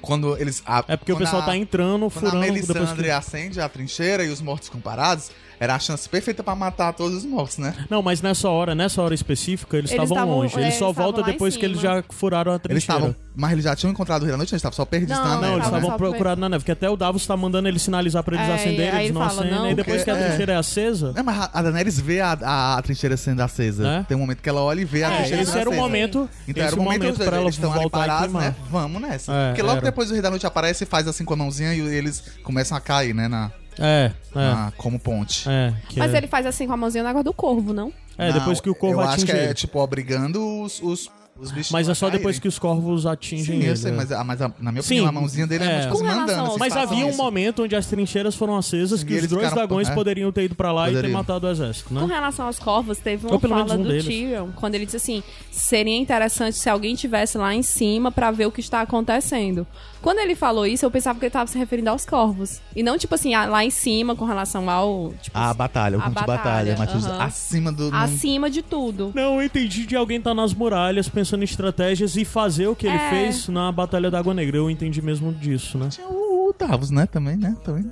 quando 0.02 0.36
eles. 0.38 0.62
a- 0.66 0.84
É 0.88 0.96
porque 0.96 1.12
o 1.12 1.16
pessoal 1.16 1.42
a- 1.42 1.46
tá 1.46 1.56
entrando, 1.56 2.10
Quando 2.10 2.26
a 2.26 2.30
furando 2.30 2.40
depois 2.52 2.68
Melisandre 2.68 3.04
que... 3.04 3.10
acende 3.10 3.60
a 3.60 3.68
trincheira 3.68 4.24
e 4.24 4.28
os 4.28 4.40
mortos 4.40 4.68
ficam 4.68 4.80
parados, 4.80 5.30
era 5.60 5.74
a 5.74 5.78
chance 5.78 6.08
perfeita 6.08 6.42
pra 6.42 6.54
matar 6.56 6.92
todos 6.94 7.18
os 7.18 7.24
mortos, 7.24 7.58
né? 7.58 7.74
Não, 7.90 8.00
mas 8.02 8.22
nessa 8.22 8.48
hora, 8.48 8.74
nessa 8.74 9.02
hora 9.02 9.14
específica, 9.14 9.76
eles 9.76 9.90
Eles 9.92 10.10
estavam 10.10 10.38
longe. 10.38 10.56
é, 10.58 10.62
Eles 10.62 10.74
só 10.76 10.86
eles 10.86 10.96
voltam 10.96 11.22
depois 11.22 11.54
que 11.56 11.64
eles 11.66 11.78
já 11.80 12.02
furaram 12.08 12.52
a 12.52 12.54
Eles 12.54 12.62
trincheira. 12.62 12.94
estavam. 13.10 13.16
Mas 13.36 13.52
eles 13.52 13.64
já 13.64 13.76
tinham 13.76 13.92
encontrado 13.92 14.22
o 14.22 14.24
Rei 14.24 14.32
da 14.32 14.36
Noite, 14.38 14.52
eles 14.54 14.58
estavam 14.58 14.74
só 14.74 14.84
perdidos 14.84 15.16
Não, 15.16 15.24
na 15.24 15.30
não, 15.30 15.34
Não, 15.34 15.40
neve. 15.42 15.54
eles 15.56 15.64
Tava 15.64 15.76
né? 15.76 15.82
estavam 15.82 15.98
per- 15.98 16.08
procurando 16.10 16.38
na 16.40 16.48
neve, 16.48 16.60
porque 16.62 16.72
até 16.72 16.88
o 16.90 16.96
Davos 16.96 17.26
tá 17.26 17.36
mandando 17.36 17.68
eles 17.68 17.82
sinalizar 17.82 18.22
pra 18.24 18.36
eles 18.36 18.48
É, 18.48 18.54
acenderem, 18.54 18.88
aí 18.88 18.96
eles 18.96 19.04
ele 19.04 19.12
não 19.12 19.20
fala, 19.28 19.40
acendem. 19.42 19.58
não, 19.58 19.70
e 19.70 19.74
depois 19.74 20.02
que 20.02 20.10
a 20.10 20.14
porque- 20.14 20.26
trincheira 20.28 20.52
é 20.52 20.56
acesa. 20.56 21.12
É, 21.16 21.22
mas 21.22 21.48
a 21.52 21.62
Daenerys 21.62 22.00
vê 22.00 22.20
a, 22.20 22.32
a, 22.42 22.78
a 22.78 22.82
trincheira 22.82 23.16
sendo 23.16 23.40
acesa. 23.40 23.82
Né? 23.82 24.06
Tem 24.08 24.16
um 24.16 24.20
momento 24.20 24.42
que 24.42 24.48
ela 24.48 24.62
olha 24.62 24.80
e 24.80 24.84
vê 24.84 25.04
a 25.04 25.10
É, 25.12 25.16
trincheira 25.18 25.42
esse 25.42 25.50
sendo 25.52 25.60
era 25.60 25.68
o 25.68 25.72
acesa. 25.72 25.82
momento. 25.86 26.30
Então 26.48 26.64
esse 26.64 26.72
era 26.72 26.80
o 26.80 26.84
momento, 26.84 27.12
que 27.18 27.24
pra 27.24 27.36
ela 27.36 27.44
eles 27.44 27.54
estão 27.54 27.70
ali 27.70 27.80
voltar 27.82 27.98
parados, 27.98 28.32
né? 28.34 28.54
Vamos 28.70 29.00
nessa. 29.02 29.32
É, 29.32 29.48
Porque 29.50 29.62
logo 29.62 29.76
era. 29.76 29.84
depois 29.84 30.10
o 30.10 30.12
Rei 30.14 30.22
da 30.22 30.30
Noite 30.30 30.46
aparece 30.46 30.84
e 30.84 30.86
faz 30.86 31.06
assim 31.06 31.24
com 31.24 31.34
a 31.34 31.36
mãozinha 31.36 31.74
e 31.74 31.80
eles 31.80 32.22
começam 32.42 32.76
a 32.76 32.80
cair, 32.80 33.14
né? 33.14 33.28
Na, 33.28 33.50
É, 33.78 34.10
é. 34.34 34.38
na- 34.38 34.72
como 34.76 34.98
ponte. 34.98 35.48
É, 35.48 35.72
que 35.88 35.98
Mas 35.98 36.12
é, 36.14 36.18
ele 36.18 36.26
faz 36.26 36.46
assim 36.46 36.66
com 36.66 36.72
a 36.72 36.76
mãozinha 36.76 37.02
no 37.02 37.08
negócio 37.08 37.24
do 37.24 37.32
corvo, 37.32 37.72
não? 37.72 37.92
é, 38.18 38.32
depois 38.32 38.58
Não, 38.58 38.62
que 38.64 38.70
o 38.70 38.74
corvo 38.74 38.96
Eu 38.96 39.00
acho 39.00 39.12
atinge 39.14 39.26
que 39.26 39.32
é, 39.32 39.44
ele. 39.44 39.54
tipo, 39.54 39.78
obrigando 39.78 40.60
os, 40.62 40.80
os, 40.82 41.08
os 41.38 41.50
bichos 41.50 41.72
Mas 41.72 41.88
é 41.88 41.94
só 41.94 42.06
depois 42.10 42.36
caírem. 42.36 42.40
que 42.42 42.48
os 42.48 42.58
corvos 42.58 43.06
atingem 43.06 43.46
Sim, 43.46 43.52
ele. 43.62 43.68
eu 43.70 43.76
sei, 43.76 43.92
é. 43.92 43.94
mas, 43.94 44.12
a- 44.12 44.22
mas 44.24 44.42
a- 44.42 44.52
na 44.58 44.70
minha 44.70 44.82
Sim, 44.82 44.96
opinião, 45.00 45.08
a 45.08 45.12
mãozinha 45.12 45.46
dele 45.46 45.64
é, 45.64 45.66
é. 45.66 45.78
muito 45.86 45.92
Com 45.96 46.02
relação 46.04 46.20
mandando. 46.20 46.40
aos 46.40 46.48
assim, 46.50 46.58
Mas 46.58 46.76
havia 46.76 47.06
um 47.06 47.08
isso. 47.08 47.16
momento 47.16 47.62
onde 47.62 47.74
as 47.74 47.86
trincheiras 47.86 48.34
foram 48.34 48.56
acesas 48.58 49.02
que 49.02 49.14
E 49.14 49.18
os 49.20 49.26
dois 49.26 49.50
dragões 49.50 49.88
é. 49.88 49.94
poderiam 49.94 50.30
ter 50.30 50.44
ido 50.44 50.54
pra 50.54 50.70
lá 50.70 50.90
e 50.90 51.00
ter 51.00 51.08
matado 51.08 51.46
o 51.46 51.50
exército, 51.50 51.88
Com 51.88 51.94
né? 51.94 52.14
relação 52.14 52.44
aos 52.46 52.58
corvos, 52.58 52.98
teve 52.98 53.26
uma 53.26 53.40
fala 53.40 53.74
um 53.74 53.82
do 53.82 53.88
deles. 53.88 54.04
Tyrion, 54.04 54.48
quando 54.54 54.74
ele 54.74 54.84
disse 54.84 54.98
assim, 54.98 55.22
seria 55.50 55.96
interessante 55.96 56.58
se 56.58 56.68
alguém 56.68 56.94
tivesse 56.94 57.38
lá 57.38 57.54
em 57.54 57.62
cima 57.62 58.12
pra 58.12 58.30
ver 58.30 58.44
o 58.44 58.52
que 58.52 58.60
está 58.60 58.82
acontecendo. 58.82 59.66
Quando 60.02 60.18
ele 60.20 60.34
falou 60.34 60.66
isso, 60.66 60.84
eu 60.86 60.90
pensava 60.90 61.18
que 61.18 61.26
ele 61.26 61.30
tava 61.30 61.46
se 61.46 61.58
referindo 61.58 61.90
aos 61.90 62.06
corvos. 62.06 62.60
E 62.74 62.82
não, 62.82 62.96
tipo 62.96 63.14
assim, 63.14 63.34
a- 63.34 63.44
lá 63.46 63.64
em 63.64 63.70
cima 63.70 64.16
com 64.16 64.24
relação 64.24 64.68
ao... 64.70 65.12
Tipo, 65.20 65.36
A 65.36 65.52
batalha, 65.52 65.98
o 65.98 66.00
A 66.00 66.04
campo 66.04 66.20
de 66.20 66.26
batalha, 66.26 66.74
aham. 66.74 67.22
acima 67.22 67.70
do... 67.72 67.94
acima 67.94 68.50
de 68.50 68.62
tudo. 68.62 69.12
Não, 69.14 69.34
eu 69.36 69.42
entendi 69.42 69.84
de 69.84 69.94
alguém 69.96 70.16
estar 70.18 70.32
nas 70.34 70.54
muralhas 70.54 71.08
pensando 71.08 71.42
em 71.42 71.44
estratégias 71.44 72.16
e 72.16 72.24
fazer 72.24 72.66
o 72.66 72.74
que 72.74 72.86
ele 72.86 72.96
É. 72.96 73.10
fez 73.10 73.48
na 73.48 73.70
Batalha 73.70 74.10
da 74.10 74.18
Água 74.18 74.32
Negra. 74.32 74.56
Eu 74.56 74.70
entendi 74.70 75.02
mesmo 75.02 75.32
disso, 75.34 75.76
né? 75.76 75.88
Tinha 75.90 76.06
o, 76.08 76.48
o 76.48 76.54
Davos, 76.58 76.90
né? 76.90 77.06
Também, 77.06 77.36
né? 77.36 77.54
Também. 77.62 77.90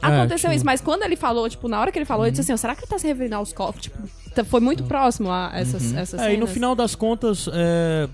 Aconteceu 0.00 0.38
tipo- 0.50 0.52
isso, 0.54 0.64
mas 0.66 0.80
quando 0.80 1.02
ele 1.02 1.16
falou, 1.16 1.48
tipo, 1.48 1.66
na 1.66 1.80
hora 1.80 1.90
que 1.90 1.98
ele 1.98 2.04
falou, 2.06 2.24
eu 2.26 2.30
disse 2.30 2.42
assim, 2.52 2.56
será 2.56 2.74
que 2.76 2.82
ele 2.82 2.88
tá 2.90 2.98
se 2.98 3.06
referindo 3.06 3.34
aos 3.34 3.52
corvos? 3.52 3.82
Tipo, 3.82 3.98
tá- 4.34 4.44
foi 4.44 4.60
muito 4.60 4.84
próximo 4.84 5.30
a 5.30 5.50
essas, 5.54 5.92
essas 5.92 6.20
É, 6.20 6.26
e 6.32 6.36
no 6.36 6.42
cenas. 6.42 6.50
final 6.52 6.74
das 6.76 6.94
contas, 6.94 7.48
é, 7.52 8.08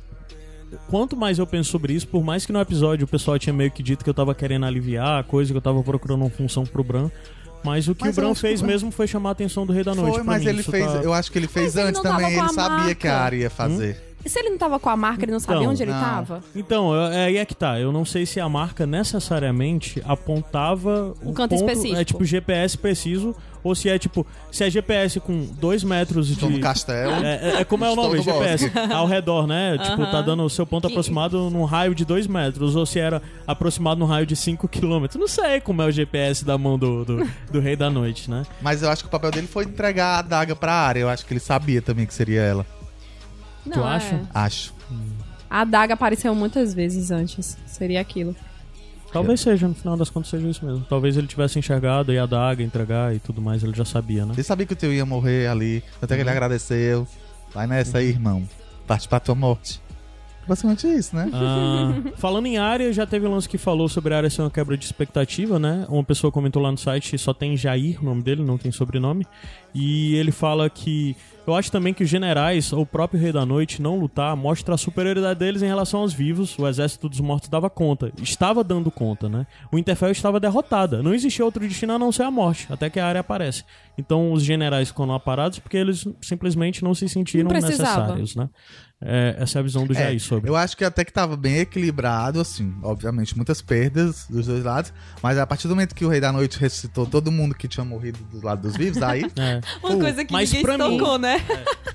quanto 0.88 1.16
mais 1.16 1.38
eu 1.38 1.46
penso 1.46 1.70
sobre 1.70 1.92
isso, 1.92 2.06
por 2.08 2.22
mais 2.24 2.44
que 2.46 2.52
no 2.52 2.60
episódio 2.60 3.04
o 3.04 3.08
pessoal 3.08 3.38
tinha 3.38 3.52
meio 3.52 3.70
que 3.70 3.82
dito 3.82 4.02
que 4.04 4.10
eu 4.10 4.14
tava 4.14 4.34
querendo 4.34 4.66
aliviar 4.66 5.20
a 5.20 5.22
coisa, 5.22 5.52
que 5.52 5.56
eu 5.56 5.62
tava 5.62 5.82
procurando 5.82 6.22
uma 6.22 6.30
função 6.30 6.64
pro 6.64 6.82
Bran. 6.84 7.10
Mas 7.64 7.88
o 7.88 7.94
que 7.94 8.04
Mas 8.04 8.18
o 8.18 8.20
Bran 8.20 8.34
que 8.34 8.40
fez 8.40 8.60
Bran- 8.60 8.70
mesmo 8.72 8.90
foi 8.90 9.06
chamar 9.06 9.30
a 9.30 9.32
atenção 9.32 9.64
do 9.64 9.72
Rei 9.72 9.82
da 9.82 9.94
Noite. 9.94 10.14
Foi, 10.16 10.22
mas 10.22 10.42
mim, 10.42 10.48
ele 10.50 10.60
isso 10.60 10.70
fez... 10.70 10.84
tá- 10.86 10.98
Eu 11.02 11.14
acho 11.14 11.32
que 11.32 11.38
ele 11.38 11.48
fez 11.48 11.66
Mas 11.74 11.76
ele 11.76 11.88
antes 11.88 12.02
tava 12.02 12.16
também. 12.20 12.38
Ele 12.38 12.48
sabia 12.50 12.94
que 12.94 13.06
a 13.08 13.10
marca. 13.10 13.24
Arya 13.24 13.40
ia 13.44 13.50
fazer. 13.50 14.14
E 14.22 14.28
se 14.28 14.38
ele 14.38 14.50
não 14.50 14.58
tava 14.58 14.78
com 14.78 14.88
a 14.88 14.96
marca, 14.96 15.24
ele 15.24 15.32
não 15.32 15.40
sabia 15.40 15.60
Então, 15.60 15.70
onde 15.72 15.82
ele 15.82 15.92
não. 15.92 16.00
tava? 16.00 16.42
Então, 16.56 16.94
é- 17.10 17.26
aí 17.26 17.36
é 17.38 17.44
que 17.44 17.54
tá. 17.54 17.78
Eu 17.80 17.90
não 17.92 18.04
sei 18.04 18.24
se 18.26 18.38
a 18.40 18.48
marca 18.48 18.86
necessariamente 18.86 20.02
apontava 20.04 21.14
Um 21.22 21.32
canto 21.32 21.50
ponto, 21.56 21.68
específico. 21.68 22.00
É 22.00 22.04
tipo 22.04 22.24
GPS 22.24 22.76
preciso, 22.76 23.34
ou 23.64 23.74
se 23.74 23.88
é 23.88 23.98
tipo, 23.98 24.26
se 24.52 24.62
é 24.62 24.68
GPS 24.70 25.18
com 25.18 25.46
dois 25.58 25.82
metros 25.82 26.28
Estou 26.30 26.50
no 26.50 26.56
de. 26.56 26.60
castelo. 26.60 27.12
É, 27.24 27.34
é- 27.56 27.60
é 27.62 27.64
como 27.64 27.84
é 27.84 27.90
o 27.90 27.96
nome, 27.96 28.18
no 28.18 28.22
GPS, 28.22 28.70
ao 28.92 29.06
redor, 29.06 29.46
né? 29.46 29.78
Tipo, 29.78 30.04
tá 30.06 30.20
dando 30.20 30.44
o 30.44 30.50
seu 30.50 30.66
ponto 30.66 30.86
aproximado 30.86 31.48
num 31.48 31.64
raio 31.64 31.94
de 31.94 32.04
dois 32.04 32.26
metros, 32.26 32.76
ou 32.76 32.84
se 32.84 32.98
era 33.00 33.22
aproximado 33.46 33.98
num 33.98 34.06
raio 34.06 34.26
de 34.26 34.36
5 34.36 34.68
quilômetros. 34.68 35.18
Não 35.18 35.26
sei 35.26 35.60
como 35.60 35.80
é 35.80 35.86
o 35.86 35.90
GPS 35.90 36.44
da 36.44 36.58
mão 36.58 36.78
do, 36.78 37.04
do, 37.04 37.30
do 37.50 37.60
Rei 37.60 37.74
da 37.74 37.88
Noite, 37.88 38.30
né? 38.30 38.44
Mas 38.60 38.82
eu 38.82 38.90
acho 38.90 39.02
que 39.02 39.08
o 39.08 39.10
papel 39.10 39.30
dele 39.30 39.46
foi 39.46 39.64
entregar 39.64 40.16
a 40.16 40.18
adaga 40.18 40.54
pra 40.54 40.72
Arya. 40.74 41.00
Eu 41.00 41.08
acho 41.08 41.24
que 41.24 41.32
ele 41.32 41.40
sabia 41.40 41.80
também 41.80 42.04
que 42.04 42.12
seria 42.12 42.42
ela. 42.42 42.66
Não, 43.64 43.88
é. 43.88 43.96
acha? 43.96 44.20
Acho. 44.34 44.74
A 45.48 45.60
adaga 45.62 45.94
apareceu 45.94 46.34
muitas 46.34 46.74
vezes 46.74 47.10
antes. 47.10 47.56
Seria 47.66 48.00
aquilo. 48.00 48.36
Talvez 49.14 49.40
seja, 49.40 49.68
no 49.68 49.74
final 49.74 49.96
das 49.96 50.10
contas 50.10 50.28
seja 50.30 50.48
isso 50.48 50.64
mesmo. 50.66 50.84
Talvez 50.88 51.16
ele 51.16 51.26
tivesse 51.26 51.58
enxergado 51.58 52.12
e 52.12 52.18
a 52.18 52.26
daga 52.26 52.62
entregar 52.62 53.14
e 53.14 53.20
tudo 53.20 53.40
mais, 53.40 53.62
ele 53.62 53.72
já 53.74 53.84
sabia, 53.84 54.26
né? 54.26 54.34
Ele 54.34 54.42
sabia 54.42 54.66
que 54.66 54.72
o 54.72 54.76
teu 54.76 54.92
ia 54.92 55.06
morrer 55.06 55.46
ali. 55.46 55.82
Até 56.02 56.16
que 56.16 56.22
ele 56.22 56.30
agradeceu. 56.30 57.06
Vai 57.54 57.68
nessa 57.68 57.98
aí, 57.98 58.08
irmão. 58.08 58.42
Parte 58.86 59.08
pra 59.08 59.20
tua 59.20 59.36
morte. 59.36 59.80
Basicamente 60.46 60.86
isso, 60.86 61.14
né? 61.16 61.28
Ah, 61.32 62.12
falando 62.16 62.46
em 62.46 62.58
área, 62.58 62.92
já 62.92 63.06
teve 63.06 63.26
um 63.26 63.30
lance 63.30 63.48
que 63.48 63.58
falou 63.58 63.88
sobre 63.88 64.14
a 64.14 64.18
área 64.18 64.30
ser 64.30 64.42
uma 64.42 64.50
quebra 64.50 64.76
de 64.76 64.84
expectativa, 64.84 65.58
né? 65.58 65.86
Uma 65.88 66.04
pessoa 66.04 66.30
comentou 66.30 66.62
lá 66.62 66.70
no 66.70 66.78
site, 66.78 67.16
só 67.18 67.32
tem 67.32 67.56
Jair, 67.56 68.00
o 68.00 68.04
nome 68.04 68.22
dele, 68.22 68.42
não 68.42 68.58
tem 68.58 68.70
sobrenome. 68.70 69.26
E 69.74 70.14
ele 70.14 70.30
fala 70.30 70.70
que. 70.70 71.16
Eu 71.46 71.54
acho 71.54 71.70
também 71.70 71.92
que 71.92 72.02
os 72.02 72.08
generais, 72.08 72.72
ou 72.72 72.82
o 72.82 72.86
próprio 72.86 73.20
Rei 73.20 73.30
da 73.30 73.44
Noite, 73.44 73.82
não 73.82 73.98
lutar, 73.98 74.34
mostra 74.34 74.76
a 74.76 74.78
superioridade 74.78 75.38
deles 75.38 75.60
em 75.60 75.66
relação 75.66 76.00
aos 76.00 76.14
vivos. 76.14 76.58
O 76.58 76.66
exército 76.66 77.06
dos 77.06 77.20
mortos 77.20 77.50
dava 77.50 77.68
conta. 77.68 78.10
Estava 78.22 78.64
dando 78.64 78.90
conta, 78.90 79.28
né? 79.28 79.46
O 79.70 79.78
Interfell 79.78 80.10
estava 80.10 80.40
derrotada. 80.40 81.02
Não 81.02 81.12
existia 81.12 81.44
outro 81.44 81.66
destino 81.66 81.92
a 81.92 81.98
não 81.98 82.10
ser 82.10 82.22
a 82.22 82.30
morte, 82.30 82.66
até 82.70 82.88
que 82.88 82.98
a 82.98 83.06
área 83.06 83.20
aparece. 83.20 83.62
Então 83.98 84.32
os 84.32 84.42
generais 84.42 84.88
ficam 84.88 85.04
lá 85.04 85.20
parados 85.20 85.58
porque 85.58 85.76
eles 85.76 86.08
simplesmente 86.22 86.82
não 86.82 86.94
se 86.94 87.08
sentiram 87.08 87.50
necessários, 87.50 88.34
né? 88.34 88.48
É, 89.06 89.36
essa 89.38 89.58
é 89.58 89.60
a 89.60 89.62
visão 89.62 89.86
do 89.86 89.92
É, 89.92 89.96
Jair 89.96 90.20
sobre. 90.20 90.48
Eu 90.48 90.56
acho 90.56 90.74
que 90.76 90.82
até 90.84 91.04
que 91.04 91.12
tava 91.12 91.36
bem 91.36 91.58
equilibrado, 91.58 92.40
assim. 92.40 92.74
Obviamente, 92.82 93.36
muitas 93.36 93.60
perdas 93.60 94.26
dos 94.30 94.46
dois 94.46 94.64
lados. 94.64 94.94
Mas 95.22 95.36
a 95.36 95.46
partir 95.46 95.68
do 95.68 95.74
momento 95.74 95.94
que 95.94 96.06
o 96.06 96.08
Rei 96.08 96.20
da 96.20 96.32
Noite 96.32 96.58
ressuscitou 96.58 97.04
todo 97.06 97.30
mundo 97.30 97.54
que 97.54 97.68
tinha 97.68 97.84
morrido 97.84 98.18
do 98.32 98.44
lado 98.44 98.62
dos 98.62 98.76
vivos, 98.76 99.02
aí. 99.02 99.24
É. 99.36 99.60
Uma 99.82 99.90
Pô, 99.94 99.98
coisa 99.98 100.24
que 100.24 100.32
mas 100.32 100.48
ninguém 100.50 100.62
pra 100.64 100.78
mim- 100.78 100.96
tocou, 100.96 101.18
né? 101.18 101.36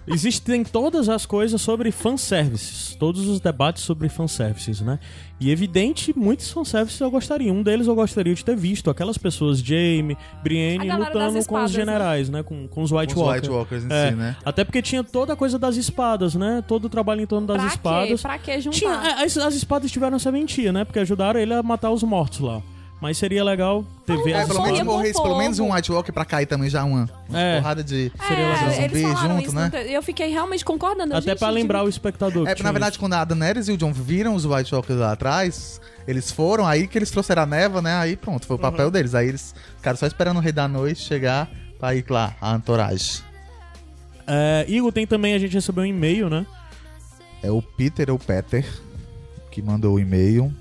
Existem 0.08 0.64
todas 0.64 1.10
as 1.10 1.26
coisas 1.26 1.60
sobre 1.62 1.92
fanservices, 1.92 2.96
todos 2.96 3.28
os 3.28 3.40
debates 3.40 3.84
sobre 3.84 4.08
fanservices, 4.10 4.82
né? 4.82 5.00
E 5.40 5.52
evidente, 5.52 6.14
muitos 6.18 6.52
fanservices 6.52 7.00
eu 7.00 7.10
gostaria. 7.10 7.52
Um 7.54 7.64
deles 7.64 7.88
eu 7.88 7.96
gostaria 7.96 8.34
de 8.36 8.44
ter 8.44 8.58
visto, 8.58 8.90
aquelas 8.90 9.18
pessoas, 9.18 9.60
Jaime, 9.60 10.18
Brienne, 10.44 10.92
lutando 10.92 11.14
das 11.14 11.22
com 11.22 11.28
os 11.30 11.36
espadas, 11.46 11.72
né? 11.72 11.80
generais, 11.80 12.30
né? 12.30 12.44
Com, 12.44 12.68
com 12.68 12.82
os 12.82 12.92
White 12.92 13.14
com 13.14 13.22
os 13.22 13.26
Walkers. 13.28 13.48
White 13.48 13.56
Walkers 13.56 13.84
em 13.86 13.94
É, 13.94 14.10
si, 14.10 14.16
né? 14.16 14.36
Até 14.44 14.66
porque 14.66 14.82
tinha 14.82 15.02
toda 15.04 15.34
a 15.34 15.36
coisa 15.38 15.58
das 15.58 15.78
espadas, 15.78 16.36
né? 16.36 16.62
Todo 16.68 16.86
o 16.86 16.90
trabalho 16.90 17.22
em 17.22 17.26
torno 17.26 17.48
das 17.48 17.58
pra 17.58 17.68
espadas. 17.68 18.10
quê? 18.22 18.28
Pra 18.28 18.38
que 18.38 18.60
juntar? 18.60 18.78
Tinha, 18.78 18.92
é, 18.94 19.24
as, 19.24 19.38
as 19.38 19.54
espadas 19.56 19.90
tiveram 19.90 20.18
essa 20.18 20.32
mentia, 20.32 20.74
né? 20.74 20.84
Porque 20.84 21.00
ajudaram 21.00 21.40
ele 21.40 21.54
a 21.54 21.64
matar 21.64 21.92
os 21.92 22.04
mortos 22.04 22.42
lá. 22.42 22.62
Mas 23.02 23.18
seria 23.18 23.44
legal 23.46 23.86
ter 24.06 24.22
ver 24.24 24.32
É, 24.32 24.42
as 24.42 24.48
pelo 24.50 24.62
menos 24.62 25.14
pelo 25.22 25.38
menos 25.38 25.60
um. 25.60 25.74
White 25.74 25.90
Walker 25.90 26.12
pra 26.12 26.26
cair 26.26 26.46
também 26.46 26.70
já 26.70 26.84
uma, 26.84 27.10
uma 27.30 27.40
É. 27.40 27.56
porrada 27.58 27.82
de, 27.82 28.12
Seria 28.28 28.44
é, 28.44 28.48
legal. 28.54 28.58
de 28.58 28.76
eles 28.76 28.92
zumbi 28.92 29.02
falaram 29.14 29.36
junto, 29.36 29.46
isso 29.48 29.56
né? 29.56 29.72
no 29.74 29.78
Eu 29.80 30.04
fiquei 30.04 30.30
realmente 30.30 30.66
concordando. 30.66 31.14
Até 31.16 31.30
gente, 31.32 31.40
pra 31.40 31.50
lembrar 31.50 31.84
o 31.86 31.88
espectador. 31.90 32.44
que 32.44 32.52
É, 32.52 32.56
tinha 32.56 32.64
na 32.66 32.72
verdade, 32.74 32.94
isso. 32.94 33.00
quando 33.00 33.14
a 33.14 33.24
Daenerys 33.24 33.70
e 33.70 33.72
o 33.72 33.78
John 33.78 33.94
viram 33.94 34.36
os 34.36 34.44
White 34.46 34.76
Walkers 34.76 35.00
lá 35.00 35.14
atrás, 35.14 35.80
eles 36.06 36.30
foram, 36.30 36.68
aí 36.68 36.88
que 36.88 36.98
eles 36.98 37.10
trouxeram 37.10 37.44
a 37.44 37.46
neva, 37.46 37.82
né? 37.82 37.96
Aí 37.96 38.18
pronto, 38.18 38.46
foi 38.46 38.58
o 38.58 38.60
papel 38.60 38.88
Uhum. 38.88 38.92
deles. 38.92 39.16
Aí 39.16 39.30
eles 39.30 39.56
ficaram 39.78 39.98
só 39.98 40.06
esperando 40.06 40.36
o 40.38 40.42
Rei 40.42 40.52
da 40.52 40.68
Noite 40.68 41.00
chegar 41.02 41.50
pra 41.80 41.96
ir 41.96 42.04
lá, 42.10 42.36
a 42.42 42.54
entourage. 42.56 43.24
É, 44.28 44.66
Igor, 44.68 44.92
tem 44.92 45.08
também, 45.08 45.34
a 45.34 45.40
gente 45.40 45.54
recebeu 45.54 45.84
um 45.84 45.88
e-mail, 45.88 46.30
né? 46.30 46.46
É 47.42 47.50
o 47.50 47.62
Peter 47.62 48.10
ou 48.12 48.20
Peter 48.20 48.66
que 49.50 49.62
mandou 49.62 49.96
o 49.96 50.00
e-mail. 50.00 50.54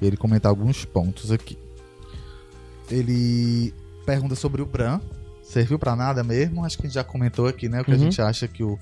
E 0.00 0.06
ele 0.06 0.16
comenta 0.16 0.48
alguns 0.48 0.84
pontos 0.84 1.30
aqui. 1.32 1.56
Ele 2.92 3.72
pergunta 4.04 4.34
sobre 4.34 4.60
o 4.62 4.66
Bran. 4.66 5.00
Serviu 5.42 5.78
pra 5.78 5.96
nada 5.96 6.22
mesmo? 6.22 6.64
Acho 6.64 6.76
que 6.78 6.84
a 6.84 6.86
gente 6.88 6.94
já 6.94 7.04
comentou 7.04 7.46
aqui, 7.46 7.68
né? 7.68 7.80
O 7.80 7.84
que 7.84 7.90
a 7.90 7.94
Uhum. 7.94 8.00
gente 8.00 8.20
acha 8.22 8.46
que 8.46 8.62
o, 8.62 8.78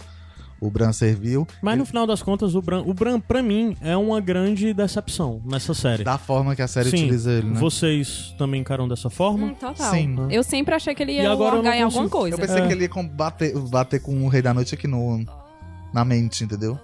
o 0.61 0.71
Bran 0.71 0.93
serviu. 0.93 1.47
Mas 1.63 1.79
no 1.79 1.87
final 1.87 2.07
das 2.07 2.23
contas, 2.23 2.55
o 2.55 2.61
Bran, 2.63 2.83
o 2.83 2.93
Bran, 2.93 3.19
pra 3.19 3.43
mim, 3.43 3.77
é 3.81 3.97
uma 3.97 4.21
grande 4.21 4.73
decepção 4.75 5.41
nessa 5.45 5.73
série. 5.75 6.05
Da 6.05 6.19
forma 6.19 6.55
que 6.55 6.63
a 6.63 6.69
série 6.69 6.91
Sim, 6.91 6.97
utiliza 7.05 7.33
ele, 7.33 7.49
né? 7.49 7.59
vocês 7.59 8.35
também 8.39 8.61
encaram 8.61 8.87
dessa 8.87 9.09
forma? 9.09 9.47
Hum, 9.49 9.55
total. 9.55 9.91
Sim. 9.91 10.17
Eu 10.31 10.43
sempre 10.45 10.75
achei 10.75 10.95
que 10.95 11.03
ele 11.03 11.13
E 11.13 11.23
ia 11.23 11.33
agora 11.33 11.57
eu 11.57 11.63
largar 11.63 11.77
em 11.79 11.83
alguma 11.83 12.09
coisa. 12.09 12.35
Eu 12.37 12.41
pensei 12.41 12.63
É. 12.63 12.67
que 12.67 12.73
ele 12.73 12.85
ia 12.85 13.03
bater, 13.05 13.59
bater 13.59 14.01
com 14.01 14.25
o 14.25 14.29
Rei 14.29 14.43
da 14.43 14.53
Noite 14.53 14.75
aqui 14.75 14.87
no, 14.87 15.25
na 15.93 16.05
mente, 16.05 16.45
entendeu? 16.45 16.79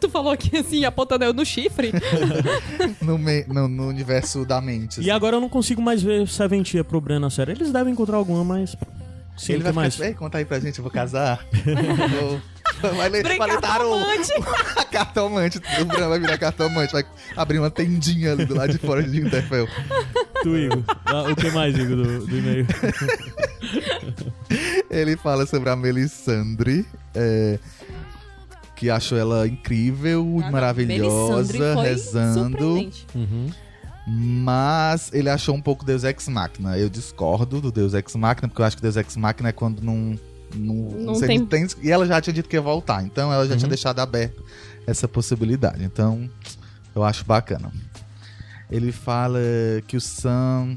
Tu 0.00 0.08
falou 0.08 0.32
aqui 0.32 0.56
assim, 0.56 0.84
apontando 0.84 1.24
eu 1.24 1.32
no 1.32 1.44
chifre. 1.44 1.92
No, 3.02 3.18
me- 3.18 3.44
no, 3.46 3.68
no 3.68 3.88
universo 3.88 4.44
da 4.44 4.60
mente. 4.60 4.98
E 4.98 5.00
assim. 5.02 5.10
agora 5.10 5.36
eu 5.36 5.40
não 5.40 5.48
consigo 5.48 5.80
mais 5.80 6.02
ver 6.02 6.26
Seventia 6.28 6.82
pro 6.82 7.00
Bran 7.00 7.20
na 7.20 7.30
série. 7.30 7.52
Eles 7.52 7.72
devem 7.72 7.92
encontrar 7.92 8.16
alguma, 8.16 8.42
mas. 8.44 8.76
Sim, 9.36 9.54
ele 9.54 9.62
vai 9.64 9.72
mais? 9.72 9.94
ficar, 9.94 10.08
Ei, 10.08 10.14
conta 10.14 10.38
aí 10.38 10.44
pra 10.44 10.58
gente, 10.58 10.78
eu 10.78 10.82
vou 10.82 10.90
casar. 10.90 11.44
Vou- 12.80 12.94
vai 12.94 13.08
ler, 13.08 13.22
vai 13.38 13.48
ler 13.50 13.60
tarô. 13.60 13.96
cartomante. 14.90 15.60
O 15.80 15.84
Bran 15.84 16.08
vai 16.08 16.18
virar 16.20 16.38
cartomante, 16.38 16.92
vai 16.92 17.04
abrir 17.36 17.58
uma 17.58 17.70
tendinha 17.70 18.32
ali 18.32 18.44
do 18.44 18.54
lado 18.54 18.72
de 18.72 18.78
fora 18.78 19.02
de 19.02 19.20
Interfell. 19.20 19.68
Tu, 20.42 20.56
Igor. 20.56 20.82
Ah, 21.04 21.22
o 21.30 21.36
que 21.36 21.50
mais, 21.52 21.76
Igor, 21.78 21.96
do, 21.96 22.26
do 22.26 22.38
e-mail? 22.38 22.66
Ele 24.90 25.16
fala 25.16 25.46
sobre 25.46 25.70
a 25.70 25.76
Melisandre, 25.76 26.84
é, 27.14 27.58
que 28.76 28.90
achou 28.90 29.16
ela 29.18 29.46
incrível, 29.48 30.40
Ah, 30.44 30.50
maravilhosa, 30.50 31.74
rezando. 31.82 32.90
Uhum. 33.14 33.50
Mas 34.08 35.10
ele 35.12 35.28
achou 35.28 35.54
um 35.54 35.60
pouco 35.60 35.84
Deus 35.84 36.04
Ex 36.04 36.28
Machina. 36.28 36.78
Eu 36.78 36.88
discordo 36.88 37.60
do 37.60 37.72
Deus 37.72 37.92
Ex 37.94 38.14
Machina, 38.14 38.46
porque 38.48 38.62
eu 38.62 38.66
acho 38.66 38.76
que 38.76 38.82
Deus 38.82 38.96
Ex 38.96 39.16
Machina 39.16 39.48
é 39.48 39.52
quando 39.52 39.80
não. 39.82 40.16
Não, 40.54 40.74
Não 40.74 41.14
você 41.14 41.26
tem- 41.26 41.38
não 41.40 41.46
tem. 41.46 41.66
E 41.82 41.90
ela 41.90 42.06
já 42.06 42.20
tinha 42.20 42.32
dito 42.32 42.48
que 42.48 42.54
ia 42.54 42.62
voltar, 42.62 43.02
então 43.02 43.32
ela 43.32 43.44
já 43.46 43.52
Uhum. 43.52 43.58
tinha 43.58 43.68
deixado 43.68 43.98
aberto 43.98 44.44
essa 44.86 45.08
possibilidade. 45.08 45.82
Então, 45.82 46.30
eu 46.94 47.02
acho 47.02 47.24
bacana. 47.24 47.72
Ele 48.70 48.92
fala 48.92 49.40
que 49.88 49.96
o 49.96 50.00
Sam 50.00 50.76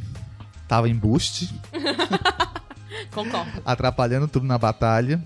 tava 0.68 0.89
em 0.89 0.95
boost, 0.95 1.54
Concordo. 3.14 3.62
atrapalhando 3.66 4.28
tudo 4.28 4.45
na 4.45 4.58
batalha. 4.58 5.22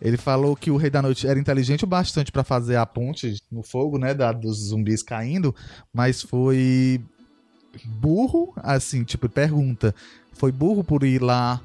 Ele 0.00 0.16
falou 0.16 0.54
que 0.54 0.70
o 0.70 0.76
Rei 0.76 0.90
da 0.90 1.02
Noite 1.02 1.26
era 1.26 1.38
inteligente 1.38 1.84
o 1.84 1.86
bastante 1.86 2.30
pra 2.30 2.44
fazer 2.44 2.76
a 2.76 2.86
ponte 2.86 3.34
no 3.50 3.62
fogo, 3.62 3.98
né, 3.98 4.14
da, 4.14 4.30
dos 4.32 4.68
zumbis 4.68 5.02
caindo, 5.02 5.54
mas 5.92 6.22
foi 6.22 7.00
burro, 7.84 8.52
assim, 8.56 9.04
tipo, 9.04 9.28
pergunta, 9.28 9.94
foi 10.32 10.52
burro 10.52 10.82
por 10.84 11.02
ir 11.04 11.20
lá 11.22 11.60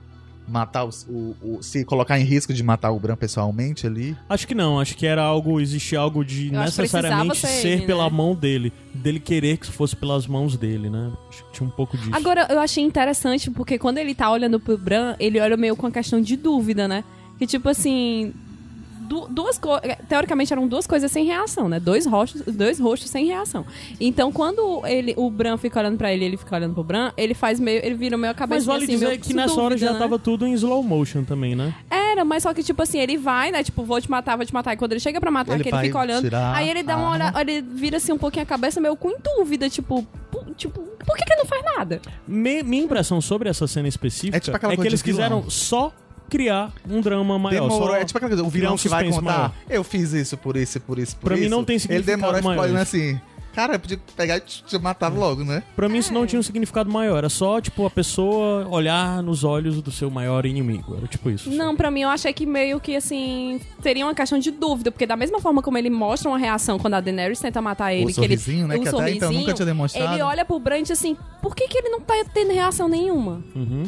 matar 0.46 0.84
os- 0.84 1.08
o, 1.08 1.36
o- 1.42 1.64
se 1.64 1.86
colocar 1.86 2.20
em 2.20 2.24
risco 2.26 2.54
de 2.54 2.62
matar 2.62 2.92
o 2.92 3.00
Bran 3.00 3.16
pessoalmente 3.16 3.88
ali? 3.88 4.18
Acho 4.28 4.46
que 4.46 4.54
não, 4.54 4.78
acho 4.78 4.98
que 4.98 5.06
era 5.06 5.22
algo, 5.24 5.60
existia 5.62 6.00
algo 6.00 6.24
de 6.26 6.48
Eu 6.54 6.60
necessariamente 6.60 7.38
ser 7.40 7.66
ele, 7.78 7.86
pela 7.86 8.10
né? 8.10 8.16
mão 8.16 8.36
dele, 8.36 8.74
dele 8.94 9.20
querer 9.22 9.58
que 9.58 9.68
fosse 9.72 9.96
pelas 9.96 10.28
mãos 10.28 10.58
dele, 10.58 10.90
né? 10.90 11.14
Acho 11.30 11.46
que 11.46 11.52
tinha 11.54 11.68
um 11.68 11.72
pouco 11.72 11.98
disso. 11.98 12.12
Agora, 12.14 12.46
eu 12.50 12.60
achei 12.60 12.84
interessante, 12.84 13.50
porque 13.50 13.80
quando 13.80 14.00
ele 14.00 14.14
tá 14.14 14.30
olhando 14.30 14.60
pro 14.60 14.78
Bran, 14.78 15.16
ele 15.18 15.40
olha 15.40 15.56
meio 15.56 15.78
com 15.78 15.88
a 15.88 15.92
questão 15.92 16.20
de 16.20 16.36
dúvida, 16.36 16.90
né? 16.90 17.06
Que 17.44 17.48
tipo 17.48 17.68
assim. 17.68 18.34
du- 19.02 19.28
duas 19.30 19.58
coisas. 19.60 19.98
Teoricamente 20.08 20.54
eram 20.54 20.66
duas 20.66 20.88
coisas 20.88 21.12
sem 21.12 21.26
reação, 21.26 21.68
né? 21.68 21.78
Dois 21.78 22.06
rostos, 22.06 22.42
dois 22.56 22.80
rostos 22.80 23.10
sem 23.10 23.26
reação. 23.26 23.66
Então, 24.00 24.32
quando 24.32 24.82
ele, 24.88 25.14
o 25.18 25.30
Bran 25.30 25.58
fica 25.58 25.78
olhando 25.82 25.98
pra 25.98 26.14
ele 26.14 26.24
ele 26.24 26.38
fica 26.38 26.56
olhando 26.56 26.74
pro 26.74 26.84
Bran, 26.86 27.12
ele 27.18 27.34
faz 27.34 27.60
meio. 27.60 27.84
Ele 27.86 27.96
vira 27.96 28.18
meio 28.18 28.32
a 28.32 28.34
cabeça 28.34 28.56
Mas 28.60 28.66
vale 28.66 28.84
assim, 28.86 28.94
dizer 28.94 29.08
meio 29.10 29.20
que 29.20 29.34
nessa 29.34 29.60
hora 29.60 29.76
dúvida, 29.76 29.88
já 29.88 29.92
né? 29.94 30.00
tava 30.00 30.18
tudo 30.18 30.48
em 30.48 30.54
slow 30.54 30.82
motion 30.82 31.26
também, 31.26 31.54
né? 31.54 31.74
Era, 31.92 32.24
mas 32.24 32.44
só 32.44 32.54
que, 32.54 32.64
tipo 32.64 32.82
assim, 32.82 32.98
ele 33.00 33.18
vai, 33.18 33.52
né? 33.52 33.62
Tipo, 33.62 33.84
vou 33.84 34.00
te 34.00 34.10
matar, 34.10 34.38
vou 34.38 34.46
te 34.46 34.54
matar. 34.54 34.74
E 34.74 34.78
quando 34.78 34.94
ele 34.94 35.02
chega 35.02 35.20
pra 35.20 35.30
matar, 35.30 35.56
Ele 35.56 35.64
que 35.64 35.70
ele 35.70 35.82
fica 35.82 36.00
olhando. 36.00 36.30
Aí 36.54 36.70
ele 36.70 36.82
dá 36.82 36.96
uma 36.96 37.12
olhada, 37.12 37.42
ele 37.42 37.62
vira 37.62 37.98
assim 37.98 38.14
um 38.14 38.18
pouquinho 38.18 38.44
a 38.44 38.46
cabeça, 38.46 38.80
meio 38.80 38.96
com 38.96 39.12
dúvida, 39.22 39.70
tipo, 39.70 40.08
tipo, 40.56 40.80
por 41.06 41.18
que, 41.18 41.26
que 41.26 41.34
ele 41.34 41.42
não 41.42 41.46
faz 41.46 41.64
nada? 41.78 42.02
Me- 42.28 42.64
minha 42.64 42.84
impressão 42.84 43.20
sobre 43.20 43.50
essa 43.50 43.68
cena 43.68 43.88
específica 43.90 44.38
É 44.38 44.40
tipo 44.40 44.56
é 44.56 44.78
que 44.78 44.88
eles 44.88 45.02
vilão. 45.02 45.18
quiseram 45.42 45.50
só 45.50 45.92
criar 46.34 46.74
um 46.90 47.00
drama 47.00 47.38
maior. 47.38 47.62
Demorou, 47.70 47.88
só 47.90 47.96
é 47.96 48.04
tipo 48.04 48.18
aquela 48.18 48.30
coisa, 48.32 48.44
o 48.44 48.50
vilão 48.50 48.74
um 48.74 48.78
que 48.78 48.90
vai 48.90 49.08
contar, 49.08 49.22
maior. 49.22 49.52
eu 49.70 49.84
fiz 49.84 50.14
isso 50.14 50.36
por 50.36 50.58
isso, 50.58 50.80
por 50.82 50.98
isso, 50.98 51.16
por 51.18 51.28
Pra 51.28 51.36
isso. 51.36 51.44
mim 51.44 51.50
não 51.50 51.64
tem 51.64 51.76
Ele 51.76 51.80
significado 51.82 52.18
demorou 52.20 52.42
maior 52.44 52.68
isso. 52.70 52.78
assim, 52.78 53.22
cara, 53.54 53.76
eu 53.76 53.80
podia 53.80 54.00
pegar 54.18 54.38
e 54.38 54.40
te 54.42 54.78
matar 54.80 55.14
logo, 55.14 55.44
né? 55.44 55.62
Pra 55.76 55.88
mim 55.88 56.00
isso 56.00 56.12
não 56.12 56.26
tinha 56.26 56.40
um 56.40 56.44
significado 56.44 56.90
maior, 56.92 57.20
era 57.20 57.30
só, 57.30 57.62
tipo, 57.62 57.86
a 57.86 57.90
pessoa 57.92 58.68
olhar 58.68 59.22
nos 59.22 59.44
olhos 59.44 59.80
do 59.80 59.92
seu 59.92 60.10
maior 60.10 60.44
inimigo. 60.48 60.96
Era 60.98 61.06
tipo 61.06 61.30
isso. 61.30 61.52
Não, 61.52 61.76
pra 61.76 61.92
mim 61.92 62.02
eu 62.02 62.10
achei 62.10 62.34
que 62.34 62.48
meio 62.48 62.80
que 62.80 62.96
assim, 62.96 63.62
teria 63.84 64.04
uma 64.06 64.16
questão 64.16 64.40
de 64.40 64.50
dúvida, 64.50 64.92
porque 64.92 65.06
da 65.06 65.16
mesma 65.16 65.40
forma 65.40 65.62
como 65.62 65.78
ele 65.78 65.92
mostra 65.92 66.30
uma 66.30 66.40
reação 66.40 66.80
quando 66.80 66.96
a 66.96 67.00
Daenerys 67.00 67.40
tenta 67.40 67.62
matar 67.62 67.94
ele, 67.94 68.12
o 68.12 68.16
que 68.16 68.22
ele 68.22 68.36
né? 68.66 68.76
o 68.76 68.82
Que 68.82 68.90
até 68.90 69.12
então 69.12 69.32
nunca 69.32 69.54
tinha 69.54 69.66
demonstrado. 69.68 70.14
ele 70.16 70.24
olha 70.24 70.44
pro 70.44 70.58
Bran 70.60 70.82
diz 70.82 70.90
assim, 70.92 71.16
por 71.42 71.56
que, 71.56 71.68
que 71.68 71.78
ele 71.78 71.90
não 71.90 72.02
tá 72.02 72.16
tendo 72.34 72.52
reação 72.52 72.90
nenhuma? 72.90 73.44
Uhum. 73.56 73.84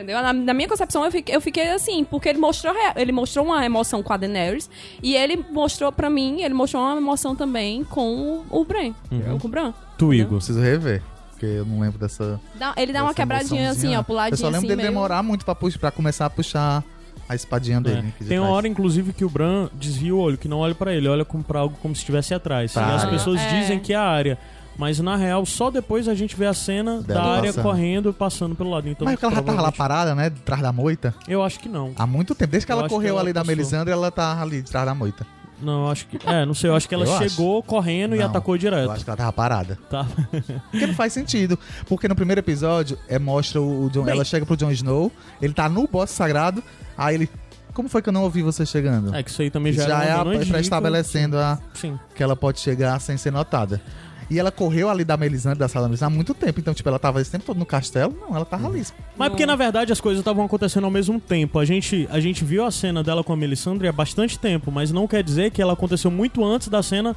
Entendeu? 0.00 0.22
Na, 0.22 0.32
na 0.32 0.54
minha 0.54 0.66
concepção, 0.66 1.04
eu 1.04 1.10
fiquei, 1.12 1.36
eu 1.36 1.40
fiquei 1.42 1.68
assim, 1.72 2.04
porque 2.04 2.26
ele 2.28 2.38
mostrou, 2.38 2.72
ele 2.96 3.12
mostrou 3.12 3.44
uma 3.44 3.62
emoção 3.66 4.02
com 4.02 4.12
a 4.12 4.16
Daenerys 4.16 4.70
e 5.02 5.14
ele 5.14 5.44
mostrou 5.52 5.92
pra 5.92 6.08
mim, 6.08 6.40
ele 6.40 6.54
mostrou 6.54 6.82
uma 6.82 6.96
emoção 6.96 7.36
também 7.36 7.84
com 7.84 8.44
o, 8.50 8.60
o 8.60 8.64
Bran. 8.64 8.94
Uhum. 9.10 9.38
Com 9.38 9.46
o 9.46 9.50
Bran. 9.50 9.74
Tu, 9.98 10.14
Igor. 10.14 10.38
Preciso 10.38 10.58
rever, 10.60 11.02
porque 11.30 11.44
eu 11.44 11.66
não 11.66 11.80
lembro 11.80 11.98
dessa. 11.98 12.40
Dá- 12.54 12.72
ele 12.78 12.94
dá 12.94 13.02
uma 13.02 13.12
quebradinha 13.12 13.70
assim, 13.70 13.94
ó, 13.94 14.02
pro 14.02 14.14
ladinho 14.14 14.34
Eu 14.34 14.38
só 14.38 14.46
lembro 14.46 14.58
assim, 14.60 14.66
dele 14.68 14.76
meio... 14.82 14.88
demorar 14.88 15.22
muito 15.22 15.44
pra, 15.44 15.54
puxar, 15.54 15.78
pra 15.78 15.90
começar 15.90 16.24
a 16.24 16.30
puxar 16.30 16.82
a 17.28 17.34
espadinha 17.34 17.78
dele. 17.78 17.98
É. 17.98 18.02
né, 18.02 18.12
que 18.16 18.24
de 18.24 18.28
Tem 18.30 18.38
uma 18.38 18.48
hora, 18.48 18.66
inclusive, 18.66 19.12
que 19.12 19.24
o 19.24 19.28
Bran 19.28 19.68
desvia 19.74 20.14
o 20.14 20.18
olho, 20.18 20.38
que 20.38 20.48
não 20.48 20.60
olha 20.60 20.74
pra 20.74 20.94
ele, 20.94 21.08
olha 21.08 21.26
como 21.26 21.44
pra 21.44 21.60
algo 21.60 21.76
como 21.82 21.94
se 21.94 22.00
estivesse 22.00 22.32
atrás. 22.32 22.72
Pra 22.72 22.82
e 22.88 22.94
as 22.94 23.02
área. 23.02 23.12
pessoas 23.12 23.38
É. 23.40 23.60
dizem 23.60 23.78
que 23.78 23.92
é 23.92 23.96
a 23.96 24.02
área. 24.02 24.38
Mas 24.78 24.98
na 24.98 25.14
real, 25.16 25.44
só 25.44 25.70
depois 25.70 26.08
a 26.08 26.14
gente 26.14 26.34
vê 26.34 26.46
a 26.46 26.54
cena 26.54 27.02
Dela 27.02 27.20
da 27.20 27.26
área 27.36 27.52
correndo 27.52 28.08
e 28.10 28.12
passando 28.12 28.54
pelo 28.54 28.70
lado. 28.70 28.88
Então, 28.88 29.04
Mas 29.04 29.18
que 29.18 29.24
ela 29.24 29.34
já 29.34 29.42
tava 29.42 29.60
lá 29.60 29.70
parada, 29.70 30.14
né? 30.14 30.30
De 30.30 30.40
trás 30.40 30.62
da 30.62 30.72
moita. 30.72 31.14
Eu 31.28 31.42
acho 31.42 31.60
que 31.60 31.68
não. 31.68 31.92
Há 31.96 32.06
muito 32.06 32.34
tempo. 32.34 32.50
Desde 32.52 32.64
que 32.66 32.72
Eu 32.72 32.76
ela 32.76 32.86
acho 32.86 32.88
que 32.88 32.94
correu 32.94 33.10
ela 33.14 33.20
ali 33.20 33.32
da 33.32 33.40
passou. 33.40 33.54
Melisandre, 33.56 33.92
ela 33.92 34.10
tá 34.10 34.40
ali 34.40 34.62
de 34.62 34.70
trás 34.70 34.86
da 34.86 34.94
moita. 34.94 35.26
Não, 35.60 35.90
acho 35.90 36.06
que. 36.06 36.18
É, 36.26 36.46
não 36.46 36.54
sei, 36.54 36.70
eu 36.70 36.74
acho 36.74 36.88
que 36.88 36.94
ela 36.94 37.04
Eu 37.06 37.14
acho. 37.14 37.28
chegou 37.28 37.62
correndo 37.62 38.14
e 38.16 38.18
Não, 38.20 38.26
atacou 38.26 38.56
direto. 38.56 38.84
Eu 38.84 38.92
acho 38.92 39.04
que 39.04 39.10
ela 39.10 39.16
tava 39.18 39.32
parada. 39.34 39.78
Tá. 39.90 40.06
Porque 40.70 40.86
não 40.86 40.94
faz 40.94 41.12
sentido. 41.12 41.58
Porque 41.86 42.08
no 42.08 42.14
primeiro 42.14 42.38
episódio, 42.38 42.98
é, 43.06 43.18
mostra 43.18 43.60
o, 43.60 43.90
Jon, 43.90 44.04
Bem- 44.04 44.14
ela 44.14 44.24
chega 44.24 44.46
pro 44.46 44.56
Jon 44.56 44.70
Snow, 44.70 45.12
ele 45.42 45.52
tá 45.52 45.68
no 45.68 45.86
boss 45.86 46.08
sagrado, 46.10 46.64
aí 46.96 47.14
ele. 47.16 47.28
Como 47.74 47.88
foi 47.88 48.00
que 48.02 48.08
eu 48.08 48.12
não 48.12 48.22
ouvi 48.24 48.42
você 48.42 48.64
chegando? 48.66 49.14
É 49.14 49.22
que 49.22 49.30
isso 49.30 49.42
aí 49.42 49.50
também 49.50 49.72
já, 49.72 49.86
já 49.86 50.02
é 50.04 50.14
uma 50.16 50.34
a, 50.42 50.46
pré-estabelecendo 50.46 51.38
a, 51.38 51.58
Sim. 51.74 51.98
que 52.16 52.22
ela 52.22 52.34
pode 52.34 52.58
chegar 52.58 52.98
sem 53.00 53.16
ser 53.18 53.30
notada. 53.30 53.80
E 54.30 54.38
ela 54.38 54.52
correu 54.52 54.88
ali 54.88 55.04
da 55.04 55.16
Melisandre, 55.16 55.58
da 55.58 55.68
sala 55.68 55.86
da 55.86 55.88
Melisandre, 55.88 56.14
há 56.14 56.16
muito 56.16 56.32
tempo. 56.34 56.60
Então, 56.60 56.72
tipo, 56.72 56.88
ela 56.88 57.00
tava 57.00 57.20
esse 57.20 57.30
tempo 57.30 57.44
todo 57.44 57.58
no 57.58 57.66
castelo. 57.66 58.16
Não, 58.18 58.36
ela 58.36 58.44
tava 58.44 58.68
ali. 58.68 58.86
Mas 59.18 59.28
porque 59.28 59.44
na 59.44 59.56
verdade 59.56 59.92
as 59.92 60.00
coisas 60.00 60.20
estavam 60.20 60.44
acontecendo 60.44 60.84
ao 60.84 60.90
mesmo 60.90 61.18
tempo. 61.20 61.58
A 61.58 61.64
gente, 61.64 62.08
a 62.10 62.20
gente 62.20 62.44
viu 62.44 62.64
a 62.64 62.70
cena 62.70 63.02
dela 63.02 63.24
com 63.24 63.32
a 63.32 63.36
Melisandre 63.36 63.88
há 63.88 63.92
bastante 63.92 64.38
tempo, 64.38 64.70
mas 64.70 64.92
não 64.92 65.08
quer 65.08 65.24
dizer 65.24 65.50
que 65.50 65.60
ela 65.60 65.72
aconteceu 65.72 66.10
muito 66.10 66.44
antes 66.44 66.68
da 66.68 66.80
cena, 66.82 67.16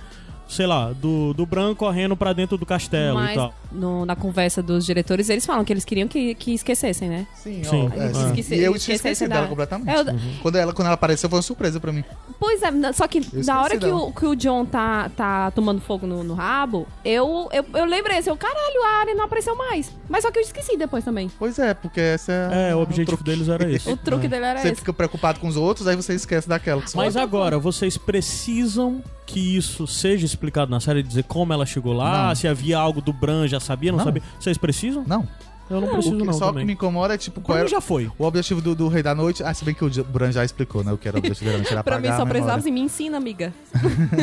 sei 0.54 0.66
lá, 0.68 0.92
do, 0.94 1.34
do 1.34 1.46
Bran 1.46 1.74
correndo 1.76 2.16
pra 2.16 2.32
dentro 2.34 2.58
do 2.58 2.66
castelo 2.66 3.20
e 3.20 3.24
Mas 3.24 3.36
tal. 3.36 3.54
no- 3.72 4.06
na 4.06 4.16
conversa 4.16 4.62
dos 4.64 4.86
diretores, 4.86 5.30
eles 5.30 5.46
falam 5.46 5.66
que 5.66 5.74
eles 5.74 5.84
queriam 5.84 6.08
que, 6.08 6.36
que 6.36 6.54
esquecessem, 6.54 7.10
né? 7.10 7.28
Sim, 7.36 7.64
Sim. 7.64 7.90
ó, 7.92 8.00
é, 8.00 8.06
E 8.06 8.64
eu 8.64 8.74
esqueci 8.76 8.86
tinha 8.86 8.96
esquecido 8.96 9.30
da- 9.30 9.36
dela 9.38 9.48
completamente. 9.48 9.90
É, 9.90 10.00
eu- 10.00 10.06
Quando, 10.42 10.56
ela, 10.58 10.74
quando 10.74 10.86
ela 10.88 10.94
apareceu, 10.96 11.30
foi 11.30 11.38
uma 11.38 11.44
surpresa 11.44 11.80
pra 11.80 11.92
mim. 11.92 12.04
Pois 12.40 12.62
é, 12.62 12.94
só 12.94 13.08
que 13.08 13.22
na 13.46 13.62
hora 13.62 13.74
que 13.78 13.86
dela. 13.86 13.96
o, 14.04 14.12
que 14.14 14.26
o 14.26 14.36
John 14.36 14.66
tá, 14.66 15.10
tá 15.10 15.52
tomando 15.52 15.82
fogo 15.82 16.06
no, 16.06 16.24
no 16.24 16.34
rabo, 16.34 16.88
eu, 17.04 17.50
eu, 17.52 17.66
eu 17.74 17.86
lembrei 17.86 18.18
assim, 18.18 18.30
eu, 18.30 18.38
caralho, 18.38 18.84
a 18.86 19.00
Arya 19.02 19.16
não 19.16 19.26
apareceu 19.26 19.56
mais. 19.56 19.92
Mas 20.10 20.24
só 20.24 20.32
que 20.32 20.38
eu 20.40 20.44
esqueci 20.44 20.78
depois 20.78 21.04
também. 21.04 21.32
Pois 21.40 21.58
é, 21.60 21.74
porque 21.74 22.00
essa 22.00 22.32
é. 22.32 22.70
É, 22.72 22.76
o 22.76 22.80
o 22.80 22.82
objetivo 22.84 23.18
truque. 23.18 23.24
deles 23.24 23.48
era 23.50 23.64
esse. 23.72 23.90
O 23.90 23.98
truque 23.98 24.26
É. 24.26 24.30
dele 24.30 24.46
era 24.46 24.60
Você 24.60 24.68
esse. 24.68 24.76
fica 24.82 24.94
preocupado 24.94 25.40
com 25.40 25.48
os 25.48 25.56
outros, 25.58 25.88
aí 25.88 25.96
você 25.96 26.14
esquece 26.14 26.48
daquela. 26.48 26.84
Mas 26.94 27.16
agora, 27.18 27.58
vocês 27.58 27.98
precisam 27.98 29.02
que 29.26 29.56
isso 29.56 29.88
seja 29.88 30.26
explicado 30.26 30.43
na 30.70 30.80
série, 30.80 31.02
dizer 31.04 31.24
como 31.24 31.54
ela 31.54 31.66
chegou 31.66 31.94
lá, 31.94 32.28
Não. 32.30 32.36
se 32.36 32.48
havia 32.48 32.78
algo 32.78 33.02
do 33.02 33.14
Bran, 33.14 33.48
já 33.48 33.60
sabia, 33.60 33.92
não, 33.92 33.98
Não. 34.00 34.06
sabia. 34.06 34.22
Vocês 34.40 34.58
precisam? 34.58 35.04
Não. 35.08 35.28
Eu 35.70 35.80
não 35.80 35.88
O 35.88 35.92
preciso 35.92 36.18
que, 36.18 36.24
não 36.26 36.34
só 36.34 36.50
o 36.50 36.54
que 36.54 36.66
me 36.66 36.74
incomoda 36.74 37.14
é, 37.14 37.18
tipo, 37.18 37.40
qual 37.40 37.58
era 37.58 37.68
já 37.68 37.80
foi. 37.80 38.12
o 38.20 38.26
objetivo 38.26 38.62
do, 38.62 38.76
do 38.76 38.88
Rei 38.90 39.02
da 39.02 39.16
Noite. 39.16 39.42
Ah, 39.44 39.54
se 39.54 39.64
bem 39.64 39.74
que 39.74 39.84
o 39.84 40.04
Bran 40.04 40.32
já 40.32 40.44
explicou, 40.44 40.84
né? 40.84 40.92
O 40.92 40.98
que 40.98 41.08
era 41.08 41.16
o 41.16 41.20
objetivo 41.20 41.50
da 41.52 41.58
noite. 41.58 41.72
Era 41.72 41.82
Pra 41.84 42.00
mim 42.00 42.08
só 42.10 42.22
a 42.22 42.26
precisava 42.26 42.58
assim, 42.58 42.72
me 42.72 42.82
ensina, 42.82 43.18
amiga. 43.18 43.54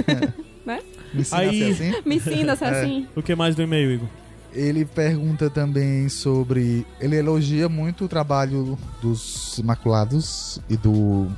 né? 0.67 0.81
Me 1.15 1.21
ensina 1.23 1.39
Aí- 1.41 1.49
a 1.49 1.53
ser 1.53 1.73
assim. 1.93 2.03
Me 2.07 2.17
ensina, 2.17 2.57
se 2.57 2.65
é 2.65 2.69
É. 2.69 2.71
assim. 2.83 3.09
O 3.17 3.23
que 3.23 3.35
mais 3.35 3.55
do 3.57 3.63
e-mail, 3.63 3.91
Igor? 3.93 4.09
Ele 4.53 4.85
pergunta 4.85 5.49
também 5.49 6.09
sobre. 6.09 6.87
Ele 7.01 7.17
elogia 7.17 7.69
muito 7.69 8.05
o 8.05 8.09
trabalho 8.09 8.77
dos 9.01 9.57
Imaculados 9.59 10.61
e 10.69 10.77
do 10.77 11.29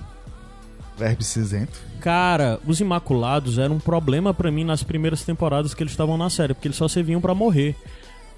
Verbe 1.03 1.25
Cinzento. 1.25 1.81
Cara, 2.01 2.61
os 2.65 2.79
Imaculados 2.81 3.59
eram 3.59 3.75
um 3.75 3.81
problema 3.81 4.33
pra 4.33 4.53
mim 4.53 4.63
nas 4.63 4.85
primeiras 4.85 5.25
temporadas 5.25 5.75
que 5.75 5.83
eles 5.83 5.93
estavam 5.93 6.17
na 6.17 6.31
série, 6.31 6.55
porque 6.55 6.69
eles 6.69 6.77
só 6.77 6.87
serviam 6.87 7.21
pra 7.21 7.35
morrer. 7.35 7.75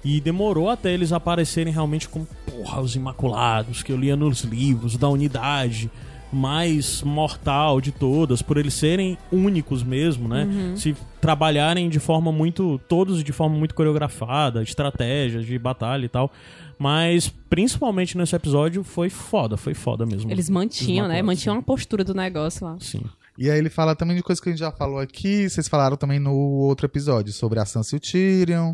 E 0.03 0.19
demorou 0.19 0.69
até 0.69 0.91
eles 0.91 1.11
aparecerem 1.11 1.71
realmente 1.71 2.09
como, 2.09 2.27
porra, 2.45 2.81
os 2.81 2.95
Imaculados, 2.95 3.83
que 3.83 3.91
eu 3.91 3.97
lia 3.97 4.15
nos 4.15 4.41
livros 4.41 4.97
da 4.97 5.07
unidade 5.07 5.91
mais 6.33 7.01
mortal 7.03 7.79
de 7.79 7.91
todas, 7.91 8.41
por 8.41 8.57
eles 8.57 8.73
serem 8.73 9.17
únicos 9.31 9.83
mesmo, 9.83 10.27
né? 10.27 10.45
Se 10.75 10.95
trabalharem 11.21 11.87
de 11.87 11.99
forma 11.99 12.31
muito. 12.31 12.79
todos 12.89 13.23
de 13.23 13.31
forma 13.31 13.55
muito 13.55 13.73
coreografada, 13.73 14.61
estratégias 14.61 15.45
de 15.45 15.57
batalha 15.57 16.05
e 16.05 16.09
tal. 16.09 16.31
Mas, 16.77 17.29
principalmente 17.49 18.17
nesse 18.17 18.35
episódio, 18.35 18.83
foi 18.83 19.09
foda, 19.09 19.55
foi 19.57 19.73
foda 19.73 20.05
mesmo. 20.05 20.29
Eles 20.29 20.49
mantinham, 20.49 21.07
né? 21.07 21.21
Mantinham 21.21 21.57
a 21.57 21.61
postura 21.61 22.03
do 22.03 22.13
negócio 22.13 22.65
lá. 22.65 22.77
Sim. 22.79 23.01
E 23.37 23.49
aí 23.49 23.57
ele 23.57 23.69
fala 23.69 23.95
também 23.95 24.15
de 24.15 24.23
coisas 24.23 24.41
que 24.41 24.49
a 24.49 24.51
gente 24.51 24.59
já 24.59 24.71
falou 24.71 24.99
aqui. 24.99 25.49
Vocês 25.49 25.67
falaram 25.67 25.97
também 25.97 26.19
no 26.19 26.33
outro 26.33 26.85
episódio 26.85 27.31
sobre 27.33 27.59
a 27.59 27.65
Sansa 27.65 27.95
e 27.95 27.97
o 27.97 27.99
Tyrion. 27.99 28.73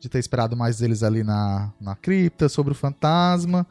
De 0.00 0.08
ter 0.08 0.18
esperado 0.18 0.56
mais 0.56 0.78
deles 0.78 1.02
ali 1.02 1.22
na, 1.22 1.72
na 1.80 1.94
cripta, 1.94 2.48
sobre 2.48 2.72
o 2.72 2.74
fantasma. 2.74 3.66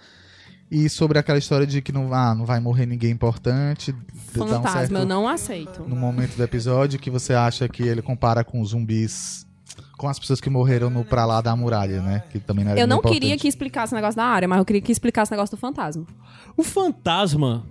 E 0.69 0.87
sobre 0.87 1.19
aquela 1.19 1.37
história 1.37 1.67
de 1.67 1.81
que 1.81 1.91
não, 1.91 2.13
ah, 2.13 2.33
não 2.33 2.45
vai 2.45 2.61
morrer 2.61 2.85
ninguém 2.85 3.11
importante. 3.11 3.91
Dá 3.91 4.45
um 4.45 4.47
Fantasma, 4.47 4.69
certo- 4.71 4.95
eu 4.95 5.05
não 5.05 5.27
aceito. 5.27 5.83
no 5.83 5.97
momento 5.97 6.37
do 6.37 6.43
episódio 6.43 6.97
que 6.97 7.09
você 7.09 7.33
acha 7.33 7.67
que 7.67 7.83
ele 7.83 8.01
compara 8.01 8.41
com 8.43 8.61
os 8.61 8.69
zumbis, 8.69 9.45
com 9.97 10.07
as 10.07 10.17
pessoas 10.19 10.39
que 10.41 10.49
morreram 10.49 10.89
no 10.89 11.03
pra 11.05 11.25
lá 11.25 11.41
da 11.41 11.55
muralha, 11.55 12.01
né? 12.01 12.23
Que 12.31 12.39
também 12.39 12.63
não 12.65 12.71
era 12.71 12.79
Eu 12.81 12.87
não 12.87 12.97
importante. 12.97 13.19
queria 13.19 13.37
que 13.37 13.47
explicasse 13.47 13.93
o 13.93 13.95
negócio 13.95 14.15
da 14.17 14.25
área, 14.25 14.47
mas 14.47 14.59
eu 14.59 14.65
queria 14.65 14.81
que 14.81 14.91
explicasse 14.91 15.31
o 15.31 15.35
negócio 15.35 15.55
do 15.55 15.59
fantasma. 15.59 16.05
O 16.57 16.63
fantasma, 16.63 17.63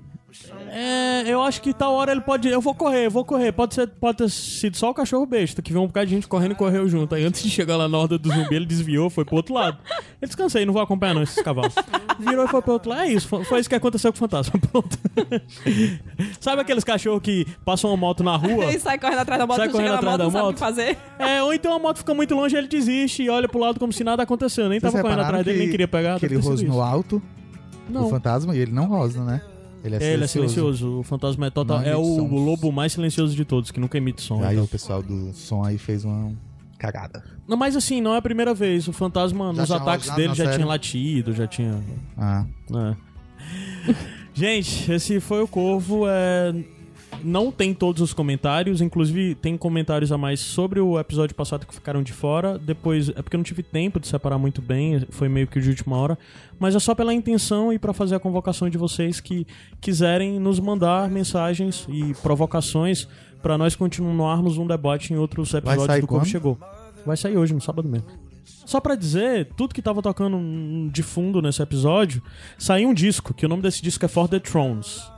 É, 0.70 1.24
eu 1.26 1.42
acho 1.42 1.60
que 1.60 1.72
tal 1.74 1.92
hora 1.94 2.12
ele 2.12 2.20
pode. 2.20 2.48
Eu 2.48 2.60
vou 2.60 2.74
correr, 2.74 3.06
eu 3.06 3.10
vou 3.10 3.24
correr. 3.24 3.52
Pode, 3.52 3.74
ser, 3.74 3.86
pode 3.88 4.18
ter 4.18 4.30
sido 4.30 4.76
só 4.76 4.90
o 4.90 4.94
cachorro 4.94 5.26
besta, 5.26 5.60
que 5.60 5.72
viu 5.72 5.82
um 5.82 5.86
bocado 5.86 6.06
de 6.06 6.14
gente 6.14 6.28
correndo 6.28 6.52
e 6.52 6.54
correu 6.54 6.88
junto. 6.88 7.14
Aí 7.14 7.24
antes 7.24 7.42
de 7.42 7.50
chegar 7.50 7.76
lá 7.76 7.88
na 7.88 7.98
horda 7.98 8.16
do 8.18 8.28
zumbi, 8.32 8.54
ele 8.54 8.66
desviou, 8.66 9.10
foi 9.10 9.24
pro 9.24 9.36
outro 9.36 9.54
lado. 9.54 9.78
Eu 10.20 10.26
descansei, 10.28 10.64
não 10.64 10.72
vou 10.72 10.82
acompanhar 10.82 11.14
não 11.14 11.22
esses 11.22 11.42
cavalos. 11.42 11.74
Virou 12.18 12.44
e 12.44 12.48
foi 12.48 12.62
pro 12.62 12.72
outro 12.74 12.90
lado. 12.90 13.02
É 13.02 13.12
isso, 13.12 13.26
foi, 13.28 13.44
foi 13.44 13.60
isso 13.60 13.68
que 13.68 13.74
aconteceu 13.74 14.12
com 14.12 14.16
o 14.16 14.18
fantasma. 14.20 14.58
Pronto. 14.70 14.96
Sabe 16.40 16.62
aqueles 16.62 16.84
cachorros 16.84 17.22
que 17.22 17.46
passam 17.64 17.90
uma 17.90 17.96
moto 17.96 18.22
na 18.22 18.36
rua? 18.36 18.66
E 18.72 18.78
sai 18.78 18.98
correndo 18.98 19.18
atrás 19.20 19.38
da 19.40 19.46
moto, 19.46 19.56
Sai 19.56 19.68
correndo 19.68 19.94
atrás 19.94 20.12
moto, 20.12 20.18
da 20.18 20.24
não 20.24 20.30
sabe 20.30 20.42
o 20.42 20.46
moto. 20.46 20.54
que 20.54 20.60
fazer. 20.60 20.98
É, 21.18 21.42
ou 21.42 21.52
então 21.52 21.72
a 21.74 21.78
moto 21.78 21.98
fica 21.98 22.14
muito 22.14 22.34
longe, 22.34 22.56
ele 22.56 22.68
desiste 22.68 23.22
e 23.24 23.30
olha 23.30 23.48
pro 23.48 23.58
lado 23.58 23.80
como 23.80 23.92
se 23.92 24.04
nada 24.04 24.22
aconteceu. 24.22 24.68
Nem 24.68 24.78
Vocês 24.78 24.92
tava 24.92 25.02
correndo 25.02 25.22
atrás 25.22 25.44
dele, 25.44 25.58
nem 25.58 25.70
queria 25.70 25.88
pegar. 25.88 26.14
Que 26.14 26.20
deve 26.22 26.34
ele 26.34 26.42
ter 26.42 26.42
sido 26.42 26.50
rosnou 26.52 26.70
isso. 26.72 26.80
alto, 26.94 27.22
o 27.88 27.92
Não. 27.92 28.08
fantasma, 28.08 28.54
e 28.54 28.60
ele 28.60 28.72
não 28.72 28.86
rosna, 28.86 29.24
né? 29.24 29.42
Ele 29.84 29.96
é, 29.96 30.02
É, 30.02 30.12
ele 30.14 30.24
é 30.24 30.26
silencioso. 30.26 30.98
O 31.00 31.02
fantasma 31.02 31.46
é 31.46 31.50
total. 31.50 31.80
Não 31.80 31.86
é 31.86 31.96
o 31.96 32.04
sons. 32.04 32.30
lobo 32.30 32.70
mais 32.72 32.92
silencioso 32.92 33.34
de 33.34 33.44
todos, 33.44 33.70
que 33.70 33.80
nunca 33.80 33.96
emite 33.98 34.22
som. 34.22 34.42
Aí 34.42 34.52
então. 34.52 34.64
o 34.64 34.68
pessoal 34.68 35.02
do 35.02 35.32
som 35.32 35.64
aí 35.64 35.78
fez 35.78 36.04
uma 36.04 36.32
cagada. 36.78 37.24
Não, 37.46 37.56
mas 37.56 37.76
assim, 37.76 38.00
não 38.00 38.14
é 38.14 38.18
a 38.18 38.22
primeira 38.22 38.54
vez. 38.54 38.88
O 38.88 38.92
fantasma, 38.92 39.52
Já 39.54 39.60
nos 39.62 39.70
ataques 39.70 40.10
dele, 40.14 40.34
já 40.34 40.44
série? 40.44 40.56
tinha 40.56 40.66
latido, 40.66 41.32
já 41.32 41.46
tinha. 41.46 41.80
Ah, 42.16 42.44
É. 42.74 43.10
Gente, 44.32 44.90
esse 44.92 45.18
foi 45.20 45.42
o 45.42 45.48
Corvo. 45.48 46.04
É... 46.06 46.54
Não 47.24 47.50
tem 47.50 47.74
todos 47.74 48.02
os 48.02 48.12
comentários, 48.12 48.80
inclusive 48.80 49.34
tem 49.34 49.56
comentários 49.56 50.12
a 50.12 50.18
mais 50.18 50.40
sobre 50.40 50.80
o 50.80 50.98
episódio 50.98 51.34
passado 51.34 51.66
que 51.66 51.74
ficaram 51.74 52.02
de 52.02 52.12
fora. 52.12 52.58
Depois, 52.58 53.08
é 53.10 53.22
porque 53.22 53.36
eu 53.36 53.38
não 53.38 53.44
tive 53.44 53.62
tempo 53.62 54.00
de 54.00 54.06
separar 54.06 54.38
muito 54.38 54.60
bem, 54.62 55.06
foi 55.10 55.28
meio 55.28 55.46
que 55.46 55.60
de 55.60 55.68
última 55.70 55.96
hora. 55.96 56.18
Mas 56.58 56.74
é 56.74 56.78
só 56.78 56.94
pela 56.94 57.12
intenção 57.14 57.72
e 57.72 57.78
para 57.78 57.92
fazer 57.92 58.14
a 58.14 58.20
convocação 58.20 58.68
de 58.68 58.78
vocês 58.78 59.20
que 59.20 59.46
quiserem 59.80 60.38
nos 60.38 60.60
mandar 60.60 61.10
mensagens 61.10 61.86
e 61.88 62.14
provocações 62.22 63.08
para 63.42 63.56
nós 63.56 63.74
continuarmos 63.74 64.58
um 64.58 64.66
debate 64.66 65.12
em 65.12 65.16
outros 65.16 65.52
episódios 65.54 66.00
do 66.00 66.06
quando? 66.06 66.26
Chegou. 66.26 66.58
Vai 67.04 67.16
sair 67.16 67.36
hoje, 67.36 67.54
no 67.54 67.60
sábado 67.60 67.88
mesmo. 67.88 68.06
Só 68.66 68.80
pra 68.80 68.94
dizer, 68.94 69.48
tudo 69.56 69.74
que 69.74 69.82
tava 69.82 70.02
tocando 70.02 70.38
de 70.90 71.02
fundo 71.02 71.40
nesse 71.42 71.62
episódio, 71.62 72.22
saiu 72.58 72.88
um 72.88 72.94
disco, 72.94 73.34
que 73.34 73.46
o 73.46 73.48
nome 73.48 73.62
desse 73.62 73.82
disco 73.82 74.04
é 74.04 74.08
For 74.08 74.28
the 74.28 74.38
Thrones. 74.38 75.10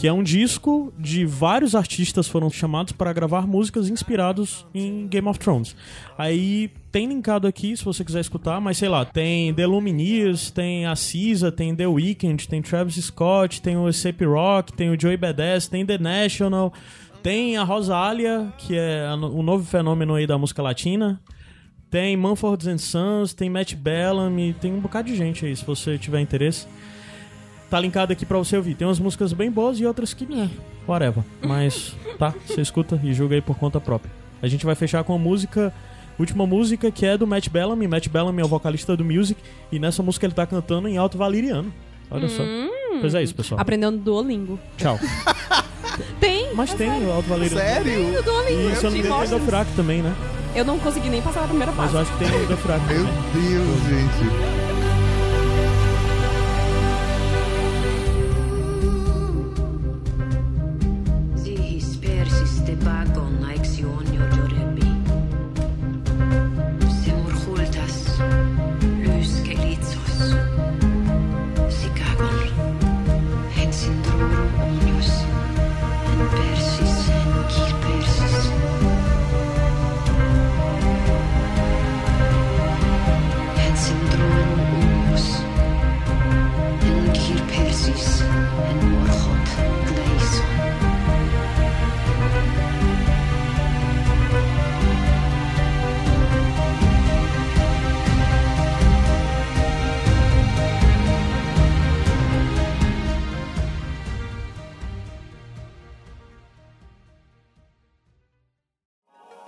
Que 0.00 0.08
é 0.08 0.12
um 0.14 0.22
disco 0.22 0.90
de 0.98 1.26
vários 1.26 1.74
artistas 1.74 2.26
foram 2.26 2.48
chamados 2.48 2.90
para 2.90 3.12
gravar 3.12 3.46
músicas 3.46 3.90
inspirados 3.90 4.64
em 4.74 5.06
Game 5.06 5.28
of 5.28 5.38
Thrones. 5.38 5.76
Aí 6.16 6.70
tem 6.90 7.06
linkado 7.06 7.46
aqui, 7.46 7.76
se 7.76 7.84
você 7.84 8.02
quiser 8.02 8.20
escutar, 8.20 8.62
mas 8.62 8.78
sei 8.78 8.88
lá, 8.88 9.04
tem 9.04 9.52
The 9.52 9.66
Lumineers, 9.66 10.50
tem 10.50 10.86
a 10.86 10.96
Cisa, 10.96 11.52
tem 11.52 11.76
The 11.76 11.86
Weeknd, 11.86 12.48
tem 12.48 12.62
Travis 12.62 12.94
Scott, 12.94 13.60
tem 13.60 13.76
o 13.76 13.84
A$AP 13.84 14.22
Rock, 14.22 14.72
tem 14.72 14.88
o 14.88 14.98
Joey 14.98 15.18
Badass, 15.18 15.68
tem 15.68 15.84
The 15.84 15.98
National, 15.98 16.72
tem 17.22 17.58
a 17.58 17.62
Rosalia, 17.62 18.50
que 18.56 18.74
é 18.74 19.06
o 19.12 19.42
novo 19.42 19.66
fenômeno 19.66 20.14
aí 20.14 20.26
da 20.26 20.38
música 20.38 20.62
latina. 20.62 21.20
Tem 21.90 22.16
Mumford 22.16 22.78
Sons, 22.78 23.34
tem 23.34 23.50
Matt 23.50 23.74
Bellamy, 23.74 24.54
tem 24.54 24.72
um 24.72 24.80
bocado 24.80 25.08
de 25.08 25.14
gente 25.14 25.44
aí, 25.44 25.54
se 25.54 25.62
você 25.66 25.98
tiver 25.98 26.22
interesse. 26.22 26.66
Tá 27.70 27.78
linkado 27.78 28.12
aqui 28.12 28.26
pra 28.26 28.36
você 28.36 28.56
ouvir. 28.56 28.74
Tem 28.74 28.86
umas 28.86 28.98
músicas 28.98 29.32
bem 29.32 29.50
boas 29.50 29.78
e 29.78 29.86
outras 29.86 30.12
que, 30.12 30.26
né, 30.26 30.50
whatever. 30.88 31.22
Mas, 31.40 31.94
tá, 32.18 32.34
você 32.46 32.60
escuta 32.60 33.00
e 33.02 33.14
julga 33.14 33.36
aí 33.36 33.40
por 33.40 33.56
conta 33.56 33.80
própria. 33.80 34.10
A 34.42 34.48
gente 34.48 34.66
vai 34.66 34.74
fechar 34.74 35.04
com 35.04 35.14
a 35.14 35.18
música, 35.18 35.72
última 36.18 36.46
música, 36.46 36.90
que 36.90 37.06
é 37.06 37.16
do 37.16 37.26
Matt 37.26 37.48
Bellamy. 37.48 37.86
Matt 37.86 38.08
Bellamy 38.08 38.40
é 38.42 38.44
o 38.44 38.48
vocalista 38.48 38.96
do 38.96 39.04
Music, 39.04 39.40
e 39.70 39.78
nessa 39.78 40.02
música 40.02 40.26
ele 40.26 40.34
tá 40.34 40.44
cantando 40.46 40.88
em 40.88 40.98
alto 40.98 41.16
valeriano. 41.16 41.72
Olha 42.10 42.28
só. 42.28 42.42
Pois 43.00 43.14
é 43.14 43.22
isso, 43.22 43.34
pessoal. 43.36 43.60
Aprendendo 43.60 43.98
Duolingo. 43.98 44.58
Tchau. 44.76 44.98
Tem! 46.18 46.52
Mas 46.54 46.74
tem 46.74 46.88
o 47.06 47.12
alto 47.12 47.28
valeriano. 47.28 47.60
sério? 47.60 48.18
O 48.18 48.22
Duolingo, 48.22 48.70
E 48.70 48.74
se 48.76 48.84
eu 48.84 48.90
não 48.90 48.90
me 48.90 48.98
engano, 48.98 49.14
tem 49.14 49.20
mostro. 49.30 49.38
Dofrak 49.38 49.70
também, 49.76 50.02
né? 50.02 50.12
Eu 50.56 50.64
não 50.64 50.76
consegui 50.80 51.08
nem 51.08 51.22
passar 51.22 51.42
na 51.42 51.46
primeira 51.48 51.70
Mas 51.72 51.92
fase. 51.92 51.94
eu 51.94 52.00
acho 52.00 52.12
que 52.12 52.18
tem 52.24 52.42
o 52.42 52.46
Dofrak 52.48 52.84
Meu 52.86 53.04
também. 53.06 53.22
Deus, 53.32 53.82
gente. 53.84 54.79
fuiste 62.50 62.76
pa' 62.76 63.39